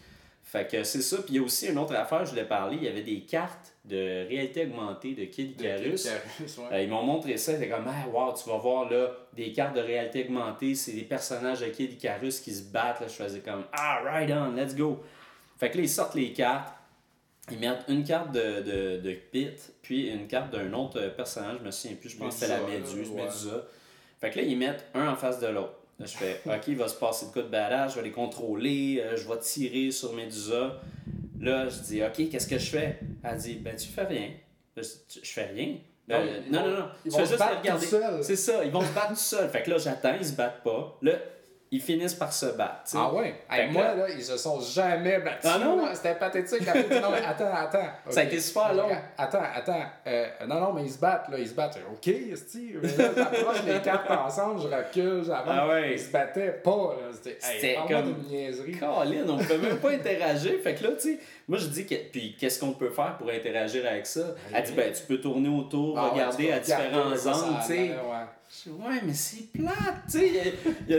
Fait 0.46 0.70
que 0.70 0.84
c'est 0.84 1.02
ça. 1.02 1.16
Puis 1.16 1.34
il 1.34 1.36
y 1.36 1.38
a 1.40 1.42
aussi 1.42 1.66
une 1.66 1.76
autre 1.76 1.94
affaire, 1.96 2.24
je 2.24 2.30
voulais 2.30 2.44
parler, 2.44 2.76
il 2.76 2.84
y 2.84 2.88
avait 2.88 3.02
des 3.02 3.22
cartes 3.22 3.74
de 3.84 4.28
réalité 4.28 4.64
augmentée 4.64 5.12
de 5.14 5.24
Kid 5.24 5.60
Icarus. 5.60 6.06
Ouais. 6.06 6.64
Euh, 6.72 6.82
ils 6.82 6.88
m'ont 6.88 7.02
montré 7.02 7.36
ça, 7.36 7.54
c'était 7.54 7.68
comme, 7.68 7.84
ah, 7.88 8.08
wow, 8.08 8.32
tu 8.32 8.48
vas 8.48 8.56
voir 8.58 8.88
là, 8.88 9.10
des 9.32 9.50
cartes 9.52 9.74
de 9.74 9.80
réalité 9.80 10.24
augmentée, 10.24 10.76
c'est 10.76 10.92
des 10.92 11.02
personnages 11.02 11.60
de 11.60 11.66
Kid 11.66 11.94
Icarus 11.94 12.38
qui 12.38 12.54
se 12.54 12.62
battent. 12.62 13.00
Là, 13.00 13.08
je 13.08 13.14
faisais 13.14 13.40
comme, 13.40 13.64
ah, 13.72 14.00
right 14.04 14.30
on, 14.30 14.52
let's 14.52 14.76
go. 14.76 15.02
Fait 15.58 15.68
que 15.68 15.78
là, 15.78 15.82
ils 15.82 15.88
sortent 15.88 16.14
les 16.14 16.32
cartes, 16.32 16.72
ils 17.50 17.58
mettent 17.58 17.84
une 17.88 18.04
carte 18.04 18.30
de, 18.30 18.60
de, 18.60 19.00
de 19.00 19.12
Pit, 19.14 19.72
puis 19.82 20.10
une 20.10 20.28
carte 20.28 20.52
d'un 20.52 20.72
autre 20.74 21.00
personnage, 21.16 21.56
je 21.58 21.64
me 21.64 21.70
souviens 21.72 21.96
plus, 21.96 22.10
je 22.10 22.18
pense 22.18 22.34
que 22.34 22.40
c'était 22.46 22.56
la 22.56 22.66
Méduse, 22.66 23.10
ouais. 23.10 23.22
Médusa. 23.24 23.64
Fait 24.20 24.30
que 24.30 24.38
là, 24.38 24.44
ils 24.44 24.56
mettent 24.56 24.86
un 24.94 25.08
en 25.08 25.16
face 25.16 25.40
de 25.40 25.48
l'autre. 25.48 25.74
Là, 25.98 26.04
je 26.06 26.16
fais, 26.16 26.40
ok, 26.44 26.62
il 26.68 26.76
va 26.76 26.88
se 26.88 26.94
passer 26.96 27.26
de 27.26 27.30
quoi 27.32 27.42
de 27.42 27.48
badass, 27.48 27.92
je 27.92 27.96
vais 27.96 28.04
les 28.04 28.12
contrôler, 28.12 29.00
euh, 29.02 29.16
je 29.16 29.26
vais 29.26 29.38
tirer 29.38 29.90
sur 29.90 30.12
Médusa. 30.12 30.80
Là, 31.40 31.68
je 31.68 31.78
dis, 31.80 32.02
ok, 32.02 32.28
qu'est-ce 32.30 32.46
que 32.46 32.58
je 32.58 32.70
fais? 32.70 32.98
Elle 33.24 33.38
dit, 33.38 33.54
ben, 33.56 33.74
tu 33.76 33.88
fais 33.88 34.04
rien. 34.04 34.30
Là, 34.76 34.82
je 34.82 35.30
fais 35.30 35.46
rien. 35.46 35.76
Là, 36.08 36.20
Non, 36.20 36.26
euh, 36.26 36.40
non, 36.50 36.60
non, 36.68 36.78
non, 36.80 36.88
ils 37.04 37.10
tu 37.10 37.10
vont 37.10 37.18
fais 37.18 37.24
se 37.24 37.30
juste 37.30 37.42
regarder. 37.58 37.86
C'est 38.22 38.36
ça, 38.36 38.64
ils 38.64 38.70
vont 38.70 38.82
se 38.82 38.92
battre 38.92 39.08
tout 39.08 39.16
seuls. 39.16 39.48
Fait 39.48 39.62
que 39.62 39.70
là, 39.70 39.78
j'attends, 39.78 40.14
ils 40.20 40.26
se 40.26 40.32
battent 40.34 40.62
pas. 40.62 40.98
Là, 41.02 41.12
ils 41.70 41.80
finissent 41.80 42.14
par 42.14 42.32
se 42.32 42.46
battre. 42.46 42.82
Ah 42.94 43.12
ouais? 43.12 43.34
Hey, 43.50 43.70
moi, 43.70 43.94
là- 43.94 44.06
ils 44.08 44.22
se 44.22 44.36
sont 44.36 44.60
jamais 44.60 45.18
battus. 45.18 45.50
Ah 45.52 45.58
non? 45.58 45.84
C'était 45.94 46.14
pathétique. 46.14 46.66
Après, 46.68 47.00
non, 47.00 47.10
mais 47.10 47.24
attends, 47.26 47.52
attends. 47.54 47.88
Ça 48.08 48.20
a 48.20 48.22
été 48.24 48.38
super 48.40 48.72
long. 48.74 48.88
Attends, 49.18 49.42
attends. 49.54 49.82
Euh, 50.06 50.26
non, 50.46 50.60
non, 50.60 50.72
mais 50.72 50.84
ils 50.84 50.90
se 50.92 50.98
battent, 50.98 51.28
là. 51.28 51.38
Ils 51.38 51.48
se 51.48 51.54
battent. 51.54 51.78
OK, 51.92 52.06
esti. 52.08 52.74
J'approche 52.82 53.64
les 53.66 53.80
cartes 53.80 54.10
ensemble, 54.10 54.60
je 54.62 54.68
recule, 54.68 55.24
j'avance. 55.24 55.44
Ah 55.48 55.66
ouais. 55.68 55.92
Ils 55.94 55.98
se 56.00 56.10
battaient 56.12 56.52
pas, 56.62 56.96
là. 57.00 57.08
C'était 57.12 57.66
hey, 57.72 57.78
comme- 57.88 58.14
d'une 58.14 58.28
niaiserie. 58.28 58.72
Colin, 58.78 59.24
on 59.28 59.38
peut 59.38 59.58
même 59.58 59.78
pas 59.78 59.90
interagir. 59.90 60.52
Fait 60.62 60.74
que 60.74 60.84
là, 60.84 60.90
tu 60.92 61.14
sais, 61.14 61.18
moi 61.48 61.58
je 61.58 61.66
dis 61.66 61.86
que. 61.86 61.94
Puis 62.10 62.34
qu'est-ce 62.38 62.58
qu'on 62.60 62.72
peut 62.72 62.90
faire 62.90 63.16
pour 63.18 63.30
interagir 63.30 63.86
avec 63.86 64.06
ça? 64.06 64.34
Elle 64.52 64.64
dit, 64.64 64.72
ben, 64.72 64.92
tu 64.92 65.02
peux 65.04 65.18
tourner 65.20 65.48
autour, 65.48 65.98
Ah 65.98 66.08
regarder 66.10 66.46
tu 66.46 66.52
à 66.52 66.58
différents 66.60 67.10
angles, 67.10 67.58
tu 67.62 67.66
sais. 67.66 67.88
ouais. 67.90 68.26
Je 68.48 68.70
dis, 68.70 68.76
ouais, 68.76 69.00
mais 69.04 69.12
c'est 69.12 69.52
plate, 69.52 70.04
tu 70.06 70.18
sais. 70.18 70.28
Il 70.28 70.34
y 70.34 70.38
a- 70.38 70.44
il 70.88 70.90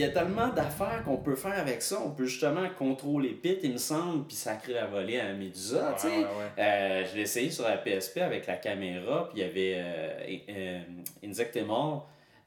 y, 0.00 0.04
a 0.04 0.08
tellement 0.08 0.48
d'affaires 0.48 1.02
qu'on 1.04 1.18
peut 1.18 1.34
faire 1.36 1.58
avec 1.58 1.82
ça. 1.82 2.00
On 2.04 2.10
peut 2.10 2.24
justement 2.24 2.66
contrôler 2.78 3.30
Pit, 3.30 3.58
il 3.62 3.72
me 3.74 3.78
semble, 3.78 4.26
puis 4.26 4.34
sacrer 4.34 4.72
la 4.72 4.86
volée 4.86 5.20
à 5.20 5.32
Medusa, 5.34 5.94
tu 6.00 6.02
sais. 6.02 6.08
Ouais, 6.08 6.14
ouais, 6.16 6.22
ouais. 6.24 6.62
Euh, 6.64 7.04
je 7.06 7.16
l'ai 7.16 7.22
essayé 7.22 7.50
sur 7.50 7.64
la 7.64 7.76
PSP 7.76 8.18
avec 8.22 8.46
la 8.46 8.56
caméra, 8.56 9.28
puis 9.28 9.40
il 9.42 9.46
y 9.46 9.50
avait 9.50 9.74
euh, 9.76 10.40
euh, 10.48 10.80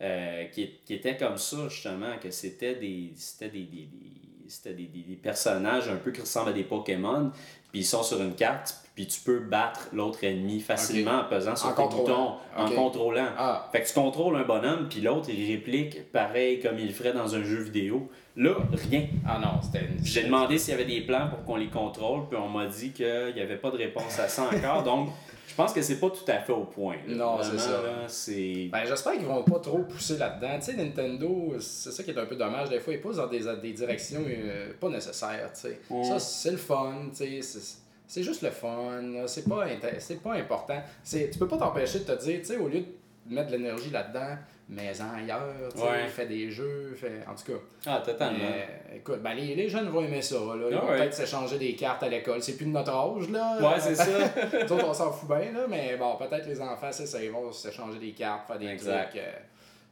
euh, 0.01 0.45
qui, 0.45 0.79
qui 0.85 0.93
était 0.95 1.15
comme 1.15 1.37
ça, 1.37 1.67
justement, 1.69 2.17
que 2.21 2.31
c'était 2.31 2.75
des, 2.75 3.11
c'était 3.15 3.49
des, 3.49 3.63
des, 3.63 3.85
des- 3.85 4.22
c'était 4.47 4.73
des, 4.73 4.85
des- 4.87 5.03
des 5.03 5.15
personnages 5.15 5.87
un 5.89 5.95
peu 5.95 6.11
qui 6.11 6.21
ressemblent 6.21 6.49
à 6.49 6.53
des 6.53 6.63
Pokémon, 6.63 7.31
puis 7.71 7.81
ils 7.81 7.85
sont 7.85 8.03
sur 8.03 8.21
une 8.21 8.35
carte, 8.35 8.75
puis 8.95 9.07
tu 9.07 9.19
peux 9.21 9.39
battre 9.39 9.87
l'autre 9.93 10.23
ennemi 10.23 10.59
facilement 10.59 11.21
en 11.21 11.23
pesant 11.25 11.55
sur 11.55 11.73
boutons, 11.75 12.33
Ok. 12.33 12.37
en 12.57 12.69
contrôlant. 12.69 13.27
Ah, 13.37 13.67
Fait 13.71 13.81
que 13.81 13.87
tu 13.87 13.93
contrôles 13.93 14.35
un 14.35 14.43
bonhomme, 14.43 14.87
puis 14.89 15.01
l'autre, 15.01 15.29
il 15.29 15.51
réplique 15.51 16.11
pareil 16.11 16.59
comme 16.59 16.77
il 16.77 16.93
ferait 16.93 17.13
dans 17.13 17.33
un 17.35 17.43
jeu 17.43 17.61
vidéo. 17.61 18.09
Là, 18.35 18.55
rien. 18.89 19.05
ah 19.27 19.39
non, 19.39 19.61
c'était 19.61 19.85
une. 19.85 20.03
J'ai 20.03 20.23
demandé 20.23 20.57
s'il 20.57 20.71
y 20.71 20.75
avait 20.75 20.85
des 20.85 21.01
plans 21.01 21.27
pour 21.29 21.43
qu'on 21.45 21.55
les 21.55 21.69
contrôle, 21.69 22.27
puis 22.29 22.37
on 22.37 22.49
m'a 22.49 22.65
dit 22.67 22.91
qu'il 22.91 23.33
n'y 23.35 23.41
avait 23.41 23.57
pas 23.57 23.71
de 23.71 23.77
réponse 23.77 24.19
à 24.19 24.27
ça 24.27 24.43
encore. 24.51 24.83
Donc, 24.83 25.09
je 25.53 25.55
pense 25.55 25.71
que 25.71 25.83
c'est 25.83 25.99
pas 25.99 26.09
tout 26.09 26.25
à 26.31 26.39
fait 26.39 26.51
au 26.51 26.63
point. 26.65 26.95
là. 27.07 27.13
Non, 27.15 27.37
c'est 27.43 27.59
ça. 27.59 27.79
c'est... 28.07 28.69
Ben, 28.71 28.85
j'espère 28.87 29.13
qu'ils 29.13 29.27
vont 29.27 29.43
pas 29.43 29.59
trop 29.59 29.83
pousser 29.83 30.17
là-dedans. 30.17 30.57
Tu 30.57 30.65
sais, 30.65 30.73
Nintendo, 30.73 31.53
c'est 31.59 31.91
ça 31.91 32.01
qui 32.01 32.09
est 32.09 32.17
un 32.17 32.25
peu 32.25 32.35
dommage. 32.35 32.69
Des 32.71 32.79
fois, 32.79 32.93
ils 32.93 32.99
poussent 32.99 33.17
dans 33.17 33.27
des, 33.27 33.41
des 33.61 33.73
directions 33.73 34.23
euh, 34.27 34.73
pas 34.79 34.89
nécessaires, 34.89 35.51
tu 35.53 35.61
sais. 35.61 35.79
Mm. 35.91 36.03
Ça, 36.05 36.17
c'est 36.17 36.49
le 36.49 36.57
fun, 36.57 36.95
tu 37.15 37.39
sais. 37.41 37.59
c'est- 38.07 38.23
juste 38.23 38.41
le 38.41 38.49
fun. 38.49 38.99
C'est 39.27 39.47
pas, 39.47 39.67
c'est 39.99 40.23
pas 40.23 40.33
important. 40.33 40.81
C'est- 41.03 41.29
Tu 41.29 41.37
peux 41.37 41.47
pas 41.47 41.57
t'empêcher 41.57 41.99
de 41.99 42.05
te 42.05 42.23
dire, 42.23 42.39
tu 42.39 42.45
sais, 42.45 42.57
au 42.57 42.67
lieu 42.67 42.79
de 42.79 43.33
mettre 43.35 43.51
de 43.51 43.57
l'énergie 43.57 43.91
là-dedans, 43.91 44.35
mais-en 44.69 45.13
ailleurs, 45.15 45.53
tu 45.73 45.79
sais, 45.79 45.85
Ouais. 45.85 46.07
fais 46.07 46.25
des 46.25 46.49
jeux, 46.49 46.93
fais... 46.95 47.19
En 47.27 47.35
tout 47.35 47.51
cas, 47.53 47.59
Ah, 47.85 48.01
totalement. 48.03 48.39
euh, 48.43 48.95
écoute, 48.97 49.21
ben, 49.21 49.33
les, 49.33 49.55
les 49.55 49.69
jeunes 49.69 49.89
vont 49.89 50.03
aimer 50.03 50.21
ça. 50.21 50.35
Là. 50.35 50.67
Ils 50.69 50.75
Ah 50.75 50.79
vont 50.81 50.89
ouais. 50.89 50.97
peut-être 50.99 51.13
s'échanger 51.13 51.57
des 51.59 51.75
cartes 51.75 52.01
à 52.03 52.09
l'école. 52.09 52.41
C'est 52.41 52.55
plus 52.57 52.65
de 52.65 52.71
notre 52.71 52.91
âge, 52.93 53.29
là. 53.29 53.57
Ouais, 53.61 53.79
c'est 53.79 53.95
ça. 53.95 54.05
Nous 54.65 54.71
autres, 54.73 54.87
on 54.87 54.93
s'en 54.93 55.11
fout 55.11 55.27
bien, 55.27 55.51
là, 55.51 55.65
mais 55.69 55.95
bon, 55.97 56.15
peut-être 56.15 56.47
les 56.47 56.59
enfants, 56.61 56.91
c'est 56.91 57.05
ça, 57.05 57.21
ils 57.23 57.31
vont 57.31 57.51
s'échanger 57.51 57.99
des 57.99 58.11
cartes, 58.13 58.47
faire 58.47 58.59
des 58.59 58.67
Exact. 58.67 59.09
trucs. 59.11 59.21
euh, 59.21 59.31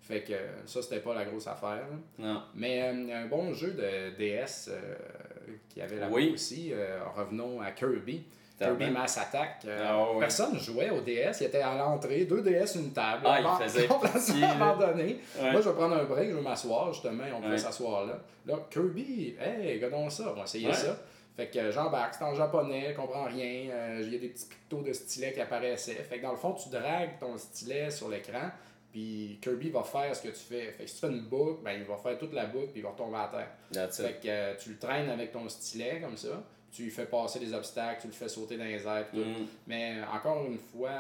fait 0.03 0.21
que 0.23 0.33
ça, 0.65 0.81
c'était 0.81 0.99
pas 0.99 1.13
la 1.13 1.25
grosse 1.25 1.47
affaire. 1.47 1.69
là. 1.77 1.97
Non. 2.17 2.41
Mais 2.55 2.81
euh, 2.81 3.23
un 3.23 3.27
bon 3.27 3.53
jeu 3.53 3.71
de 3.71 4.15
DS 4.17 4.69
euh, 4.69 4.95
qui 5.69 5.79
avait 5.81 5.97
là 5.99 6.07
Oui. 6.11 6.31
aussi, 6.33 6.71
euh, 6.73 6.99
revenons 7.15 7.61
à 7.61 7.71
Kirby. 7.71 8.23
Kirby 8.65 8.89
Mass 8.91 9.17
Attack. 9.17 9.61
euh, 9.65 9.85
Ah 9.87 10.11
ouais. 10.13 10.19
Personne 10.19 10.59
jouait 10.59 10.89
au 10.89 11.01
DS, 11.01 11.37
il 11.41 11.45
était 11.47 11.61
à 11.61 11.75
l'entrée, 11.75 12.25
deux 12.25 12.41
DS, 12.41 12.75
une 12.75 12.91
table. 12.93 13.23
Ah, 13.25 13.39
il 13.59 13.63
faisait 13.67 13.87
abandonné. 14.43 15.19
Ouais. 15.39 15.51
Moi, 15.51 15.61
je 15.61 15.69
vais 15.69 15.75
prendre 15.75 15.95
un 15.95 16.03
break, 16.03 16.29
je 16.29 16.35
vais 16.35 16.41
m'asseoir, 16.41 16.91
justement, 16.93 17.25
et 17.25 17.31
on 17.31 17.41
pouvait 17.41 17.57
s'asseoir 17.57 18.05
là. 18.05 18.19
Là, 18.45 18.55
Kirby, 18.69 19.35
hey, 19.39 19.73
regardons 19.75 20.09
ça, 20.09 20.23
on 20.31 20.33
va 20.37 20.43
essayer 20.43 20.71
ça. 20.73 20.97
Fait 21.37 21.47
que 21.47 21.57
euh, 21.59 21.71
j'embarque, 21.71 22.15
c'est 22.15 22.23
en 22.25 22.35
japonais, 22.35 22.87
je 22.91 22.95
comprends 22.95 23.23
rien, 23.23 23.69
euh, 23.71 24.01
il 24.03 24.11
y 24.13 24.15
a 24.17 24.19
des 24.19 24.27
petits 24.27 24.45
pictos 24.47 24.81
de 24.81 24.91
stylet 24.91 25.31
qui 25.31 25.39
apparaissaient. 25.39 25.93
Fait 25.93 26.17
que 26.17 26.23
dans 26.23 26.31
le 26.31 26.37
fond, 26.37 26.53
tu 26.53 26.69
dragues 26.69 27.17
ton 27.19 27.37
stylet 27.37 27.89
sur 27.89 28.09
l'écran, 28.09 28.51
puis 28.91 29.39
Kirby 29.41 29.69
va 29.69 29.81
faire 29.83 30.13
ce 30.13 30.23
que 30.23 30.27
tu 30.27 30.43
fais. 30.43 30.71
Fait 30.73 30.83
que 30.83 30.89
si 30.89 30.95
tu 30.95 31.01
fais 31.07 31.13
une 31.13 31.21
boucle, 31.21 31.61
ben, 31.63 31.71
il 31.79 31.85
va 31.85 31.95
faire 31.95 32.17
toute 32.17 32.33
la 32.33 32.47
boucle, 32.47 32.67
puis 32.71 32.81
il 32.81 32.83
va 32.83 32.89
retomber 32.89 33.17
à 33.17 33.29
terre. 33.33 33.47
That's 33.71 33.99
it. 33.99 34.05
Fait 34.05 34.13
que 34.15 34.27
euh, 34.27 34.53
tu 34.59 34.71
le 34.71 34.77
traînes 34.77 35.09
avec 35.09 35.31
ton 35.31 35.47
stylet, 35.47 36.01
comme 36.01 36.17
ça, 36.17 36.43
tu 36.71 36.83
lui 36.83 36.91
fais 36.91 37.05
passer 37.05 37.39
des 37.39 37.53
obstacles, 37.53 38.01
tu 38.01 38.07
le 38.07 38.13
fais 38.13 38.29
sauter 38.29 38.57
dans 38.57 38.63
les 38.63 38.85
airs, 38.85 39.05
tout. 39.11 39.17
Mm. 39.19 39.47
Mais 39.67 39.95
encore 40.13 40.45
une 40.45 40.57
fois, 40.57 40.91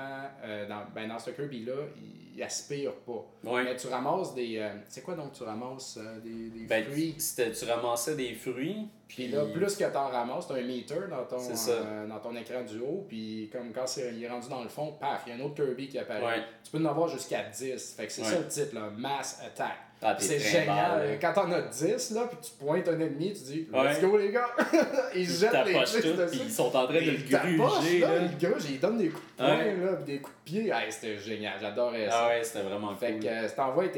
euh, 0.43 0.67
dans, 0.67 0.83
ben, 0.93 1.07
dans 1.07 1.19
ce 1.19 1.31
Kirby-là, 1.31 1.73
il, 1.97 2.35
il 2.35 2.43
aspire 2.43 2.93
pas. 3.05 3.25
Mais 3.63 3.75
tu 3.75 3.87
ramasses 3.87 4.33
des. 4.33 4.57
euh, 4.57 4.69
c'est 4.87 5.01
quoi 5.01 5.15
donc 5.15 5.33
tu 5.33 5.43
ramasses 5.43 5.97
euh, 6.01 6.19
des, 6.21 6.49
des 6.49 6.65
Ben, 6.65 6.83
fruits? 6.85 7.15
tu 7.35 7.65
ramassais 7.65 8.15
des 8.15 8.33
fruits, 8.33 8.87
Puis 9.07 9.27
là, 9.27 9.45
plus 9.45 9.75
que 9.75 9.83
t'en 9.91 10.07
ramasses, 10.07 10.47
t'as 10.47 10.55
un 10.55 10.61
meter 10.63 10.95
dans 11.09 11.25
ton, 11.25 11.37
euh, 11.69 12.07
dans 12.07 12.19
ton 12.19 12.35
écran 12.35 12.63
du 12.63 12.79
haut. 12.79 13.05
Puis 13.07 13.49
comme 13.51 13.71
quand 13.73 13.85
c'est, 13.87 14.13
il 14.13 14.23
est 14.23 14.29
rendu 14.29 14.47
dans 14.49 14.63
le 14.63 14.69
fond, 14.69 14.93
paf, 14.99 15.23
il 15.27 15.29
y 15.29 15.33
a 15.33 15.35
un 15.35 15.45
autre 15.45 15.55
Kirby 15.55 15.87
qui 15.89 15.97
apparaît. 15.99 16.21
Tu 16.63 16.71
peux 16.71 16.77
en 16.79 16.85
avoir 16.89 17.07
jusqu'à 17.09 17.43
10. 17.43 17.95
Fait 17.95 18.07
que 18.07 18.11
c'est 18.13 18.23
ça 18.23 18.39
le 18.39 18.47
titre, 18.47 18.75
là, 18.75 18.89
Mass 18.95 19.41
Attack. 19.45 19.77
Ah, 20.03 20.15
c'est 20.17 20.39
génial. 20.39 20.65
mal, 20.67 21.09
là. 21.09 21.15
Quand 21.21 21.33
t'en 21.33 21.51
as 21.51 21.61
10, 21.61 22.11
là, 22.11 22.27
puis 22.27 22.37
tu 22.41 22.51
pointes 22.65 22.87
un 22.87 22.99
ennemi, 22.99 23.33
tu 23.33 23.43
dis 23.43 23.67
Let's 23.71 23.97
Ouais. 23.97 24.01
go 24.01 24.17
les 24.17 24.31
gars! 24.31 24.47
ils 25.15 25.29
jettent 25.29 25.53
les 25.65 25.73
tout, 26.01 26.17
puis 26.29 26.41
ils 26.45 26.51
sont 26.51 26.75
en 26.75 26.85
train 26.87 26.93
de 26.93 26.99
le 26.99 27.17
gruger. 27.57 27.99
là, 27.99 28.07
le 28.19 28.69
ils 28.69 28.79
donnent 28.79 28.97
des 28.97 29.09
coups 29.09 29.23
de 29.37 29.43
poing, 29.43 29.57
Ouais. 29.57 29.75
là, 29.75 29.93
puis 29.97 30.05
des 30.15 30.19
coups 30.19 30.35
de 30.37 30.51
pied. 30.51 30.69
Hey, 30.71 30.91
c'était 30.91 31.17
génial, 31.19 31.53
j'adorais 31.61 32.09
ça. 32.09 32.19
Ah 32.23 32.27
ouais, 32.29 32.43
c'était 32.43 32.61
vraiment 32.63 32.95
Fait 32.95 33.11
cool. 33.11 33.19
que 33.21 33.27
euh, 33.27 33.47
t'envoies 33.55 33.89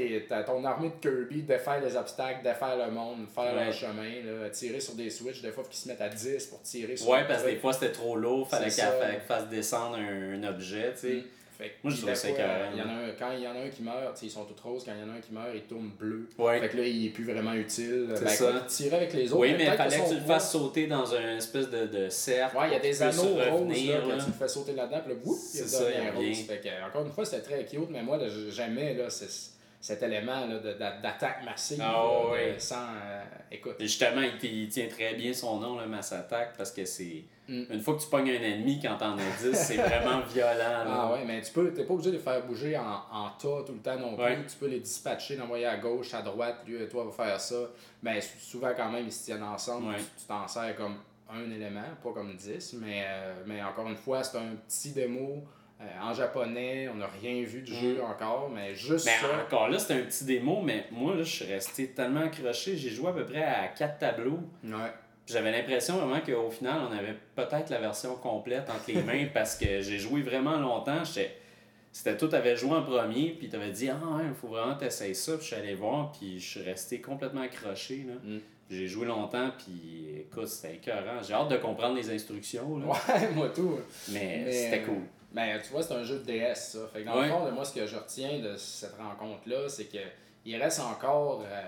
ton 0.46 0.64
armée 0.66 0.90
de 0.90 1.10
Kirby 1.10 1.44
défaire 1.44 1.80
les 1.82 1.96
obstacles, 1.96 2.44
défaire 2.44 2.76
le 2.86 2.92
monde, 2.92 3.26
faire 3.34 3.54
Ouais. 3.56 3.66
leur 3.66 3.74
chemin, 3.74 4.04
là, 4.26 4.50
tirer 4.50 4.80
sur 4.82 4.96
des 4.96 5.10
switches, 5.10 5.42
des 5.42 5.52
fois, 5.52 5.64
faut 5.64 5.70
qu'ils 5.70 5.80
se 5.80 5.88
mettent 5.88 6.02
à 6.02 6.10
10 6.10 6.48
pour 6.48 6.62
tirer 6.64 6.98
sur 6.98 7.08
Ouais, 7.10 7.26
parce 7.28 7.44
que 7.44 7.50
des 7.50 7.56
fois 7.56 7.72
c'était 7.72 7.92
trop 7.94 8.18
lourd, 8.18 8.50
fallait 8.50 8.70
qu'elle 8.70 9.22
fasse 9.26 9.48
descendre 9.48 9.98
un, 9.98 10.34
un 10.44 10.44
objet, 10.50 10.92
tu 10.94 11.00
sais. 11.00 11.14
Mm. 11.16 11.24
Fait 11.64 11.70
que, 11.70 11.76
Moi, 11.84 11.94
je 11.94 12.02
trouve 12.02 12.14
ça 12.14 12.28
il 12.30 12.36
y 12.78 12.82
en 12.82 12.90
a 12.90 12.92
un, 12.92 13.12
Quand 13.18 13.32
il 13.32 13.42
y 13.42 13.48
en 13.48 13.52
a 13.56 13.60
un 13.60 13.70
qui 13.70 13.84
meurt, 13.84 14.22
ils 14.22 14.30
sont 14.30 14.44
tous 14.44 14.62
roses, 14.62 14.84
quand 14.84 14.92
il 14.94 15.00
y 15.00 15.10
en 15.10 15.14
a 15.14 15.18
un 15.18 15.22
qui 15.22 15.32
meurt, 15.32 15.48
il 15.56 15.62
tourne 15.62 15.92
bleu. 15.98 16.28
Ouais. 16.38 16.60
Fait 16.60 16.68
que 16.68 16.76
là, 16.78 16.84
il 16.86 17.06
est 17.06 17.10
plus 17.12 17.24
vraiment 17.24 17.54
utile. 17.54 18.10
C'est 18.16 18.24
Ben, 18.26 18.30
ça. 18.30 18.66
tirer 18.68 18.96
avec 18.98 19.14
les 19.14 19.32
autres. 19.32 19.40
Oui, 19.42 19.54
mais 19.58 19.64
il 19.68 19.72
fallait 19.72 19.98
que 19.98 20.04
son 20.04 20.10
tu 20.10 20.16
le 20.16 20.22
fasses 20.26 20.52
sauter 20.52 20.88
dans 20.88 21.16
un 21.16 21.38
espèce 21.38 21.70
de, 21.70 21.86
de 21.86 22.10
cercle. 22.10 22.58
Ouais, 22.58 22.68
il 22.68 22.74
y 22.74 22.76
a 22.76 22.80
des 22.80 23.02
anneaux 23.02 23.22
roses 23.22 23.48
revenir, 23.62 24.00
là, 24.02 24.08
là. 24.08 24.16
que 24.18 24.20
tu 24.24 24.28
le 24.28 24.34
fais 24.34 24.48
sauter 24.50 24.74
là-dedans, 24.74 25.00
puis 25.06 25.14
là, 25.14 25.20
whoop, 25.24 25.38
il 25.54 25.60
ça, 25.62 25.84
devient 25.86 25.94
il 26.04 26.10
revient. 26.18 26.28
rose. 26.30 26.46
Fait 26.48 26.60
que, 26.60 26.68
euh, 26.68 26.86
encore 26.88 27.06
une 27.06 27.12
fois, 27.14 27.24
c'était 27.26 27.42
très 27.44 27.66
cute, 27.66 27.90
mais 27.90 28.04
moi, 28.04 28.18
là, 28.18 28.26
là, 28.26 29.10
ce- 29.10 29.50
cet 29.80 30.04
élément 30.04 30.46
là, 30.48 30.60
d'attaque 31.02 31.44
massive. 31.46 31.80
Ah, 31.82 31.92
là, 31.94 32.30
ouais. 32.32 32.56
sans. 32.58 32.76
euh, 32.76 33.24
écoute. 33.52 33.76
Et 33.80 33.84
justement, 33.84 34.22
il, 34.42 34.68
tient 34.68 34.88
très 34.88 35.14
bien 35.14 35.32
son 35.34 35.60
nom, 35.60 35.80
le 35.80 35.88
Mass 35.88 36.12
Attack, 36.12 36.56
parce 36.58 36.72
que 36.72 36.84
c'est. 36.86 37.24
Mm. 37.48 37.64
Une 37.72 37.82
fois 37.82 37.96
que 37.96 38.02
tu 38.02 38.08
pognes 38.08 38.30
un 38.30 38.42
ennemi, 38.42 38.80
quand 38.82 38.96
t'en 38.98 39.18
as 39.18 39.42
10, 39.42 39.54
c'est 39.54 39.76
vraiment 39.76 40.22
violent. 40.34 40.54
là. 40.58 40.86
Ah 40.88 41.12
ouais, 41.14 41.26
mais 41.26 41.42
tu 41.42 41.52
peux, 41.52 41.74
t'es 41.74 41.84
pas 41.84 41.94
obligé 41.94 42.12
de 42.12 42.16
les 42.16 42.22
faire 42.22 42.46
bouger 42.46 42.78
en, 42.78 43.02
en 43.12 43.30
tas 43.32 43.64
tout 43.66 43.74
le 43.74 43.80
temps 43.80 43.98
non 44.00 44.16
plus. 44.16 44.24
Ouais. 44.24 44.38
Tu 44.50 44.56
peux 44.58 44.68
les 44.68 44.80
dispatcher, 44.80 45.36
l'envoyer 45.36 45.66
à 45.66 45.78
gauche, 45.78 46.14
à 46.14 46.22
droite, 46.22 46.58
lui 46.66 46.82
et 46.82 46.88
toi 46.88 47.04
va 47.06 47.12
faire 47.12 47.40
ça. 47.42 47.56
Mais 48.02 48.22
sou- 48.22 48.38
souvent 48.40 48.72
quand 48.76 48.90
même 48.90 49.06
ils 49.06 49.12
se 49.12 49.26
tiennent 49.26 49.44
ensemble, 49.44 49.90
Ouais. 49.90 49.98
tu 49.98 50.26
t'en 50.28 50.48
sers 50.48 50.76
comme 50.78 50.96
un 51.30 51.52
élément, 51.52 51.82
pas 52.04 52.12
comme 52.14 52.34
10, 52.36 52.76
mais, 52.82 53.04
euh, 53.08 53.34
mais 53.46 53.62
encore 53.64 53.88
une 53.90 53.96
fois, 53.98 54.24
c'est 54.24 54.38
un 54.38 54.56
petit 54.68 54.92
démo 54.92 55.44
Euh, 55.82 55.86
en 56.02 56.14
japonais, 56.14 56.88
on 56.88 56.96
n'a 56.96 57.08
rien 57.08 57.44
vu 57.44 57.62
du 57.62 57.74
jeu 57.74 58.02
encore, 58.02 58.50
mais 58.50 58.74
juste 58.74 59.06
Mais 59.06 59.18
ça. 59.20 59.44
encore 59.44 59.68
là, 59.68 59.78
c'était 59.80 59.96
un 59.96 60.06
petit 60.06 60.24
démo, 60.24 60.62
mais 60.62 60.86
moi, 60.92 61.14
là, 61.16 61.24
je 61.24 61.30
suis 61.44 61.46
resté 61.46 61.90
tellement 61.90 62.22
accroché. 62.22 62.78
J'ai 62.78 62.90
joué 62.90 63.10
à 63.10 63.12
peu 63.12 63.26
près 63.26 63.44
à 63.44 63.68
quatre 63.68 63.98
tableaux. 63.98 64.40
Ouais. 64.64 64.94
J'avais 65.26 65.52
l'impression 65.52 65.98
vraiment 65.98 66.20
qu'au 66.20 66.50
final, 66.52 66.82
on 66.90 66.92
avait 66.92 67.16
peut-être 67.36 67.70
la 67.70 67.80
version 67.80 68.16
complète 68.16 68.70
entre 68.70 68.84
les 68.92 69.02
mains 69.04 69.28
parce 69.34 69.56
que 69.56 69.82
j'ai 69.82 69.98
joué 70.00 70.22
vraiment 70.22 70.58
longtemps. 70.58 71.04
C'était 71.06 72.18
tout, 72.18 72.28
t'avais 72.28 72.56
joué 72.58 72.72
en 72.72 72.84
premier, 72.84 73.30
puis 73.38 73.48
t'avais 73.50 73.72
dit, 73.72 73.90
ah 73.90 74.00
il 74.28 74.34
faut 74.34 74.48
vraiment 74.48 74.76
t'essayer 74.76 75.14
ça. 75.14 75.34
Puis 75.34 75.42
je 75.42 75.48
suis 75.48 75.56
allé 75.56 75.76
voir, 75.76 76.12
puis 76.12 76.40
je 76.40 76.50
suis 76.50 76.62
resté 76.62 77.00
complètement 77.02 77.42
accroché. 77.42 78.06
Là. 78.08 78.14
Mm. 78.24 78.40
J'ai 78.70 78.88
joué 78.88 79.06
longtemps, 79.06 79.52
puis 79.58 80.08
écoute, 80.22 80.48
c'était 80.48 80.76
écœurant. 80.76 81.22
J'ai 81.22 81.34
hâte 81.34 81.50
de 81.50 81.58
comprendre 81.58 81.96
les 81.96 82.10
instructions, 82.10 82.80
là. 82.80 82.88
Ouais, 82.88 83.30
moi 83.36 83.50
tout. 83.50 83.78
mais, 84.10 84.42
Mais, 84.46 84.52
c'était 84.52 84.82
cool. 84.82 85.02
Ben, 85.32 85.60
tu 85.64 85.72
vois, 85.72 85.84
c'est 85.84 85.94
un 85.94 86.04
jeu 86.04 86.20
de 86.20 86.24
DS, 86.26 86.56
ça. 86.56 86.80
Fait 86.92 87.02
que 87.02 87.06
dans 87.06 87.16
Ouais. 87.20 87.28
le 87.28 87.32
fond, 87.34 87.52
moi, 87.52 87.64
ce 87.66 87.74
que 87.74 87.86
je 87.86 87.96
retiens 87.96 88.40
de 88.40 88.56
cette 88.58 88.96
rencontre-là, 88.98 89.68
c'est 89.70 89.86
que 89.86 89.98
il 90.46 90.56
reste 90.62 90.80
encore 90.80 91.44
euh, 91.46 91.62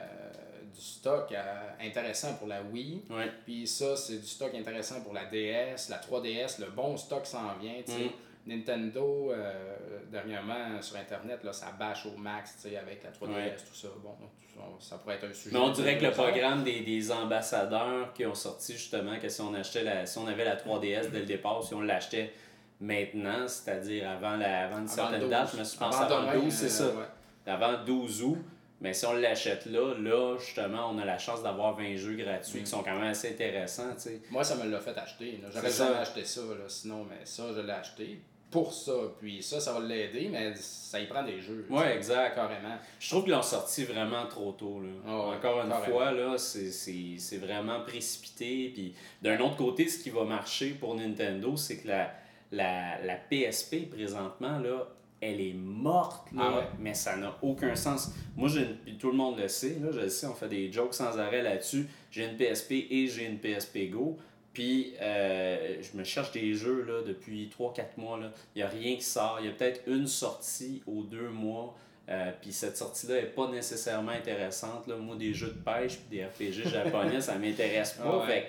du 0.76 0.82
stock 0.82 1.32
euh, 1.32 1.70
intéressant 1.82 2.34
pour 2.36 2.48
la 2.48 2.62
Wii. 2.62 3.04
Ouais. 3.10 3.32
Puis 3.46 3.66
ça, 3.68 3.96
c'est 3.96 4.18
du 4.20 4.28
stock 4.28 4.54
intéressant 4.54 5.02
pour 5.02 5.14
la 5.14 5.26
DS, 5.26 5.90
la 5.90 5.98
3DS, 5.98 6.60
le 6.60 6.68
bon 6.72 6.98
stock 6.98 7.26
s'en 7.26 7.56
vient. 7.60 7.74
Mm. 7.88 8.10
Nintendo, 8.48 9.32
euh, 9.32 9.78
dernièrement, 10.12 10.80
sur 10.82 10.98
Internet, 10.98 11.44
là, 11.44 11.52
ça 11.52 11.72
bâche 11.80 12.06
au 12.06 12.16
max, 12.18 12.64
avec 12.66 13.04
la 13.04 13.10
3DS, 13.12 13.34
Ouais. 13.36 13.56
tout 13.56 13.74
ça. 13.76 13.88
Bon, 14.04 14.12
tout 14.20 14.60
ça, 14.80 14.90
ça 14.90 14.98
pourrait 15.00 15.16
être 15.16 15.26
un 15.26 15.34
sujet. 15.34 15.50
Mais 15.52 15.60
on 15.60 15.72
dirait 15.72 15.98
que 15.98 16.04
le 16.06 16.12
programme 16.12 16.64
des, 16.64 16.82
des 16.82 17.12
ambassadeurs 17.12 18.14
qui 18.14 18.24
ont 18.26 18.36
sorti 18.36 18.74
justement 18.74 19.18
que 19.20 19.30
si 19.30 19.42
on 19.42 19.54
achetait 19.56 19.84
la, 19.84 20.06
si 20.06 20.18
on 20.20 20.28
avait 20.28 20.46
la 20.46 20.58
3DS 20.58 21.10
dès 21.10 21.20
le 21.22 21.26
départ, 21.26 21.64
si 21.64 21.74
on 21.74 21.82
l'achetait 21.82 22.34
maintenant, 22.80 23.48
c'est-à-dire 23.48 24.10
avant, 24.10 24.36
la, 24.38 24.66
avant 24.66 24.78
une 24.78 24.84
Avant 24.84 24.88
certaine 24.88 25.22
12. 25.22 25.30
date, 25.30 25.50
je 25.54 25.60
me 25.60 25.64
suis 25.64 25.78
pensé 25.80 25.98
Avant 26.04 26.16
avant, 26.18 26.32
demain, 26.34 26.44
12, 26.44 26.54
c'est 26.54 26.66
euh, 26.66 26.70
ça. 26.70 26.86
ouais. 26.88 27.06
Avant 27.48 27.84
12 27.84 28.22
août. 28.24 28.38
Mais 28.86 28.94
si 28.94 29.06
on 29.06 29.14
l'achète 29.14 29.66
là, 29.66 29.94
là, 30.00 30.38
justement, 30.40 30.92
on 30.94 30.98
a 31.00 31.06
la 31.06 31.18
chance 31.18 31.42
d'avoir 31.42 31.76
20 31.76 31.96
jeux 31.98 32.14
gratuits 32.16 32.60
Mm. 32.60 32.64
qui 32.64 32.70
sont 32.70 32.84
quand 32.84 32.94
même 32.94 33.10
assez 33.12 33.30
intéressants. 33.32 33.96
Moi, 34.30 34.44
ça 34.44 34.56
me 34.56 34.70
l'a 34.70 34.80
fait 34.80 34.96
acheter. 34.98 35.40
J'aurais 35.54 35.72
jamais 35.72 35.96
acheté 35.98 36.24
ça, 36.24 36.42
là, 36.42 36.66
sinon, 36.68 37.04
mais 37.10 37.26
ça, 37.26 37.44
je 37.56 37.62
l'ai 37.62 37.72
acheté 37.74 38.20
pour 38.52 38.72
ça. 38.72 38.94
Puis 39.20 39.42
ça, 39.44 39.60
ça 39.60 39.74
va 39.74 39.80
l'aider, 39.82 40.30
mais 40.32 40.54
ça 40.56 41.00
y 41.00 41.08
prend 41.08 41.24
des 41.24 41.42
jeux. 41.42 41.68
sais, 41.70 41.96
exact. 41.96 42.36
Carrément. 42.36 42.78
Je 43.00 43.10
trouve 43.10 43.24
qu'ils 43.24 43.34
l'ont 43.34 43.42
sorti 43.42 43.84
vraiment 43.86 44.28
trop 44.28 44.52
tôt. 44.54 44.80
Là. 44.82 44.90
Ah 45.08 45.12
Encore 45.36 45.62
une 45.64 45.70
carrément. 45.70 45.92
fois, 45.92 46.12
là, 46.12 46.38
c'est 46.38 47.38
vraiment 47.38 47.82
précipité. 47.82 48.70
Puis 48.74 48.94
d'un 49.22 49.40
autre 49.40 49.58
côté, 49.58 49.90
ce 49.90 49.98
qui 50.02 50.10
va 50.12 50.24
marcher 50.24 50.70
pour 50.70 50.96
Nintendo, 50.96 51.58
c'est 51.58 51.78
que 51.80 51.88
la, 51.90 52.12
la, 52.52 53.02
la 53.02 53.16
PSP 53.16 53.90
présentement, 53.90 54.60
là, 54.60 54.88
elle 55.32 55.42
est 55.42 55.54
morte, 55.54 56.28
là, 56.34 56.42
Ah 56.44 56.58
ouais. 56.58 56.64
mais 56.80 56.94
ça 56.94 57.16
n'a 57.18 57.38
aucun 57.42 57.76
sens. 57.76 58.12
Moi, 58.36 58.50
j'ai 58.50 58.68
une- 58.88 58.98
tout 58.98 59.12
le 59.12 59.18
monde 59.18 59.40
le 59.40 59.48
sait, 59.48 59.78
là, 59.82 59.90
je 59.92 60.00
le 60.02 60.10
sais, 60.10 60.28
on 60.28 60.34
fait 60.34 60.48
des 60.50 60.72
jokes 60.72 60.94
sans 60.94 61.18
arrêt 61.20 61.42
là-dessus. 61.42 61.88
J'ai 62.12 62.26
une 62.26 62.38
PSP 62.38 62.88
et 62.90 63.08
j'ai 63.08 63.26
une 63.26 63.40
PSP 63.40 63.90
Go. 63.90 64.18
Puis 64.54 64.94
euh, 65.02 65.82
je 65.82 65.98
me 65.98 66.04
cherche 66.06 66.32
des 66.32 66.54
jeux 66.54 66.84
là, 66.84 67.02
depuis 67.06 67.50
3-4 67.50 67.98
mois. 67.98 68.20
Il 68.56 68.60
n'y 68.60 68.64
a 68.64 68.70
rien 68.70 68.96
qui 68.96 69.04
sort. 69.04 69.38
Il 69.42 69.48
y 69.48 69.50
a 69.50 69.52
peut-être 69.52 69.82
une 69.88 70.08
sortie 70.08 70.82
aux 70.88 71.04
deux 71.04 71.28
mois. 71.30 71.76
Euh, 72.08 72.32
puis 72.42 72.54
cette 72.54 72.78
sortie-là 72.78 73.16
n'est 73.16 73.28
pas 73.28 73.50
nécessairement 73.52 74.12
intéressante. 74.12 74.88
Là. 74.88 74.96
Moi, 74.96 75.16
des 75.18 75.34
jeux 75.34 75.48
de 75.48 75.54
pêche 75.72 75.98
puis 75.98 76.18
des 76.20 76.24
RPG 76.24 76.70
japonais, 76.70 77.20
ça 77.22 77.36
m'intéresse 77.38 77.94
pas. 77.94 78.04
Ah 78.06 78.18
ouais. 78.20 78.26
Fait 78.28 78.42
que 78.44 78.48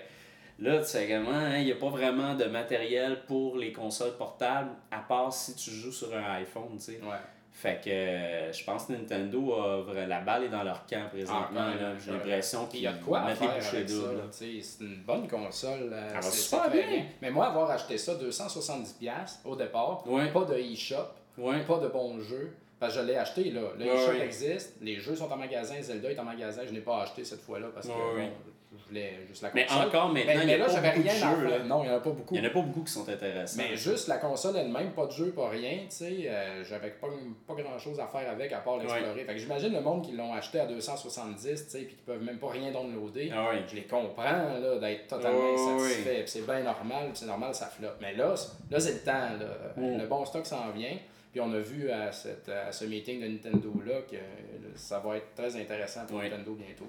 là, 0.59 0.79
tu 0.79 0.85
sais 0.87 1.05
également, 1.05 1.31
hein, 1.31 1.59
il 1.59 1.65
n'y 1.67 1.73
a 1.73 1.77
pas 1.77 1.89
vraiment 1.91 2.35
de 2.35 2.45
matériel 2.45 3.23
pour 3.27 3.57
les 3.57 3.73
consoles 3.73 4.17
portables, 4.17 4.71
à 4.91 4.99
part 4.99 5.33
si 5.33 5.55
tu 5.55 5.71
joues 5.71 5.93
sur 5.93 6.15
un 6.17 6.35
iPhone, 6.35 6.77
tu 6.79 6.81
sais. 6.85 7.01
Ouais. 7.03 7.17
Fait 7.53 7.81
que 7.83 7.89
euh, 7.89 8.53
je 8.53 8.63
pense 8.65 8.85
que 8.85 8.93
Nintendo 8.93 9.55
a 9.55 9.81
vra- 9.83 10.07
la 10.07 10.21
balle 10.21 10.45
est 10.45 10.49
dans 10.51 10.63
leur 10.63 10.85
camp 10.85 11.09
présentement. 11.09 11.47
Ah, 11.73 11.75
là. 11.75 11.93
J'ai 11.99 12.13
l'impression 12.13 12.61
Puis 12.67 12.71
qu'ils 12.73 12.81
il 12.81 12.83
y 12.83 12.87
a 12.87 12.93
de 12.93 13.03
quoi 13.03 13.21
à 13.21 13.35
faire 13.35 13.55
bouchées 13.55 13.77
avec 13.79 13.89
ça. 13.89 14.13
là, 14.13 14.23
C'est 14.31 14.85
une 14.85 14.97
bonne 15.07 15.27
console. 15.27 15.89
euh, 15.91 16.11
c'est- 16.21 16.31
super 16.33 16.71
bien. 16.71 17.07
Mais 17.23 17.31
moi, 17.31 17.47
avoir 17.47 17.71
acheté 17.71 17.97
ça 17.97 18.15
270$ 18.15 19.41
au 19.45 19.57
départ, 19.57 20.03
Ouais. 20.07 20.31
pas 20.33 20.45
de 20.45 20.55
e-shop, 20.55 21.09
Ouais. 21.39 21.61
pas 21.65 21.79
de 21.79 21.89
bons 21.89 22.21
jeux. 22.21 22.55
Parce 22.79 22.95
que 22.95 23.01
je 23.01 23.07
l'ai 23.07 23.17
acheté, 23.17 23.51
là. 23.51 23.63
Le 23.79 23.85
Ouais, 23.87 23.91
e-shop 23.91 24.23
existe, 24.23 24.75
les 24.83 24.97
jeux 24.97 25.17
sont 25.17 25.33
en 25.33 25.37
magasin, 25.39 25.81
Zelda 25.81 26.11
est 26.11 26.19
en 26.19 26.25
magasin. 26.25 26.61
Je 26.67 26.73
n'ai 26.75 26.81
pas 26.81 27.01
acheté 27.03 27.25
cette 27.25 27.41
fois-là 27.41 27.69
parce 27.73 27.87
que 27.87 27.93
Ouais, 27.93 27.99
bon, 27.99 28.17
ouais. 28.19 28.33
Je 28.83 28.89
voulais 28.89 29.13
juste 29.29 29.43
la 29.43 29.51
Mais 29.55 29.67
console. 29.67 29.87
encore 29.89 30.09
maintenant, 30.09 30.23
mais, 30.27 30.35
il 30.37 30.43
y 30.43 30.47
mais 30.47 30.55
a 30.55 30.59
là, 30.59 30.65
pas 30.67 30.73
j'avais 30.73 30.89
beaucoup 30.91 31.03
de 31.03 31.09
rien 31.09 31.13
à 31.29 31.35
jeux, 31.37 31.49
faire. 31.49 31.59
là. 31.59 31.65
Non, 31.65 31.83
il 31.83 31.89
n'y 31.89 31.93
en 31.93 31.97
a 31.97 32.01
pas 32.01 32.11
beaucoup. 32.11 32.35
Il 32.35 32.41
n'y 32.41 32.47
en 32.47 32.51
a 32.51 32.53
pas 32.53 32.61
beaucoup 32.63 32.83
qui 32.83 32.93
sont 32.93 33.09
intéressants. 33.09 33.57
Mais 33.63 33.77
juste 33.77 34.09
la 34.09 34.19
console 34.19 34.57
elle-même, 34.57 34.93
pas 34.93 35.07
de 35.07 35.13
jeu, 35.13 35.31
pas 35.31 35.49
rien, 35.49 35.79
tu 35.89 35.97
sais, 35.97 36.27
euh, 36.29 36.65
j'avais 36.65 36.91
pas, 36.91 37.09
pas 37.47 37.55
grand 37.55 37.79
chose 37.79 37.99
à 38.01 38.07
faire 38.07 38.31
avec 38.31 38.53
à 38.53 38.59
part 38.59 38.79
l'explorer. 38.79 39.25
Fait 39.25 39.33
que 39.35 39.39
j'imagine 39.39 39.73
le 39.73 39.81
monde 39.81 40.05
qui 40.05 40.13
l'ont 40.13 40.33
acheté 40.35 40.61
à 40.61 40.67
270, 40.67 41.43
tu 41.65 41.71
sais, 41.71 41.79
puis 41.85 41.97
qui 41.97 42.03
peuvent 42.03 42.23
même 42.23 42.39
pas 42.39 42.51
rien 42.51 42.71
downloader. 42.73 43.31
Ah 43.35 43.51
ouais. 43.51 43.63
Je 43.69 43.75
les 43.77 43.85
comprends, 43.85 44.23
là, 44.25 44.79
d'être 44.81 45.07
totalement 45.09 45.39
Ouais, 45.39 45.55
ouais, 45.55 45.77
insatisfait. 45.77 46.11
ouais. 46.11 46.23
Puis 46.23 46.31
c'est 46.31 46.47
bien 46.47 46.63
normal, 46.63 47.05
puis 47.09 47.17
c'est 47.17 47.27
normal, 47.27 47.55
ça 47.55 47.67
flotte. 47.67 47.97
Mais 48.01 48.15
là, 48.15 48.35
là 48.71 48.81
c'est 48.81 48.93
le 48.93 49.01
temps, 49.01 49.13
là. 49.13 49.73
Mm. 49.77 49.99
Le 49.99 50.07
bon 50.07 50.25
stock 50.25 50.47
s'en 50.47 50.71
vient. 50.71 50.97
Puis 51.33 51.41
on 51.45 51.53
a 51.53 51.59
vu 51.59 51.91
à, 51.91 52.11
cette, 52.13 52.49
à 52.49 52.73
ce 52.73 52.87
meeting 52.87 53.21
de 53.21 53.27
Nintendo-là 53.27 54.01
que 54.11 54.17
euh, 54.17 54.19
ça 54.75 55.01
va 55.01 55.19
être 55.19 55.35
très 55.35 55.55
intéressant 55.61 56.07
pour 56.07 56.17
Ouais. 56.17 56.31
Nintendo 56.31 56.55
bientôt. 56.55 56.87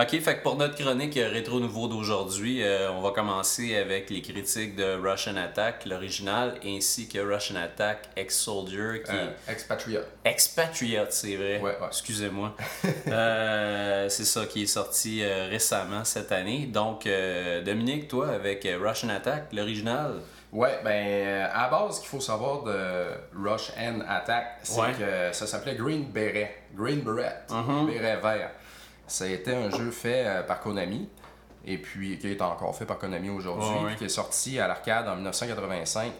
Ok, 0.00 0.10
fait 0.20 0.36
que 0.36 0.42
pour 0.44 0.54
notre 0.54 0.76
chronique 0.76 1.16
euh, 1.16 1.28
rétro 1.28 1.58
nouveau 1.58 1.88
d'aujourd'hui, 1.88 2.62
euh, 2.62 2.88
on 2.92 3.00
va 3.00 3.10
commencer 3.10 3.74
avec 3.76 4.10
les 4.10 4.22
critiques 4.22 4.76
de 4.76 4.94
Russian 4.94 5.36
Attack, 5.36 5.86
l'original, 5.86 6.54
ainsi 6.64 7.08
que 7.08 7.18
Russian 7.18 7.56
Attack 7.56 8.08
Ex-Soldier, 8.14 9.02
qui 9.04 9.10
Euh, 9.10 9.26
est 9.48 9.52
Expatriate. 9.52 10.06
Expatriate, 10.24 11.12
c'est 11.12 11.34
vrai. 11.34 11.58
Ouais, 11.58 11.72
ouais. 11.80 11.86
Excusez-moi. 11.88 12.54
Euh, 13.08 14.08
c'est 14.08 14.24
ça 14.24 14.46
qui 14.46 14.62
est 14.62 14.66
sorti 14.66 15.24
récemment 15.24 16.04
cette 16.04 16.30
année. 16.30 16.66
Donc, 16.66 17.08
Dominique, 17.64 18.06
toi, 18.08 18.28
avec 18.28 18.68
Russian 18.80 19.08
Attack, 19.08 19.46
l'original. 19.52 20.16
Ouais, 20.52 20.78
ben 20.84 21.48
à 21.52 21.62
la 21.62 21.68
base, 21.68 21.96
ce 21.96 22.00
qu'il 22.00 22.08
faut 22.10 22.20
savoir 22.20 22.62
de 22.62 22.76
Rush 23.36 23.72
and 23.78 24.00
Attack, 24.08 24.58
c'est 24.62 24.80
Ouais. 24.80 24.92
que 24.98 25.34
ça 25.36 25.46
s'appelait 25.46 25.74
Green 25.74 26.04
Beret. 26.12 26.54
Green 26.74 27.00
Beret. 27.00 27.42
Mhm. 27.50 27.86
Béret 27.86 28.16
vert. 28.22 28.50
Ça 29.08 29.24
a 29.24 29.28
été 29.28 29.54
un 29.54 29.70
jeu 29.70 29.90
fait 29.90 30.24
euh, 30.26 30.42
par 30.42 30.60
Konami, 30.60 31.08
et 31.66 31.78
puis 31.78 32.18
qui 32.18 32.30
est 32.30 32.40
encore 32.42 32.76
fait 32.76 32.84
par 32.86 32.98
Konami 32.98 33.30
aujourd'hui, 33.30 33.84
ouais. 33.84 33.96
qui 33.96 34.04
est 34.04 34.08
sorti 34.08 34.58
à 34.60 34.68
l'arcade 34.68 35.08
en 35.08 35.14
1985 35.16 36.12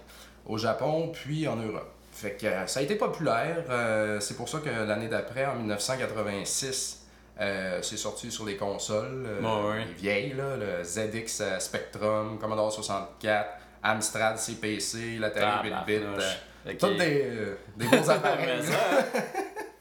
au 0.47 0.59
Japon, 0.59 1.11
puis 1.13 1.47
en 1.47 1.57
Europe. 1.57 1.93
Fait 2.13 2.33
que 2.33 2.47
euh, 2.47 2.67
ça 2.67 2.81
a 2.81 2.83
été 2.83 2.97
populaire. 2.97 3.65
euh, 3.71 4.19
c'est 4.21 4.35
pour 4.37 4.49
ça 4.49 4.59
que 4.59 4.69
l'année 4.71 5.09
d'après, 5.09 5.47
en 5.47 5.55
1986, 5.55 7.07
euh, 7.41 7.79
c'est 7.83 7.97
sorti 7.97 8.33
sur 8.33 8.45
les 8.45 8.57
consoles 8.57 9.25
euh, 9.27 9.41
les 9.87 9.93
vieilles, 9.95 10.33
là, 10.33 10.57
le 10.57 10.83
ZX 10.83 11.61
Spectrum, 11.61 12.39
Commodore 12.41 12.73
64, 12.73 13.49
Amstrad 13.85 14.37
CPC, 14.39 15.19
l'Atari 15.21 15.71
8-bit. 15.71 16.01
Tabarnouche. 16.01 16.25
euh, 16.25 16.71
Ok. 16.73 16.79
Tous 16.79 16.95
des, 16.95 17.31
des 17.77 17.87
beaux 17.87 18.11
appareils. 18.11 18.61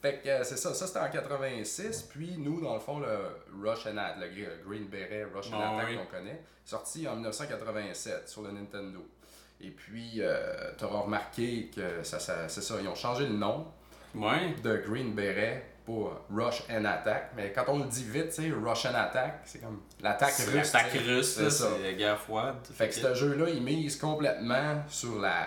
Fait 0.00 0.18
que 0.22 0.28
euh, 0.28 0.44
c'est 0.44 0.56
ça, 0.56 0.72
ça 0.74 0.86
c'était 0.86 1.00
en 1.00 1.10
86, 1.10 2.02
puis 2.10 2.36
nous, 2.38 2.60
dans 2.60 2.74
le 2.74 2.80
fond, 2.80 3.00
le 3.00 3.08
Rush 3.68 3.86
and 3.86 3.96
Attack, 3.96 4.16
le 4.20 4.26
gr- 4.26 4.64
Green 4.66 4.84
Beret 4.86 5.26
Rush 5.34 5.52
and 5.52 5.60
Attack 5.60 5.88
oui. 5.90 5.96
qu'on 5.96 6.06
connaît, 6.06 6.40
sorti 6.64 7.08
en 7.08 7.14
1987 7.16 8.28
sur 8.28 8.42
le 8.42 8.52
Nintendo. 8.52 9.04
Et 9.60 9.70
puis, 9.70 10.18
euh, 10.18 10.70
t'auras 10.78 11.00
remarqué 11.00 11.68
que 11.74 12.04
ça, 12.04 12.20
ça- 12.20 12.48
c'est 12.48 12.60
ça, 12.60 12.76
ils 12.80 12.86
ont 12.86 12.94
changé 12.94 13.26
le 13.26 13.34
nom 13.34 13.66
ouais. 14.14 14.54
de 14.62 14.76
Green 14.88 15.14
Beret 15.14 15.64
pour 15.84 16.12
Rush 16.32 16.62
and 16.70 16.84
Attack, 16.84 17.30
mais 17.34 17.50
quand 17.52 17.64
on 17.68 17.78
le 17.78 17.86
dit 17.86 18.04
vite, 18.04 18.28
tu 18.28 18.42
sais, 18.42 18.50
Rush 18.52 18.86
and 18.86 18.94
Attack, 18.94 19.40
c'est 19.46 19.58
comme 19.58 19.80
l'attaque 20.00 20.30
C'est 20.30 20.44
russe. 20.44 20.72
l'attaque 20.72 20.92
tu 20.92 20.98
russe, 20.98 21.34
C'est 21.34 21.50
c'est 21.50 21.82
la 21.82 21.92
guerre 21.94 22.20
froide. 22.20 22.56
Fait 22.72 22.88
que 22.88 22.94
ce 22.94 23.14
jeu-là, 23.14 23.48
il 23.48 23.62
mise 23.62 23.96
complètement 23.96 24.82
sur 24.88 25.18
la, 25.18 25.46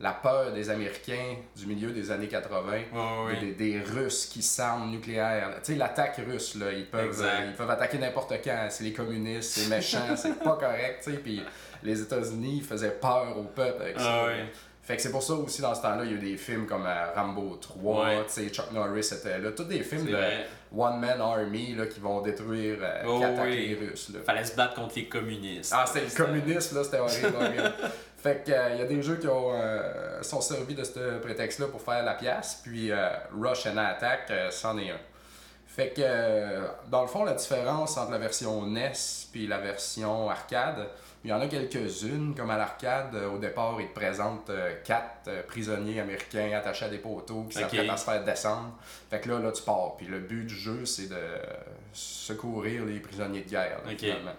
la 0.00 0.12
peur 0.12 0.52
des 0.52 0.70
Américains 0.70 1.36
du 1.56 1.66
milieu 1.66 1.90
des 1.90 2.10
années 2.10 2.28
80. 2.28 2.62
Ouais, 2.70 2.86
ouais. 3.26 3.40
Des, 3.40 3.52
des 3.52 3.80
Russes 3.80 4.26
qui 4.26 4.42
s'arment 4.42 4.90
nucléaires. 4.90 5.50
Tu 5.64 5.72
sais, 5.72 5.78
l'attaque 5.78 6.20
russe, 6.24 6.54
là, 6.54 6.72
ils 6.72 6.86
peuvent, 6.86 7.20
euh, 7.20 7.46
ils 7.48 7.54
peuvent 7.56 7.70
attaquer 7.70 7.98
n'importe 7.98 8.32
quand. 8.44 8.66
C'est 8.70 8.84
les 8.84 8.92
communistes, 8.92 9.50
c'est 9.58 9.68
méchant, 9.68 10.04
c'est 10.16 10.38
pas 10.38 10.56
correct, 10.56 11.00
tu 11.02 11.10
sais. 11.12 11.16
Puis 11.18 11.42
les 11.82 12.00
États-Unis 12.00 12.60
faisaient 12.60 12.92
peur 13.00 13.36
au 13.36 13.42
peuple 13.42 13.82
avec 13.82 13.98
ça. 13.98 14.26
Ah. 14.26 14.32
Fait 14.82 14.96
que 14.96 15.02
c'est 15.02 15.10
pour 15.10 15.22
ça 15.22 15.34
aussi, 15.34 15.60
dans 15.60 15.74
ce 15.74 15.82
temps-là, 15.82 16.02
il 16.04 16.12
y 16.12 16.14
a 16.14 16.16
eu 16.16 16.18
des 16.30 16.36
films 16.38 16.64
comme 16.66 16.86
euh, 16.86 17.12
Rambo 17.14 17.58
3, 17.60 18.06
Ouais. 18.06 18.48
Chuck 18.48 18.72
Norris 18.72 19.10
était 19.12 19.38
là. 19.38 19.50
Tous 19.50 19.64
des 19.64 19.82
films 19.82 20.06
de 20.06 20.12
vrai. 20.12 20.46
One 20.74 20.98
Man 21.00 21.20
Army 21.20 21.74
là, 21.74 21.86
qui 21.86 22.00
vont 22.00 22.22
détruire, 22.22 22.78
euh, 22.80 23.02
Oh 23.06 23.18
qui 23.18 23.24
attaquent 23.24 23.44
oui. 23.48 23.68
les 23.68 23.74
Russes. 23.86 24.10
Là. 24.14 24.20
Fallait 24.24 24.44
se 24.44 24.56
battre 24.56 24.74
contre 24.74 24.94
les 24.96 25.04
communistes. 25.06 25.74
Ah, 25.76 25.84
c'était 25.86 26.06
le 26.06 26.24
communisme, 26.24 26.76
là, 26.76 26.84
c'était 26.84 27.00
horrible, 27.00 27.34
horrible. 27.38 27.72
Fait 28.18 28.44
que, 28.44 28.50
euh, 28.50 28.70
il 28.74 28.78
y 28.80 28.82
a 28.82 28.86
des 28.86 29.00
jeux 29.00 29.16
qui 29.16 29.28
ont, 29.28 29.52
euh, 29.54 30.20
sont 30.22 30.40
servis 30.40 30.74
de 30.74 30.82
ce 30.82 31.18
prétexte-là 31.18 31.68
pour 31.68 31.80
faire 31.80 32.04
la 32.04 32.14
pièce, 32.14 32.60
puis 32.64 32.90
euh, 32.90 33.08
Rush 33.40 33.66
and 33.66 33.76
Attack, 33.76 34.30
euh, 34.30 34.50
c'en 34.50 34.76
est 34.76 34.90
un. 34.90 34.98
Fait 35.68 35.90
que, 35.90 36.88
dans 36.90 37.02
le 37.02 37.06
fond, 37.06 37.22
la 37.22 37.34
différence 37.34 37.96
entre 37.96 38.10
la 38.10 38.18
version 38.18 38.66
NES 38.66 38.90
puis 39.30 39.46
la 39.46 39.58
version 39.58 40.28
arcade, 40.28 40.88
il 41.22 41.30
y 41.30 41.32
en 41.32 41.40
a 41.40 41.46
quelques-unes, 41.46 42.34
comme 42.36 42.50
à 42.50 42.56
l'arcade, 42.58 43.14
au 43.32 43.38
départ, 43.38 43.76
ils 43.80 43.86
te 43.88 43.94
présentent 43.94 44.50
quatre 44.84 45.30
prisonniers 45.46 46.00
américains 46.00 46.50
attachés 46.56 46.86
à 46.86 46.88
des 46.88 46.98
poteaux 46.98 47.44
qui 47.48 47.58
Ok. 47.58 47.62
s'apprêtent 47.70 47.90
à 47.90 47.96
se 47.96 48.04
faire 48.04 48.24
descendre. 48.24 48.76
Fait 49.08 49.20
que 49.20 49.28
là, 49.28 49.38
là, 49.38 49.52
tu 49.52 49.62
pars. 49.62 49.94
Puis 49.96 50.06
le 50.06 50.18
but 50.18 50.44
du 50.46 50.54
jeu, 50.56 50.84
c'est 50.84 51.08
de 51.08 51.16
secourir 51.92 52.84
les 52.84 52.98
prisonniers 52.98 53.42
de 53.42 53.50
guerre, 53.50 53.78
là, 53.84 53.92
finalement. 53.96 54.32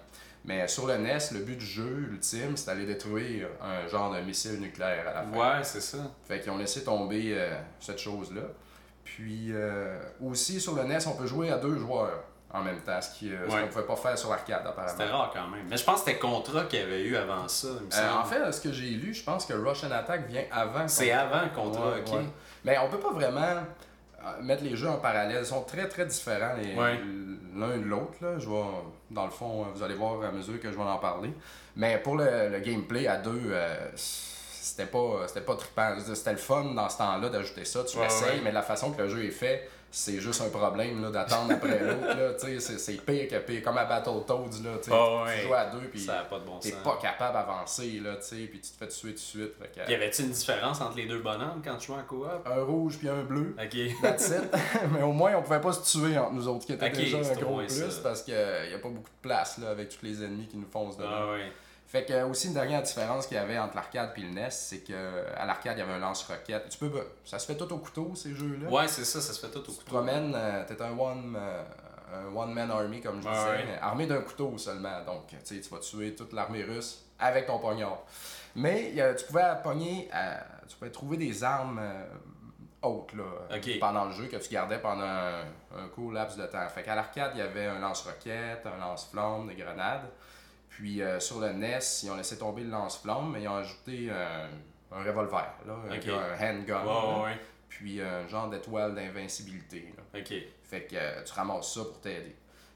Mais 0.49 0.67
sur 0.67 0.87
le 0.87 0.97
NES, 0.97 1.19
le 1.33 1.41
but 1.41 1.57
du 1.59 1.65
jeu 1.65 2.07
ultime, 2.11 2.57
c'est 2.57 2.65
d'aller 2.65 2.87
détruire 2.87 3.47
un 3.61 3.87
genre 3.87 4.11
de 4.11 4.19
missile 4.21 4.59
nucléaire 4.59 5.05
à 5.07 5.13
la 5.13 5.21
fin. 5.21 5.37
Ouais, 5.57 5.63
c'est 5.63 5.79
ça. 5.81 5.99
Fait 6.27 6.39
qu'ils 6.39 6.51
ont 6.51 6.57
laissé 6.57 6.83
tomber 6.83 7.35
euh, 7.37 7.55
cette 7.79 7.99
chose-là. 7.99 8.41
Puis 9.03 9.49
euh, 9.51 9.99
aussi 10.19 10.59
sur 10.59 10.73
le 10.75 10.83
NES, 10.85 10.97
on 11.05 11.11
peut 11.11 11.27
jouer 11.27 11.51
à 11.51 11.57
deux 11.57 11.77
joueurs 11.77 12.23
en 12.51 12.63
même 12.63 12.79
temps, 12.81 12.99
ce 12.99 13.11
qui, 13.19 13.31
euh, 13.31 13.45
Ouais. 13.45 13.59
qu'on 13.59 13.61
ne 13.61 13.65
pouvait 13.67 13.85
pas 13.85 13.95
faire 13.95 14.17
sur 14.17 14.31
l'arcade 14.31 14.65
apparemment. 14.65 14.87
C'était 14.91 15.11
rare 15.11 15.29
quand 15.31 15.47
même. 15.49 15.67
Mais 15.69 15.77
je 15.77 15.83
pense 15.83 16.01
que 16.01 16.07
c'était 16.07 16.17
Contra 16.17 16.63
qu'il 16.63 16.79
y 16.79 16.81
avait 16.81 17.03
eu 17.03 17.15
avant 17.15 17.47
ça. 17.47 17.67
il 17.79 17.85
me 17.85 17.91
semble. 17.91 18.09
en 18.17 18.25
fait, 18.25 18.51
ce 18.51 18.59
que 18.61 18.71
j'ai 18.71 18.89
lu, 18.89 19.13
je 19.13 19.23
pense 19.23 19.45
que 19.45 19.53
Russian 19.53 19.91
Attack 19.91 20.25
vient 20.27 20.45
avant. 20.51 20.87
c'est 20.87 21.11
avant 21.11 21.47
Contra, 21.53 21.91
Ouais, 21.91 21.99
ok. 21.99 22.11
ouais. 22.13 22.25
Mais 22.65 22.75
on 22.79 22.89
peut 22.89 22.97
pas 22.99 23.11
vraiment 23.11 23.57
mettre 24.41 24.63
les 24.63 24.75
jeux 24.75 24.89
en 24.89 24.97
parallèle. 24.97 25.39
Ils 25.41 25.45
sont 25.45 25.61
très 25.63 25.87
très 25.87 26.05
différents 26.05 26.53
les- 26.61 26.75
Ouais. 26.75 26.99
l'un 27.55 27.77
de 27.77 27.83
l'autre. 27.83 28.13
là. 28.21 28.37
Je 28.39 28.47
vais, 28.49 28.63
dans 29.11 29.25
le 29.25 29.31
fond, 29.31 29.65
vous 29.73 29.83
allez 29.83 29.95
voir 29.95 30.21
à 30.23 30.31
mesure 30.31 30.59
que 30.59 30.71
je 30.71 30.75
vais 30.77 30.83
en 30.83 30.97
parler. 30.97 31.31
Mais 31.75 31.97
pour 31.97 32.15
le, 32.17 32.49
le 32.49 32.59
gameplay 32.59 33.07
à 33.07 33.17
deux, 33.17 33.41
euh, 33.51 33.75
c'était 33.95 34.85
pas 34.85 35.27
c'était 35.27 35.41
pas 35.41 35.55
trippant. 35.55 35.95
C'était 36.13 36.31
le 36.31 36.37
fun 36.37 36.65
dans 36.75 36.89
ce 36.89 36.97
temps-là 36.97 37.29
d'ajouter 37.29 37.65
ça. 37.65 37.83
Tu 37.83 37.97
Ouais, 37.97 38.03
l'essayes, 38.03 38.29
ouais. 38.37 38.41
mais 38.43 38.51
la 38.51 38.61
façon 38.61 38.91
que 38.91 39.01
le 39.01 39.09
jeu 39.09 39.23
est 39.25 39.31
fait, 39.31 39.69
c'est 39.91 40.19
juste 40.19 40.41
un 40.41 40.49
problème 40.49 41.01
là, 41.01 41.09
d'attendre 41.09 41.53
après 41.53 41.79
l'autre. 41.83 42.07
là. 42.07 42.33
Tu 42.33 42.45
sais, 42.45 42.59
C'est 42.59 42.77
c'est 42.79 42.93
pire 43.05 43.27
que 43.27 43.37
pire. 43.39 43.61
Comme 43.63 43.77
à 43.77 43.85
Battletoads. 43.85 44.61
Là, 44.63 44.71
tu. 44.83 44.89
Ah 44.93 45.23
ouais. 45.23 45.39
Tu 45.41 45.47
joues 45.47 45.53
à 45.53 45.65
deux 45.65 45.87
puis 45.89 45.99
Ça 45.99 46.13
n'a 46.15 46.23
pas 46.23 46.39
de 46.39 46.45
bon 46.45 46.59
t'es 46.59 46.69
sens. 46.71 46.83
pas 46.83 46.97
capable 47.01 47.33
d'avancer. 47.33 47.99
là, 48.03 48.15
tu 48.17 48.23
sais, 48.23 48.35
Puis 48.49 48.59
tu 48.61 48.71
te 48.71 48.77
fais 48.77 48.87
tuer 48.87 49.09
tout 49.09 49.15
de 49.15 49.19
suite. 49.19 49.51
Fait 49.59 49.71
que, 49.85 49.89
Y 49.89 49.95
avait-tu 49.95 50.21
une 50.23 50.31
différence 50.31 50.79
entre 50.81 50.97
les 50.97 51.05
deux 51.07 51.19
bonhommes 51.21 51.61
quand 51.63 51.75
tu 51.77 51.87
jouais 51.87 51.97
en 51.99 52.03
coop? 52.03 52.25
un 52.45 52.63
rouge 52.63 52.97
puis 52.99 53.09
un 53.09 53.23
bleu. 53.23 53.55
Ok. 53.61 53.77
That's 54.01 54.29
it. 54.29 54.43
mais 54.93 55.01
au 55.01 55.11
moins, 55.11 55.35
on 55.35 55.41
pouvait 55.41 55.61
pas 55.61 55.73
se 55.73 55.97
tuer 55.97 56.17
entre 56.17 56.33
nous 56.33 56.47
autres, 56.47 56.65
qui 56.65 56.73
était 56.73 56.85
Ok, 56.87 56.93
déjà 56.95 57.17
un 57.17 57.35
gros 57.35 57.57
plus, 57.57 57.69
ça. 57.69 58.01
parce 58.03 58.21
qu'il 58.23 58.33
n'y 58.35 58.73
a 58.73 58.79
pas 58.79 58.89
beaucoup 58.89 59.09
de 59.09 59.21
place 59.21 59.57
là, 59.57 59.69
avec 59.69 59.89
tous 59.89 60.05
les 60.05 60.23
ennemis 60.23 60.47
qui 60.47 60.57
nous 60.57 60.67
foncent 60.71 60.97
dedans. 60.97 61.09
Ah 61.11 61.31
ouais. 61.31 61.51
Fait 61.89 62.05
que, 62.05 62.13
euh, 62.13 62.27
aussi, 62.27 62.47
une 62.49 62.53
dernière 62.53 62.83
différence 62.83 63.25
qu'il 63.25 63.35
y 63.35 63.39
avait 63.39 63.57
entre 63.57 63.75
l'arcade 63.75 64.11
et 64.15 64.21
le 64.21 64.29
NES, 64.29 64.51
c'est 64.51 64.81
que 64.81 65.25
à 65.35 65.45
l'arcade, 65.47 65.75
il 65.75 65.79
y 65.79 65.83
avait 65.83 65.93
un 65.93 65.97
lance-roquette. 65.99 66.69
Tu 66.69 66.77
peux, 66.77 66.91
ça 67.25 67.39
se 67.39 67.47
fait 67.47 67.57
tout 67.57 67.71
au 67.73 67.79
couteau, 67.79 68.13
ces 68.15 68.35
jeux-là. 68.35 68.69
Ouais, 68.69 68.87
c'est 68.87 69.03
ça, 69.05 69.19
ça 69.19 69.33
se 69.33 69.39
fait 69.39 69.51
tout 69.51 69.57
au 69.59 69.61
Tu 69.63 69.71
te 69.71 69.77
couteau. 69.79 69.95
promènes, 69.95 70.33
euh, 70.35 70.63
t'es 70.67 70.79
un 70.83 70.95
one, 70.95 71.35
euh, 71.35 71.63
un 72.13 72.35
one-man 72.35 72.69
army, 72.69 73.01
comme 73.01 73.21
je 73.23 73.27
disais, 73.27 73.43
ouais. 73.43 73.65
mais 73.65 73.79
armé 73.81 74.05
d'un 74.05 74.21
couteau 74.21 74.55
seulement. 74.59 75.03
Donc, 75.03 75.29
tu 75.29 75.35
sais, 75.43 75.59
tu 75.61 75.69
vas 75.73 75.79
tuer 75.79 76.13
toute 76.13 76.31
l'armée 76.33 76.63
russe 76.63 77.05
avec 77.17 77.47
ton 77.47 77.57
poignard. 77.57 78.03
Mais 78.55 78.93
euh, 78.97 79.15
tu 79.15 79.25
pouvais 79.25 79.43
pogner, 79.63 80.09
euh, 80.13 80.35
tu 80.67 80.75
pouvais 80.77 80.91
trouver 80.91 81.17
des 81.17 81.43
armes 81.43 81.79
euh, 81.81 82.05
hautes 82.83 83.13
là, 83.13 83.57
pendant 83.79 84.05
le 84.05 84.11
jeu 84.11 84.27
que 84.27 84.37
tu 84.37 84.49
gardais 84.53 84.79
pendant 84.79 85.03
un, 85.05 85.41
un 85.75 85.87
court 85.93 86.11
laps 86.11 86.37
de 86.37 86.45
temps. 86.45 86.67
Fait 86.69 86.83
qu'à 86.83 86.93
l'arcade, 86.95 87.31
il 87.33 87.39
y 87.39 87.41
avait 87.41 87.65
un 87.65 87.79
lance-roquette, 87.79 88.65
un 88.65 88.77
lance-flamme, 88.79 89.47
des 89.47 89.55
grenades. 89.55 90.07
Puis 90.79 91.01
euh, 91.01 91.19
sur 91.19 91.41
le 91.41 91.51
NES, 91.51 91.79
ils 92.03 92.09
ont 92.09 92.15
laissé 92.15 92.37
tomber 92.37 92.63
le 92.63 92.69
lance-flamme, 92.69 93.31
mais 93.33 93.41
ils 93.41 93.49
ont 93.49 93.57
ajouté 93.57 94.07
euh, 94.09 94.47
un 94.93 95.03
revolver, 95.03 95.53
là, 95.67 95.73
un 95.89 96.41
handgun. 96.41 96.85
Là. 96.85 97.23
ouais. 97.23 97.37
Puis 97.67 98.01
un 98.01 98.25
genre 98.29 98.49
d'étoile 98.49 98.95
d'invincibilité. 98.95 99.93
Ok. 100.15 100.33
Fait 100.63 100.83
que 100.83 100.95
euh, 100.95 101.21
tu 101.25 101.33
ramasses 101.33 101.73
ça 101.73 101.81
pour 101.81 101.99
t'aider. 101.99 102.33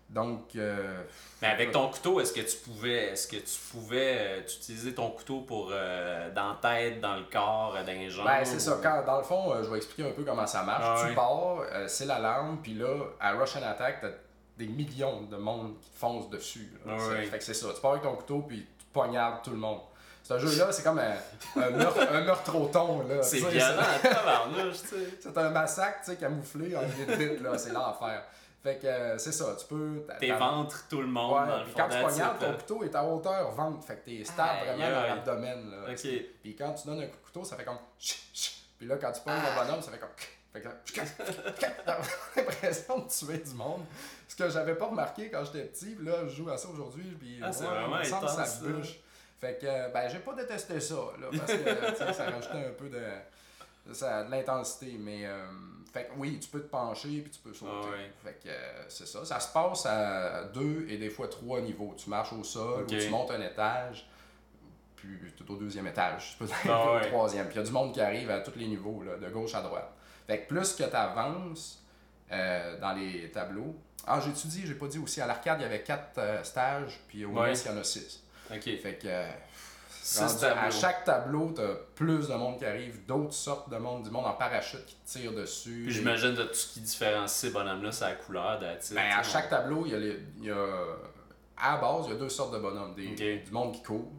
Donc, 0.09 0.55
euh, 0.57 1.01
Mais 1.41 1.47
avec 1.47 1.71
ton 1.71 1.89
couteau, 1.89 2.19
est-ce 2.19 2.33
que 2.33 2.41
tu 2.41 2.57
pouvais 2.57 3.11
est-ce 3.13 3.25
que 3.25 3.37
tu 3.37 3.57
pouvais 3.71 4.17
euh, 4.19 4.41
utiliser 4.41 4.93
ton 4.93 5.09
couteau 5.11 5.39
pour 5.39 5.69
euh, 5.71 6.29
dans 6.33 6.49
la 6.49 6.59
tête, 6.61 6.99
dans 6.99 7.15
le 7.15 7.23
corps, 7.31 7.73
euh, 7.77 7.83
dans 7.85 7.93
les 7.93 8.09
jambes? 8.09 8.25
ben, 8.25 8.43
c'est 8.43 8.59
ça. 8.59 8.79
Quand, 8.83 9.05
dans 9.05 9.17
le 9.19 9.23
fond, 9.23 9.53
euh, 9.53 9.63
je 9.63 9.69
vais 9.69 9.77
expliquer 9.77 10.09
un 10.09 10.11
peu 10.11 10.25
comment 10.25 10.45
ça 10.45 10.63
marche. 10.63 10.83
Ah 10.85 11.07
tu 11.07 11.15
pars, 11.15 11.61
euh, 11.71 11.87
c'est 11.87 12.05
l'alarme, 12.05 12.59
puis 12.61 12.73
là, 12.73 13.05
à 13.19 13.31
Russian 13.31 13.63
Attack, 13.63 14.01
t'as 14.01 14.09
des 14.57 14.67
millions 14.67 15.23
de 15.23 15.37
monde 15.37 15.79
qui 15.81 15.89
te 15.89 15.97
foncent 15.97 16.29
dessus. 16.29 16.71
là. 16.85 16.93
Ah 16.95 16.97
C'est- 16.99 17.09
ouais. 17.13 17.25
Fait 17.25 17.37
que 17.39 17.43
c'est 17.43 17.53
ça. 17.53 17.67
Tu 17.73 17.81
pars 17.81 17.91
avec 17.91 18.03
ton 18.03 18.15
couteau, 18.15 18.39
puis 18.47 18.59
tu 18.77 18.85
poignardes 18.93 19.43
tout 19.43 19.51
le 19.51 19.57
monde. 19.57 19.79
Ce 20.23 20.39
jeu-là, 20.39 20.71
c'est 20.71 20.83
comme 20.83 20.99
un, 20.99 21.15
un, 21.61 21.69
meurtre, 21.71 21.99
un 22.09 22.21
meurtre 22.21 22.55
au 22.55 22.67
thon. 22.67 23.03
C'est 23.21 23.39
violent. 23.39 23.83
C'est 25.19 25.37
un 25.37 25.49
massacre, 25.49 25.99
tu 26.05 26.11
sais, 26.11 26.17
camouflé 26.17 26.75
en 26.75 26.81
là. 26.81 27.57
C'est 27.57 27.71
l'enfer. 27.73 28.23
Fait 28.61 28.77
que 28.77 28.87
euh, 28.87 29.17
c'est 29.17 29.33
ça. 29.33 29.53
Tu 29.59 29.65
peux. 29.65 30.05
T'es 30.21 30.31
ventre 30.31 30.87
tout 30.89 31.01
le 31.01 31.07
monde 31.07 31.33
Ouais, 31.41 31.47
dans 31.49 31.57
le 31.57 31.63
puis 31.65 31.73
fond. 31.73 31.79
quand 31.79 31.89
tu 31.89 31.99
poignardes, 32.01 32.39
ton 32.39 32.47
là. 32.51 32.53
couteau 32.53 32.83
est 32.85 32.95
à 32.95 33.03
hauteur 33.03 33.51
ventre. 33.51 33.85
Fait 33.85 33.95
que 33.97 34.05
t'es 34.05 34.23
stable 34.23 34.49
Aïe, 34.69 34.77
vraiment 34.77 35.01
dans 35.01 35.07
l'abdomen. 35.15 35.71
là. 35.71 35.91
Ok. 35.91 36.07
Puis 36.41 36.55
quand 36.55 36.73
tu 36.73 36.87
donnes 36.87 37.01
un 37.01 37.07
coup 37.07 37.17
de 37.17 37.25
couteau, 37.25 37.43
ça 37.43 37.57
fait 37.57 37.65
comme. 37.65 37.79
chut, 37.99 38.21
chut. 38.33 38.53
Puis 38.77 38.87
là, 38.87 38.95
quand 38.95 39.11
tu 39.11 39.19
pognes 39.21 39.33
le 39.35 39.61
bonhomme, 39.65 39.81
ça 39.81 39.91
fait 39.91 39.97
comme. 39.99 40.09
Fait 40.53 40.61
que 40.61 40.67
là, 40.67 40.73
t'as 41.85 41.97
l'impression 42.35 42.99
de 42.99 43.09
tuer 43.09 43.39
du 43.39 43.53
monde. 43.55 43.81
Ce 44.27 44.35
que 44.35 44.49
j'avais 44.49 44.75
pas 44.75 44.85
remarqué 44.85 45.29
quand 45.29 45.43
j'étais 45.45 45.63
petit, 45.65 45.95
puis 45.95 46.05
là, 46.05 46.27
je 46.27 46.35
joue 46.35 46.49
à 46.49 46.57
ça 46.57 46.69
aujourd'hui, 46.69 47.03
puis 47.19 47.39
Ah, 47.41 47.51
c'est 47.51 47.63
ouais, 47.63 47.69
vraiment 47.69 47.97
il 47.97 47.99
me 47.99 48.03
semble 48.03 48.27
que 48.27 48.31
intense, 48.31 48.49
ça 48.49 48.65
bûche. 48.65 48.99
Fait 49.41 49.59
que, 49.59 49.65
euh, 49.65 49.89
ben, 49.89 50.07
j'ai 50.09 50.19
pas 50.19 50.33
détesté 50.33 50.79
ça, 50.79 50.95
là, 51.19 51.27
parce 51.35 51.51
que, 51.51 52.07
tu 52.07 52.13
ça 52.13 52.25
rajoutait 52.29 52.65
un 52.67 52.71
peu 52.77 52.87
de, 52.89 53.01
de, 53.87 53.93
ça- 53.93 54.23
de 54.23 54.31
l'intensité, 54.31 54.95
mais, 54.99 55.25
euh, 55.25 55.43
fait 55.91 56.05
que 56.05 56.11
oui, 56.17 56.39
tu 56.39 56.47
peux 56.49 56.61
te 56.61 56.69
pencher, 56.69 57.19
puis 57.21 57.31
tu 57.31 57.39
peux 57.39 57.53
sauter. 57.53 57.71
Ah 57.73 57.89
ouais. 57.89 58.11
Fait 58.23 58.39
que, 58.43 58.49
euh, 58.49 58.85
c'est 58.87 59.07
ça. 59.07 59.25
Ça 59.25 59.39
se 59.39 59.51
passe 59.51 59.85
à 59.85 60.43
deux 60.45 60.85
et 60.87 60.97
des 60.97 61.09
fois 61.09 61.27
trois 61.27 61.59
niveaux. 61.61 61.93
Tu 61.97 62.09
marches 62.09 62.31
au 62.33 62.43
sol, 62.43 62.83
ou 62.83 62.85
tu 62.87 63.09
montes 63.09 63.31
un 63.31 63.41
étage, 63.41 64.07
puis 64.95 65.09
tout 65.35 65.51
au 65.51 65.57
deuxième 65.57 65.87
étage, 65.87 66.37
tu 66.37 66.45
peux 66.45 66.51
Ah 66.69 66.91
au 66.93 66.99
troisième. 67.01 67.47
Puis 67.47 67.55
il 67.55 67.59
y 67.59 67.61
a 67.63 67.65
du 67.65 67.71
monde 67.71 67.93
qui 67.93 68.01
arrive 68.01 68.29
à 68.31 68.39
tous 68.39 68.57
les 68.57 68.67
niveaux, 68.67 69.03
là, 69.03 69.17
de 69.17 69.29
gauche 69.29 69.53
à 69.55 69.61
droite. 69.61 69.91
Fait 70.27 70.39
que 70.41 70.47
plus 70.47 70.73
que 70.73 70.83
tu 70.83 70.95
avances 70.95 71.83
dans 72.31 72.93
les 72.93 73.29
tableaux. 73.31 73.75
Ah, 74.07 74.19
j'ai 74.23 74.31
étudié, 74.31 74.63
j'ai 74.65 74.73
pas 74.75 74.87
dit 74.87 74.99
aussi, 74.99 75.21
à 75.21 75.27
l'arcade, 75.27 75.59
il 75.59 75.63
y 75.63 75.65
avait 75.65 75.81
quatre 75.83 76.17
euh, 76.17 76.43
stages, 76.43 76.99
puis 77.07 77.23
au. 77.25 77.31
NES, 77.51 77.53
il 77.65 77.71
y 77.71 77.73
en 77.73 77.77
a 77.77 77.83
six. 77.83 78.21
Ok. 78.51 78.63
Fait 78.63 78.99
que 79.01 79.07
euh, 79.07 79.29
rendu 80.27 80.33
à 80.59 80.69
chaque 80.71 81.03
tableau, 81.05 81.53
t'as 81.55 81.75
plus 81.95 82.27
de 82.27 82.33
monde 82.33 82.57
qui 82.57 82.65
arrive, 82.65 83.05
d'autres 83.05 83.33
sortes 83.33 83.69
de 83.69 83.77
monde, 83.77 84.03
du 84.03 84.09
monde 84.09 84.25
en 84.25 84.33
parachute 84.33 84.85
qui 84.85 84.95
te 84.95 85.07
tire 85.19 85.31
dessus. 85.33 85.83
Puis 85.85 85.93
j'imagine 85.93 86.33
de 86.33 86.43
tout 86.43 86.53
ce 86.53 86.73
qui 86.73 86.81
différencie 86.81 87.31
ces 87.31 87.51
bonhommes-là, 87.51 87.91
c'est 87.93 88.05
la 88.05 88.13
couleur 88.15 88.59
de 88.59 88.65
la. 88.65 88.73
Ben, 88.95 89.17
à 89.17 89.23
chaque 89.23 89.49
tableau, 89.49 89.83
il 89.85 89.91
y 89.93 89.95
a, 89.95 89.99
les- 89.99 90.19
il 90.39 90.45
y 90.45 90.51
a- 90.51 90.97
à 91.57 91.75
la 91.75 91.77
base, 91.81 92.05
il 92.07 92.13
y 92.13 92.15
a 92.15 92.19
deux 92.19 92.29
sortes 92.29 92.53
de 92.53 92.59
bonhommes. 92.59 92.95
Des. 92.95 93.37
Du 93.37 93.51
monde 93.51 93.73
qui 93.73 93.83
court. 93.83 94.11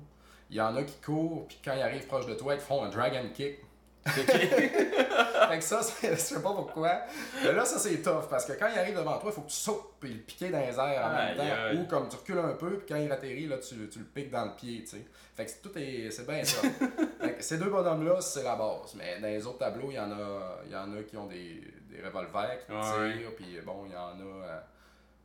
Il 0.49 0.57
y 0.57 0.61
en 0.61 0.75
a 0.77 0.83
qui 0.85 0.97
courent, 1.01 1.47
puis 1.49 1.59
quand 1.63 1.75
ils 1.75 1.83
arrivent 1.83 2.07
proche 2.07 2.27
de 2.27 2.35
toi, 2.35 2.55
ils 2.55 2.59
te 2.59 2.63
font 2.63 2.85
un 2.85 2.89
dragon 2.89 3.29
kick. 3.35 3.59
fait 4.07 5.59
que 5.59 5.65
ça, 5.65 5.81
je 6.03 6.15
sais 6.17 6.35
pas 6.43 6.53
pourquoi. 6.53 7.01
Mais 7.43 7.53
là, 7.53 7.65
ça, 7.65 7.79
c'est 7.79 8.03
tough, 8.03 8.29
parce 8.29 8.45
que 8.45 8.53
quand 8.53 8.69
il 8.73 8.79
arrive 8.79 8.97
devant 8.97 9.19
toi, 9.19 9.31
il 9.31 9.35
faut 9.35 9.41
que 9.43 9.49
tu 9.51 9.57
sautes, 9.57 9.95
puis 10.01 10.13
le 10.13 10.21
piquer 10.21 10.51
dans 10.51 10.61
les 10.61 10.75
airs 10.75 10.79
en 11.07 11.17
Aïe, 11.17 11.29
même 11.29 11.37
temps. 11.37 11.55
aïe. 11.65 11.79
Ou 11.79 11.85
comme 11.87 12.09
tu 12.09 12.17
recules 12.17 12.39
un 12.39 12.53
peu, 12.55 12.79
puis 12.79 12.87
quand 12.89 12.97
il 13.01 13.11
atterrit, 13.11 13.47
là, 13.47 13.57
tu, 13.59 13.89
tu 13.89 13.99
le 13.99 14.05
piques 14.05 14.31
dans 14.31 14.45
le 14.45 14.55
pied, 14.57 14.81
tu 14.83 14.89
sais. 14.91 15.05
Fait 15.37 15.45
que 15.47 15.51
c'est- 15.51 15.63
tout 15.63 15.73
est. 15.79 16.11
C'est 16.11 16.27
bien 16.27 16.45
ça. 16.45 16.61
Fait 17.21 17.35
que 17.35 17.43
ces 17.43 17.59
deux 17.59 17.71
bonhommes-là, 17.71 18.21
c'est 18.21 18.43
la 18.45 18.57
base. 18.57 18.95
Mais 18.97 19.19
dans 19.21 19.27
les 19.29 19.47
autres 19.47 19.59
tableaux, 19.59 19.89
il 19.91 19.95
y 19.97 19.99
en 20.01 20.13
a, 20.13 20.59
il 20.67 20.73
y 20.73 20.77
en 20.77 20.93
a 20.97 21.03
qui 21.03 21.17
ont 21.17 21.27
des, 21.27 21.63
des 21.89 22.03
revolvers 22.05 22.59
qui 22.67 22.73
Ouais. 22.73 23.17
tirent, 23.19 23.35
puis 23.37 23.59
bon, 23.65 23.85
il 23.87 23.93
y 23.93 23.97
en 23.97 24.19
a. 24.21 24.45
euh, 24.47 24.61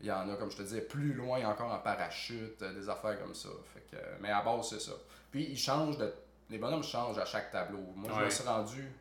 il 0.01 0.07
y 0.07 0.11
en 0.13 0.29
a, 0.29 0.35
comme 0.37 0.49
je 0.49 0.55
te 0.55 0.61
disais, 0.61 0.79
plus 0.81 1.11
loin 1.13 1.45
encore 1.45 1.73
en 1.73 1.79
parachute, 1.79 2.61
euh, 2.61 2.73
des 2.73 2.87
affaires 2.87 3.19
comme 3.19 3.35
ça. 3.35 3.49
Fait 3.73 3.81
que, 3.91 4.01
mais 4.21 4.29
à 4.31 4.41
base, 4.41 4.69
c'est 4.69 4.79
ça. 4.79 4.93
Puis 5.29 5.43
ils 5.51 5.57
changent 5.57 5.97
de. 5.97 6.11
Les 6.49 6.57
bonhommes 6.57 6.83
changent 6.83 7.17
à 7.19 7.25
chaque 7.25 7.51
tableau. 7.51 7.79
Moi, 7.95 8.09
je 8.19 8.25
me 8.25 8.29
suis 8.29 8.43
rendu 8.43 8.91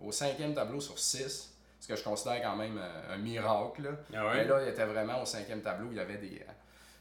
au 0.00 0.12
cinquième 0.12 0.54
tableau 0.54 0.80
sur 0.80 0.98
six, 0.98 1.54
ce 1.80 1.88
que 1.88 1.96
je 1.96 2.02
considère 2.04 2.42
quand 2.42 2.56
même 2.56 2.78
euh, 2.78 3.14
un 3.14 3.18
miracle. 3.18 3.82
là. 3.82 3.90
Ah 4.14 4.26
ouais? 4.26 4.34
Mais 4.36 4.44
là, 4.44 4.62
il 4.62 4.68
était 4.68 4.84
vraiment 4.84 5.22
au 5.22 5.24
cinquième 5.26 5.62
tableau, 5.62 5.88
il 5.90 5.96
y 5.96 6.00
avait 6.00 6.18
des, 6.18 6.44
euh, 6.46 6.52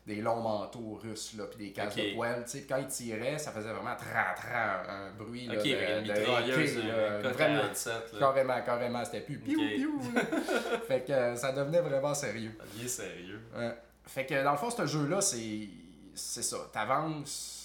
des 0.05 0.22
longs 0.22 0.39
manteaux 0.39 0.99
russes, 1.03 1.34
là, 1.38 1.43
puis 1.45 1.58
des 1.68 1.72
casques 1.74 1.97
Ok. 1.99 2.05
de 2.12 2.16
poêle. 2.16 2.43
Tu 2.45 2.51
sais, 2.51 2.58
puis 2.60 2.68
quand 2.68 2.78
ils 2.78 2.88
tiraient, 2.88 3.38
ça 3.38 3.51
faisait 3.51 3.72
vraiment 3.74 3.95
tra 3.95 4.34
tra 4.36 4.89
un 4.89 5.12
bruit. 5.12 5.47
Là, 5.47 5.55
de, 5.55 5.60
une 5.62 6.03
de 6.08 6.14
mitrailleuse, 6.14 6.78
AK, 6.78 6.84
là, 6.86 7.18
un 7.18 7.20
vraiment, 7.32 7.62
K-47, 7.64 7.88
là. 7.89 8.20
carrément, 8.20 8.62
carrément, 8.62 9.05
c'était 9.05 9.22
plus 9.22 9.38
piou, 9.39 9.60
piou, 9.60 10.01
fait 10.88 11.01
que 11.05 11.12
euh, 11.12 11.36
ça 11.36 11.51
devenait 11.51 11.82
vraiment 11.82 12.14
sérieux. 12.14 12.58
Il 12.78 12.86
est 12.86 12.88
sérieux. 12.88 13.41
Ouais. 13.58 13.76
Fait 14.05 14.26
que 14.26 14.41
dans 14.43 14.51
le 14.51 14.58
fond, 14.58 14.70
ce 14.70 14.86
jeu-là, 14.86 15.20
c'est 15.22 15.68
c'est 16.16 16.41
ça. 16.43 16.58
T'avances, 16.72 17.57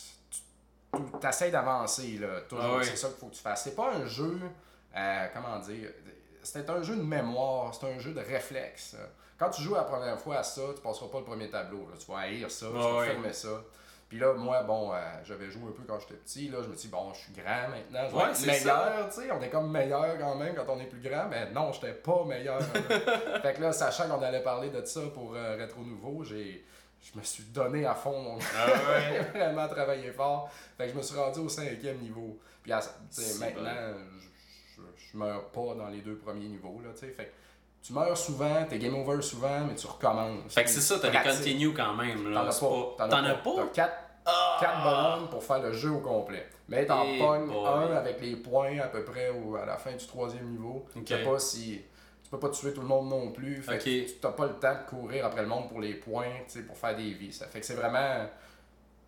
t'essayes 1.21 1.51
d'avancer, 1.51 2.19
là. 2.21 2.41
Toujours, 2.49 2.79
Ah 2.81 2.85
c'est 2.85 2.97
ça 2.97 3.09
qu'il 3.09 3.17
faut 3.19 3.27
que 3.27 3.35
tu 3.35 3.43
fasses. 3.43 3.65
C'est 3.65 3.77
pas 3.77 3.93
un 3.95 4.07
jeu, 4.07 4.39
euh, 4.97 5.27
comment 5.35 5.59
dire, 5.61 5.91
c'est 6.43 6.69
un 6.69 6.83
jeu 6.83 6.97
de 6.97 7.03
mémoire, 7.03 7.75
c'est 7.75 7.87
un 7.87 7.99
jeu 7.99 8.13
de 8.13 8.21
réflexe. 8.21 8.97
Quand 9.39 9.51
tu 9.51 9.63
joues 9.63 9.75
la 9.75 9.85
première 9.85 10.21
fois 10.21 10.39
à 10.39 10.43
ça, 10.43 10.63
tu 10.75 10.81
passeras 10.83 11.09
pas 11.09 11.19
le 11.19 11.25
premier 11.25 11.49
tableau. 11.51 11.89
là. 11.91 11.97
Tu 11.99 12.11
vas 12.11 12.19
haïr 12.19 12.51
ça, 12.51 12.67
tu 12.67 12.73
Ah 12.77 12.93
vas 12.93 13.05
fermer 13.05 13.33
ça. 13.33 13.63
Puis 14.09 14.21
là, 14.21 14.35
moi, 14.35 14.63
bon, 14.65 14.93
euh, 14.93 14.99
j'avais 15.25 15.51
joué 15.51 15.63
un 15.69 15.73
peu 15.73 15.85
quand 15.89 15.99
j'étais 15.99 16.15
petit. 16.15 16.49
Là, 16.51 16.59
je 16.63 16.69
me 16.69 16.75
dis, 16.75 16.89
bon, 16.89 17.15
je 17.15 17.21
suis 17.21 17.33
grand 17.33 17.69
maintenant. 17.71 18.09
Je 18.11 18.15
Ouais, 18.15 18.47
meilleur, 18.53 19.09
tu 19.09 19.23
sais. 19.23 19.31
On 19.33 19.41
est 19.41 19.49
comme 19.49 19.71
meilleur 19.71 20.19
quand 20.19 20.35
même 20.35 20.55
quand 20.55 20.67
on 20.69 20.79
est 20.79 20.85
plus 20.87 21.01
grand. 21.01 21.29
Mais 21.31 21.51
non, 21.51 21.73
j'étais 21.73 21.95
pas 21.95 22.23
meilleur. 22.27 22.61
fait 23.43 23.55
que 23.55 23.63
là, 23.63 23.73
sachant 23.73 24.09
qu'on 24.09 24.23
allait 24.23 24.43
parler 24.43 24.69
de 24.69 24.85
ça 24.85 25.01
pour 25.15 25.35
euh, 25.35 25.57
Rétro 25.57 25.81
Nouveau, 25.81 26.23
j'ai. 26.25 26.63
Je 27.03 27.19
me 27.19 27.25
suis 27.25 27.43
donné 27.45 27.85
à 27.85 27.95
fond 27.95 28.21
mon 28.23 28.39
Ah 28.57 28.67
ouais? 28.69 28.75
J'ai 29.35 29.39
vraiment 29.39 29.67
travaillé 29.69 30.11
fort. 30.13 30.49
Fait 30.79 30.87
que 30.87 30.93
je 30.93 30.97
me 30.97 31.03
suis 31.03 31.17
rendu 31.19 31.41
au 31.41 31.49
cinquième 31.49 31.99
niveau. 31.99 32.39
Puis 32.63 32.73
à- 32.73 32.81
maintenant, 33.41 33.71
je, 34.21 34.77
je, 34.77 34.83
je 35.13 35.17
meurs 35.17 35.47
pas 35.51 35.75
dans 35.75 35.89
les 35.89 36.01
deux 36.01 36.17
premiers 36.17 36.47
niveaux. 36.49 36.81
Là, 36.85 36.91
fait 36.95 37.09
que 37.13 37.23
tu 37.83 37.93
meurs 37.93 38.17
souvent, 38.17 38.65
t'es 38.69 38.79
game 38.79 38.95
over 38.95 39.21
souvent, 39.21 39.61
mais 39.67 39.75
tu 39.75 39.87
recommences. 39.89 40.55
Fait 40.55 40.63
que 40.65 40.71
c'est 40.71 40.81
ça, 40.81 40.99
t'as 41.01 41.11
des 41.11 41.19
continue 41.29 41.75
quand 41.75 41.95
même. 41.95 42.33
T'en 42.33 42.47
as 42.47 42.61
pas. 42.61 43.09
T'en 43.09 43.25
as 43.25 43.35
pas? 43.35 43.51
T'as 43.57 43.67
quatre, 43.75 43.97
Ah! 44.25 44.57
quatre 44.61 44.83
bonhommes 44.85 45.29
pour 45.31 45.43
faire 45.43 45.61
le 45.61 45.73
jeu 45.73 45.91
au 45.91 45.99
complet. 46.01 46.47
Mais 46.69 46.87
t'en 46.87 47.05
pognes 47.19 47.51
un 47.67 47.97
avec 47.97 48.21
les 48.21 48.37
points 48.37 48.79
à 48.79 48.87
peu 48.87 49.05
près 49.05 49.31
à 49.61 49.67
la 49.67 49.77
fin 49.77 49.93
du 49.93 50.07
troisième 50.07 50.49
niveau. 50.51 50.87
Tu 50.95 51.05
sais 51.05 51.25
pas 51.25 51.39
si. 51.41 51.83
Tu 52.33 52.39
peux 52.39 52.49
pas 52.49 52.55
tuer 52.55 52.73
tout 52.73 52.81
le 52.81 52.87
monde 52.87 53.11
non 53.11 53.31
plus. 53.31 53.63
Fait 53.63 53.77
que 53.77 53.85
tu 53.85 54.07
t'as 54.19 54.31
pas 54.31 54.47
le 54.47 54.55
temps 54.55 54.73
de 54.73 54.89
courir 54.89 55.27
après 55.27 55.43
le 55.43 55.49
monde 55.49 55.69
pour 55.69 55.83
les 55.83 55.93
points, 55.93 56.31
pour 56.67 56.79
faire 56.79 56.97
des 56.97 57.13
vies. 57.13 57.31
Ça 57.31 57.47
fait 57.47 57.61
que 57.61 57.67
c'est 57.67 57.75
vraiment. 57.75 58.27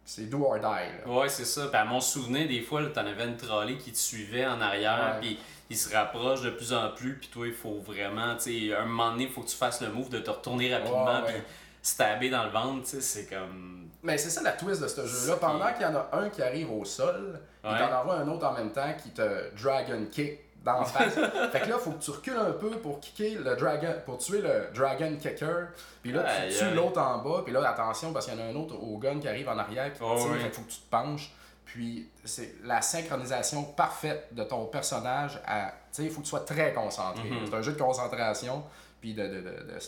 C'est 0.04 0.28
do 0.28 0.44
or 0.44 0.56
die. 0.56 0.60
Là. 0.60 1.06
Ouais, 1.10 1.30
c'est 1.30 1.46
ça. 1.46 1.68
Puis 1.68 1.76
à 1.78 1.86
mon 1.86 2.02
souvenir, 2.02 2.46
des 2.46 2.60
fois, 2.60 2.84
t'en 2.90 3.06
avais 3.06 3.24
une 3.24 3.38
trolley 3.38 3.78
qui 3.78 3.92
te 3.92 3.96
suivait 3.96 4.44
en 4.44 4.60
arrière, 4.60 5.16
puis 5.22 5.38
il 5.70 5.76
se 5.78 5.94
rapproche 5.94 6.42
de 6.42 6.50
plus 6.50 6.74
en 6.74 6.90
plus, 6.90 7.16
puis 7.16 7.28
toi, 7.28 7.46
il 7.46 7.54
faut 7.54 7.80
vraiment, 7.80 8.36
tu 8.36 8.68
sais, 8.68 8.74
un 8.76 8.84
moment 8.84 9.12
donné, 9.12 9.24
il 9.24 9.30
faut 9.30 9.40
que 9.40 9.48
tu 9.48 9.56
fasses 9.56 9.80
le 9.80 9.88
move 9.88 10.10
de 10.10 10.18
te 10.18 10.28
retourner 10.28 10.74
rapidement, 10.74 11.22
puis 11.24 11.36
stabber 11.80 12.28
dans 12.28 12.44
le 12.44 12.50
ventre, 12.50 12.82
tu 12.84 12.90
sais, 12.90 13.00
c'est 13.00 13.26
comme. 13.34 13.88
Mais 14.02 14.18
c'est 14.18 14.28
ça 14.28 14.42
la 14.42 14.52
twist 14.52 14.82
de 14.82 14.88
ce 14.88 15.06
jeu-là. 15.06 15.36
Pendant 15.38 15.72
qu'il 15.72 15.80
y 15.80 15.86
en 15.86 15.94
a 15.94 16.10
un 16.12 16.28
qui 16.28 16.42
arrive 16.42 16.70
au 16.70 16.84
sol, 16.84 17.40
il 17.64 17.70
Ouais. 17.70 17.78
t'en 17.78 18.00
envoie 18.02 18.16
un 18.16 18.28
autre 18.28 18.44
en 18.46 18.52
même 18.52 18.70
temps 18.72 18.92
qui 19.02 19.08
te 19.12 19.54
dragon 19.62 20.04
kick 20.12 20.40
dans 20.64 20.78
la 20.80 20.84
face. 20.84 21.14
fait 21.52 21.60
que 21.60 21.68
là, 21.68 21.78
faut 21.78 21.90
que 21.92 22.02
tu 22.02 22.10
recules 22.10 22.36
un 22.36 22.52
peu 22.52 22.70
pour 22.70 22.98
kicker 23.00 23.36
le 23.36 23.54
dragon, 23.56 23.94
pour 24.06 24.18
tuer 24.18 24.40
le 24.40 24.68
dragon 24.74 25.16
kicker. 25.20 25.68
Puis 26.02 26.12
là, 26.12 26.24
tu 26.48 26.56
tues 26.58 26.74
l'autre 26.74 27.00
en 27.00 27.18
bas. 27.18 27.42
Puis 27.44 27.52
là, 27.52 27.68
attention, 27.68 28.12
parce 28.12 28.26
qu'il 28.26 28.34
y 28.38 28.42
en 28.42 28.46
a 28.46 28.48
un 28.48 28.54
autre 28.56 28.74
au 28.74 28.96
gun 28.98 29.20
qui 29.20 29.28
arrive 29.28 29.48
en 29.48 29.58
arrière 29.58 29.92
qui 29.92 30.00
Oh, 30.02 30.16
tire. 30.18 30.30
oui. 30.32 30.40
Fait 30.40 30.48
que 30.48 30.54
faut 30.56 30.62
que 30.62 30.70
tu 30.70 30.78
te 30.80 30.90
penches. 30.90 31.30
Puis 31.64 32.08
c'est 32.24 32.54
la 32.64 32.80
synchronisation 32.82 33.62
parfaite 33.64 34.28
de 34.32 34.44
ton 34.44 34.66
personnage 34.66 35.40
à. 35.46 35.66
Tu 35.70 35.74
sais, 35.92 36.04
il 36.04 36.10
faut 36.10 36.20
que 36.20 36.24
tu 36.24 36.30
sois 36.30 36.40
très 36.40 36.72
concentré. 36.72 37.28
Mhm. 37.28 37.46
C'est 37.46 37.54
un 37.54 37.62
jeu 37.62 37.72
de 37.72 37.78
concentration. 37.78 38.62
Puis 39.00 39.14
de, 39.14 39.22
de, 39.22 39.34
de, 39.40 39.40
de- 39.40 39.78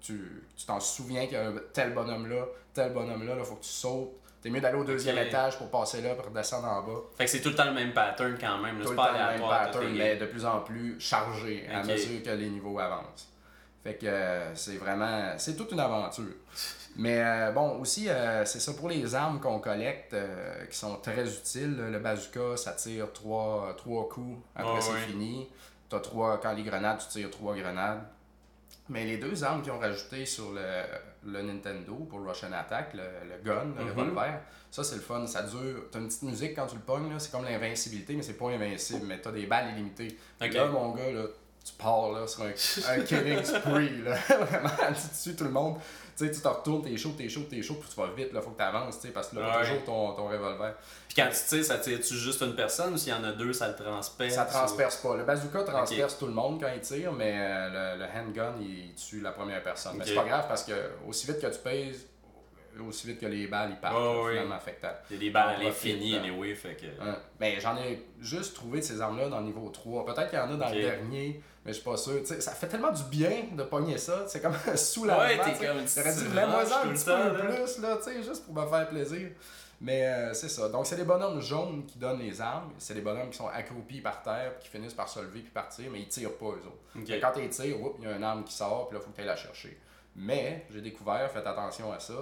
tu 0.00 0.42
tu 0.56 0.66
t'en 0.66 0.80
souviens 0.80 1.24
qu'il 1.26 1.34
y 1.34 1.36
a 1.36 1.46
un 1.48 1.54
tel 1.72 1.94
bonhomme-là, 1.94 2.44
tel 2.74 2.92
bonhomme-là, 2.92 3.34
il 3.38 3.44
faut 3.44 3.54
que 3.54 3.62
tu 3.64 3.70
sautes. 3.70 4.12
T'es 4.44 4.50
mieux 4.50 4.60
d'aller 4.60 4.76
au 4.76 4.84
deuxième 4.84 5.16
étage 5.16 5.56
pour 5.56 5.70
passer 5.70 6.02
là, 6.02 6.14
pour 6.14 6.26
redescendre 6.26 6.68
en 6.68 6.82
bas. 6.82 7.00
Fait 7.16 7.24
que 7.24 7.30
c'est 7.30 7.40
tout 7.40 7.48
le 7.48 7.54
temps 7.54 7.64
le 7.64 7.72
même 7.72 7.94
pattern 7.94 8.36
quand 8.38 8.58
même. 8.58 8.76
Tout 8.76 8.88
C'est 8.88 8.90
le 8.90 8.96
temps 8.96 9.12
le 9.12 9.38
même 9.38 9.40
pattern, 9.40 9.94
mais 9.96 10.16
de 10.16 10.26
plus 10.26 10.44
en 10.44 10.60
plus 10.60 11.00
chargé 11.00 11.66
à 11.72 11.82
mesure 11.82 12.22
que 12.22 12.28
les 12.28 12.50
niveaux 12.50 12.78
avancent. 12.78 13.30
Fait 13.82 13.94
que 13.94 14.04
euh, 14.04 14.54
c'est 14.54 14.76
vraiment. 14.76 15.32
C'est 15.38 15.56
toute 15.56 15.72
une 15.72 15.80
aventure. 15.80 16.24
Mais 16.96 17.24
euh, 17.24 17.52
bon, 17.52 17.80
aussi, 17.80 18.08
euh, 18.08 18.44
c'est 18.44 18.60
ça 18.60 18.74
pour 18.74 18.88
les 18.88 19.14
armes 19.14 19.40
qu'on 19.40 19.58
collecte 19.58 20.14
qui 20.70 20.76
sont 20.76 20.96
très 20.96 21.26
utiles. 21.26 21.76
Le 21.76 21.98
bazooka, 21.98 22.56
ça 22.56 22.72
tire 22.72 23.12
trois, 23.12 23.74
trois 23.78 24.08
coups. 24.08 24.38
Après, 24.54 24.80
c'est 24.80 25.10
fini. 25.10 25.48
T'as 25.88 26.00
trois, 26.00 26.38
quand 26.38 26.52
les 26.52 26.62
grenades, 26.62 26.98
tu 26.98 27.08
tires 27.08 27.30
trois 27.30 27.56
grenades. 27.56 28.02
Mais 28.90 29.04
les 29.06 29.16
deux 29.16 29.42
armes 29.42 29.62
qu'ils 29.62 29.72
ont 29.72 29.78
rajoutées 29.78 30.26
sur 30.26 30.52
le, 30.52 30.82
le 31.26 31.42
Nintendo 31.42 31.94
pour 32.08 32.26
Russian 32.26 32.52
Attack, 32.52 32.94
le, 32.94 33.02
le 33.02 33.42
gun, 33.44 33.64
le 33.78 33.84
Mhm. 33.84 33.90
revolver, 33.90 34.40
ça 34.70 34.82
c'est 34.84 34.96
le 34.96 35.00
fun. 35.02 35.26
Ça 35.26 35.42
dure. 35.42 35.84
T'as 35.90 35.98
une 36.00 36.08
petite 36.08 36.22
musique 36.22 36.54
quand 36.54 36.66
tu 36.66 36.76
le 36.76 36.82
pognes, 36.82 37.12
c'est 37.18 37.30
comme 37.30 37.44
l'invincibilité, 37.44 38.14
mais 38.14 38.22
c'est 38.22 38.34
pas 38.38 38.50
invincible. 38.50 39.06
Mais 39.06 39.20
t'as 39.20 39.32
des 39.32 39.46
balles 39.46 39.72
illimitées. 39.74 40.18
Ok. 40.42 40.52
Là, 40.52 40.66
mon 40.66 40.90
gars, 40.92 41.10
là, 41.12 41.24
tu 41.64 41.72
pars 41.78 42.12
là, 42.12 42.26
sur 42.26 42.42
un, 42.42 42.48
un 42.48 43.00
killing 43.04 43.42
spree. 43.44 44.02
Là. 44.02 44.14
Vraiment, 44.28 44.68
tu 44.92 45.30
tues 45.30 45.36
tout 45.36 45.44
le 45.44 45.50
monde. 45.50 45.76
Tu 46.16 46.26
sais, 46.26 46.30
tu 46.32 46.40
te 46.40 46.46
retournes, 46.48 46.82
t'es 46.82 46.96
chaud, 46.96 47.12
t'es 47.18 47.28
chaud, 47.28 47.42
t'es 47.50 47.60
chaud, 47.62 47.74
puis 47.74 47.88
tu 47.92 47.96
vas 48.00 48.06
vite, 48.16 48.32
là, 48.32 48.40
faut 48.40 48.50
que 48.50 48.58
t'avances, 48.58 49.00
tu 49.00 49.08
sais, 49.08 49.12
parce 49.12 49.28
que 49.30 49.36
là, 49.36 49.58
Ouais. 49.58 49.64
toujours 49.64 49.84
ton, 49.84 50.12
ton 50.14 50.28
revolver. 50.28 50.74
Puis 51.08 51.16
quand 51.16 51.28
tu 51.28 51.38
tires, 51.48 51.64
ça 51.64 51.78
tire-tu 51.78 52.14
juste 52.14 52.40
une 52.42 52.54
personne 52.54 52.94
ou 52.94 52.96
s'il 52.96 53.12
y 53.12 53.16
en 53.16 53.24
a 53.24 53.32
deux, 53.32 53.52
ça 53.52 53.68
le 53.68 53.74
transperce? 53.74 54.34
Ça 54.34 54.44
ou- 54.48 54.50
transperce 54.52 54.96
pas. 54.98 55.16
Le 55.16 55.24
bazooka 55.24 55.62
transperce 55.64 56.18
tout 56.18 56.26
le 56.26 56.32
monde 56.32 56.60
quand 56.60 56.70
il 56.74 56.80
tire, 56.80 57.12
mais 57.12 57.32
euh, 57.36 57.96
le, 57.96 58.04
le 58.04 58.08
handgun, 58.20 58.54
il 58.60 58.94
tue 58.94 59.20
la 59.20 59.32
première 59.32 59.62
personne. 59.62 59.96
Mais 59.98 60.04
c'est 60.06 60.14
pas 60.14 60.24
grave 60.24 60.44
parce 60.46 60.62
que 60.64 60.72
aussi 61.08 61.26
vite 61.26 61.40
que 61.40 61.46
tu 61.48 61.58
pèses, 61.58 62.06
aussi 62.88 63.06
vite 63.06 63.20
que 63.20 63.26
les 63.26 63.46
balles, 63.46 63.70
ils 63.70 63.80
partent, 63.80 63.94
là, 63.94 64.22
ouais. 64.22 64.32
finalement, 64.32 64.58
Il 65.10 65.14
y 65.14 65.16
a 65.16 65.20
des 65.20 65.30
balles 65.30 65.56
à 65.56 65.62
l'infini, 65.62 66.10
là. 66.12 66.18
anyway, 66.18 66.54
fait 66.54 66.74
que. 66.74 66.86
Hein. 67.02 67.16
Mais 67.40 67.60
j'en 67.60 67.76
ai 67.76 68.04
juste 68.20 68.54
trouvé 68.54 68.80
de 68.80 68.84
ces 68.84 69.00
armes-là 69.00 69.28
dans 69.28 69.38
le 69.40 69.46
niveau 69.46 69.68
3. 69.70 70.04
Peut-être 70.06 70.30
qu'il 70.30 70.38
y 70.38 70.42
en 70.42 70.50
a 70.52 70.56
dans 70.56 70.68
le 70.70 70.80
dernier, 70.80 71.40
mais 71.64 71.72
je 71.72 71.78
suis 71.78 71.84
pas 71.84 71.96
sûr. 71.96 72.18
Tu 72.20 72.26
sais, 72.26 72.40
ça 72.40 72.52
fait 72.52 72.66
tellement 72.68 72.92
du 72.92 73.02
bien 73.04 73.44
de 73.52 73.62
pogner 73.62 73.98
ça. 73.98 74.24
C'est 74.26 74.40
comme 74.40 74.54
un 74.66 74.76
soulagement. 74.76 75.22
Ouais, 75.24 75.38
t'es 75.58 75.66
comme- 75.66 75.86
J'aurais 75.86 76.14
dit, 76.14 76.28
mets-moi 76.34 76.60
un 76.60 76.88
petit 76.88 77.04
peu 77.04 77.46
plus, 77.46 77.78
là, 77.82 77.96
tu 77.96 78.02
sais, 78.04 78.22
juste 78.22 78.44
pour 78.46 78.54
me 78.54 78.66
faire 78.66 78.88
plaisir. 78.88 79.28
Mais 79.80 80.06
euh, 80.06 80.32
c'est 80.32 80.48
ça. 80.48 80.68
Donc, 80.68 80.86
c'est 80.86 80.96
des 80.96 81.04
bonhommes 81.04 81.40
jaunes 81.40 81.84
qui 81.84 81.98
donnent 81.98 82.20
les 82.20 82.40
armes. 82.40 82.70
C'est 82.78 82.94
des 82.94 83.00
bonhommes 83.00 83.28
qui 83.30 83.36
sont 83.36 83.48
accroupis 83.48 84.00
par 84.00 84.22
terre, 84.22 84.54
puis 84.54 84.64
qui 84.64 84.70
finissent 84.70 84.94
par 84.94 85.08
se 85.08 85.18
lever 85.20 85.40
puis 85.40 85.50
partir, 85.50 85.90
mais 85.90 86.00
ils 86.00 86.08
tirent 86.08 86.36
pas, 86.38 86.46
eux 86.46 86.62
autres. 86.66 87.04
Quand 87.20 87.32
tires, 87.50 87.80
whoop, 87.82 87.96
il 87.98 88.04
y 88.08 88.12
a 88.12 88.16
une 88.16 88.22
arme 88.24 88.44
qui 88.44 88.54
sort, 88.54 88.88
puis 88.88 88.96
là, 88.96 89.02
il 89.02 89.04
faut 89.04 89.10
que 89.10 89.16
tu 89.16 89.20
ailles 89.22 89.26
la 89.26 89.36
chercher. 89.36 89.78
Mais, 90.16 90.64
j'ai 90.70 90.80
découvert, 90.80 91.28
faites 91.30 91.46
attention 91.46 91.92
à 91.92 91.98
ça. 91.98 92.14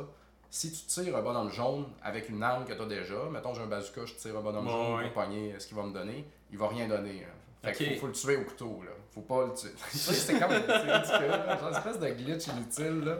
Si 0.50 0.72
tu 0.72 0.84
tires 0.86 1.16
un 1.16 1.22
bonhomme 1.22 1.50
jaune 1.50 1.86
avec 2.02 2.28
une 2.30 2.42
arme 2.42 2.64
que 2.64 2.72
tu 2.72 2.82
as 2.82 2.86
déjà, 2.86 3.14
mettons 3.30 3.54
j'ai 3.54 3.62
un 3.62 3.66
bazooka, 3.66 4.06
je 4.06 4.14
tire 4.14 4.36
un 4.36 4.40
bonhomme 4.40 4.68
jaune 4.68 4.96
ouais. 4.96 5.04
pour 5.10 5.22
pogner 5.22 5.54
ce 5.58 5.66
qu'il 5.66 5.76
va 5.76 5.82
me 5.84 5.92
donner, 5.92 6.26
il 6.50 6.58
va 6.58 6.68
rien 6.68 6.88
donner. 6.88 7.24
hein. 7.24 7.34
Fait 7.68 7.72
qu'il 7.72 7.94
faut, 7.94 8.00
faut 8.02 8.06
le 8.08 8.12
tuer 8.12 8.36
au 8.38 8.44
couteau, 8.44 8.82
là. 8.84 8.90
Faut 9.14 9.20
pas 9.22 9.46
le 9.46 9.52
tuer. 9.54 9.70
C'est 9.92 10.38
comme 10.38 10.50
c'est 10.50 10.92
ridicule, 10.92 11.28
là. 11.28 11.58
genre 11.58 11.68
une 11.70 11.76
espèce 11.76 11.98
de 12.00 12.08
glitch 12.08 12.46
inutile, 12.48 13.04
là. 13.04 13.18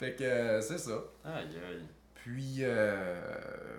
Fait 0.00 0.12
que 0.14 0.24
euh, 0.24 0.60
c'est 0.60 0.78
ça. 0.78 0.92
Aïe, 1.24 1.44
aïe. 1.70 1.86
Puis, 2.16 2.56
euh, 2.60 3.14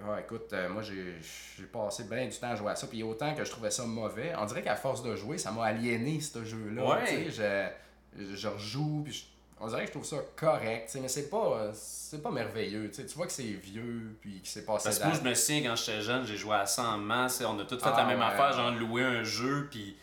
ouais, 0.08 0.22
écoute, 0.22 0.52
euh, 0.54 0.70
moi 0.70 0.82
j'ai 0.82 1.16
j'ai 1.58 1.66
passé 1.66 2.06
bien 2.06 2.26
du 2.28 2.36
temps 2.38 2.52
à 2.52 2.56
jouer 2.56 2.72
à 2.72 2.76
ça. 2.76 2.88
Puis 2.88 3.04
autant 3.04 3.36
que 3.36 3.44
je 3.44 3.52
trouvais 3.52 3.70
ça 3.72 3.84
mauvais, 3.84 4.34
on 4.38 4.46
dirait 4.46 4.64
qu'à 4.64 4.76
force 4.78 5.04
de 5.04 5.16
jouer, 5.16 5.38
ça 5.38 5.52
m'a 5.52 5.66
aliéné 5.66 6.20
ce 6.22 6.44
jeu-là. 6.46 6.86
Ouais. 6.88 7.06
Tu 7.26 7.32
sais, 7.34 7.74
je, 8.18 8.36
je 8.36 8.48
rejoue, 8.48 9.02
puis 9.04 9.14
je- 9.14 9.24
on 9.60 9.68
dirait 9.68 9.82
que 9.82 9.88
je 9.88 9.92
trouve 9.92 10.06
ça 10.06 10.18
correct, 10.36 10.98
mais 11.02 11.08
c'est 11.10 11.30
pas, 11.30 11.72
c'est 11.74 12.22
pas 12.24 12.32
merveilleux. 12.32 12.90
Tu 12.90 13.04
vois 13.16 13.26
que 13.26 13.32
c'est 13.34 13.44
vieux, 13.44 14.16
puis 14.22 14.40
que 14.42 14.48
c'est 14.48 14.66
passé 14.66 14.86
Parce 14.86 15.00
que 15.00 15.06
moi, 15.08 15.14
je 15.22 15.28
me 15.30 15.34
souviens 15.36 15.70
quand 15.70 15.76
j'étais 15.76 16.02
jeune, 16.02 16.26
j'ai 16.26 16.38
joué 16.38 16.56
à 16.56 16.66
ça 16.66 16.84
en 16.84 16.98
masse. 16.98 17.44
On 17.46 17.60
a 17.60 17.66
tous 17.66 17.78
fait 17.80 17.90
Ah, 17.92 17.98
la 17.98 18.06
même 18.06 18.20
ouais. 18.20 18.26
affaire, 18.26 18.54
genre 18.54 18.72
louer 18.72 19.04
un 19.04 19.24
jeu, 19.24 19.68
puis 19.70 19.98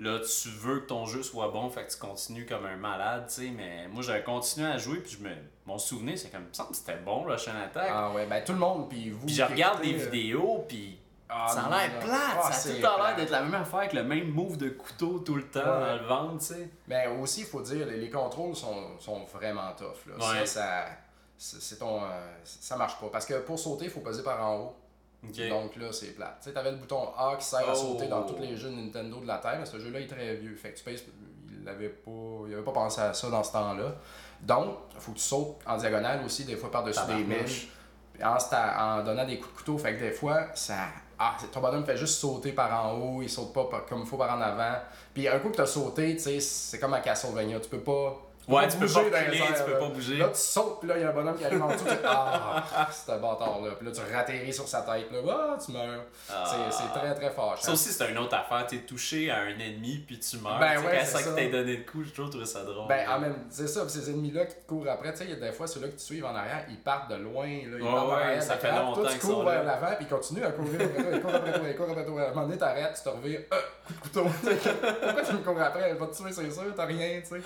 là, 0.00 0.18
tu 0.20 0.48
veux 0.48 0.80
que 0.80 0.86
ton 0.86 1.06
jeu 1.06 1.22
soit 1.22 1.48
bon, 1.48 1.68
fait 1.70 1.84
que 1.86 1.92
tu 1.92 1.98
continues 1.98 2.46
comme 2.46 2.66
un 2.66 2.76
malade, 2.76 3.26
tu 3.28 3.34
sais. 3.46 3.50
Mais 3.50 3.86
moi, 3.88 4.02
j'avais 4.02 4.24
continué 4.24 4.66
à 4.66 4.78
jouer, 4.78 4.98
puis 4.98 5.16
je 5.18 5.22
me... 5.22 5.30
mon 5.66 5.78
souvenir, 5.78 6.18
c'est 6.18 6.30
comme, 6.30 6.42
il 6.42 6.48
me 6.48 6.52
semble 6.54 6.70
que 6.70 6.76
c'était 6.76 6.96
bon, 6.96 7.22
Russian 7.24 7.52
Attack. 7.64 7.90
Ah 7.92 8.10
ouais, 8.12 8.26
ben 8.26 8.42
tout 8.42 8.52
le 8.52 8.58
monde, 8.58 8.88
puis 8.88 9.10
vous. 9.10 9.26
puis 9.26 9.34
je 9.34 9.42
regarde 9.42 9.82
des 9.82 9.94
euh, 9.94 10.10
vidéos, 10.10 10.64
puis 10.66 10.98
ah, 11.28 11.46
ça 11.48 11.60
a 11.60 11.62
non, 11.64 11.76
l'air 11.76 11.98
plate. 12.00 12.18
Ah, 12.42 12.50
ça 12.52 12.70
a 12.70 12.72
tout 12.72 12.80
l'air 12.80 13.16
d'être 13.16 13.30
la 13.30 13.42
même 13.42 13.54
affaire 13.54 13.78
avec 13.80 13.92
le 13.92 14.02
même 14.02 14.28
move 14.28 14.56
de 14.56 14.70
couteau 14.70 15.20
tout 15.20 15.36
le 15.36 15.48
temps 15.48 15.60
Ouais. 15.60 15.66
dans 15.86 15.96
le 15.96 16.06
ventre, 16.08 16.38
tu 16.40 16.46
sais. 16.54 16.70
Mais 16.88 17.06
aussi, 17.06 17.40
il 17.40 17.46
faut 17.46 17.60
dire, 17.60 17.86
les, 17.86 17.98
les 17.98 18.10
contrôles 18.10 18.56
sont, 18.56 18.98
sont 18.98 19.24
vraiment 19.26 19.72
tough. 19.76 20.06
Là. 20.06 20.14
Ouais. 20.16 20.46
Ça, 20.46 20.60
ça, 20.60 20.84
c'est 21.36 21.60
c'est 21.60 21.78
ton, 21.78 22.02
euh, 22.02 22.08
ça 22.44 22.76
marche 22.76 22.98
pas. 23.00 23.08
Parce 23.12 23.26
que 23.26 23.34
pour 23.40 23.58
sauter, 23.58 23.84
il 23.86 23.90
faut 23.90 24.00
peser 24.00 24.22
par 24.22 24.44
en 24.46 24.56
haut. 24.58 24.76
Donc 25.50 25.76
là, 25.76 25.92
c'est 25.92 26.14
plate. 26.14 26.38
Tu 26.40 26.48
sais, 26.48 26.54
t'avais 26.54 26.70
le 26.70 26.78
bouton 26.78 27.08
A 27.16 27.36
qui 27.36 27.44
sert 27.44 27.60
à 27.60 27.72
Oh. 27.72 27.74
sauter 27.74 28.06
dans 28.06 28.22
tous 28.22 28.38
les 28.40 28.56
jeux 28.56 28.70
de 28.70 28.74
Nintendo 28.76 29.20
de 29.20 29.26
la 29.26 29.38
Terre, 29.38 29.56
mais 29.58 29.66
ce 29.66 29.78
jeu-là 29.78 30.00
est 30.00 30.06
très 30.06 30.36
vieux. 30.36 30.54
Fait 30.56 30.72
que 30.72 30.78
tu 30.78 30.84
pèses, 30.84 31.04
il 31.62 31.68
avait 31.68 31.88
pas, 31.90 32.10
il 32.48 32.54
avait 32.54 32.62
pas 32.62 32.72
pensé 32.72 33.00
à 33.02 33.12
ça 33.12 33.28
dans 33.28 33.42
ce 33.42 33.52
temps-là. 33.52 33.94
Donc, 34.40 34.76
il 34.94 35.00
faut 35.00 35.12
que 35.12 35.18
tu 35.18 35.22
sautes 35.22 35.58
en 35.66 35.76
diagonale 35.76 36.24
aussi, 36.24 36.44
des 36.44 36.56
fois 36.56 36.70
par-dessus 36.70 37.06
des 37.06 37.24
mèches. 37.24 37.68
En, 38.22 39.02
donnant 39.02 39.24
des 39.26 39.38
coups 39.38 39.52
de 39.52 39.56
couteau, 39.58 39.78
fait 39.78 39.94
que 39.96 40.00
des 40.00 40.10
fois, 40.12 40.46
ça. 40.54 40.74
Ah, 41.18 41.36
ton 41.52 41.60
bonhomme 41.60 41.84
fait 41.84 41.96
juste 41.98 42.18
sauter 42.18 42.52
par 42.52 42.86
en 42.86 42.92
haut, 42.98 43.22
il 43.22 43.28
saute 43.28 43.52
pas 43.52 43.64
par- 43.64 43.84
comme 43.86 44.00
il 44.00 44.06
faut 44.06 44.16
par 44.16 44.34
en 44.36 44.40
avant. 44.40 44.74
Puis 45.12 45.28
un 45.28 45.38
coup 45.38 45.50
que 45.50 45.56
t'as 45.56 45.66
sauté, 45.66 46.16
tu 46.16 46.22
sais, 46.22 46.40
c'est 46.40 46.78
comme 46.78 46.94
à 46.94 47.00
Castlevania, 47.00 47.60
tu 47.60 47.68
peux 47.68 47.80
pas. 47.80 48.16
Ouais, 48.50 48.68
tu 48.68 48.76
peux 48.76 48.86
pas 48.86 48.92
dans 48.94 49.00
les 49.10 49.18
reculer, 49.18 49.38
airs, 49.38 49.54
tu 49.64 49.72
peux 49.72 49.78
pas 49.78 49.88
bouger. 49.88 50.16
Là, 50.18 50.28
tu 50.28 50.40
sautes, 50.40 50.80
puis 50.80 50.88
là, 50.88 50.96
il 50.98 51.02
y 51.02 51.04
a 51.04 51.10
un 51.10 51.12
bonhomme 51.12 51.36
qui 51.36 51.44
arrive 51.44 51.62
en 51.62 51.68
dessous, 51.72 51.84
tu 51.84 51.94
Ah, 52.04 52.88
c'est 52.92 53.12
un 53.12 53.18
bâtard-là. 53.18 53.70
Puis 53.78 53.86
là, 53.86 53.92
tu 53.92 54.14
ratterris 54.14 54.52
sur 54.52 54.66
sa 54.68 54.82
tête, 54.82 55.10
là, 55.12 55.18
ah, 55.30 55.56
tu 55.64 55.72
meurs. 55.72 56.04
Ah. 56.30 56.44
C'est- 56.70 56.98
très, 56.98 57.14
très 57.14 57.30
fort. 57.30 57.56
Ça 57.58 57.72
aussi, 57.72 57.90
c'est 57.92 58.10
une 58.10 58.18
autre 58.18 58.34
affaire. 58.34 58.66
T'es 58.66 58.78
touché 58.78 59.30
à 59.30 59.38
un 59.42 59.58
ennemi, 59.58 60.02
puis 60.06 60.18
tu 60.18 60.38
meurs. 60.38 60.58
Ben 60.58 60.80
Tu 60.80 60.86
ouais, 60.86 61.00
c'est 61.04 61.18
ça 61.18 61.22
que 61.22 61.36
t'as 61.36 61.48
donné 61.48 61.76
le 61.78 61.84
coup, 61.84 62.02
j'ai 62.02 62.10
toujours 62.10 62.30
trouvé 62.30 62.44
ça 62.46 62.64
drôle. 62.64 62.88
Ben, 62.88 63.08
en 63.08 63.18
même 63.20 63.34
c'est 63.50 63.68
ça, 63.68 63.82
puis 63.82 63.90
ces 63.90 64.10
ennemis-là 64.10 64.46
qui 64.46 64.54
te 64.56 64.66
courent 64.66 64.88
après, 64.88 65.12
tu 65.12 65.18
sais, 65.18 65.24
il 65.24 65.30
y 65.30 65.32
a 65.34 65.36
des 65.36 65.52
fois 65.52 65.66
ceux-là 65.66 65.88
qui 65.88 65.96
te 65.96 66.00
suivent 66.02 66.24
en 66.24 66.34
arrière, 66.34 66.64
ils 66.68 66.80
partent 66.80 67.10
de 67.10 67.16
loin, 67.16 67.46
là, 67.46 67.52
ils 67.62 67.74
Ouais, 67.74 67.80
partent 67.82 67.98
en 67.98 68.08
ouais, 68.08 68.14
arrière, 68.22 68.42
ça 68.42 68.56
fait 68.56 68.70
longtemps 68.72 69.02
toi, 69.02 69.10
tu 69.12 69.18
cours 69.18 69.44
vers 69.44 69.64
l'avant, 69.64 69.94
puis 69.96 70.06
ils 70.06 70.08
continuent 70.08 70.44
à 70.44 70.50
courir 70.50 70.80
après 70.82 71.02
toi, 71.02 71.12
ils 71.14 71.20
courent 71.20 71.34
après 71.34 71.52
toi, 71.52 71.68
ils 71.68 71.76
courent 71.76 71.90
après 71.90 72.04
toi. 72.06 72.22
À 72.22 72.24
un 72.26 72.28
moment 72.30 72.42
donné, 72.46 72.58
t'arrêtes, 72.58 72.94
tu 72.96 73.02
te 73.02 73.08
reviens, 73.08 73.38
euh, 73.52 73.56
coup 73.86 73.92
de 73.94 73.98
couteau. 74.00 74.24
Pourquoi 75.02 75.22
tu 75.22 75.32
me 75.32 75.38
cours 75.38 75.60
après? 75.60 75.90
Elle 75.90 75.96
va 75.96 76.06
te 76.06 76.16
tuer, 76.16 76.32
c'est 76.32 76.50
sûr, 76.50 76.74
t'as 76.76 76.84
rien, 76.86 77.20
tu 77.20 77.36
sais. 77.36 77.42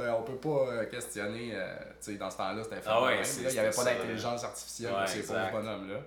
Ben, 0.00 0.14
on 0.14 0.22
peut 0.22 0.36
pas 0.36 0.72
euh, 0.72 0.84
questionner, 0.86 1.50
euh, 1.54 1.76
tu 2.00 2.12
sais, 2.12 2.14
dans 2.16 2.30
ce 2.30 2.36
temps-là, 2.38 2.62
c'était 2.64 2.80
Ah 2.86 3.02
ouais, 3.02 3.20
Il 3.48 3.52
y 3.54 3.58
avait 3.58 3.70
pas 3.70 3.84
d'intelligence 3.84 4.44
artificielle 4.44 4.92
pour 4.92 5.08
ces 5.08 5.22
pauvres 5.22 5.50
bonhommes-là. 5.52 6.00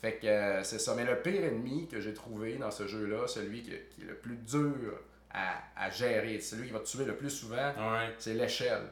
Fait 0.00 0.14
que 0.14 0.26
euh, 0.26 0.62
c'est 0.62 0.78
ça. 0.78 0.94
Mais 0.94 1.04
le 1.04 1.20
pire 1.20 1.44
ennemi 1.44 1.88
que 1.88 2.00
j'ai 2.00 2.14
trouvé 2.14 2.54
dans 2.56 2.70
ce 2.70 2.86
jeu-là, 2.86 3.26
celui 3.26 3.62
qui, 3.62 3.70
qui 3.90 4.02
est 4.02 4.06
le 4.06 4.14
plus 4.16 4.36
dur 4.36 5.00
à, 5.32 5.54
à 5.76 5.90
gérer, 5.90 6.40
celui 6.40 6.66
qui 6.68 6.72
va 6.72 6.78
te 6.80 6.86
tuer 6.86 7.04
le 7.04 7.16
plus 7.16 7.30
souvent, 7.30 7.56
Ouais. 7.56 8.14
c'est 8.18 8.34
l'échelle. 8.34 8.82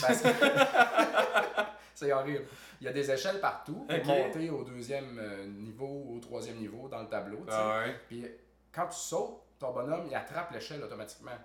Parce 0.00 0.22
que- 0.22 0.28
c'est 1.94 2.12
horrible. 2.12 2.44
Il 2.80 2.84
y 2.86 2.88
a 2.88 2.92
des 2.92 3.10
échelles 3.10 3.40
partout 3.40 3.86
pour 3.88 4.04
monter 4.06 4.48
au 4.50 4.64
deuxième 4.64 5.20
niveau, 5.58 6.06
au 6.16 6.18
troisième 6.20 6.56
niveau 6.56 6.88
dans 6.88 7.02
le 7.02 7.08
tableau. 7.08 7.44
Ah 7.50 7.80
ouais. 7.86 7.94
Puis 8.08 8.24
quand 8.72 8.86
tu 8.86 8.96
sautes, 8.96 9.42
ton 9.58 9.72
bonhomme, 9.72 10.06
il 10.08 10.14
attrape 10.14 10.52
l'échelle 10.52 10.82
automatiquement. 10.82 11.36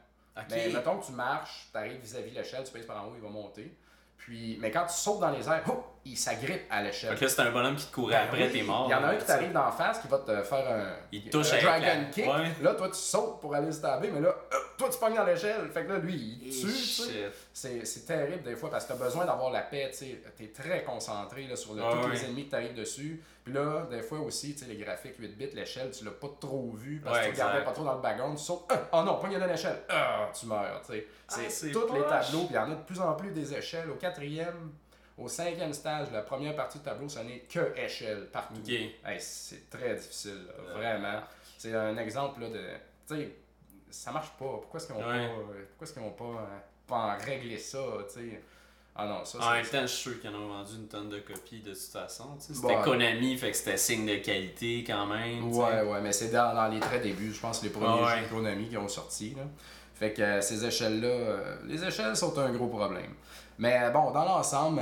Mais 0.49 0.69
mettons 0.69 0.99
que 0.99 1.05
tu 1.05 1.11
marches, 1.13 1.67
tu 1.71 1.77
arrives 1.77 1.99
vis-à-vis 1.99 2.31
l'échelle, 2.31 2.63
tu 2.63 2.71
pèses 2.71 2.86
par 2.86 3.03
en 3.03 3.07
haut, 3.07 3.13
il 3.15 3.21
va 3.21 3.29
monter. 3.29 3.77
Puis, 4.17 4.57
mais 4.59 4.71
quand 4.71 4.86
tu 4.86 4.93
sautes 4.93 5.19
dans 5.19 5.31
les 5.31 5.47
airs, 5.47 5.63
hop, 5.69 5.95
il 6.06 6.18
s'agrippe 6.18 6.64
à 6.70 6.84
l'échelle. 6.84 7.10
Fait 7.12 7.16
que 7.16 7.22
là, 7.26 7.30
c'est 7.30 7.41
un 7.41 7.51
bonhomme 7.51 7.76
qui 7.76 7.88
te 7.88 7.93
courait 7.95 8.14
Ben 8.16 8.24
après, 8.26 8.43
oui, 8.45 8.51
t'es 8.51 8.62
mort. 8.62 8.86
Il 8.88 8.91
y 8.91 8.93
en 8.95 9.03
a 9.03 9.08
un 9.08 9.16
qui 9.16 9.26
t'arrive 9.26 9.51
d'en 9.51 9.72
face 9.72 9.99
qui 9.99 10.08
va 10.08 10.20
te 10.20 10.43
faire 10.43 10.72
un, 10.72 10.93
Il 11.12 11.24
te 11.24 11.30
touche 11.30 11.47
un 11.47 11.53
avec 11.53 11.64
dragon 11.66 11.86
la- 11.86 12.03
kick. 12.12 12.26
Ouais. 12.28 12.51
Là, 12.62 12.74
toi, 12.76 12.88
tu 12.89 12.95
sautes 12.99 13.39
pour 13.41 13.56
aller 13.56 13.72
se 13.72 13.82
taber, 13.82 14.12
mais 14.14 14.22
là, 14.22 14.36
toi, 14.78 14.88
tu 14.91 14.97
pognes 14.99 15.16
dans 15.16 15.26
l'échelle. 15.26 15.70
Fait 15.74 15.84
que 15.86 15.91
là, 15.93 15.97
lui, 15.97 16.39
il 16.43 16.49
tue. 16.51 17.32
C'est 17.53 17.86
c'est 17.86 18.06
terrible 18.06 18.43
des 18.43 18.56
fois 18.56 18.70
parce 18.70 18.86
que 18.86 18.93
tu 18.93 19.01
as 19.01 19.03
besoin 19.06 19.26
d'avoir 19.26 19.51
la 19.51 19.62
paix. 19.62 19.89
Tu 19.97 20.06
es 20.43 20.47
très 20.49 20.84
concentré 20.84 21.47
là, 21.47 21.56
sur 21.56 21.74
le- 21.74 21.82
Ah 21.84 21.91
tous 22.01 22.10
les 22.10 22.24
ennemis 22.26 22.45
que 22.45 22.49
tu 22.51 22.56
arrives 22.56 22.74
dessus. 22.76 23.24
Puis 23.43 23.53
là, 23.53 23.86
des 23.91 24.01
fois 24.01 24.20
aussi, 24.20 24.56
les 24.68 24.76
graphiques 24.76 25.18
8 25.20 25.38
bits, 25.38 25.49
l'échelle, 25.53 25.91
tu 25.91 26.03
l'as 26.03 26.12
pas 26.12 26.30
trop 26.39 26.72
vu 26.74 26.99
parce 27.03 27.16
Ouais, 27.18 27.30
que 27.30 27.36
tu 27.36 27.41
regardais 27.41 27.64
pas 27.64 27.72
trop 27.72 27.84
dans 27.84 27.93
le 27.95 28.01
background. 28.01 28.38
Tu 28.38 28.43
sautes, 28.43 28.66
ah, 28.70 28.80
oh 28.93 29.03
non, 29.03 29.20
pogne 29.20 29.38
dans 29.39 29.45
l'échelle. 29.45 29.84
Ah, 29.89 30.30
tu 30.38 30.47
meurs. 30.47 30.82
Ah, 30.82 30.93
C'est 31.28 31.49
c'est 31.49 31.72
tous 31.72 31.93
les 31.93 32.01
tableaux. 32.01 32.39
Puis 32.45 32.47
il 32.51 32.56
y 32.56 32.58
en 32.58 32.72
a 32.72 32.76
de 32.76 32.84
plus 32.84 32.99
en 32.99 33.14
plus 33.14 33.32
des 33.32 33.53
échelles. 33.53 33.89
Au 33.91 33.95
quatrième, 33.95 34.72
au 35.18 35.28
cinquième 35.28 35.74
stage, 35.74 36.07
la 36.11 36.22
première 36.22 36.55
partie 36.55 36.78
du 36.80 36.84
tableau, 36.84 37.07
ce 37.09 37.20
n'est 37.20 37.39
que 37.39 37.78
échelle 37.78 38.28
partout. 38.32 38.59
Ok. 38.63 38.70
Hey, 38.70 39.20
c'est 39.20 39.70
très 39.70 39.95
difficile, 39.95 40.45
là, 40.47 40.74
vraiment. 40.74 41.22
C'est 41.57 41.74
un 41.74 41.97
exemple 41.97 42.41
là, 42.41 42.49
de. 42.49 42.61
Tu 43.07 43.16
sais, 43.16 43.36
ça 43.89 44.11
marche 44.11 44.30
pas. 44.32 44.45
Pourquoi 44.45 44.80
est-ce 44.80 44.88
qu'ils 44.88 44.95
n'ont 44.95 45.07
Ouais. 45.07 45.28
pas, 45.28 45.34
euh, 45.34 45.66
pourquoi 45.70 45.84
est-ce 45.88 45.93
qu'ils 45.93 46.01
ont 46.03 46.11
pas, 46.11 46.41
euh, 46.41 46.57
pas 46.88 46.95
en 46.95 47.18
réglé 47.18 47.57
ça, 47.57 47.80
tu 48.07 48.20
sais? 48.20 48.41
Ah 48.97 49.05
non, 49.07 49.26
ça 49.26 49.39
En 49.39 49.51
même 49.51 49.66
temps, 49.66 49.82
je 49.82 49.88
suis 49.88 50.11
sûr 50.11 50.22
qu'ils 50.22 50.30
en 50.30 50.36
ont 50.39 50.47
vendu 50.47 50.76
une 50.76 50.88
tonne 50.88 51.09
de 51.09 51.20
copies 51.20 51.59
de 51.59 51.74
toute 51.74 51.82
façon. 51.91 52.36
C'était 52.39 52.66
Ouais. 52.66 52.82
Konami, 52.82 53.38
fait 53.38 53.51
que 53.51 53.57
c'était 53.57 53.76
signe 53.78 54.05
de 54.05 54.16
qualité 54.24 54.86
quand 54.88 55.05
même. 55.05 55.49
tu 55.49 55.53
sais. 55.53 55.59
Ouais, 55.61 55.82
ouais, 55.82 56.01
mais 56.01 56.13
c'est 56.13 56.30
dans, 56.30 56.53
dans 56.55 56.68
les 56.70 56.80
très 56.80 56.99
débuts, 56.99 57.34
je 57.34 57.39
pense, 57.41 57.61
les 57.61 57.70
premiers 57.70 57.88
Ah 58.05 58.16
ouais. 58.16 58.22
jeux 58.24 58.30
Konami 58.30 58.70
qui 58.70 58.78
ont 58.78 58.88
sorti. 58.88 59.36
Là. 59.36 59.43
Fait 59.96 60.12
que 60.12 60.22
euh, 60.22 60.41
ces 60.41 60.66
échelles-là, 60.66 61.08
euh, 61.08 61.56
les 61.66 61.84
échelles 61.84 62.18
sont 62.18 62.38
un 62.38 62.52
gros 62.52 62.68
problème. 62.68 63.14
Mais 63.58 63.80
euh, 63.82 63.89
bon, 63.91 64.12
dans 64.12 64.26
l'ensemble, 64.26 64.82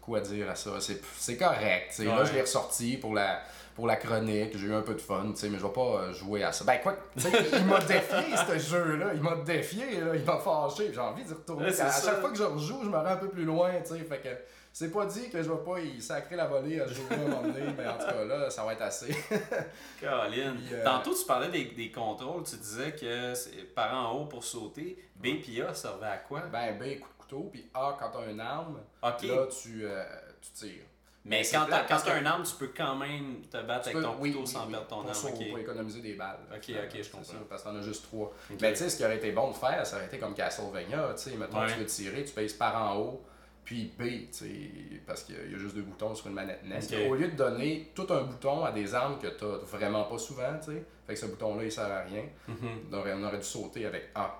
quoi 0.00 0.20
dire 0.20 0.50
à 0.50 0.56
ça? 0.56 0.72
C'est, 0.80 1.00
c'est 1.16 1.36
correct. 1.36 1.96
Là, 2.00 2.24
je 2.24 2.32
l'ai 2.32 2.40
ressorti 2.40 2.96
pour 2.96 3.14
la, 3.14 3.40
pour 3.76 3.86
la 3.86 3.94
chronique, 3.94 4.58
j'ai 4.58 4.66
eu 4.66 4.74
un 4.74 4.82
peu 4.82 4.94
de 4.94 5.00
fun, 5.00 5.26
tu 5.30 5.36
sais, 5.36 5.48
mais 5.48 5.58
je 5.58 5.62
vais 5.62 5.72
pas 5.72 6.10
jouer 6.12 6.42
à 6.42 6.50
ça. 6.50 6.64
Ben 6.64 6.78
quoi, 6.82 6.96
il 7.16 7.64
m'a 7.66 7.78
défié 7.78 8.36
ce 8.48 8.58
jeu-là, 8.58 9.12
il 9.14 9.22
m'a 9.22 9.36
défié, 9.36 10.00
là, 10.00 10.16
il 10.16 10.24
m'a 10.24 10.38
fâché, 10.38 10.90
j'ai 10.92 11.00
envie 11.00 11.22
d'y 11.22 11.32
retourner. 11.32 11.66
Ouais, 11.66 11.80
à, 11.80 11.92
chaque 11.92 12.20
fois 12.20 12.30
que 12.30 12.36
je 12.36 12.42
rejoue, 12.42 12.80
je 12.82 12.88
me 12.88 12.96
rends 12.96 13.06
un 13.06 13.16
peu 13.16 13.28
plus 13.28 13.44
loin, 13.44 13.70
tu 13.80 13.94
sais, 13.94 14.00
fait 14.00 14.18
que 14.18 14.28
c'est 14.72 14.90
pas 14.90 15.06
dit 15.06 15.28
que 15.30 15.42
je 15.42 15.50
vais 15.50 15.64
pas 15.64 15.80
y 15.80 16.00
sacrer 16.00 16.36
la 16.36 16.46
volée 16.46 16.80
à 16.80 16.88
ce 16.88 16.94
jeu-là 16.94 17.16
à 17.16 17.18
un 17.20 17.24
moment 17.28 17.42
donné, 17.42 17.60
mais 17.76 17.86
en 17.86 17.98
tout 17.98 18.06
cas 18.06 18.24
là, 18.24 18.50
ça 18.50 18.64
va 18.64 18.72
être 18.72 18.82
assez. 18.82 19.14
Caroline. 20.00 20.54
Puis, 20.56 20.74
euh, 20.74 20.84
Tantôt, 20.84 21.14
tu 21.14 21.24
parlais 21.26 21.48
des, 21.48 21.64
des 21.66 21.90
contrôles. 21.90 22.42
Tu 22.44 22.56
disais 22.56 22.92
que 22.92 23.34
c'est 23.34 23.74
par 23.74 23.94
en 23.94 24.12
haut 24.18 24.26
pour 24.26 24.44
sauter. 24.44 24.98
B 25.16 25.26
et 25.26 25.62
A 25.62 25.74
servait 25.74 26.06
à 26.06 26.16
quoi? 26.18 26.40
Ben, 26.50 26.76
B, 26.78 26.98
coup 27.00 27.08
de 27.08 27.22
couteau, 27.22 27.48
puis 27.52 27.68
A, 27.74 27.96
quand 27.98 28.10
t'as 28.10 28.30
une 28.30 28.40
arme, 28.40 28.78
Ok. 29.02 29.22
là, 29.22 29.46
tu, 29.46 29.84
euh, 29.84 30.04
tu 30.40 30.50
tires. 30.52 30.84
mais 31.24 31.42
quand 31.52 31.66
que- 31.66 32.10
un 32.10 32.26
arme, 32.26 32.42
tu 32.42 32.54
peux 32.56 32.72
quand 32.76 32.96
même 32.96 33.42
te 33.48 33.58
battre 33.62 33.82
Tu 33.84 33.90
avec 33.90 33.94
peux- 33.98 34.02
ton 34.02 34.16
couteau 34.16 34.40
oui, 34.40 34.46
sans 34.46 34.64
oui, 34.66 34.72
perdre 34.72 34.86
ton 34.88 34.96
pour, 35.02 35.04
arme. 35.10 35.14
sauver, 35.14 35.44
pour 35.50 35.58
économiser 35.60 36.00
des 36.00 36.14
balles. 36.14 36.40
Ok, 36.52 36.64
ok, 36.70 37.00
je 37.02 37.10
comprends. 37.10 37.24
ça, 37.24 37.34
parce 37.48 37.62
que 37.62 37.68
t'en 37.68 37.76
as 37.76 37.82
juste 37.82 38.02
trois. 38.04 38.32
Mais 38.60 38.72
tu 38.72 38.78
sais, 38.78 38.90
ce 38.90 38.96
qui 38.96 39.04
aurait 39.04 39.18
été 39.18 39.30
bon 39.30 39.50
de 39.50 39.54
faire, 39.56 39.86
ça 39.86 39.96
aurait 39.96 40.06
été 40.06 40.18
comme 40.18 40.34
Castlevania, 40.34 41.10
tu 41.14 41.22
sais, 41.30 41.36
mettons, 41.36 41.60
Ouais. 41.60 41.72
tu 41.72 41.78
veux 41.78 41.86
tirer, 41.86 42.24
tu 42.24 42.32
pèses 42.32 42.54
par 42.54 42.74
en 42.82 42.96
haut, 42.98 43.24
puis 43.64 43.92
B, 43.98 44.30
tu 44.36 45.00
parce 45.06 45.22
qu'il 45.22 45.36
y 45.36 45.54
a 45.54 45.58
juste 45.58 45.74
deux 45.74 45.82
boutons 45.82 46.14
sur 46.14 46.26
une 46.26 46.34
manette 46.34 46.64
NES. 46.64 47.08
Au 47.08 47.14
lieu 47.14 47.28
de 47.28 47.36
donner 47.36 47.90
tout 47.94 48.06
un 48.10 48.22
bouton 48.22 48.64
à 48.64 48.72
des 48.72 48.94
armes 48.94 49.18
que 49.18 49.28
t'as 49.28 49.58
vraiment 49.64 50.04
pas 50.04 50.18
souvent, 50.18 50.58
tu 50.58 50.72
sais, 50.72 50.84
fait 51.06 51.14
que 51.14 51.20
ce 51.20 51.26
bouton-là, 51.26 51.64
il 51.64 51.72
sert 51.72 51.84
à 51.90 52.00
rien. 52.00 52.24
Mhm. 52.48 52.56
On 52.90 52.96
aurait, 52.96 53.12
on 53.14 53.22
aurait 53.24 53.38
dû 53.38 53.44
sauter 53.44 53.86
avec 53.86 54.10
A. 54.14 54.38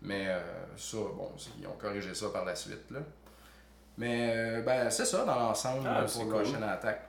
Mais 0.00 0.26
euh, 0.28 0.40
ça, 0.76 0.96
bon, 0.96 1.30
ils 1.60 1.66
ont 1.66 1.76
corrigé 1.78 2.12
ça 2.14 2.30
par 2.30 2.44
la 2.44 2.56
suite. 2.56 2.90
Là. 2.90 3.00
Mais 3.98 4.32
euh, 4.34 4.62
ben, 4.62 4.90
c'est 4.90 5.04
ça 5.04 5.24
dans 5.24 5.38
l'ensemble 5.38 5.86
Ah, 5.88 6.04
pour 6.10 6.24
cool. 6.24 6.36
Russian 6.36 6.62
Attack. 6.62 7.02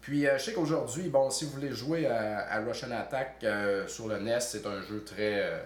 Puis 0.00 0.26
euh, 0.26 0.36
je 0.36 0.44
sais 0.44 0.52
qu'aujourd'hui, 0.52 1.08
bon, 1.08 1.30
si 1.30 1.46
vous 1.46 1.52
voulez 1.52 1.72
jouer 1.72 2.06
à, 2.06 2.52
à 2.52 2.60
Russian 2.60 2.90
Attack 2.90 3.46
sur 3.86 4.08
le 4.08 4.18
NES, 4.18 4.40
c'est 4.40 4.66
un 4.66 4.82
jeu 4.82 5.02
très. 5.04 5.62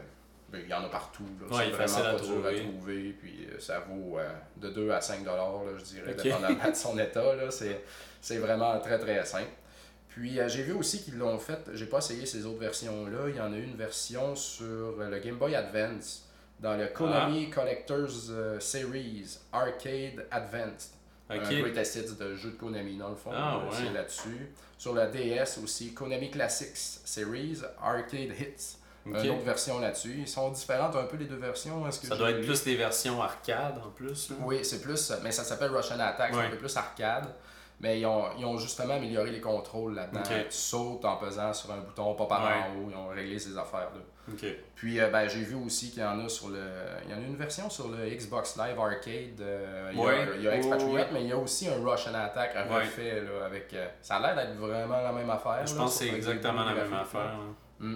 Ben, 0.51 0.61
il 0.65 0.69
y 0.71 0.75
en 0.75 0.85
a 0.85 0.89
partout. 0.89 1.25
Là. 1.41 1.57
Ouais, 1.57 1.65
c'est 1.65 1.71
vraiment 1.95 2.17
pas 2.19 2.25
dur 2.25 2.47
à 2.47 2.55
trouver. 2.55 3.13
Puis 3.21 3.47
euh, 3.51 3.59
ça 3.61 3.81
vaut 3.81 4.19
euh, 4.19 4.29
de 4.57 4.71
2 4.71 4.91
à 4.91 5.01
5 5.01 5.23
dollars, 5.25 5.61
je 5.79 5.85
dirais, 5.85 6.13
Ok. 6.17 6.23
dépendamment 6.23 6.71
de 6.71 6.75
son 6.77 6.99
état. 7.07 7.35
Là. 7.37 7.51
C'est, 7.51 7.83
c'est 8.21 8.39
vraiment 8.39 8.79
très 8.81 8.99
très 8.99 9.25
simple. 9.25 9.51
Puis 10.09 10.41
euh, 10.41 10.49
j'ai 10.49 10.63
vu 10.63 10.73
aussi 10.73 11.03
qu'ils 11.05 11.19
l'ont 11.19 11.39
fait, 11.39 11.59
j'ai 11.75 11.87
pas 11.87 11.99
essayé 11.99 12.25
ces 12.27 12.45
autres 12.47 12.59
versions-là, 12.61 13.29
il 13.29 13.37
y 13.37 13.41
en 13.41 13.53
a 13.53 13.57
eu 13.57 13.63
une 13.65 13.77
version 13.77 14.35
sur 14.35 14.97
le 14.99 15.19
Game 15.21 15.37
Boy 15.37 15.55
Advance, 15.55 16.25
dans 16.59 16.77
le 16.77 16.87
Konami 16.89 17.51
Collector's 17.51 18.29
euh, 18.31 18.59
Series 18.59 19.39
Arcade 19.53 20.27
Advanced. 20.31 20.91
Ok. 21.31 21.37
Un 21.43 21.61
Greatest 21.61 21.97
Hits 21.97 22.15
de 22.19 22.35
jeu 22.35 22.51
de 22.53 22.57
Konami 22.57 22.97
dans 22.97 23.11
le 23.11 23.15
fond, 23.17 23.31
Ah, 23.33 23.59
ouais. 23.59 23.65
c'est 23.71 23.93
là-dessus. 23.93 24.49
Sur 24.79 24.95
la 24.95 25.07
DS 25.09 25.59
aussi, 25.63 25.93
Konami 25.93 26.31
Classics 26.31 27.01
Series 27.05 27.59
Arcade 27.81 28.33
Hits. 28.41 28.77
Une 29.07 29.17
autre 29.17 29.45
version 29.45 29.79
là-dessus. 29.81 30.17
Ils 30.19 30.29
sont 30.29 30.51
différentes 30.51 30.95
un 30.97 31.05
peu 31.05 31.17
les 31.17 31.25
deux 31.25 31.37
versions. 31.37 31.87
Est-ce 31.89 32.01
que 32.01 32.07
Ça 32.09 32.17
doit 32.17 32.31
être 32.31 32.41
lu? 32.41 32.47
plus 32.47 32.63
des 32.65 32.77
versions 32.77 33.23
arcade 33.23 33.79
en 33.85 33.91
plus. 33.91 34.31
là. 34.31 34.37
Oui, 34.43 34.65
c'est 34.65 34.81
plus. 34.83 35.13
Mais 35.23 35.31
ça 35.33 35.45
s'appelle 35.45 35.71
Russian 35.75 35.99
Attack, 35.99 36.35
c'est 36.35 36.41
un 36.41 36.51
peu 36.51 36.57
plus 36.59 36.77
arcade. 36.77 37.27
Mais 37.81 38.01
ils 38.01 38.07
ont, 38.07 38.25
ils 38.37 38.45
ont 38.45 38.59
justement 38.59 38.95
amélioré 38.95 39.31
les 39.31 39.41
contrôles 39.41 39.95
là-dedans. 39.95 40.19
Ok. 40.21 40.33
Tu 40.51 40.57
sautes 40.57 41.05
en 41.05 41.17
pesant 41.17 41.53
sur 41.55 41.71
un 41.71 41.77
bouton, 41.79 42.13
pas 42.17 42.27
par 42.27 42.43
Ouais. 42.43 42.49
en 42.53 42.75
haut. 42.77 42.89
Ils 42.91 42.97
ont 42.97 43.07
réglé 43.07 43.39
ces 43.39 43.57
affaires-là. 43.57 44.35
Puis 44.75 45.01
euh, 45.01 45.09
ben, 45.11 45.29
j'ai 45.29 45.43
vu 45.43 45.55
aussi 45.55 45.91
qu'il 45.93 46.03
y 46.03 46.05
en 46.05 46.19
a 46.23 46.29
sur 46.29 46.49
le. 46.49 46.61
Il 47.05 47.11
y 47.13 47.15
en 47.15 47.19
a 47.19 47.21
une 47.21 47.37
version 47.37 47.71
sur 47.71 47.89
le 47.89 48.05
Xbox 48.11 48.57
Live 48.59 48.79
Arcade. 48.79 49.41
euh, 49.41 49.91
il 49.95 49.99
y 49.99 50.03
a, 50.03 50.35
il 50.37 50.43
y 50.43 50.49
a 50.49 50.57
Expatriate, 50.57 50.93
Ouais. 50.93 51.07
mais 51.13 51.23
il 51.23 51.29
y 51.29 51.33
a 51.33 51.37
aussi 51.39 51.69
un 51.69 51.77
Russian 51.83 52.15
Attack 52.15 52.51
un 52.57 52.65
refait 52.65 53.21
là, 53.23 53.47
avec. 53.47 53.73
euh, 53.73 53.87
ça 54.03 54.17
a 54.17 54.21
l'air 54.21 54.35
d'être 54.35 54.57
vraiment 54.59 55.01
la 55.01 55.13
même 55.13 55.31
affaire. 55.31 55.65
Je 55.65 55.75
là, 55.75 55.83
pense 55.83 55.99
que 55.99 56.05
c'est 56.05 56.15
exactement 56.15 56.65
la 56.65 56.75
même 56.75 56.93
affaire. 56.93 57.39
hein. 57.81 57.95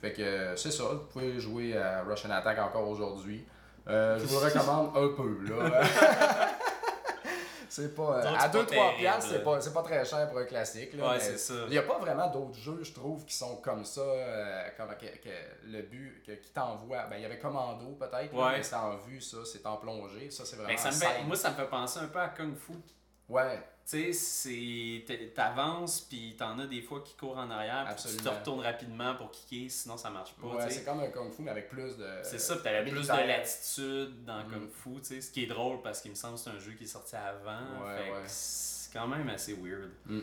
Fait 0.00 0.12
que 0.12 0.22
euh, 0.22 0.56
c'est 0.56 0.70
ça, 0.70 0.84
vous 0.84 1.06
pouvez 1.12 1.38
jouer 1.40 1.76
à 1.76 2.02
Russian 2.02 2.30
Attack 2.30 2.58
encore 2.58 2.88
aujourd'hui. 2.88 3.46
Euh, 3.88 4.18
je 4.18 4.24
vous 4.26 4.40
le 4.40 4.44
recommande 4.46 4.90
un 4.96 5.08
peu 5.16 5.38
là. 5.54 5.82
c'est 7.68 7.94
pas. 7.94 8.18
euh, 8.18 8.22
Donc, 8.22 8.36
à 8.36 8.40
c'est 8.40 8.50
pas 8.52 8.58
2-3 8.64 8.66
terrible. 8.66 8.98
piastres, 8.98 9.30
c'est 9.30 9.42
pas, 9.44 9.60
c'est 9.60 9.72
pas 9.72 9.82
très 9.82 10.04
cher 10.04 10.28
pour 10.28 10.38
un 10.38 10.44
classique. 10.44 10.92
Là, 10.94 11.04
Ouais, 11.08 11.14
mais 11.14 11.20
c'est 11.20 11.38
ça. 11.38 11.54
Il 11.66 11.70
n'y 11.70 11.78
a 11.78 11.82
pas 11.82 11.98
vraiment 11.98 12.28
d'autres 12.28 12.58
jeux, 12.58 12.80
je 12.82 12.92
trouve, 12.92 13.24
qui 13.24 13.34
sont 13.34 13.56
comme 13.56 13.84
ça. 13.84 14.00
euh, 14.00 14.68
comme, 14.76 14.88
que, 14.96 15.06
que 15.06 15.34
le 15.66 15.82
but, 15.82 16.22
que, 16.26 16.32
qui 16.32 16.50
t'envoie. 16.50 17.04
Ben, 17.10 17.16
il 17.16 17.22
y 17.22 17.24
avait 17.24 17.38
Commando 17.38 17.92
peut-être, 17.98 18.32
Ouais. 18.34 18.56
mais 18.58 18.62
c'est 18.62 18.76
en 18.76 18.96
vue, 18.96 19.20
ça, 19.20 19.38
c'est 19.44 19.64
en 19.66 19.76
plongée. 19.76 20.30
Ça, 20.30 20.44
c'est 20.44 20.56
vraiment. 20.56 20.70
Ben, 20.70 20.78
ça 20.78 20.90
me 20.90 20.94
en 20.94 20.98
fait- 20.98 21.06
scène. 21.18 21.26
moi, 21.26 21.36
ça 21.36 21.50
me 21.50 21.54
fait 21.56 21.66
penser 21.68 22.00
un 22.00 22.06
peu 22.08 22.18
à 22.20 22.28
Kung 22.28 22.54
Fu. 22.56 22.72
Ouais, 23.28 23.60
Tu 23.88 24.12
sais, 24.12 25.04
T'avances, 25.34 26.00
puis 26.02 26.34
t'en 26.38 26.58
as 26.58 26.66
des 26.66 26.80
fois 26.82 27.00
qui 27.04 27.14
courent 27.14 27.38
en 27.38 27.50
arrière, 27.50 27.92
puis 27.96 28.10
tu 28.10 28.16
te 28.22 28.28
retournes 28.28 28.60
rapidement 28.60 29.14
pour 29.16 29.30
kicker, 29.30 29.68
sinon 29.68 29.96
ça 29.96 30.10
marche 30.10 30.32
pas. 30.34 30.46
ouais 30.46 30.70
c'est 30.70 30.84
comme 30.84 31.00
un 31.00 31.08
Kung 31.08 31.32
Fu, 31.32 31.42
mais 31.42 31.50
avec 31.50 31.68
plus 31.68 31.96
de. 31.96 32.06
C'est 32.22 32.38
ça, 32.40 32.54
puis 32.54 32.64
t'avais 32.64 32.88
plus 32.90 33.06
de 33.06 33.26
latitude 33.26 34.24
dans 34.24 34.42
Mm. 34.44 34.50
Kung 34.52 34.68
Fu, 34.70 35.00
tu 35.00 35.04
sais, 35.06 35.20
ce 35.20 35.30
qui 35.30 35.44
est 35.44 35.46
drôle 35.46 35.82
parce 35.82 36.00
qu'il 36.00 36.10
me 36.12 36.16
semble 36.16 36.34
que 36.34 36.40
c'est 36.40 36.50
un 36.50 36.58
jeu 36.58 36.72
qui 36.72 36.84
est 36.84 36.88
sorti 36.88 37.16
avant. 37.16 37.84
Ouais, 37.84 37.96
fait 37.98 38.08
que 38.10 38.14
ouais. 38.14 38.22
c'est 38.26 38.92
quand 38.92 39.06
même 39.08 39.28
assez 39.28 39.54
weird. 39.54 39.90
Mm. 40.06 40.20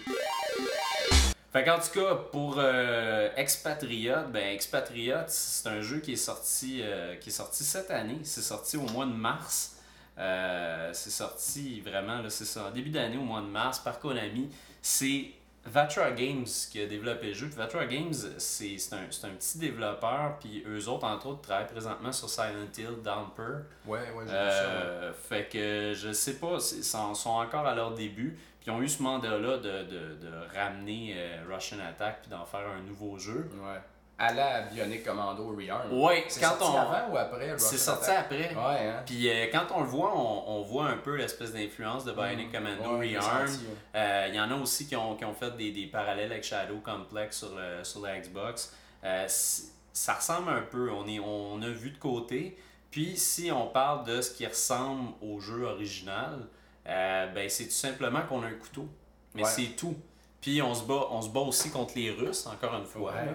Fait 1.52 1.64
qu'en 1.64 1.80
tout 1.80 1.92
cas, 2.00 2.16
pour 2.16 2.56
euh, 2.58 3.30
Expatriate, 3.36 4.32
ben 4.32 4.56
Expatriate, 4.56 5.30
c'est 5.30 5.70
un 5.70 5.82
jeu 5.82 6.00
qui 6.00 6.14
est 6.14 6.16
sorti 6.16 6.80
euh, 6.82 7.16
qui 7.18 7.30
est 7.30 7.34
sorti 7.34 7.64
cette 7.64 7.92
année. 7.92 8.20
C'est 8.24 8.42
sorti 8.42 8.76
au 8.78 8.82
mois 8.90 9.06
de 9.06 9.12
mars. 9.12 9.73
Euh, 10.18 10.90
c'est 10.94 11.10
sorti 11.10 11.82
vraiment, 11.82 12.22
là, 12.22 12.30
c'est 12.30 12.46
ça, 12.46 12.66
en 12.68 12.72
début 12.72 12.90
d'année, 12.92 13.18
au 13.18 13.22
mois 13.24 13.42
de 13.42 13.48
mars, 13.48 13.80
par 13.80 14.00
Konami. 14.00 14.50
C'est 14.82 15.32
Vatra 15.66 16.12
Games 16.12 16.46
qui 16.72 16.82
a 16.82 16.86
développé 16.86 17.28
le 17.28 17.34
jeu. 17.34 17.48
Puis 17.48 17.56
Vatra 17.56 17.86
Games, 17.86 18.14
c'est 18.38 18.78
c'est 18.78 18.96
un, 18.96 19.06
c'est 19.10 19.26
un 19.28 19.32
petit 19.32 19.58
développeur, 19.58 20.38
puis 20.40 20.64
eux 20.68 20.88
autres, 20.90 21.06
entre 21.06 21.28
autres, 21.28 21.42
travaillent 21.42 21.68
présentement 21.68 22.12
sur 22.12 22.30
Silent 22.30 22.68
Hill 22.78 23.02
Downpour. 23.04 23.62
Ouais, 23.86 24.00
ouais, 24.00 24.06
j'ai 24.18 24.24
vu 24.24 24.28
ça. 24.28 24.34
ouais. 24.34 24.36
Euh, 24.36 25.14
fait 25.14 25.50
que 25.52 25.94
je 25.96 26.12
sais 26.12 26.34
pas, 26.36 26.58
ils 26.76 26.84
sont 26.84 27.14
sont 27.16 27.30
encore 27.32 27.66
à 27.66 27.74
leur 27.74 27.94
début. 27.94 28.38
Puis 28.60 28.72
ils 28.72 28.76
ont 28.76 28.82
eu 28.82 28.88
ce 28.90 29.02
mandat-là 29.04 29.58
de, 29.58 29.84
de, 29.84 30.16
de 30.16 30.32
ramener 30.56 31.16
euh, 31.18 31.44
Russian 31.50 31.80
Attack 31.80 32.22
puis 32.22 32.30
d'en 32.32 32.46
faire 32.46 32.68
un 32.68 32.82
nouveau 32.82 33.18
jeu. 33.18 33.50
Ouais. 33.56 33.80
À 34.20 34.32
la 34.34 34.62
Bionic 34.62 35.04
Commando 35.04 35.56
Rearm. 35.56 35.92
Ouais, 35.92 36.24
c'est 36.30 36.40
quand 36.40 36.50
sorti 36.58 36.64
on- 36.66 36.78
avant 36.78 37.12
ou 37.14 37.18
après 37.18 37.54
C'est 37.58 37.78
sorti 37.78 38.12
après. 38.12 38.54
Ouais, 38.56 38.88
hein. 38.88 39.04
Puis 39.06 39.28
euh, 39.30 39.48
quand 39.52 39.66
on 39.76 39.82
le 39.82 39.88
voit, 39.88 40.14
on, 40.16 40.44
on 40.60 40.62
voit 40.62 40.86
un 40.86 40.98
peu 40.98 41.16
l'espèce 41.16 41.52
d'influence 41.52 42.06
de 42.06 42.12
Bionic 42.14 42.52
Commando 42.52 42.84
Mm. 42.84 43.00
Ouais, 43.00 43.18
Rearm. 43.18 43.46
ouais. 43.48 43.52
Euh, 43.96 44.26
Il 44.30 44.36
y 44.36 44.40
en 44.40 44.52
a 44.52 44.56
aussi 44.56 44.88
qui 44.88 44.96
ont, 44.96 45.16
qui 45.16 45.26
ont 45.26 45.34
fait 45.34 45.56
des, 45.58 45.72
des 45.72 45.88
parallèles 45.88 46.32
avec 46.32 46.44
Shadow 46.44 46.78
Complex 46.84 47.38
sur, 47.40 47.56
le- 47.56 47.84
sur 47.84 48.02
la 48.02 48.20
Xbox. 48.20 48.74
Euh, 49.04 49.26
ça 49.28 50.14
ressemble 50.14 50.50
un 50.52 50.62
peu, 50.62 50.90
on, 50.92 51.08
est, 51.08 51.20
on 51.20 51.62
a 51.62 51.70
vu 51.70 51.92
de 51.92 51.98
côté. 51.98 52.58
Puis 52.92 53.18
si 53.18 53.52
on 53.52 53.68
parle 53.68 54.06
de 54.06 54.22
ce 54.22 54.32
qui 54.32 54.46
ressemble 54.46 55.12
au 55.22 55.40
jeu 55.40 55.64
original, 55.66 56.40
ben, 56.86 57.50
c'est 57.50 57.66
tout 57.66 57.72
simplement 57.72 58.22
qu'on 58.30 58.44
a 58.44 58.48
un 58.48 58.54
couteau. 58.54 58.88
Mais 59.34 59.44
c'est 59.46 59.76
tout. 59.76 59.96
Puis 60.42 60.62
on 60.62 60.74
se, 60.76 60.84
bat, 60.84 61.08
on 61.10 61.22
se 61.22 61.30
bat 61.30 61.40
aussi 61.40 61.72
contre 61.72 61.94
les 61.96 62.12
Russes, 62.12 62.46
encore 62.46 62.76
une 62.78 62.86
fois. 62.86 63.14
Là. 63.16 63.32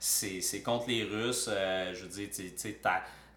C'est 0.00 0.62
contre 0.62 0.88
les 0.88 1.04
Russes. 1.04 1.46
euh, 1.48 1.92
je 1.94 2.02
veux 2.02 2.08
dire, 2.08 2.28
tu 2.34 2.50
sais, 2.56 2.80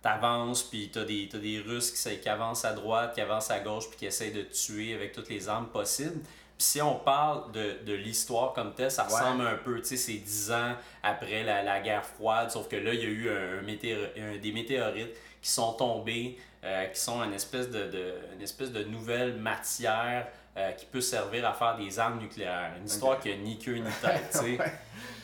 t'avances, 0.01 0.63
puis 0.63 0.89
t'as 0.91 1.03
des, 1.05 1.27
t'as 1.31 1.37
des 1.37 1.59
Russes 1.59 1.91
qui, 1.91 2.29
avancent 2.29 2.65
à 2.65 2.73
droite, 2.73 3.13
qui 3.13 3.21
avancent 3.21 3.51
à 3.51 3.59
gauche, 3.59 3.89
puis 3.89 3.99
qui 3.99 4.05
essayent 4.05 4.31
de 4.33 4.41
te 4.43 4.53
tuer 4.53 4.93
avec 4.93 5.11
toutes 5.13 5.29
les 5.29 5.47
armes 5.49 5.67
possibles. 5.67 6.19
Puis 6.57 6.67
si 6.67 6.81
on 6.81 6.95
parle 6.95 7.51
de, 7.51 7.83
de 7.85 7.93
l'histoire 7.93 8.53
comme 8.53 8.73
telle, 8.73 8.91
ça 8.91 9.05
Ouais. 9.07 9.13
ressemble 9.13 9.45
un 9.47 9.55
peu, 9.55 9.79
tu 9.81 9.87
sais, 9.89 9.97
c'est 9.97 10.13
10 10.13 10.51
ans 10.51 10.75
après 11.01 11.43
la, 11.43 11.63
la 11.63 11.79
guerre 11.81 12.05
froide, 12.05 12.51
sauf 12.51 12.67
que 12.69 12.75
là, 12.75 12.93
il 12.93 12.99
y 12.99 13.03
a 13.03 13.09
eu 13.09 13.29
un, 13.29 13.59
un 13.59 13.61
météor- 13.61 14.09
un- 14.17 14.37
des 14.37 14.51
météorites 14.51 15.13
qui 15.41 15.49
sont 15.49 15.73
tombés, 15.73 16.37
euh, 16.63 16.85
qui 16.85 16.99
sont 16.99 17.21
une 17.23 17.33
espèce 17.33 17.69
de, 17.69 17.87
de- 17.89 18.13
une 18.35 18.41
espèce 18.41 18.71
de 18.71 18.83
nouvelle 18.83 19.35
matière 19.35 20.27
euh, 20.57 20.71
qui 20.73 20.85
peut 20.85 21.01
servir 21.01 21.47
à 21.47 21.53
faire 21.53 21.75
des 21.77 21.99
armes 21.99 22.19
nucléaires. 22.19 22.71
Une 22.79 22.85
histoire 22.85 23.19
qui 23.19 23.31
a 23.31 23.35
ni 23.35 23.57
queue 23.57 23.75
ni 23.77 23.89
tête, 24.01 24.23
tu 24.31 24.37
sais. 24.37 24.57
Ouais. 24.59 24.73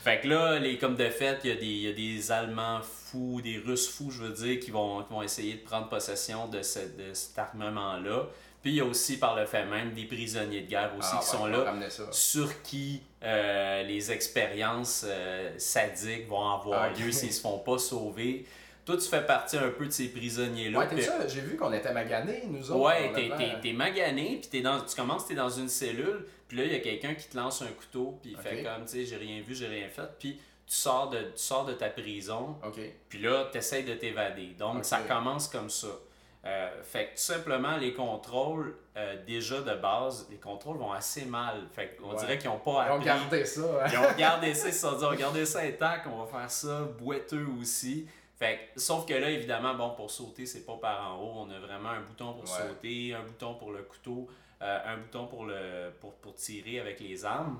Fait 0.03 0.21
que 0.21 0.27
là, 0.29 0.57
les, 0.59 0.77
comme 0.77 0.95
de 0.95 1.09
fait, 1.09 1.39
il 1.43 1.49
y, 1.49 1.53
a 1.53 1.55
des- 1.55 1.65
il 1.65 1.81
y 1.81 1.89
a 1.89 1.93
des 1.93 2.31
Allemands 2.31 2.79
fous, 2.81 3.41
des 3.43 3.57
Russes 3.57 3.89
fous, 3.89 4.09
je 4.11 4.23
veux 4.23 4.33
dire, 4.33 4.59
qui 4.59 4.71
vont, 4.71 5.03
qui 5.03 5.11
vont 5.13 5.21
essayer 5.21 5.55
de 5.55 5.59
prendre 5.61 5.89
possession 5.89 6.47
de, 6.47 6.61
ce- 6.61 6.79
de 6.79 7.13
cet 7.13 7.37
armement-là. 7.37 8.23
Puis 8.61 8.71
il 8.71 8.75
y 8.77 8.81
a 8.81 8.85
aussi, 8.85 9.17
par 9.19 9.35
le 9.35 9.45
fait 9.45 9.65
même, 9.65 9.91
des 9.93 10.03
prisonniers 10.05 10.61
de 10.61 10.67
guerre 10.69 10.91
aussi 10.97 11.09
Ah, 11.13 11.19
qui 11.21 11.25
ouais, 11.25 11.31
sont 11.37 11.43
on 11.43 11.45
là, 11.47 11.73
sur 12.11 12.61
qui 12.61 13.01
euh, 13.23 13.83
les 13.83 14.11
expériences 14.11 15.05
euh, 15.07 15.51
sadiques 15.57 16.27
vont 16.27 16.49
avoir 16.49 16.89
lieu 16.93 17.11
s'ils 17.11 17.33
se 17.33 17.41
font 17.41 17.59
pas 17.59 17.77
sauver. 17.77 18.45
Toi, 18.89 18.97
tu 18.97 19.07
fais 19.07 19.23
partie 19.23 19.55
un 19.55 19.69
peu 19.69 19.85
de 19.85 19.91
ces 19.91 20.07
prisonniers-là. 20.09 20.79
Ouais, 20.79 20.87
t'es 20.87 21.01
ça, 21.01 21.27
j'ai 21.27 21.41
vu 21.41 21.55
qu'on 21.55 21.71
était 21.71 21.93
maganés, 21.93 22.41
nous 22.47 22.71
autres. 22.71 22.79
Ouais, 22.81 23.11
t'es, 23.13 23.29
t'es 23.61 23.71
magané, 23.73 24.39
puis 24.41 24.49
t'es 24.49 24.61
dans, 24.61 24.79
tu 24.81 24.95
commences, 24.95 25.27
t'es 25.27 25.35
dans 25.35 25.49
une 25.49 25.69
cellule, 25.69 26.25
puis 26.47 26.57
là, 26.57 26.63
il 26.63 26.71
y 26.71 26.75
a 26.75 26.79
quelqu'un 26.79 27.13
qui 27.13 27.27
te 27.27 27.37
lance 27.37 27.61
un 27.61 27.67
couteau, 27.67 28.17
puis 28.21 28.31
il 28.31 28.37
fait 28.37 28.63
comme, 28.63 28.85
tu 28.85 28.91
sais, 28.93 29.05
j'ai 29.05 29.17
rien 29.17 29.41
vu, 29.41 29.53
j'ai 29.53 29.67
rien 29.67 29.87
fait, 29.89 30.09
puis 30.17 30.39
tu 30.65 30.75
sors, 30.75 31.09
de, 31.11 31.19
tu 31.19 31.31
sors 31.35 31.65
de 31.65 31.73
ta 31.73 31.89
prison, 31.89 32.55
puis 33.09 33.19
là, 33.19 33.45
t'essayes 33.51 33.83
de 33.83 33.93
t'évader. 33.93 34.55
Donc, 34.57 34.83
ça 34.85 35.01
commence 35.07 35.47
comme 35.47 35.69
ça. 35.69 35.87
Euh, 36.45 36.69
fait 36.83 37.05
que 37.07 37.09
tout 37.11 37.17
simplement, 37.17 37.75
les 37.77 37.93
contrôles, 37.93 38.75
euh, 38.95 39.17
déjà 39.27 39.59
de 39.61 39.73
base, 39.75 40.25
les 40.31 40.37
contrôles 40.37 40.77
vont 40.77 40.93
assez 40.93 41.25
mal. 41.25 41.67
Fait 41.73 41.97
qu'on 42.01 42.11
Ouais. 42.11 42.15
dirait 42.17 42.37
qu'ils 42.37 42.49
n'ont 42.49 42.59
pas 42.59 42.85
Ils 42.87 42.91
ont 42.91 42.95
appris. 42.95 43.05
gardé 43.05 43.45
ça. 43.45 43.61
hein. 43.61 43.87
Ils 43.91 43.97
ont 43.99 44.17
gardé 44.17 44.53
ça, 44.53 44.67
ils 44.69 44.73
se 44.73 44.79
sont 44.79 44.97
dit, 44.97 45.03
on 45.03 45.09
va 45.09 45.15
garder 45.17 45.45
ça 45.45 45.59
intact, 45.59 46.07
on 46.09 46.23
va 46.23 46.39
faire 46.39 46.49
ça 46.49 46.87
boiteux 46.97 47.45
aussi. 47.59 48.07
Fait 48.39 48.71
que, 48.73 48.79
sauf 48.79 49.05
que 49.05 49.13
là, 49.13 49.29
évidemment, 49.29 49.75
bon, 49.75 49.89
pour 49.91 50.09
sauter, 50.09 50.45
c'est 50.45 50.65
pas 50.65 50.77
par 50.77 51.11
en 51.13 51.17
haut. 51.21 51.33
On 51.45 51.49
a 51.51 51.59
vraiment 51.59 51.89
un 51.89 52.01
bouton 52.01 52.33
pour 52.33 52.43
Ouais. 52.43 52.67
sauter, 52.69 53.13
un 53.13 53.23
bouton 53.23 53.55
pour 53.55 53.71
le 53.71 53.83
couteau, 53.83 54.29
euh, 54.61 54.79
un 54.85 54.97
bouton 54.97 55.27
pour, 55.27 55.45
le, 55.45 55.91
pour, 55.99 56.13
pour 56.15 56.33
tirer 56.35 56.79
avec 56.79 56.99
les 57.01 57.25
armes. 57.25 57.59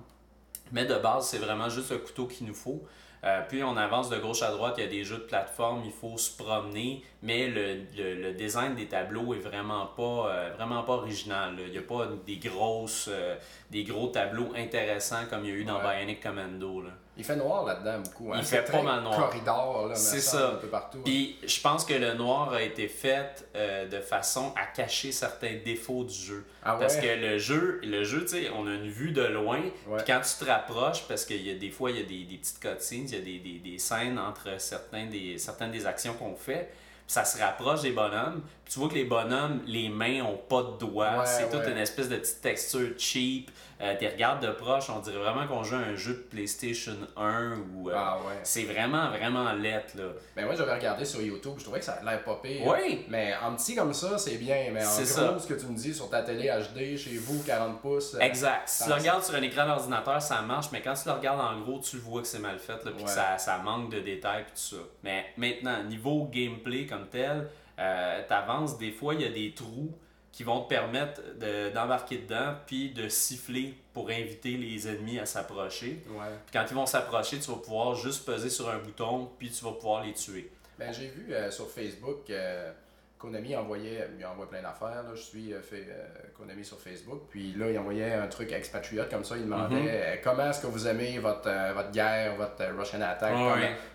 Mais 0.72 0.86
de 0.86 0.96
base, 0.96 1.28
c'est 1.28 1.40
vraiment 1.40 1.68
juste 1.70 1.92
le 1.92 1.98
couteau 1.98 2.28
qu'il 2.28 2.48
nous 2.48 2.54
faut. 2.54 2.82
Euh, 3.26 3.42
puis 3.50 3.62
on 3.64 3.76
avance 3.76 4.10
de 4.10 4.18
gauche 4.18 4.42
à 4.44 4.52
droite, 4.52 4.76
il 4.78 4.84
y 4.86 4.88
a 4.88 4.90
des 4.90 5.04
jeux 5.04 5.18
de 5.18 5.24
plateforme, 5.24 5.82
il 5.84 5.92
faut 5.92 6.18
se 6.18 6.38
promener, 6.42 7.04
mais 7.22 7.50
le, 7.50 7.82
le, 7.98 8.16
le 8.22 8.32
design 8.34 8.76
des 8.76 8.88
tableaux 8.88 9.34
est 9.34 9.40
vraiment 9.40 9.88
pas, 9.88 10.30
euh, 10.30 10.54
vraiment 10.56 10.84
pas 10.84 10.94
original. 10.94 11.54
là. 11.58 11.64
Il 11.66 11.72
n'y 11.72 11.78
a 11.78 11.82
pas 11.82 12.08
des, 12.26 12.38
grosses, 12.38 13.10
euh, 13.12 13.36
des 13.72 13.84
gros 13.84 14.08
tableaux 14.08 14.54
intéressants 14.56 15.26
comme 15.30 15.44
il 15.44 15.50
y 15.50 15.52
a 15.52 15.56
eu 15.56 15.66
dans 15.66 15.84
Ouais. 15.84 15.98
Bionic 15.98 16.24
Commando. 16.24 16.82
Là. 16.84 16.92
Il 17.20 17.26
fait 17.26 17.36
noir 17.36 17.66
là-dedans 17.66 18.00
beaucoup. 18.00 18.32
Hein. 18.34 18.38
Il 18.40 18.46
fait 18.46 18.62
pas 18.72 18.82
mal 18.82 19.04
noir. 19.04 19.18
corridor, 19.30 19.88
là, 19.90 19.96
C'est 19.96 20.22
ça. 20.22 20.52
Un 20.54 20.56
peu 20.56 20.68
partout. 20.68 21.00
hein. 21.00 21.04
Puis 21.06 21.38
je 21.46 21.60
pense 21.62 21.84
que 21.86 21.94
le 21.94 22.14
noir 22.14 22.54
a 22.54 22.62
été 22.64 22.88
fait 22.88 23.46
euh, 23.56 23.88
de 23.88 24.00
façon 24.00 24.54
à 24.56 24.66
cacher 24.74 25.12
certains 25.12 25.58
défauts 25.64 26.06
du 26.06 26.14
jeu. 26.16 26.46
Ah 26.64 26.76
ouais? 26.76 26.80
Parce 26.80 26.96
que 26.96 27.08
le 27.08 27.38
jeu, 27.38 27.82
le 27.84 28.04
jeu, 28.06 28.22
tu 28.22 28.30
sais, 28.30 28.50
on 28.56 28.66
a 28.66 28.72
une 28.72 28.90
vue 28.90 29.12
de 29.12 29.22
loin. 29.24 29.60
Puis 29.62 30.06
quand 30.08 30.22
tu 30.22 30.44
te 30.46 30.50
rapproches, 30.50 31.04
parce 31.10 31.26
qu'il 31.26 31.46
y 31.46 31.52
a 31.52 31.56
des 31.56 31.70
fois, 31.72 31.92
il 31.92 31.98
y 31.98 32.02
a 32.02 32.06
des, 32.06 32.24
des 32.24 32.38
petites 32.38 32.60
cutscenes, 32.62 33.06
il 33.10 33.14
y 33.14 33.18
a 33.18 33.22
des, 33.22 33.40
des, 33.40 33.60
des 33.72 33.78
scènes 33.78 34.18
entre 34.18 34.60
certains 34.60 35.06
des, 35.08 35.38
certaines 35.38 35.72
des 35.72 35.86
actions 35.86 36.14
qu'on 36.14 36.36
fait. 36.36 36.72
Ça 37.06 37.26
se 37.26 37.42
rapproche 37.42 37.82
des 37.82 37.92
bonhommes. 37.92 38.44
Tu 38.72 38.78
vois 38.80 38.88
que 38.90 38.94
les 38.94 39.06
bonhommes, 39.06 39.62
les 39.66 39.90
mains 39.90 40.22
ont 40.22 40.38
pas 40.38 40.62
de 40.62 40.78
doigts. 40.78 41.20
Ouais, 41.20 41.26
c'est 41.26 41.50
toute 41.50 41.68
une 41.68 41.78
espèce 41.78 42.08
de 42.08 42.18
petite 42.18 42.42
texture 42.42 42.90
cheap. 42.98 43.50
Euh, 43.82 43.96
tu 43.98 44.06
regardes 44.06 44.46
de 44.46 44.52
proche, 44.52 44.90
on 44.90 45.00
dirait 45.00 45.18
vraiment 45.18 45.48
qu'on 45.48 45.64
joue 45.64 45.76
à 45.76 45.80
un 45.80 45.96
jeu 45.96 46.12
de 46.14 46.20
PlayStation 46.30 46.96
1 47.16 47.60
ou. 47.74 47.90
euh, 47.90 47.94
Ah 47.96 48.18
ouais. 48.18 48.34
C'est 48.44 48.66
vraiment, 48.66 49.10
vraiment 49.10 49.54
lettre, 49.54 49.94
là. 49.98 50.04
Ben 50.36 50.46
moi 50.46 50.54
j'avais 50.54 50.74
regardé 50.76 51.06
sur 51.06 51.22
YouTube, 51.22 51.54
je 51.58 51.64
trouvais 51.64 51.80
que 51.80 51.86
ça 51.86 51.94
a 51.94 52.04
l'air 52.04 52.22
pas 52.26 52.40
pire. 52.44 52.68
Oui. 52.68 53.06
Mais 53.08 53.34
en 53.42 53.56
petit 53.56 53.76
comme 53.76 53.94
ça, 53.94 54.18
c'est 54.18 54.36
bien. 54.36 54.58
Mais 54.74 54.86
en 54.86 54.90
C'est 54.90 55.04
gros, 55.22 55.38
ça. 55.38 55.40
ce 55.40 55.48
que 55.48 55.54
tu 55.54 55.66
me 55.68 55.76
dis 55.78 55.94
sur 55.94 56.10
ta 56.10 56.22
télé 56.24 56.50
HD, 56.50 56.98
chez 56.98 57.16
vous, 57.18 57.42
40 57.44 57.82
pouces. 57.82 58.16
euh, 58.16 58.20
Exact. 58.20 58.68
Si 58.68 58.84
tu 58.84 58.90
le 58.90 58.96
regardes 58.96 59.24
sur 59.24 59.36
un 59.36 59.42
écran 59.42 59.66
d'ordinateur, 59.66 60.22
ça 60.22 60.42
marche, 60.42 60.68
mais 60.74 60.82
quand 60.82 60.94
tu 60.94 61.08
le 61.08 61.14
regardes 61.16 61.40
en 61.40 61.62
gros, 61.62 61.80
tu 61.80 61.96
le 61.96 62.02
vois 62.02 62.22
que 62.22 62.28
c'est 62.28 62.40
mal 62.40 62.60
fait, 62.60 62.84
là, 62.84 62.92
puis 62.94 63.06
que 63.06 63.10
ça, 63.10 63.38
ça 63.38 63.60
manque 63.60 63.92
de 63.94 64.02
détails, 64.02 64.44
puis 64.44 64.52
tout 64.56 64.76
ça. 64.76 64.82
Mais 65.04 65.26
maintenant, 65.38 65.84
niveau 65.86 66.26
gameplay 66.32 66.86
comme 66.86 67.08
tel, 67.08 67.48
euh, 67.80 68.22
t'avances, 68.28 68.78
des 68.78 68.92
fois, 68.92 69.14
il 69.16 69.22
y 69.22 69.26
a 69.26 69.30
des 69.30 69.54
trous 69.54 69.92
qui 70.32 70.44
vont 70.44 70.62
te 70.62 70.70
permettre 70.70 71.22
de- 71.40 71.70
d'embarquer 71.74 72.20
dedans, 72.20 72.54
puis 72.68 72.92
de 72.92 73.10
siffler 73.10 73.74
pour 73.94 74.10
inviter 74.10 74.58
les 74.58 74.88
ennemis 74.88 75.18
à 75.20 75.26
s'approcher. 75.26 76.04
Ouais. 76.10 76.26
Puis 76.46 76.54
quand 76.54 76.66
ils 76.70 76.76
vont 76.76 76.86
s'approcher, 76.86 77.40
tu 77.40 77.50
vas 77.50 77.58
pouvoir 77.58 77.96
juste 77.96 78.26
peser 78.26 78.50
sur 78.50 78.70
un 78.70 78.78
bouton, 78.78 79.30
puis 79.40 79.50
tu 79.50 79.64
vas 79.66 79.72
pouvoir 79.72 80.04
les 80.04 80.14
tuer. 80.14 80.50
Ben, 80.78 80.94
j'ai 80.94 81.08
vu 81.08 81.34
euh, 81.34 81.50
sur 81.52 81.70
Facebook 81.70 82.30
euh, 82.30 82.72
Konami 83.20 83.54
envoyait, 83.56 84.08
il 84.18 84.26
envoie 84.26 84.50
plein 84.50 84.62
d'affaires. 84.62 85.04
Là. 85.04 85.12
Je 85.14 85.22
suis 85.22 85.54
euh, 85.54 85.62
fait 85.62 85.86
euh, 85.90 86.06
Konami 86.38 86.64
sur 86.64 86.80
Facebook. 86.80 87.24
Puis 87.30 87.54
là, 87.58 87.70
il 87.70 87.78
envoyait 87.78 88.14
un 88.14 88.28
truc 88.28 88.52
expatriate 88.54 89.10
comme 89.12 89.26
ça. 89.26 89.36
Il 89.36 89.44
demandait 89.44 89.76
Mhm. 89.76 89.88
euh, 89.92 90.16
comment 90.24 90.50
est-ce 90.50 90.62
que 90.62 90.68
vous 90.68 90.88
aimez 90.88 91.20
votre, 91.20 91.50
votre 91.74 91.92
guerre, 91.92 92.36
votre 92.38 92.64
Russian 92.78 93.02
Attack? 93.02 93.34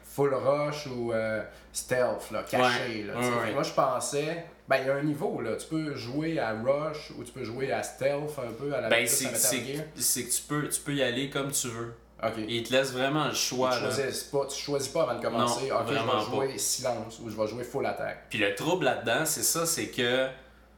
Full 0.05 0.35
rush 0.35 0.87
ou 0.89 1.13
stealth, 1.73 2.31
là, 2.31 2.43
caché. 2.49 2.59
Ouais. 3.01 3.03
Là, 3.05 3.15
Moi, 3.53 3.63
je 3.63 3.73
pensais, 3.73 4.45
ben, 4.69 4.77
il 4.83 4.87
y 4.87 4.91
a 4.91 4.95
un 4.97 5.03
niveau. 5.03 5.41
Là. 5.41 5.57
Tu 5.57 5.67
peux 5.69 5.95
jouer 5.97 6.39
à 6.39 6.53
rush 6.53 7.11
ou 7.19 7.25
tu 7.25 7.33
peux 7.33 7.43
jouer 7.45 7.73
à 7.73 7.83
stealth 7.83 8.39
un 8.39 8.53
peu 8.53 8.73
à 8.75 8.83
la 8.83 8.89
Ben, 8.91 9.07
c'est 9.09 10.23
que 10.25 10.31
tu 10.31 10.43
peux, 10.43 10.69
tu 10.69 10.81
peux 10.83 10.93
y 10.95 11.03
aller 11.03 11.31
comme 11.31 11.51
tu 11.51 11.69
veux. 11.69 11.95
Ok. 12.27 12.39
Et 12.39 12.57
il 12.57 12.63
te 12.63 12.73
laisse 12.73 12.93
vraiment 12.93 13.27
le 13.27 13.35
choix. 13.35 13.71
tu, 13.71 13.81
choisis 13.81 14.23
pas, 14.25 14.47
tu 14.47 14.59
choisis 14.61 14.89
pas 14.89 15.03
avant 15.03 15.15
de 15.19 15.23
commencer. 15.23 15.69
Non, 15.69 15.77
ok, 15.77 15.87
je 15.89 15.95
vais 15.95 16.25
jouer 16.49 16.59
silence 16.59 17.21
ou 17.23 17.29
je 17.31 17.37
vais 17.37 17.47
jouer 17.47 17.65
full 17.65 17.85
attack. 17.87 18.27
Puis 18.31 18.39
le 18.39 18.55
trouble 18.55 18.85
là-dedans, 18.87 19.25
c'est 19.25 19.43
ça, 19.43 19.67
c'est 19.67 19.89
que, 19.89 20.29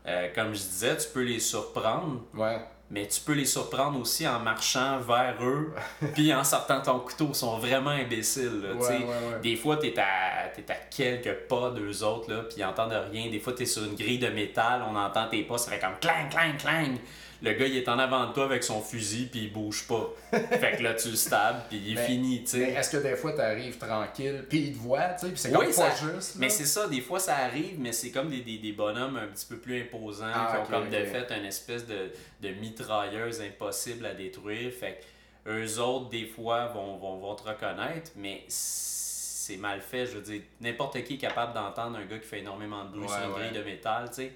euh, 0.07 0.29
comme 0.35 0.49
je 0.55 0.59
disais, 0.61 0.97
tu 0.97 1.09
peux 1.13 1.23
les 1.23 1.41
surprendre, 1.41 2.21
Ouais. 2.35 2.59
mais 2.91 3.07
tu 3.09 3.21
peux 3.21 3.33
les 3.33 3.45
surprendre 3.45 4.01
aussi 4.01 4.27
en 4.27 4.39
marchant 4.41 4.99
vers 4.99 5.37
eux, 5.43 5.73
puis 6.15 6.33
en 6.33 6.45
sortant 6.45 6.81
ton 6.81 7.01
couteau. 7.01 7.27
Ils 7.31 7.35
sont 7.35 7.59
vraiment 7.59 7.91
imbéciles. 7.91 8.63
là, 8.63 8.69
tu. 8.75 8.79
Ouais, 8.79 8.89
ouais, 8.99 9.05
ouais. 9.05 9.41
Des 9.43 9.57
fois, 9.57 9.77
t'es 9.77 9.95
à, 9.99 10.49
t'es 10.55 10.65
à 10.73 10.77
quelques 10.77 11.47
pas 11.49 11.71
d'eux 11.71 12.03
autres, 12.05 12.31
là, 12.33 12.43
puis 12.43 12.59
ils 12.59 12.65
entendent 12.65 13.01
rien. 13.13 13.31
Des 13.31 13.41
fois, 13.41 13.53
t'es 13.53 13.67
sur 13.67 13.85
une 13.85 13.95
grille 13.95 14.19
de 14.19 14.29
métal, 14.29 14.85
on 14.89 14.97
entend 14.97 15.29
tes 15.29 15.43
pas, 15.43 15.59
ça 15.59 15.71
fait 15.71 15.79
comme 15.81 15.99
clang, 16.01 16.29
clang, 16.31 16.57
clang. 16.57 16.97
Le 17.43 17.53
gars, 17.53 17.67
il 17.67 17.77
est 17.77 17.89
en 17.89 17.99
avant 17.99 18.27
de 18.29 18.33
toi 18.33 18.45
avec 18.45 18.65
son 18.65 18.81
fusil, 18.81 19.27
puis 19.27 19.41
il 19.45 19.53
bouge 19.53 19.87
pas. 19.87 20.09
fait 20.33 20.77
que 20.79 20.83
là, 20.83 20.95
tu 20.95 21.11
le 21.11 21.17
stabs, 21.17 21.69
puis 21.69 21.77
il 21.79 21.93
est 21.93 21.95
Mais- 21.97 22.07
fini, 22.07 22.45
tu 22.45 22.57
Mais 22.59 22.67
sais. 22.67 22.73
est-ce 22.73 22.91
que 22.91 22.97
des 22.97 23.15
fois 23.17 23.33
t'arrives 23.35 23.77
tranquille, 23.79 24.45
puis 24.49 24.59
ils 24.69 24.73
te 24.73 24.79
voient, 24.79 25.09
tu 25.15 25.27
sais, 25.27 25.33
puis 25.33 25.39
c'est 25.39 25.57
Oui, 25.57 25.65
comme 25.67 25.73
ça- 25.73 25.89
pas 25.91 25.95
juste. 26.15 26.35
là? 26.35 26.41
Mais 26.41 26.49
c'est 26.49 26.65
ça, 26.67 26.89
des 26.89 27.01
fois 27.01 27.21
ça 27.21 27.37
arrive, 27.37 27.79
mais 27.79 27.93
c'est 27.93 28.11
comme 28.11 28.31
des, 28.31 28.41
des, 28.41 28.59
des 28.59 28.73
bonhommes 28.73 29.17
un 29.19 29.27
petit 29.27 29.47
peu 29.47 29.57
plus 29.59 29.81
imposants, 29.83 30.25
Ah, 30.35 30.51
qui 30.65 30.73
ont 30.73 30.79
comme 30.81 30.89
de 30.91 31.05
fait 31.05 31.31
une 31.37 31.45
espèce 31.45 31.87
de, 31.87 32.11
de 32.43 32.49
mitrailleuse 32.55 33.41
impossible 33.43 34.07
à 34.07 34.15
détruire. 34.15 34.73
Fait 34.73 35.01
que 35.45 35.51
eux 35.51 35.79
autres, 35.81 36.09
des 36.09 36.27
fois, 36.27 36.67
vont, 36.69 36.97
vont, 36.97 37.19
vont 37.19 37.35
te 37.35 37.49
reconnaître, 37.49 38.11
mais 38.17 38.45
c'est 38.49 39.59
mal 39.59 39.81
fait. 39.81 40.07
Je 40.07 40.13
veux 40.13 40.23
dire, 40.23 40.41
n'importe 40.61 41.03
qui 41.05 41.15
est 41.15 41.19
capable 41.19 41.53
d'entendre 41.55 41.99
un 41.99 42.05
gars 42.05 42.19
qui 42.19 42.27
fait 42.27 42.41
énormément 42.41 42.85
de 42.85 42.91
bruit 42.91 43.03
Ouais, 43.03 43.09
sur 43.09 43.27
une 43.29 43.33
ouais. 43.35 43.49
grille 43.51 43.59
de 43.59 43.65
métal, 43.65 44.09
tu 44.09 44.15
sais. 44.17 44.33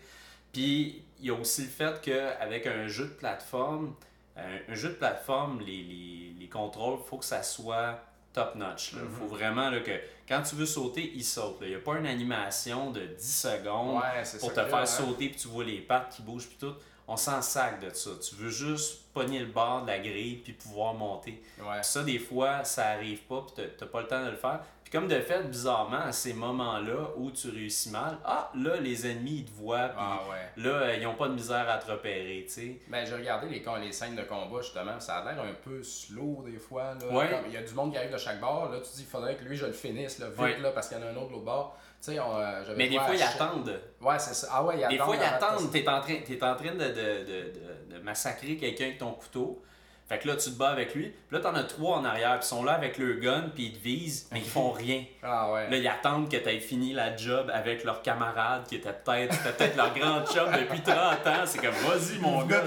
Puis 0.52 1.02
il 1.20 1.26
y 1.26 1.30
a 1.30 1.34
aussi 1.34 1.62
le 1.62 1.68
fait 1.68 2.00
qu'avec 2.00 2.66
un 2.66 2.86
jeu 2.88 3.04
de 3.04 3.10
plateforme, 3.12 3.94
un, 4.36 4.72
un 4.72 4.74
jeu 4.74 4.88
de 4.90 4.94
plateforme, 4.94 5.60
les, 5.60 5.82
les, 5.82 6.34
les 6.38 6.48
contrôles, 6.48 6.98
il 7.04 7.08
faut 7.08 7.18
que 7.18 7.24
ça 7.24 7.42
soit 7.42 8.00
top 8.32 8.54
notch. 8.54 8.92
Il 8.92 9.00
Mhm. 9.00 9.10
faut 9.18 9.26
vraiment 9.26 9.70
là, 9.70 9.80
que 9.80 9.90
quand 10.28 10.42
tu 10.42 10.54
veux 10.54 10.66
sauter, 10.66 11.12
il 11.14 11.24
saute. 11.24 11.58
Il 11.62 11.68
n'y 11.68 11.74
a 11.74 11.78
pas 11.80 11.96
une 11.98 12.06
animation 12.06 12.90
de 12.90 13.00
10 13.04 13.40
secondes 13.40 13.96
Ouais, 13.96 14.22
pour 14.38 14.52
te 14.54 14.64
faire 14.64 14.76
hein. 14.76 14.86
sauter 14.86 15.28
puis 15.30 15.36
tu 15.40 15.48
vois 15.48 15.64
les 15.64 15.80
pattes 15.80 16.14
qui 16.14 16.22
bougent 16.22 16.46
puis 16.48 16.56
tout. 16.60 16.74
On 17.08 17.16
s'en 17.16 17.42
sac 17.42 17.80
de 17.80 17.92
ça. 17.92 18.10
Tu 18.22 18.36
veux 18.36 18.50
juste 18.50 19.12
pogner 19.12 19.40
le 19.40 19.46
bord 19.46 19.82
de 19.82 19.88
la 19.88 19.98
grille 19.98 20.36
puis 20.44 20.52
pouvoir 20.52 20.94
monter. 20.94 21.42
Ouais. 21.60 21.82
Ça, 21.82 22.04
des 22.04 22.20
fois, 22.20 22.62
ça 22.62 22.86
arrive 22.90 23.18
pas 23.22 23.42
puis 23.44 23.54
t'as- 23.56 23.70
t'as 23.78 23.86
pas 23.86 24.02
le 24.02 24.06
temps 24.06 24.24
de 24.24 24.30
le 24.30 24.36
faire. 24.36 24.60
Puis 24.90 24.98
comme 24.98 25.06
de 25.06 25.20
fait, 25.20 25.44
bizarrement, 25.48 26.00
à 26.00 26.10
ces 26.10 26.32
moments-là 26.32 27.10
où 27.16 27.30
tu 27.30 27.48
réussis 27.48 27.90
mal, 27.90 28.18
ah, 28.24 28.50
là, 28.56 28.74
les 28.80 29.06
ennemis, 29.06 29.36
ils 29.38 29.44
te 29.44 29.52
voient, 29.52 29.88
puis 29.90 29.98
Ah 30.00 30.18
ouais. 30.28 30.62
là, 30.64 30.70
euh, 30.70 30.96
ils 31.00 31.06
ont 31.06 31.14
pas 31.14 31.28
de 31.28 31.34
misère 31.34 31.68
à 31.70 31.78
te 31.78 31.88
repérer, 31.92 32.42
tu 32.48 32.52
sais. 32.52 32.80
Ben, 32.88 33.06
j'ai 33.06 33.14
regardé 33.14 33.48
les, 33.48 33.62
les 33.82 33.92
scènes 33.92 34.16
de 34.16 34.22
combat, 34.22 34.60
justement, 34.62 34.98
ça 34.98 35.18
a 35.18 35.32
l'air 35.32 35.44
un 35.44 35.54
peu 35.64 35.80
slow 35.84 36.42
des 36.44 36.58
fois. 36.58 36.94
Là. 37.00 37.06
Ouais. 37.16 37.30
Comme 37.30 37.44
Il 37.46 37.52
y 37.52 37.56
a 37.56 37.62
du 37.62 37.72
monde 37.72 37.92
qui 37.92 37.98
arrive 37.98 38.12
de 38.12 38.18
chaque 38.18 38.40
bord, 38.40 38.68
là, 38.68 38.78
tu 38.78 38.90
te 38.90 38.96
dis, 38.96 39.02
il 39.02 39.06
faudrait 39.08 39.36
que 39.36 39.44
lui, 39.44 39.56
je 39.56 39.66
le 39.66 39.72
finisse, 39.72 40.18
là, 40.18 40.26
vite, 40.28 40.38
Ouais. 40.40 40.58
là, 40.58 40.72
parce 40.72 40.88
qu'il 40.88 40.98
y 40.98 41.00
en 41.00 41.06
a 41.06 41.10
un 41.10 41.14
autre 41.16 41.28
de 41.28 41.32
l'autre 41.34 41.44
bord. 41.44 41.76
Tu 42.02 42.12
sais, 42.12 42.18
on, 42.18 42.36
euh, 42.40 42.74
Mais 42.76 42.88
des 42.88 42.98
fois, 42.98 43.14
ils 43.14 43.22
attendent. 43.22 43.80
Ouais, 44.00 44.18
c'est 44.18 44.34
ça. 44.34 44.48
Ah 44.50 44.64
ouais, 44.64 44.74
ils 44.74 44.88
Des 44.88 44.94
attendent. 44.96 45.06
fois, 45.06 45.16
ils 45.16 45.22
attendent. 45.22 45.70
T'es 45.70 45.88
en 45.88 46.00
train, 46.00 46.16
t'es 46.26 46.42
en 46.42 46.56
train 46.56 46.72
de, 46.72 46.78
de, 46.78 46.88
de, 46.88 47.92
de, 47.92 47.94
de 47.96 48.02
massacrer 48.02 48.56
quelqu'un 48.56 48.86
avec 48.86 48.98
ton 48.98 49.12
couteau. 49.12 49.62
Fait 50.10 50.18
que 50.18 50.26
là, 50.26 50.34
tu 50.34 50.50
te 50.50 50.58
bats 50.58 50.70
avec 50.70 50.92
lui. 50.96 51.04
Puis 51.04 51.36
là, 51.36 51.38
t'en 51.38 51.54
as 51.54 51.62
trois 51.62 51.98
en 51.98 52.04
arrière. 52.04 52.32
Puis 52.40 52.44
ils 52.46 52.48
sont 52.48 52.64
là 52.64 52.72
avec 52.72 52.98
le 52.98 53.14
gun. 53.14 53.44
Puis 53.54 53.66
ils 53.66 53.72
te 53.72 53.78
visent. 53.78 54.26
Mais 54.32 54.40
ils 54.40 54.44
font 54.48 54.72
rien. 54.72 55.04
Ah 55.22 55.52
ouais. 55.52 55.70
Là, 55.70 55.76
ils 55.76 55.86
attendent 55.86 56.28
que 56.28 56.36
t'aies 56.36 56.58
fini 56.58 56.92
la 56.92 57.16
job 57.16 57.48
avec 57.54 57.84
leurs 57.84 58.02
camarades 58.02 58.64
qui 58.66 58.74
étaient 58.74 58.92
peut-être 58.92 59.40
peut-être 59.44 59.76
leur 59.76 59.94
grand 59.94 60.26
chum 60.26 60.50
depuis 60.50 60.80
30 60.80 60.96
ans. 61.28 61.46
C'est 61.46 61.60
comme, 61.60 61.70
vas-y, 61.70 62.18
mon 62.18 62.44
gars, 62.44 62.64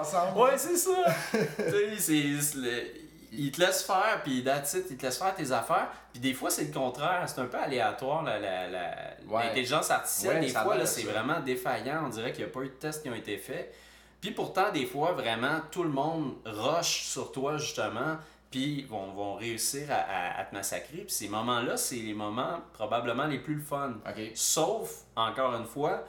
ensemble. 0.00 0.38
Ouais, 0.38 0.56
c'est 0.56 0.76
ça. 0.76 0.92
tu 1.32 1.98
sais, 1.98 2.40
c'est- 2.40 2.56
le- 2.58 3.50
te 3.50 3.60
laissent 3.60 3.82
faire, 3.82 4.22
puis 4.22 4.42
that's 4.44 4.74
it, 4.74 4.86
ils 4.90 4.96
te 4.96 5.02
laissent 5.04 5.18
faire 5.18 5.34
tes 5.34 5.50
affaires. 5.50 5.88
Puis 6.12 6.20
des 6.20 6.32
fois, 6.32 6.48
c'est 6.48 6.64
le 6.66 6.72
contraire. 6.72 7.24
C'est 7.26 7.40
un 7.40 7.46
peu 7.46 7.58
aléatoire, 7.58 8.22
la- 8.22 8.38
la- 8.38 8.68
la- 8.68 8.90
Ouais. 9.28 9.44
l'intelligence 9.48 9.90
artificielle. 9.90 10.36
Ouais, 10.36 10.40
des 10.46 10.48
fois, 10.52 10.76
là, 10.76 10.86
c'est 10.86 11.02
vraiment 11.02 11.40
défaillant. 11.40 12.04
On 12.06 12.08
dirait 12.08 12.30
qu'il 12.30 12.44
n'y 12.44 12.50
a 12.50 12.52
pas 12.54 12.60
eu 12.60 12.68
de 12.68 12.72
tests 12.74 13.02
qui 13.02 13.10
ont 13.10 13.14
été 13.16 13.36
faits. 13.36 13.74
Puis 14.20 14.32
pourtant, 14.32 14.70
des 14.72 14.86
fois, 14.86 15.12
vraiment, 15.12 15.60
tout 15.70 15.82
le 15.84 15.90
monde 15.90 16.34
rush 16.44 17.02
sur 17.04 17.30
toi, 17.32 17.56
justement, 17.58 18.16
puis 18.50 18.82
vont, 18.84 19.12
vont 19.12 19.34
réussir 19.34 19.88
à, 19.90 19.94
à- 19.94 20.40
à 20.40 20.44
te 20.44 20.54
massacrer. 20.54 20.98
Puis 20.98 21.10
ces 21.10 21.28
moments-là, 21.28 21.76
c'est 21.76 21.96
les 21.96 22.14
moments 22.14 22.60
probablement 22.72 23.26
les 23.26 23.38
plus 23.38 23.60
fun. 23.60 23.94
Sauf, 24.34 25.02
encore 25.16 25.54
une 25.54 25.66
fois, 25.66 26.04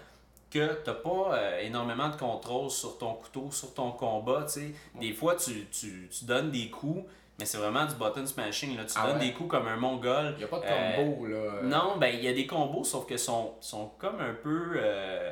que 0.49 0.73
t'as 0.83 0.93
pas 0.95 1.33
euh, 1.35 1.59
énormément 1.61 2.09
de 2.09 2.15
contrôle 2.15 2.71
sur 2.71 2.97
ton 2.97 3.13
couteau, 3.13 3.49
sur 3.51 3.73
ton 3.75 3.91
combat, 3.91 4.43
tu 4.47 4.53
sais. 4.61 4.73
Des 4.99 5.13
fois, 5.13 5.35
tu, 5.35 5.67
tu, 5.67 6.09
tu 6.09 6.25
donnes 6.25 6.49
des 6.49 6.71
coups, 6.71 7.07
mais 7.37 7.45
c'est 7.45 7.59
vraiment 7.59 7.85
du 7.85 7.93
button 7.93 8.25
smashing, 8.25 8.75
là. 8.75 8.83
Tu 8.85 8.93
Ah 8.97 9.05
donnes 9.07 9.19
ouais? 9.19 9.27
des 9.27 9.33
coups 9.33 9.49
comme 9.51 9.67
un 9.67 9.77
mongol. 9.77 10.31
Il 10.33 10.37
n'y 10.39 10.43
a 10.45 10.47
pas 10.47 10.59
de 10.59 10.65
Euh, 10.65 10.95
combo, 10.95 11.27
là. 11.27 11.61
Non, 11.61 11.97
ben 11.97 12.07
il 12.15 12.23
y 12.23 12.27
a 12.27 12.33
des 12.33 12.47
combos, 12.47 12.83
sauf 12.83 13.05
que 13.05 13.17
sont, 13.17 13.53
sont 13.61 13.91
comme 13.99 14.19
un 14.21 14.33
peu. 14.33 14.71
euh, 14.77 15.31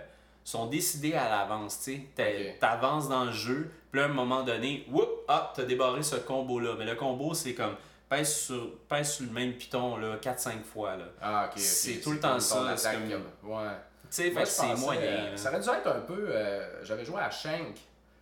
sont 0.52 0.68
décidés 0.68 1.14
à 1.14 1.28
l'avance, 1.30 1.80
tu 1.84 1.94
sais. 1.96 2.02
T'a- 2.16 2.24
Ok. 2.24 2.60
T'avances 2.60 3.10
dans 3.10 3.26
le 3.26 3.32
jeu, 3.32 3.70
puis 3.92 4.00
à 4.02 4.06
un 4.06 4.10
moment 4.10 4.44
donné, 4.44 4.86
whoop, 4.92 5.10
ah, 5.28 5.52
t'as 5.56 5.64
débarré 5.64 6.04
ce 6.04 6.16
combo-là. 6.18 6.76
Mais 6.78 6.86
le 6.86 6.96
combo, 6.96 7.34
c'est 7.34 7.54
comme. 7.54 7.76
Pèse 8.10 8.34
sur, 8.34 8.78
pèse 8.88 9.12
sur 9.16 9.26
le 9.26 9.32
même 9.34 9.52
piton, 9.54 9.98
là, 9.98 10.16
4-5 10.22 10.64
fois, 10.64 10.96
là. 10.96 11.04
Ah, 11.22 11.46
ok. 11.48 11.52
ok. 11.56 11.60
c'est 11.60 12.00
tout 12.00 12.12
le 12.14 12.20
temps 12.22 12.40
ça, 12.40 12.78
c'est 12.78 12.94
comme- 12.94 13.52
Ouais. 13.52 13.68
Tu 14.10 14.32
sais, 14.32 14.46
c'est 14.46 14.76
moyen. 14.78 15.02
euh, 15.02 15.36
ça 15.36 15.50
aurait 15.50 15.60
dû 15.60 15.68
être 15.70 15.88
un 15.88 16.00
peu. 16.00 16.28
euh, 16.30 16.86
J'avais 16.86 17.04
joué 17.04 17.20
à 17.20 17.30
Shank. 17.30 17.76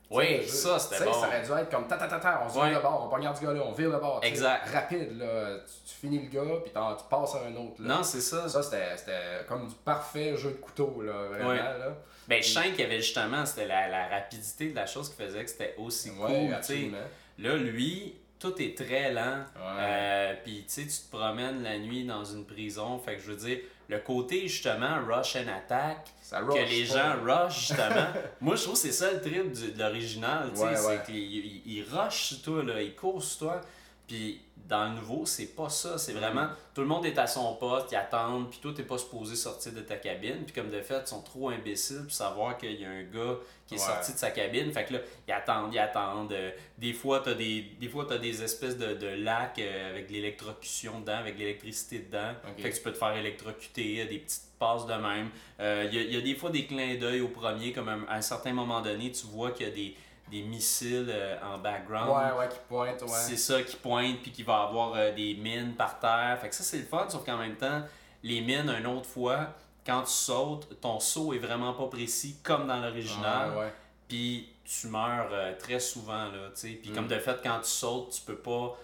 Oui, 0.09 0.47
ça, 0.47 0.79
c'était 0.79 0.95
Tu 0.97 1.03
sais, 1.03 1.07
bon. 1.07 1.13
Ça 1.13 1.27
aurait 1.27 1.41
dû 1.43 1.51
être 1.51 1.69
comme 1.69 1.87
ta 1.87 1.97
ta 1.97 2.07
ta 2.07 2.17
ta, 2.19 2.41
on 2.43 2.49
se 2.49 2.57
Ouais. 2.57 2.69
vire 2.69 2.77
le 2.77 2.81
bord, 2.83 3.03
on 3.05 3.09
poignarde 3.09 3.37
du 3.39 3.45
gars 3.45 3.53
là, 3.53 3.61
on 3.63 3.71
vire 3.71 3.89
le 3.91 3.99
bord. 3.99 4.19
Exact. 4.23 4.67
Rapide, 4.73 5.19
là. 5.19 5.57
Tu, 5.59 5.89
tu 5.91 5.95
finis 5.99 6.19
le 6.27 6.29
gars, 6.29 6.55
puis 6.63 6.71
tu 6.73 7.03
passes 7.09 7.35
à 7.35 7.39
un 7.47 7.55
autre. 7.55 7.79
Là. 7.83 7.97
Non, 7.97 8.03
c'est 8.03 8.21
ça. 8.21 8.49
Ça, 8.49 8.63
c'était 8.63 8.97
c'était 8.97 9.45
comme 9.47 9.67
du 9.67 9.75
parfait 9.83 10.35
jeu 10.35 10.49
de 10.51 10.55
couteau, 10.55 11.01
là, 11.03 11.13
vraiment. 11.29 11.49
Ouais. 11.49 11.57
Là. 11.57 11.89
Ben, 12.27 12.41
Shank 12.41 12.73
il 12.73 12.81
y 12.81 12.83
avait 12.83 13.01
justement, 13.01 13.45
c'était 13.45 13.67
la, 13.67 13.87
la 13.87 14.07
rapidité 14.07 14.69
de 14.69 14.75
la 14.75 14.85
chose 14.87 15.09
qui 15.13 15.21
faisait 15.23 15.43
que 15.43 15.49
c'était 15.49 15.75
aussi 15.77 16.09
Ouais, 16.11 16.49
cool. 16.67 16.91
Là, 17.39 17.55
lui, 17.57 18.15
tout 18.39 18.59
est 18.61 18.75
très 18.77 19.11
lent. 19.11 19.45
Ouais. 19.55 19.61
Euh, 19.79 20.33
Puis, 20.43 20.63
tu 20.67 20.73
sais, 20.73 20.81
tu 20.83 20.87
te 21.09 21.15
promènes 21.15 21.61
la 21.63 21.77
nuit 21.77 22.03
dans 22.05 22.23
une 22.25 22.45
prison. 22.45 22.97
Fait 22.99 23.15
que 23.15 23.21
je 23.21 23.31
veux 23.31 23.35
dire, 23.37 23.59
le 23.87 23.99
côté 23.99 24.47
justement 24.47 24.99
rush 25.05 25.35
and 25.35 25.47
attack, 25.55 26.07
Ça 26.21 26.39
que 26.41 26.45
rush 26.45 26.69
les 26.69 26.85
gens 26.85 27.15
rush 27.23 27.59
justement. 27.67 28.07
Moi, 28.41 28.55
je 28.55 28.63
trouve 28.63 28.73
que 28.75 28.79
c'est 28.79 28.91
ça 28.91 29.11
le 29.11 29.21
trip 29.21 29.51
du- 29.51 29.71
de 29.73 29.79
l'original. 29.79 30.49
tu 30.51 30.57
sais, 30.57 30.63
Ouais, 30.63 30.75
c'est 30.75 30.87
ouais. 30.87 31.01
qu'ils 31.05 31.15
ils, 31.17 31.61
ils 31.65 31.83
rushent 31.83 32.23
sur 32.23 32.41
toi, 32.41 32.63
là, 32.63 32.81
ils 32.81 32.95
courent 32.95 33.23
sur 33.23 33.39
toi. 33.47 33.61
Puis 34.07 34.41
dans 34.67 34.85
le 34.89 34.95
nouveau, 34.95 35.25
c'est 35.25 35.55
pas 35.55 35.69
ça. 35.69 35.97
C'est 35.97 36.13
vraiment, 36.13 36.47
tout 36.73 36.81
le 36.81 36.87
monde 36.87 37.05
est 37.05 37.17
à 37.19 37.27
son 37.27 37.53
poste, 37.55 37.91
ils 37.91 37.95
attendent, 37.95 38.49
puis 38.49 38.59
toi, 38.59 38.71
t'es 38.75 38.83
pas 38.83 38.97
supposé 38.97 39.35
sortir 39.35 39.73
de 39.73 39.81
ta 39.81 39.95
cabine. 39.97 40.43
Puis 40.43 40.53
comme 40.53 40.69
de 40.71 40.81
fait, 40.81 41.01
ils 41.05 41.07
sont 41.07 41.21
trop 41.21 41.49
imbéciles 41.49 42.01
pour 42.03 42.11
savoir 42.11 42.57
qu'il 42.57 42.79
y 42.81 42.85
a 42.85 42.89
un 42.89 43.03
gars 43.03 43.35
qui 43.67 43.75
est 43.75 43.77
Ouais. 43.79 43.83
sorti 43.83 44.13
de 44.13 44.17
sa 44.17 44.31
cabine. 44.31 44.71
Fait 44.71 44.85
que 44.85 44.93
là, 44.93 44.99
ils 45.27 45.31
attendent, 45.31 45.73
ils 45.73 45.79
attendent. 45.79 46.33
Euh, 46.33 46.51
des 46.77 46.93
fois, 46.93 47.21
t'as 47.23 47.33
des, 47.35 47.61
des 47.79 47.87
fois, 47.89 48.05
t'as 48.09 48.17
des 48.17 48.41
espèces 48.43 48.77
de, 48.77 48.93
de 48.95 49.07
lacs 49.07 49.59
euh, 49.59 49.91
avec 49.91 50.07
de 50.07 50.13
l'électrocution 50.13 50.99
dedans, 50.99 51.17
avec 51.17 51.35
de 51.35 51.39
l'électricité 51.41 51.99
dedans. 51.99 52.33
Fait 52.57 52.69
que 52.71 52.75
tu 52.75 52.81
peux 52.81 52.91
te 52.91 52.97
faire 52.97 53.15
électrocuter, 53.15 54.05
des 54.05 54.19
petites 54.19 54.41
passes 54.59 54.85
de 54.85 54.93
même. 54.93 55.29
Euh, 55.59 55.87
Il 55.91 55.95
y, 55.95 55.99
a- 55.99 56.09
y 56.11 56.17
a 56.17 56.21
des 56.21 56.35
fois 56.35 56.49
des 56.49 56.65
clins 56.65 56.95
d'œil 56.95 57.21
au 57.21 57.27
premier, 57.27 57.71
comme 57.71 57.89
un- 57.89 58.05
à 58.07 58.15
un 58.17 58.21
certain 58.21 58.53
moment 58.53 58.81
donné, 58.81 59.11
tu 59.11 59.27
vois 59.27 59.51
qu'il 59.51 59.67
y 59.67 59.69
a 59.69 59.73
des, 59.73 59.95
des 60.29 60.41
missiles 60.41 61.07
euh, 61.09 61.37
en 61.43 61.57
background. 61.59 62.09
Ouais, 62.09 62.39
ouais, 62.39 62.49
qui 62.49 62.57
pointe, 62.67 63.01
ouais. 63.01 63.07
C'est 63.09 63.37
ça 63.37 63.61
qui 63.61 63.75
pointe, 63.75 64.17
puis 64.21 64.31
qui 64.31 64.43
va 64.43 64.63
avoir 64.63 64.93
euh, 64.95 65.11
des 65.13 65.35
mines 65.35 65.73
par 65.75 65.99
terre. 65.99 66.37
Fait 66.41 66.49
que 66.49 66.55
ça, 66.55 66.63
c'est 66.63 66.79
le 66.79 66.85
fun, 66.85 67.05
sauf 67.09 67.23
qu'en 67.25 67.37
même 67.37 67.55
temps, 67.55 67.81
les 68.23 68.41
mines, 68.41 68.69
une 68.79 68.87
autre 68.87 69.05
fois, 69.07 69.49
quand 69.85 70.01
tu 70.01 70.11
sautes, 70.11 70.79
ton 70.81 70.99
saut 70.99 71.33
est 71.33 71.37
vraiment 71.39 71.73
pas 71.73 71.85
précis 71.87 72.37
comme 72.43 72.65
dans 72.67 72.79
l'original. 72.79 73.51
Ouais, 73.51 73.57
ouais. 73.65 73.73
Puis 74.07 74.49
tu 74.63 74.87
meurs 74.87 75.29
euh, 75.31 75.53
très 75.59 75.79
souvent, 75.79 76.25
là, 76.25 76.49
tu 76.55 76.61
sais. 76.61 76.67
Puis 76.69 76.89
Mm. 76.91 76.95
comme 76.95 77.07
de 77.07 77.19
fait, 77.19 77.39
quand 77.43 77.59
tu 77.61 77.69
sautes, 77.69 78.11
tu 78.11 78.21
peux 78.21 78.37
pas 78.37 78.75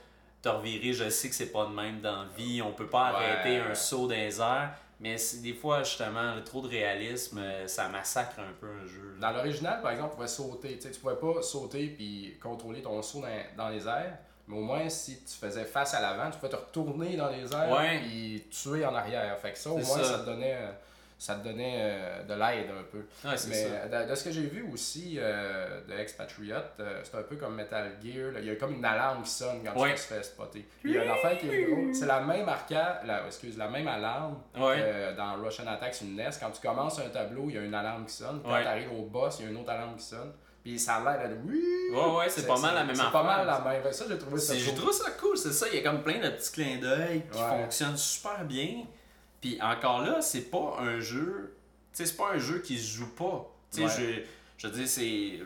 te 0.43 0.49
revirer. 0.49 0.93
Je 0.93 1.09
sais 1.09 1.29
que 1.29 1.35
c'est 1.35 1.51
pas 1.51 1.65
de 1.65 1.71
même 1.71 2.01
dans 2.01 2.23
la 2.23 2.27
vie. 2.37 2.61
On 2.61 2.71
peut 2.71 2.87
pas 2.87 3.11
Ouais. 3.13 3.25
arrêter 3.25 3.57
un 3.59 3.73
saut 3.73 4.07
dans 4.07 4.13
les 4.15 4.39
airs. 4.39 4.73
Mais 5.01 5.15
des 5.41 5.53
fois, 5.53 5.81
justement, 5.83 6.35
le 6.35 6.43
trop 6.43 6.61
de 6.61 6.67
réalisme, 6.67 7.39
euh, 7.39 7.67
ça 7.67 7.89
massacre 7.89 8.39
un 8.39 8.53
peu 8.59 8.67
un 8.67 8.85
jeu. 8.85 9.15
Dans 9.19 9.31
l'original, 9.31 9.81
par 9.81 9.91
exemple, 9.91 10.11
tu 10.11 10.15
pouvais 10.17 10.27
sauter. 10.27 10.77
Tu 10.77 10.91
tu 10.91 10.99
pouvais 10.99 11.15
pas 11.15 11.41
sauter 11.41 11.87
puis 11.87 12.37
contrôler 12.41 12.83
ton 12.83 13.01
saut 13.01 13.21
dans, 13.21 13.63
dans 13.65 13.69
les 13.69 13.87
airs. 13.87 14.17
Mais 14.47 14.57
au 14.57 14.61
moins, 14.61 14.87
si 14.89 15.23
tu 15.23 15.33
faisais 15.33 15.65
face 15.65 15.93
à 15.95 16.01
l'avant, 16.01 16.29
tu 16.29 16.37
pouvais 16.37 16.51
te 16.51 16.55
retourner 16.55 17.15
dans 17.17 17.29
les 17.29 17.51
airs 17.51 17.71
Ouais. 17.71 17.99
puis 17.99 18.43
tuer 18.51 18.85
en 18.85 18.93
arrière. 18.93 19.37
Fait 19.39 19.53
que 19.53 19.57
ça, 19.57 19.71
au 19.71 19.77
moins, 19.77 19.83
ça. 19.97 20.03
ça, 20.03 20.19
te 20.19 20.25
donnait, 20.25 20.55
euh, 20.55 20.71
ça 21.23 21.35
te 21.35 21.43
donnait 21.47 21.75
euh, 21.77 22.23
de 22.23 22.33
l'aide 22.33 22.69
un 22.71 22.83
peu. 22.91 22.97
Ouais, 22.97 23.05
Mais 23.23 23.37
ça. 23.37 23.67
euh, 23.69 24.05
de, 24.05 24.09
de 24.09 24.15
ce 24.15 24.23
que 24.23 24.31
j'ai 24.31 24.41
vu 24.41 24.65
aussi 24.73 25.17
euh, 25.19 25.79
de 25.87 25.93
Expatriot, 25.93 26.55
euh, 26.79 26.99
c'est 27.03 27.15
un 27.15 27.21
peu 27.21 27.35
comme 27.35 27.53
Metal 27.53 27.91
Gear. 28.03 28.31
là. 28.31 28.39
Il 28.39 28.45
y 28.47 28.49
a 28.49 28.55
comme 28.55 28.73
une 28.73 28.83
alarme 28.83 29.21
qui 29.21 29.29
sonne 29.29 29.61
quand 29.63 29.79
Ouais. 29.79 29.89
tu 29.93 29.97
te 30.01 30.13
fais 30.15 30.23
spotter. 30.23 30.65
Puis 30.81 30.93
il 30.93 30.95
y 30.95 30.97
a 30.97 31.35
qui 31.35 31.47
est 31.47 31.65
drôle. 31.67 31.93
C'est 31.93 32.07
la 32.07 32.21
même 32.21 32.49
arcade, 32.49 33.01
la, 33.05 33.27
excuse, 33.27 33.55
la 33.55 33.67
même 33.67 33.87
alarme 33.87 34.39
Ouais. 34.57 34.77
que 34.79 35.15
dans 35.15 35.35
Russian 35.35 35.67
Attack 35.67 35.93
sur 35.93 36.07
une 36.07 36.15
NES. 36.15 36.29
Quand 36.39 36.49
tu 36.49 36.59
commences 36.59 36.97
un 36.97 37.09
tableau, 37.09 37.45
il 37.49 37.53
y 37.55 37.57
a 37.59 37.61
une 37.61 37.75
alarme 37.75 38.03
qui 38.07 38.13
sonne. 38.15 38.41
Quand 38.43 38.59
tu 38.59 38.67
arrives 38.67 38.91
au 38.91 39.03
boss, 39.03 39.37
il 39.39 39.45
y 39.45 39.47
a 39.47 39.51
une 39.51 39.57
autre 39.57 39.69
alarme 39.69 39.95
qui 39.95 40.05
sonne. 40.05 40.33
Puis 40.63 40.77
ça 40.79 40.95
a 40.95 41.17
l'air 41.17 41.29
de 41.29 41.35
oui. 41.47 41.63
Ouais, 41.93 42.17
ouais, 42.17 42.29
c'est 42.29 42.47
pas 42.47 42.57
mal 42.59 42.73
la 42.73 42.83
même 42.83 42.95
C'est 42.95 43.11
pas 43.11 43.23
mal 43.23 43.45
la 43.45 43.59
même. 43.59 43.91
Ça, 43.91 44.05
j'ai 44.09 44.17
trouvé 44.17 44.39
ça 44.39 44.53
cool. 44.55 44.75
trouve 44.75 44.91
ça 44.91 45.11
cool, 45.19 45.37
c'est 45.37 45.51
ça. 45.53 45.67
Il 45.71 45.75
y 45.75 45.79
a 45.79 45.83
comme 45.87 46.01
plein 46.03 46.19
de 46.19 46.29
petits 46.29 46.51
clins 46.51 46.77
d'œil 46.79 47.23
qui 47.31 47.37
fonctionnent 47.39 47.97
super 47.97 48.43
bien. 48.45 48.85
Puis 49.41 49.59
encore 49.61 50.01
là, 50.01 50.21
c'est 50.21 50.49
pas 50.51 50.77
un 50.79 50.99
jeu. 50.99 51.57
C'est 51.91 52.15
pas 52.15 52.31
un 52.33 52.37
jeu 52.37 52.59
qui 52.59 52.77
se 52.77 52.97
joue 52.97 53.13
pas. 53.15 53.51
Ouais. 53.77 53.87
je, 53.87 54.21
je 54.57 54.67
veux 54.67 54.73
dire, 54.73 54.87
c'est. 54.87 55.39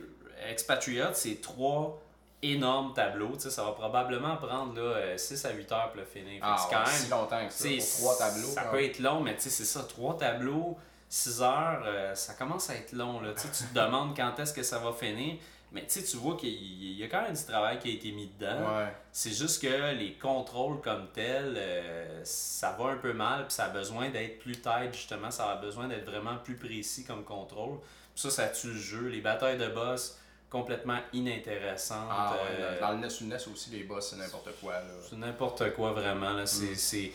Expatriot, 0.50 1.14
c'est 1.14 1.42
trois 1.42 2.00
énormes 2.44 2.94
tableaux. 2.94 3.38
Ça 3.40 3.64
va 3.64 3.72
probablement 3.72 4.36
prendre 4.38 4.80
là, 4.80 5.18
6 5.18 5.46
à 5.46 5.52
8 5.52 5.72
heures 5.72 5.92
pour 5.92 6.02
le 6.02 6.06
finir. 6.06 6.42
Ah, 6.44 6.58
c'est 6.58 6.76
ouais, 6.76 6.84
quand 6.84 6.92
si 6.92 7.10
longtemps 7.10 7.48
que 7.48 7.54
ça, 7.54 7.68
pour 7.70 7.82
sais, 7.82 7.98
trois 8.02 8.18
tableaux. 8.18 8.48
Ça 8.50 8.62
peut 8.66 8.84
être 8.84 9.00
long, 9.00 9.22
mais 9.22 9.36
c'est 9.40 9.50
ça, 9.50 9.84
trois 9.84 10.18
tableaux, 10.18 10.78
6 11.10 11.42
heures, 11.42 11.84
euh, 11.86 12.16
ça 12.16 12.34
commence 12.34 12.70
à 12.70 12.76
être 12.76 12.92
long. 12.94 13.22
Là. 13.22 13.32
Tu 13.34 13.48
te 13.48 13.74
demandes 13.74 14.16
quand 14.16 14.38
est-ce 14.40 14.54
que 14.54 14.64
ça 14.64 14.80
va 14.80 14.92
finir. 14.92 15.36
Mais 15.72 15.82
tu 15.86 16.00
sais, 16.00 16.04
tu 16.04 16.18
vois 16.18 16.38
qu'il 16.38 16.94
y 16.94 17.04
a 17.04 17.08
quand 17.08 17.22
même 17.22 17.36
du 17.36 17.44
travail 17.44 17.80
qui 17.80 17.90
a 17.90 17.94
été 17.94 18.12
mis 18.12 18.28
dedans. 18.40 18.78
Ouais. 18.78 18.94
C'est 19.12 19.32
juste 19.32 19.62
que 19.62 19.94
les 19.94 20.14
contrôles 20.14 20.80
comme 20.82 21.08
tels, 21.12 21.56
euh, 21.58 22.22
ça 22.24 22.76
va 22.80 22.92
un 22.92 22.98
peu 22.98 23.12
mal, 23.12 23.46
puis 23.48 23.54
ça 23.54 23.66
a 23.66 23.70
besoin 23.70 24.10
d'être 24.10 24.40
plus 24.40 24.62
tight, 24.62 24.94
justement. 24.94 25.32
Ça 25.32 25.50
a 25.52 25.56
besoin 25.58 25.88
d'être 25.88 26.06
vraiment 26.06 26.38
plus 26.38 26.56
précis 26.56 27.04
comme 27.04 27.24
contrôle. 27.26 27.80
Puis 28.14 28.22
ça, 28.22 28.30
ça 28.30 28.48
tue 28.48 28.68
le 28.68 28.80
jeu. 28.80 29.08
Les 29.08 29.20
batailles 29.22 29.58
de 29.58 29.68
boss, 29.68 30.18
complètement 30.50 31.00
inintéressantes. 31.12 32.08
Ah, 32.10 32.34
ouais, 32.34 32.64
euh, 32.64 32.80
dans 32.80 32.92
le 32.92 33.00
NES 33.00 33.08
ou 33.08 33.24
le 33.24 33.28
NES 33.36 33.48
aussi, 33.52 33.70
les 33.72 33.84
boss, 33.84 34.10
c'est 34.12 34.16
n'importe 34.16 34.50
quoi. 34.62 34.74
Là. 34.74 34.94
c'est 35.10 35.18
n'importe 35.18 35.74
quoi, 35.74 35.92
vraiment. 35.92 36.32
Là. 36.32 36.46
C'est, 36.46 37.08
Mm. 37.08 37.12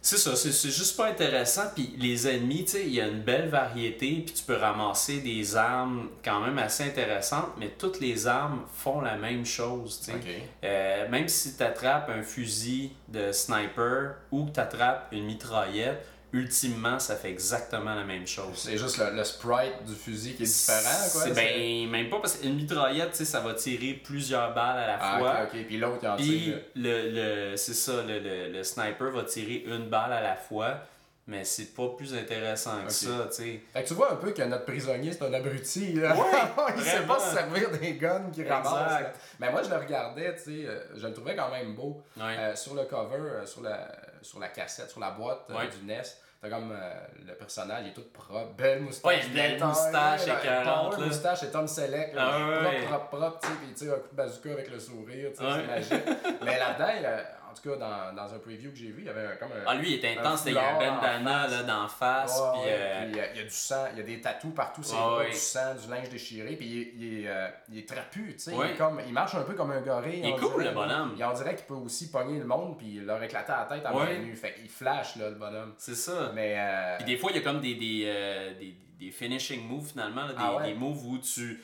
C'est... 0.00 0.16
ça, 0.16 0.36
c'est, 0.36 0.52
c'est 0.52 0.70
juste 0.70 0.96
pas 0.96 1.08
intéressant. 1.08 1.64
Puis 1.74 1.94
les 1.98 2.28
ennemis, 2.28 2.64
tu 2.64 2.72
sais, 2.72 2.86
il 2.86 2.94
y 2.94 3.00
a 3.00 3.06
une 3.06 3.22
belle 3.22 3.48
variété, 3.48 4.22
puis 4.24 4.34
tu 4.34 4.42
peux 4.42 4.56
ramasser 4.56 5.20
des 5.20 5.56
armes 5.56 6.08
quand 6.24 6.40
même 6.40 6.58
assez 6.58 6.84
intéressantes, 6.84 7.50
mais 7.58 7.68
toutes 7.78 8.00
les 8.00 8.26
armes 8.26 8.62
font 8.74 9.00
la 9.00 9.16
même 9.16 9.44
chose, 9.44 10.00
tu 10.04 10.12
sais. 10.12 10.18
Euh, 10.64 11.08
même 11.08 11.28
si 11.28 11.56
tu 11.56 11.62
attrapes 11.62 12.08
un 12.10 12.22
fusil 12.22 12.92
de 13.08 13.32
sniper 13.32 14.14
ou 14.30 14.46
que 14.46 14.52
tu 14.52 14.60
attrapes 14.60 15.08
une 15.12 15.24
mitraillette, 15.24 16.04
ultimement, 16.32 16.98
ça 16.98 17.16
fait 17.16 17.30
exactement 17.30 17.94
la 17.94 18.04
même 18.04 18.26
chose. 18.26 18.56
C'est 18.56 18.78
juste 18.78 18.98
le, 18.98 19.10
le 19.16 19.24
sprite 19.24 19.84
du 19.86 19.94
fusil 19.94 20.34
qui 20.34 20.44
est 20.44 20.46
différent, 20.46 21.08
quoi. 21.12 21.22
C'est 21.24 21.34
ben, 21.34 21.90
même 21.90 22.08
pas 22.08 22.18
parce 22.20 22.36
qu'une 22.36 22.54
mitraillette, 22.56 23.10
tu 23.10 23.16
sais, 23.18 23.24
ça 23.24 23.40
va 23.40 23.54
tirer 23.54 23.94
plusieurs 23.94 24.54
balles 24.54 24.78
à 24.78 24.86
la 24.86 24.98
Ah, 25.00 25.18
fois. 25.18 25.30
ok, 25.44 25.48
ok. 25.54 25.66
Puis 25.66 25.76
l'autre, 25.78 25.98
il 26.02 26.08
en 26.08 26.16
Puis 26.16 26.54
le, 26.76 27.50
le, 27.50 27.56
c'est 27.56 27.74
ça, 27.74 28.02
le, 28.06 28.18
le, 28.20 28.52
le 28.52 28.62
sniper 28.62 29.10
va 29.10 29.24
tirer 29.24 29.64
une 29.66 29.88
balle 29.88 30.12
à 30.12 30.20
la 30.20 30.36
fois, 30.36 30.78
mais 31.26 31.44
c'est 31.44 31.74
pas 31.76 31.88
plus 31.96 32.14
intéressant 32.14 32.82
que 32.84 32.92
ça, 32.92 33.28
tu 33.28 33.36
sais. 33.42 33.60
Fait 33.72 33.82
que 33.84 33.88
tu 33.88 33.94
vois 33.94 34.12
un 34.12 34.16
peu 34.16 34.32
que 34.32 34.42
notre 34.42 34.64
prisonnier, 34.64 35.12
c'est 35.12 35.22
un 35.24 35.32
abruti, 35.32 35.92
là. 35.92 36.14
Ouais, 36.16 36.22
il 36.76 36.82
sait 36.82 37.02
pas 37.02 37.20
se 37.20 37.34
servir 37.36 37.70
des 37.70 37.92
guns 37.94 38.30
qu'il 38.32 38.48
ramasse. 38.48 39.02
Mais 39.38 39.50
moi, 39.50 39.62
je 39.62 39.70
le 39.70 39.76
regardais, 39.76 40.34
tu 40.36 40.42
sais, 40.42 40.66
euh, 40.66 40.80
je 40.96 41.06
le 41.06 41.12
trouvais 41.12 41.36
quand 41.36 41.50
même 41.50 41.74
beau. 41.74 42.02
Ouais. 42.16 42.36
Euh, 42.38 42.56
sur 42.56 42.74
le 42.74 42.84
cover, 42.84 43.16
euh, 43.20 43.46
sur, 43.46 43.62
la, 43.62 43.86
sur 44.22 44.38
la 44.40 44.48
cassette, 44.48 44.90
sur 44.90 45.00
la 45.00 45.10
boîte 45.10 45.40
euh, 45.50 45.54
Ouais. 45.56 45.68
du 45.68 45.84
NES, 45.86 46.02
t'as 46.40 46.48
comme 46.48 46.72
euh, 46.72 46.94
le 47.26 47.34
personnage, 47.34 47.82
il 47.84 47.90
est 47.90 47.92
tout 47.94 48.04
propre, 48.12 48.52
belle 48.56 48.80
moustache. 48.80 49.24
Ouais, 49.24 49.28
belle 49.34 49.62
moustache 49.62 50.22
écœurante, 50.26 50.90
power 50.90 51.00
là. 51.00 51.06
moustache 51.06 51.42
et 51.42 51.50
Tom 51.50 51.66
Selleck, 51.68 52.14
là, 52.14 52.30
Ah 52.32 52.48
ouais, 52.48 52.80
propre, 52.86 53.06
propre, 53.08 53.18
propre, 53.18 53.38
tu 53.42 53.48
sais, 53.48 53.54
puis 53.54 53.66
il 53.68 53.74
tire 53.74 53.92
un 53.94 53.98
coup 53.98 54.08
de 54.10 54.16
bazooka 54.16 54.50
avec 54.52 54.70
le 54.70 54.78
sourire, 54.80 55.30
tu 55.32 55.36
sais, 55.36 55.44
Ouais. 55.44 55.82
c'est 55.82 55.94
magique. 55.96 56.08
Mais 56.44 56.58
là-dedans, 56.58 57.22
en 57.50 57.54
tout 57.54 57.68
cas, 57.70 57.76
dans, 57.76 58.14
dans 58.14 58.34
un 58.34 58.38
preview 58.38 58.70
que 58.70 58.76
j'ai 58.76 58.90
vu, 58.90 58.98
il 59.02 59.06
y 59.06 59.08
avait 59.08 59.26
un- 59.26 59.36
comme 59.36 59.48
un. 59.52 59.64
Ah, 59.66 59.74
lui, 59.74 59.92
il 59.94 60.04
est 60.04 60.08
un 60.16 60.20
intense, 60.20 60.44
il 60.46 60.54
y 60.54 60.58
a 60.58 60.70
un 60.70 60.74
en 60.76 60.78
bandana 61.00 61.48
là, 61.48 61.62
d'en 61.64 61.88
face, 61.88 62.38
Ouais, 62.38 62.60
puis 62.62 62.70
euh, 62.72 63.00
puis 63.02 63.10
il 63.10 63.16
y, 63.16 63.20
a, 63.20 63.30
il 63.32 63.36
y 63.36 63.40
a 63.40 63.44
du 63.44 63.50
sang, 63.50 63.84
il 63.92 63.98
y 63.98 64.00
a 64.00 64.04
des 64.04 64.20
tatous 64.20 64.54
partout, 64.54 64.82
c'est 64.82 64.94
Ouais, 64.94 65.00
pas 65.00 65.18
ouais. 65.18 65.30
du 65.30 65.36
sang, 65.36 65.74
du 65.74 65.90
linge 65.90 66.08
déchiré, 66.10 66.56
puis 66.56 66.66
il 66.66 67.02
il 67.20 67.26
euh, 67.26 67.48
il 67.72 67.78
est 67.78 67.88
trapu, 67.88 68.32
tu 68.34 68.38
sais, 68.38 68.52
il, 68.52 68.76
comme, 68.76 69.00
il 69.06 69.12
marche 69.12 69.34
un 69.34 69.42
peu 69.42 69.54
comme 69.54 69.70
un 69.72 69.80
gorille. 69.80 70.20
Il 70.22 70.26
est 70.28 70.36
cool, 70.38 70.52
dirait. 70.62 70.64
le 70.66 70.70
bonhomme. 70.74 71.16
Et 71.18 71.24
on 71.24 71.32
dirait 71.32 71.56
qu'il 71.56 71.66
peut 71.66 71.74
aussi 71.74 72.10
pogner 72.10 72.38
le 72.38 72.44
monde 72.46 72.78
puis 72.78 73.00
leur 73.00 73.22
éclater 73.22 73.52
à 73.52 73.66
la 73.68 73.76
tête 73.76 73.86
Ouais. 73.94 74.18
nue, 74.18 74.36
fait 74.36 74.54
qu'il 74.54 74.68
flash 74.68 75.16
là, 75.16 75.28
le 75.30 75.34
bonhomme. 75.36 75.74
c'est 75.78 75.94
ça. 75.96 76.30
Mais 76.34 76.54
euh, 76.58 76.96
Puis 76.98 77.06
des 77.06 77.16
fois, 77.16 77.30
il 77.32 77.36
y 77.36 77.40
a 77.40 77.42
comme 77.42 77.60
des, 77.60 77.74
des, 77.74 78.04
euh, 78.06 78.54
des, 78.58 78.74
des 78.98 79.10
finishing 79.10 79.66
moves 79.66 79.88
finalement, 79.90 80.22
là, 80.26 80.32
des, 80.32 80.38
Ah 80.38 80.62
des 80.62 80.74
moves 80.74 81.04
où 81.06 81.18
tu, 81.18 81.60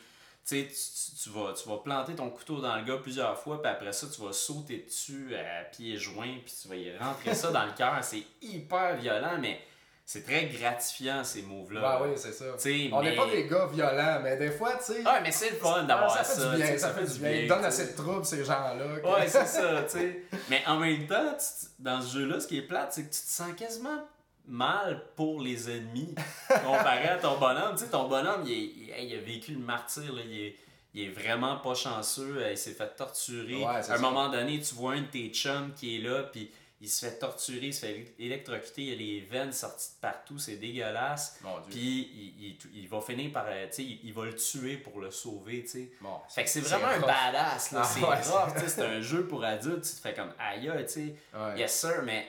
tu, 0.49 0.67
tu, 0.69 1.31
vas, 1.31 1.53
tu 1.55 1.69
vas 1.69 1.79
planter 1.79 2.15
ton 2.15 2.31
couteau 2.31 2.61
dans 2.61 2.77
le 2.77 2.85
gars 2.85 2.99
plusieurs 3.03 3.39
fois, 3.39 3.61
puis 3.61 3.71
après 3.71 3.93
ça, 3.93 4.07
tu 4.15 4.21
vas 4.23 4.33
sauter 4.33 4.85
dessus 4.87 5.35
à 5.35 5.65
pieds 5.65 5.97
joints, 5.97 6.39
puis 6.45 6.55
tu 6.63 6.69
vas 6.69 6.77
y 6.77 6.97
rentrer 6.97 7.35
ça 7.35 7.51
dans 7.51 7.65
le 7.65 7.73
cœur. 7.73 7.99
C'est 8.03 8.23
hyper 8.41 8.97
violent, 8.97 9.39
mais 9.41 9.61
c'est 10.05 10.23
très 10.25 10.45
gratifiant 10.47 11.25
ces 11.25 11.43
moves-là. 11.43 11.81
bah 11.81 12.01
oui, 12.05 12.11
c'est 12.15 12.31
ça. 12.31 12.45
On 12.93 13.03
n'est 13.03 13.11
mais- 13.11 13.17
pas 13.17 13.27
des 13.27 13.49
gars 13.49 13.67
violents, 13.67 14.21
mais 14.23 14.37
des 14.37 14.53
fois, 14.53 14.75
tu 14.77 14.93
sais. 14.93 15.03
Ah, 15.05 15.19
mais 15.21 15.33
c'est 15.33 15.51
le 15.51 15.57
fun 15.57 15.83
d'avoir 15.83 16.13
ça 16.17 16.23
ça. 16.23 16.41
fait 16.53 16.57
du 16.57 16.63
bien, 16.63 16.79
ça 16.79 16.91
fait 16.95 17.13
du 17.13 17.19
bien. 17.19 17.31
Ils 17.33 17.49
donnent 17.49 17.65
assez 17.65 17.89
de 17.89 17.97
troubles, 17.97 18.25
ces 18.25 18.45
gens-là. 18.45 19.01
que- 19.01 19.07
Ouais, 19.07 19.27
c'est 19.29 19.47
ça, 19.47 19.83
tu 19.83 19.99
sais. 19.99 20.23
Mais 20.49 20.63
en 20.69 20.79
même 20.79 21.09
temps, 21.09 21.35
tu- 21.37 21.67
dans 21.83 22.01
ce 22.01 22.19
jeu-là, 22.19 22.39
ce 22.39 22.47
qui 22.47 22.59
est 22.59 22.63
plate, 22.63 22.93
c'est 22.93 23.03
que 23.03 23.13
tu 23.13 23.21
te 23.21 23.27
sens 23.29 23.53
quasiment 23.57 23.99
mal 24.47 25.03
pour 25.17 25.41
les 25.41 25.71
ennemis 25.71 26.15
comparé 26.65 27.09
à 27.09 27.17
ton 27.19 27.39
bonhomme. 27.39 27.75
Tu 27.77 27.85
sais, 27.85 27.91
ton 27.91 28.09
bonhomme, 28.09 28.43
il, 28.47 28.53
est- 28.53 28.57
il- 28.77 28.91
hey, 28.91 29.09
il 29.09 29.17
a 29.17 29.21
vécu 29.21 29.53
le 29.53 29.59
martyr, 29.61 30.13
là, 30.13 30.23
il, 30.25 30.41
est, 30.41 30.57
il 30.95 31.03
est 31.05 31.09
vraiment 31.11 31.57
pas 31.59 31.75
chanceux, 31.75 32.37
euh, 32.39 32.53
il 32.53 32.59
s'est 32.59 32.73
fait 32.73 32.95
torturer. 32.97 33.57
Ouais, 33.57 33.65
à 33.67 33.77
un 33.79 33.83
ça. 33.83 33.99
moment 33.99 34.29
donné, 34.29 34.61
tu 34.61 34.75
vois 34.75 34.93
un 34.95 35.03
de 35.03 35.07
tes 35.07 35.29
chums 35.31 35.73
qui 35.75 35.97
est 35.97 36.01
là, 36.01 36.23
puis 36.25 36.51
il 36.81 36.91
se 36.91 37.07
fait 37.07 37.19
torturer, 37.19 37.69
il 37.69 37.75
se 37.75 37.87
fait 37.87 38.15
électrocuter, 38.19 38.83
il 38.83 38.89
y 38.91 38.93
a 38.93 38.97
les 38.97 39.21
veines 39.23 39.53
sorties 39.53 39.95
de 39.97 40.01
partout, 40.03 40.39
c'est 40.39 40.57
dégueulasse. 40.57 41.41
Puis 41.71 42.35
il, 42.39 42.57
il- 42.83 42.89
va 42.89 43.01
finir 43.01 43.33
par, 43.33 43.47
euh, 43.49 43.67
tu 43.69 43.73
sais, 43.77 43.83
il, 43.83 44.01
il 44.05 44.13
va 44.13 44.27
le 44.27 44.35
tuer 44.37 44.77
pour 44.77 45.01
le 45.01 45.11
sauver, 45.11 45.63
tu 45.63 45.69
sais. 45.69 45.91
Bon, 46.03 46.21
Fait 46.29 46.45
que 46.45 46.51
c'est 46.51 46.61
vraiment 46.61 46.87
un 46.89 47.01
badass, 47.01 47.73
là. 47.73 47.81
Ah, 47.83 47.85
c'est 47.85 48.01
ouais, 48.03 48.69
c'est 48.69 48.83
un 48.83 49.01
jeu 49.01 49.27
pour 49.27 49.43
adultes. 49.43 49.83
Tu 49.83 49.91
te 49.97 50.01
fais 50.01 50.13
comme 50.15 50.33
aïe, 50.39 50.71
tu 50.87 50.93
sais. 50.93 51.15
Ouais. 51.35 51.59
Yes, 51.59 51.81
sir, 51.81 52.03
mais 52.05 52.27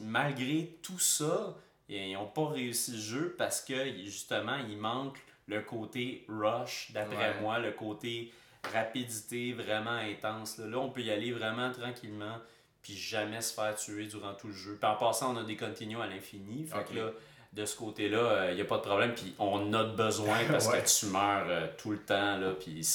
malgré 0.00 0.78
tout 0.82 0.98
ça, 0.98 1.56
ils 1.88 2.12
n'ont 2.12 2.26
pas 2.26 2.48
réussi 2.48 2.92
le 2.92 2.98
jeu 2.98 3.34
parce 3.38 3.60
que 3.60 3.74
justement, 4.04 4.56
il 4.68 4.76
manque 4.76 5.18
le 5.46 5.62
côté 5.62 6.26
rush, 6.28 6.90
d'après 6.92 7.30
Ouais. 7.30 7.40
moi, 7.40 7.58
le 7.58 7.72
côté 7.72 8.32
rapidité 8.72 9.52
vraiment 9.54 9.90
intense. 9.96 10.58
Là. 10.58 10.66
Là, 10.66 10.78
on 10.78 10.90
peut 10.90 11.00
y 11.00 11.10
aller 11.10 11.32
vraiment 11.32 11.70
tranquillement, 11.72 12.36
puis 12.82 12.94
jamais 12.94 13.40
se 13.40 13.54
faire 13.54 13.74
tuer 13.74 14.06
durant 14.06 14.34
tout 14.34 14.48
le 14.48 14.52
jeu. 14.52 14.76
Puis 14.80 14.90
en 14.90 14.96
passant, 14.96 15.34
on 15.34 15.38
a 15.38 15.44
des 15.44 15.56
continues 15.56 16.00
à 16.00 16.06
l'infini. 16.06 16.66
Fait 16.66 16.84
que 16.84 16.94
là, 16.98 17.10
de 17.54 17.64
ce 17.64 17.76
côté-là, 17.76 18.50
il 18.50 18.56
n'y 18.56 18.60
a 18.60 18.66
pas 18.66 18.76
de 18.76 18.82
problème. 18.82 19.14
Puis 19.14 19.34
on 19.38 19.72
a 19.72 19.84
besoin 19.84 20.38
parce 20.50 20.66
Ouais. 20.68 20.82
que 20.82 20.88
tu 20.88 21.06
meurs 21.06 21.46
euh, 21.48 21.66
tout 21.78 21.92
le 21.92 21.98
temps. 22.02 22.36
Là, 22.36 22.50
puis 22.52 22.86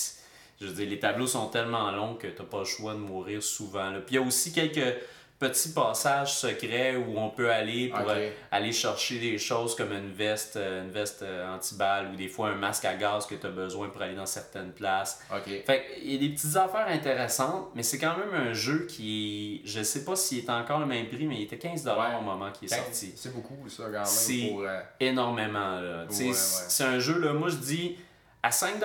je 0.61 0.67
veux 0.67 0.73
dire, 0.73 0.87
les 0.89 0.99
tableaux 0.99 1.25
sont 1.27 1.47
tellement 1.47 1.89
longs 1.91 2.13
que 2.15 2.27
tu 2.27 2.39
n'as 2.39 2.47
pas 2.47 2.59
le 2.59 2.65
choix 2.65 2.93
de 2.93 2.99
mourir 2.99 3.41
souvent. 3.41 3.89
Là. 3.89 3.99
Puis 3.99 4.15
il 4.15 4.19
y 4.19 4.23
a 4.23 4.27
aussi 4.27 4.53
quelques 4.53 4.95
petits 5.39 5.73
passages 5.73 6.33
secrets 6.35 6.95
où 6.95 7.17
on 7.17 7.29
peut 7.29 7.51
aller 7.51 7.89
pour 7.89 8.09
euh, 8.09 8.29
aller 8.49 8.71
chercher 8.71 9.19
des 9.19 9.37
choses 9.37 9.75
comme 9.75 9.91
une 9.91 10.11
veste, 10.13 10.55
euh, 10.55 10.83
une 10.83 10.91
veste 10.91 11.21
euh, 11.23 11.53
anti-balle 11.53 12.11
ou 12.13 12.15
des 12.15 12.29
fois 12.29 12.49
un 12.49 12.55
masque 12.55 12.85
à 12.85 12.93
gaz 12.95 13.25
que 13.25 13.35
tu 13.35 13.45
as 13.45 13.49
besoin 13.49 13.89
pour 13.89 14.01
aller 14.01 14.15
dans 14.15 14.25
certaines 14.25 14.71
places. 14.71 15.21
Fait 15.65 15.83
il 16.01 16.13
y 16.13 16.15
a 16.15 16.19
des 16.19 16.29
petites 16.29 16.55
affaires 16.55 16.87
intéressantes, 16.87 17.69
mais 17.75 17.83
c'est 17.83 17.97
quand 17.99 18.15
même 18.17 18.33
un 18.33 18.53
jeu 18.53 18.85
qui. 18.87 19.61
Je 19.65 19.83
sais 19.83 20.05
pas 20.05 20.15
s'il 20.15 20.39
est 20.45 20.49
encore 20.49 20.79
le 20.79 20.85
même 20.85 21.07
prix, 21.07 21.25
mais 21.25 21.35
il 21.35 21.43
était 21.43 21.57
15$ 21.57 21.85
Ouais. 21.85 22.15
au 22.17 22.21
moment 22.21 22.51
qu'il 22.51 22.71
est 22.71 22.75
sorti. 22.75 23.13
C'est 23.15 23.33
beaucoup, 23.33 23.67
ça, 23.67 23.83
quand 23.93 24.05
C'est-. 24.05 24.49
Pour, 24.49 24.61
euh, 24.61 24.79
Énormément, 24.99 25.79
là. 25.81 26.05
Ouais, 26.09 26.25
ouais. 26.25 26.33
C'est 26.33 26.83
un 26.85 26.99
jeu, 26.99 27.19
là, 27.19 27.33
moi 27.33 27.49
je 27.49 27.55
dis, 27.57 27.97
à 28.41 28.49
5$, 28.49 28.79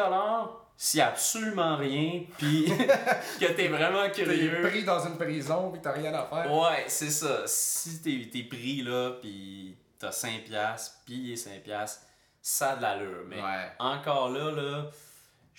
s'il 0.81 0.99
y 0.99 1.01
a 1.01 1.09
absolument 1.09 1.77
rien, 1.77 2.23
puis 2.39 2.67
que 3.41 3.47
t'es 3.53 3.67
vraiment 3.67 4.09
T'es 4.11 4.23
curieux. 4.23 4.63
pris 4.63 4.85
dans 4.85 5.05
une 5.05 5.17
prison 5.19 5.73
puis 5.73 5.81
t'as 5.83 5.91
rien 5.93 6.15
à 6.15 6.23
faire. 6.25 6.55
Ouais, 6.55 6.85
c'est 6.87 7.11
ça. 7.11 7.43
Si 7.47 8.01
t'es 8.01 8.31
t'es 8.33 8.45
pris 8.45 8.83
là, 8.83 9.11
puis 9.21 9.77
t'as 9.99 10.11
5$, 10.11 10.93
puis 11.05 11.15
il 11.17 11.33
est 11.33 11.49
5$, 11.67 11.99
ça 12.41 12.71
a 12.71 12.77
de 12.77 12.83
l'allure. 12.83 13.25
Mais 13.27 13.37
Ouais. 13.43 13.73
encore 13.81 14.31
là, 14.31 14.53
là, 14.53 14.85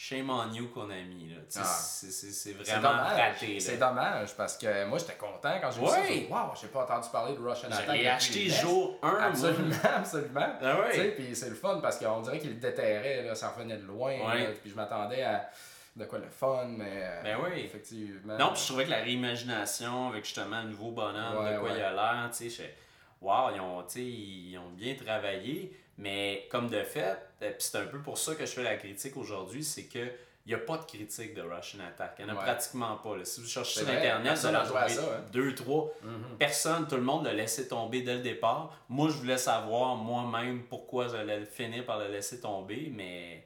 shame 0.02 0.30
on 0.30 0.54
you 0.54 0.70
qu'on 0.70 0.90
a 0.90 0.96
mis. 0.96 1.28
Là. 1.30 1.42
Tu 1.42 1.46
sais, 1.50 1.60
Ah. 1.62 1.66
C'est 1.66 2.12
c'est- 2.12 2.28
c'est 2.32 2.32
C'est 2.32 2.54
vraiment 2.78 2.90
dommage. 2.90 3.20
raté. 3.20 3.60
C'est 3.60 3.78
dommage 3.78 4.34
parce 4.38 4.58
que 4.58 4.86
moi 4.86 4.98
j'étais 4.98 5.16
content 5.16 5.60
quand 5.62 5.72
j'ai 5.72 5.80
vu 5.80 5.86
Ouais. 5.86 5.92
ça. 5.92 6.06
J'ai 6.08 6.28
Wow, 6.32 6.52
j'ai 6.62 6.68
pas 6.70 6.84
entendu 6.84 7.10
parler 7.12 7.36
de 7.36 7.40
Russian 7.42 7.68
Attack. 7.70 7.88
Depuis 7.88 8.08
acheté 8.08 8.50
jour 8.50 8.98
1. 9.04 9.16
Absolument, 9.20 9.76
absolument. 9.84 10.54
Ah 10.62 10.76
puis 11.18 11.36
c'est 11.36 11.50
le 11.50 11.56
fun 11.56 11.80
parce 11.82 11.98
qu'on 12.00 12.22
dirait 12.22 12.40
qu'il 12.40 12.52
le 12.52 12.56
déterrait, 12.62 13.24
là, 13.24 13.36
ça 13.36 13.50
revenait 13.50 13.76
de 13.78 13.86
loin. 13.86 14.16
Puis 14.62 14.72
je 14.72 14.76
m'attendais 14.76 15.22
à 15.24 15.50
de 15.98 16.06
quoi 16.06 16.20
le 16.20 16.30
fun, 16.30 16.66
mais. 16.78 17.02
euh, 17.04 17.22
Ben 17.24 17.38
oui. 17.44 17.60
Effectivement. 17.66 18.38
Non, 18.38 18.52
puis 18.54 18.62
je 18.62 18.68
trouvais 18.68 18.86
que 18.86 18.92
la 18.92 19.02
réimagination 19.02 20.08
avec 20.10 20.24
justement 20.24 20.62
le 20.62 20.70
nouveau 20.70 20.92
bonhomme, 20.92 21.44
Ouais, 21.44 21.54
de 21.56 21.60
quoi 21.60 21.70
ouais. 21.72 21.76
il 21.78 21.84
a 21.84 21.92
l'air, 21.92 22.30
tu 22.32 22.50
sais, 22.50 22.74
wow, 23.22 23.50
ils 23.54 23.60
ont, 23.60 23.86
ils 23.98 24.58
ont 24.58 24.70
bien 24.70 24.96
travaillé, 24.96 25.78
mais 26.00 26.48
comme 26.50 26.68
de 26.70 26.82
fait, 26.84 27.16
euh, 27.44 27.52
c'est 27.60 27.78
un 27.78 27.86
peu 27.86 28.00
pour 28.00 28.18
ça 28.18 28.34
que 28.34 28.46
je 28.46 28.52
fais 28.52 28.64
la 28.64 28.78
critique 28.78 29.16
aujourd'hui, 29.18 29.64
c'est 29.64 29.84
que 29.86 30.00
il 30.46 30.56
n'y 30.56 30.56
a 30.56 30.66
pas 30.66 30.78
de 30.78 30.86
critique 30.86 31.36
de 31.36 31.42
Russian 31.44 31.82
Attack. 31.88 32.16
Il 32.18 32.26
n'y 32.26 32.32
en 32.32 32.34
a 32.34 32.38
Ouais. 32.40 32.44
pratiquement 32.46 32.96
pas. 32.96 33.18
là. 33.18 33.24
Si 33.26 33.40
vous 33.40 33.46
cherchez 33.48 33.82
sur 33.82 33.90
Internet, 33.90 34.36
vous 34.36 34.46
allez 34.48 34.66
trouver 34.66 34.90
ça, 34.90 35.02
hein. 35.04 35.24
deux, 35.32 35.54
trois. 35.54 35.92
Mhm. 36.02 36.38
Personne, 36.40 36.88
tout 36.88 36.96
le 36.96 37.04
monde 37.04 37.26
l'a 37.26 37.34
laissé 37.34 37.68
tomber 37.68 38.02
dès 38.02 38.16
le 38.16 38.22
départ. 38.22 38.74
Moi, 38.88 39.10
je 39.10 39.18
voulais 39.18 39.38
savoir 39.38 39.96
moi-même 39.96 40.64
pourquoi 40.64 41.08
j'allais 41.08 41.46
finir 41.46 41.86
par 41.86 42.00
le 42.00 42.08
laisser 42.08 42.40
tomber, 42.42 42.92
mais 42.96 43.46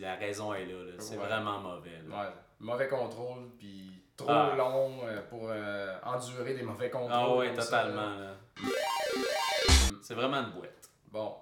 la 0.00 0.16
raison 0.16 0.52
est 0.54 0.64
là. 0.66 0.72
là. 0.84 0.92
C'est 0.98 1.16
Ouais. 1.16 1.26
vraiment 1.26 1.60
mauvais. 1.60 2.00
là. 2.08 2.16
Ouais. 2.22 2.28
Mauvais 2.58 2.88
contrôle, 2.88 3.50
puis 3.58 3.92
trop 4.16 4.30
Ah. 4.30 4.54
long 4.56 4.98
euh, 5.04 5.20
pour 5.30 5.42
euh, 5.50 5.94
endurer 6.02 6.54
des 6.54 6.62
mauvais 6.62 6.90
contrôles. 6.90 7.50
Ah 7.56 7.60
ça, 7.60 7.82
totalement. 7.84 8.16
C'est 10.02 10.14
vraiment 10.14 10.38
une 10.38 10.50
boîte. 10.52 10.88
Bon, 11.12 11.34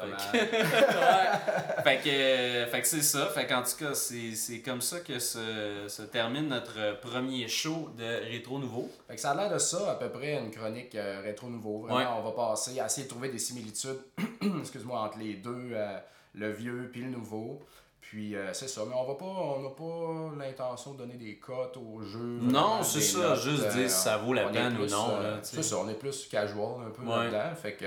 dommage. 0.00 0.20
fait 1.84 1.98
que, 1.98 2.08
euh, 2.08 2.66
fait 2.66 2.80
que 2.80 2.86
c'est 2.86 3.02
ça. 3.02 3.26
Fait 3.26 3.46
qu'en 3.46 3.62
tout 3.62 3.76
cas, 3.78 3.94
c'est, 3.94 4.34
c'est 4.34 4.60
comme 4.60 4.80
ça 4.80 5.00
que 5.00 5.18
se, 5.18 5.86
se 5.88 6.02
termine 6.02 6.48
notre 6.48 7.00
premier 7.00 7.48
show 7.48 7.90
de 7.96 8.30
Rétro 8.30 8.58
Nouveau. 8.58 8.88
Fait 9.08 9.14
que 9.14 9.20
ça 9.20 9.30
a 9.32 9.34
l'air 9.34 9.50
de 9.52 9.58
ça, 9.58 9.92
à 9.92 9.94
peu 9.94 10.08
près, 10.08 10.34
une 10.38 10.50
chronique 10.50 10.94
euh, 10.94 11.20
rétro-nouveau. 11.22 11.80
Vraiment, 11.80 11.96
Ouais. 11.98 12.06
on 12.18 12.22
va 12.22 12.32
passer 12.32 12.78
à 12.80 12.86
essayer 12.86 13.04
de 13.04 13.10
trouver 13.10 13.28
des 13.28 13.38
similitudes, 13.38 13.98
excuse-moi, 14.60 15.00
entre 15.00 15.18
les 15.18 15.34
deux, 15.34 15.70
euh, 15.72 15.98
le 16.34 16.50
vieux 16.50 16.88
puis 16.92 17.02
le 17.02 17.10
nouveau. 17.10 17.60
Puis 18.00 18.34
euh, 18.34 18.52
c'est 18.52 18.66
ça, 18.66 18.80
mais 18.88 18.94
on 18.96 19.04
va 19.04 19.14
pas, 19.14 19.24
on 19.24 19.60
n'a 19.60 19.70
pas 19.70 20.44
l'intention 20.44 20.94
de 20.94 20.98
donner 20.98 21.14
des 21.14 21.36
cotes 21.36 21.76
au 21.76 22.02
jeu. 22.02 22.18
Non, 22.18 22.50
vraiment, 22.50 22.82
c'est 22.82 23.00
ça, 23.00 23.18
notes, 23.20 23.38
juste 23.40 23.62
euh, 23.66 23.72
dire 23.72 23.88
si 23.90 23.96
ça 24.02 24.16
vaut 24.16 24.32
la 24.32 24.48
peine 24.48 24.76
ou 24.78 24.86
non. 24.86 25.10
euh, 25.20 25.36
c'est 25.42 25.62
ça, 25.62 25.76
on 25.76 25.88
est 25.88 25.94
plus 25.94 26.26
casual 26.26 26.82
un 26.86 26.90
peu 26.90 27.02
Ouais. 27.02 27.30
là-dedans. 27.30 27.54
Fait 27.62 27.74
que 27.74 27.86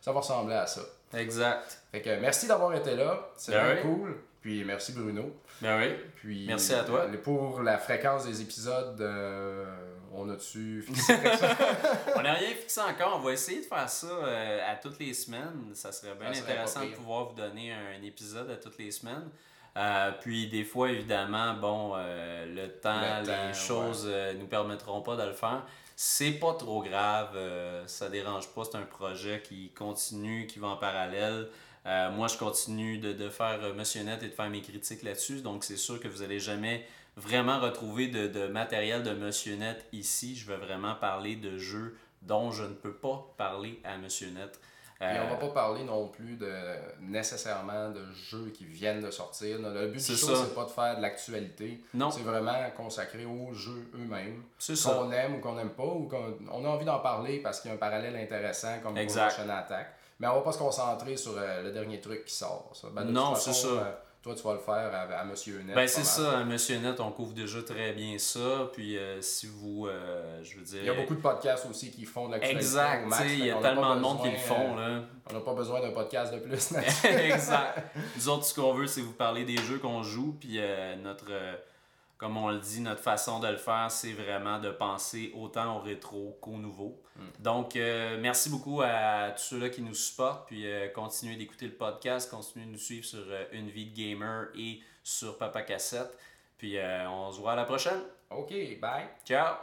ça 0.00 0.12
va 0.12 0.20
ressembler 0.20 0.54
à 0.54 0.66
ça. 0.68 0.82
Exact. 1.16 1.82
Fait 1.92 2.02
que 2.02 2.10
merci 2.20 2.46
d'avoir 2.46 2.74
été 2.74 2.96
là, 2.96 3.30
c'est 3.36 3.52
Ben 3.52 3.64
vraiment 3.64 3.80
oui. 3.80 3.98
cool. 4.00 4.16
Puis 4.40 4.64
merci 4.64 4.92
Bruno. 4.92 5.34
Ben 5.62 5.78
oui. 5.80 5.94
Puis 6.16 6.44
Merci 6.46 6.74
à 6.74 6.84
toi. 6.84 7.06
Pour 7.22 7.62
la 7.62 7.78
fréquence 7.78 8.26
des 8.26 8.42
épisodes, 8.42 9.00
euh, 9.00 9.64
on 10.12 10.28
a-tu 10.28 10.82
fixé 10.82 11.14
chose? 11.14 11.40
On 12.16 12.20
n'a 12.22 12.34
rien 12.34 12.50
fixé 12.50 12.80
encore. 12.82 13.16
On 13.20 13.24
va 13.24 13.32
essayer 13.32 13.60
de 13.60 13.66
faire 13.66 13.88
ça 13.88 14.06
euh, 14.06 14.72
à 14.72 14.76
toutes 14.76 14.98
les 14.98 15.14
semaines. 15.14 15.70
Ça 15.72 15.92
serait 15.92 16.14
bien 16.14 16.32
Ça 16.34 16.40
serait 16.40 16.52
intéressant 16.52 16.84
de 16.84 16.90
pouvoir 16.92 17.30
vous 17.30 17.34
donner 17.36 17.72
un 17.72 18.02
épisode 18.02 18.50
à 18.50 18.56
toutes 18.56 18.78
les 18.78 18.90
semaines. 18.90 19.28
Euh, 19.76 20.12
puis 20.20 20.48
des 20.48 20.62
fois, 20.64 20.90
évidemment, 20.90 21.54
bon, 21.54 21.96
le 21.96 22.66
temps, 22.80 23.00
Le 23.20 23.26
temps, 23.26 23.32
les 23.48 23.54
choses 23.54 24.06
euh, 24.08 24.34
nous 24.34 24.46
permettront 24.46 25.00
pas 25.00 25.16
de 25.16 25.22
le 25.24 25.32
faire. 25.32 25.64
C'est 25.96 26.32
pas 26.32 26.54
trop 26.54 26.82
grave, 26.82 27.32
euh, 27.36 27.86
ça 27.86 28.08
dérange 28.08 28.48
pas, 28.48 28.64
c'est 28.64 28.76
un 28.76 28.82
projet 28.82 29.40
qui 29.46 29.70
continue, 29.70 30.46
qui 30.46 30.58
va 30.58 30.68
en 30.68 30.76
parallèle. 30.76 31.48
Euh, 31.86 32.10
moi, 32.10 32.26
je 32.26 32.36
continue 32.36 32.98
de, 32.98 33.12
de 33.12 33.28
faire 33.28 33.60
euh, 33.62 33.74
Monsieur 33.74 34.02
Net 34.02 34.22
et 34.22 34.28
de 34.28 34.32
faire 34.32 34.50
mes 34.50 34.60
critiques 34.62 35.02
là-dessus, 35.02 35.40
donc 35.42 35.62
c'est 35.62 35.76
sûr 35.76 36.00
que 36.00 36.08
vous 36.08 36.22
allez 36.22 36.40
jamais 36.40 36.84
vraiment 37.16 37.60
retrouver 37.60 38.08
de, 38.08 38.26
de 38.26 38.48
matériel 38.48 39.04
de 39.04 39.12
Monsieur 39.12 39.54
Net 39.54 39.86
ici. 39.92 40.34
Je 40.34 40.46
vais 40.46 40.56
vraiment 40.56 40.96
parler 40.96 41.36
de 41.36 41.58
jeux 41.58 41.96
dont 42.22 42.50
je 42.50 42.64
ne 42.64 42.74
peux 42.74 42.94
pas 42.94 43.32
parler 43.36 43.80
à 43.84 43.96
Monsieur 43.96 44.30
Net. 44.30 44.58
Et 45.14 45.18
on 45.20 45.28
va 45.28 45.34
Euh, 45.34 45.36
pas 45.48 45.48
parler 45.48 45.84
non 45.84 46.08
plus 46.08 46.36
de 46.36 46.50
nécessairement 47.00 47.90
de 47.90 48.02
jeux 48.30 48.50
qui 48.54 48.64
viennent 48.64 49.00
de 49.02 49.10
sortir. 49.10 49.58
Le 49.58 49.86
but 49.88 49.98
du 50.04 50.16
show, 50.16 50.34
c'est 50.34 50.54
pas 50.54 50.64
de 50.64 50.70
faire 50.70 50.96
de 50.96 51.02
l'actualité. 51.02 51.80
Non. 51.94 52.10
C'est 52.10 52.22
vraiment 52.22 52.52
consacré 52.76 53.24
aux 53.24 53.52
jeux 53.52 53.90
eux-mêmes. 53.94 54.42
C'est 54.58 54.76
ça. 54.76 54.90
Qu'on 54.94 55.10
aime 55.12 55.36
ou 55.36 55.40
qu'on 55.40 55.54
n'aime 55.54 55.70
pas, 55.70 55.84
ou 55.84 56.08
qu'on 56.08 56.36
on 56.50 56.64
a 56.64 56.68
envie 56.68 56.84
d'en 56.84 57.00
parler 57.00 57.38
parce 57.40 57.60
qu'il 57.60 57.70
y 57.70 57.72
a 57.72 57.76
un 57.76 57.78
parallèle 57.78 58.16
intéressant 58.16 58.78
comme 58.82 58.96
Exact. 58.96 59.34
Promotion 59.34 59.54
Attack. 59.56 59.86
Mais 60.20 60.28
on 60.28 60.34
va 60.36 60.40
pas 60.42 60.52
se 60.52 60.58
concentrer 60.58 61.16
sur 61.16 61.32
euh, 61.36 61.62
le 61.62 61.72
dernier 61.72 62.00
truc 62.00 62.24
qui 62.24 62.34
sort. 62.34 62.70
ça. 62.72 62.88
Ben, 62.92 63.04
de 63.04 63.10
Non, 63.10 63.34
c'est 63.34 63.52
ça. 63.52 64.03
Euh, 64.24 64.32
toi, 64.32 64.34
tu 64.34 64.42
vas 64.42 64.52
le 64.54 64.58
faire 64.58 64.94
à, 64.94 65.20
à 65.20 65.24
Monsieur 65.24 65.62
Net. 65.62 65.74
Ben 65.74 65.86
c'est 65.86 66.04
ça, 66.04 66.38
hein, 66.38 66.44
Monsieur 66.44 66.78
Net, 66.78 66.98
on 67.00 67.10
couvre 67.10 67.34
déjà 67.34 67.62
très 67.62 67.92
bien 67.92 68.16
ça. 68.18 68.70
Puis 68.72 68.96
euh, 68.96 69.20
si 69.20 69.46
vous, 69.46 69.86
euh, 69.86 70.42
je 70.42 70.56
veux 70.56 70.64
dire... 70.64 70.80
Il 70.80 70.86
y 70.86 70.90
a 70.90 70.94
beaucoup 70.94 71.14
de 71.14 71.20
podcasts 71.20 71.66
aussi 71.68 71.90
qui 71.90 72.04
font 72.04 72.26
de 72.26 72.32
l'actualité. 72.32 72.64
Exact, 72.64 73.06
il 73.26 73.46
y 73.46 73.50
a 73.50 73.56
tellement 73.56 73.94
de 73.96 74.00
monde 74.00 74.22
qui 74.22 74.30
le 74.30 74.36
font, 74.36 74.78
euh, 74.78 74.98
là. 74.98 75.02
On 75.30 75.34
n'a 75.34 75.40
pas 75.40 75.54
besoin 75.54 75.80
d'un 75.80 75.92
podcast 75.92 76.34
de 76.34 76.38
plus. 76.38 76.72
exact. 77.04 77.96
Nous 78.16 78.28
autres, 78.28 78.44
ce 78.44 78.54
qu'on 78.54 78.74
veut, 78.74 78.86
c'est 78.86 79.00
vous 79.00 79.12
parler 79.12 79.44
des 79.44 79.56
jeux 79.56 79.78
qu'on 79.78 80.02
joue, 80.02 80.36
puis 80.38 80.56
euh, 80.58 80.96
notre, 80.96 81.26
euh, 81.30 81.54
comme 82.18 82.36
on 82.36 82.48
le 82.48 82.58
dit, 82.58 82.80
notre 82.80 83.02
façon 83.02 83.40
de 83.40 83.48
le 83.48 83.56
faire, 83.56 83.90
c'est 83.90 84.12
vraiment 84.12 84.58
de 84.58 84.70
penser 84.70 85.32
autant 85.34 85.76
au 85.76 85.80
rétro 85.80 86.38
qu'au 86.40 86.56
nouveau. 86.56 87.02
Donc, 87.38 87.76
euh, 87.76 88.18
merci 88.20 88.50
beaucoup 88.50 88.82
à 88.82 89.30
tous 89.36 89.42
ceux-là 89.42 89.68
qui 89.68 89.82
nous 89.82 89.94
supportent, 89.94 90.46
puis 90.46 90.66
euh, 90.66 90.88
continuez 90.88 91.36
d'écouter 91.36 91.66
le 91.66 91.74
podcast, 91.74 92.30
continuez 92.30 92.66
de 92.66 92.72
nous 92.72 92.78
suivre 92.78 93.04
sur 93.04 93.24
euh, 93.28 93.44
Une 93.52 93.68
vie 93.68 93.86
de 93.86 93.94
gamer 93.94 94.48
et 94.56 94.80
sur 95.02 95.38
Papa 95.38 95.62
Cassette. 95.62 96.16
Puis 96.58 96.78
on 97.08 97.30
se 97.30 97.40
voit 97.40 97.52
à 97.52 97.56
la 97.56 97.64
prochaine. 97.64 98.00
OK, 98.30 98.54
bye. 98.80 99.08
Ciao! 99.24 99.56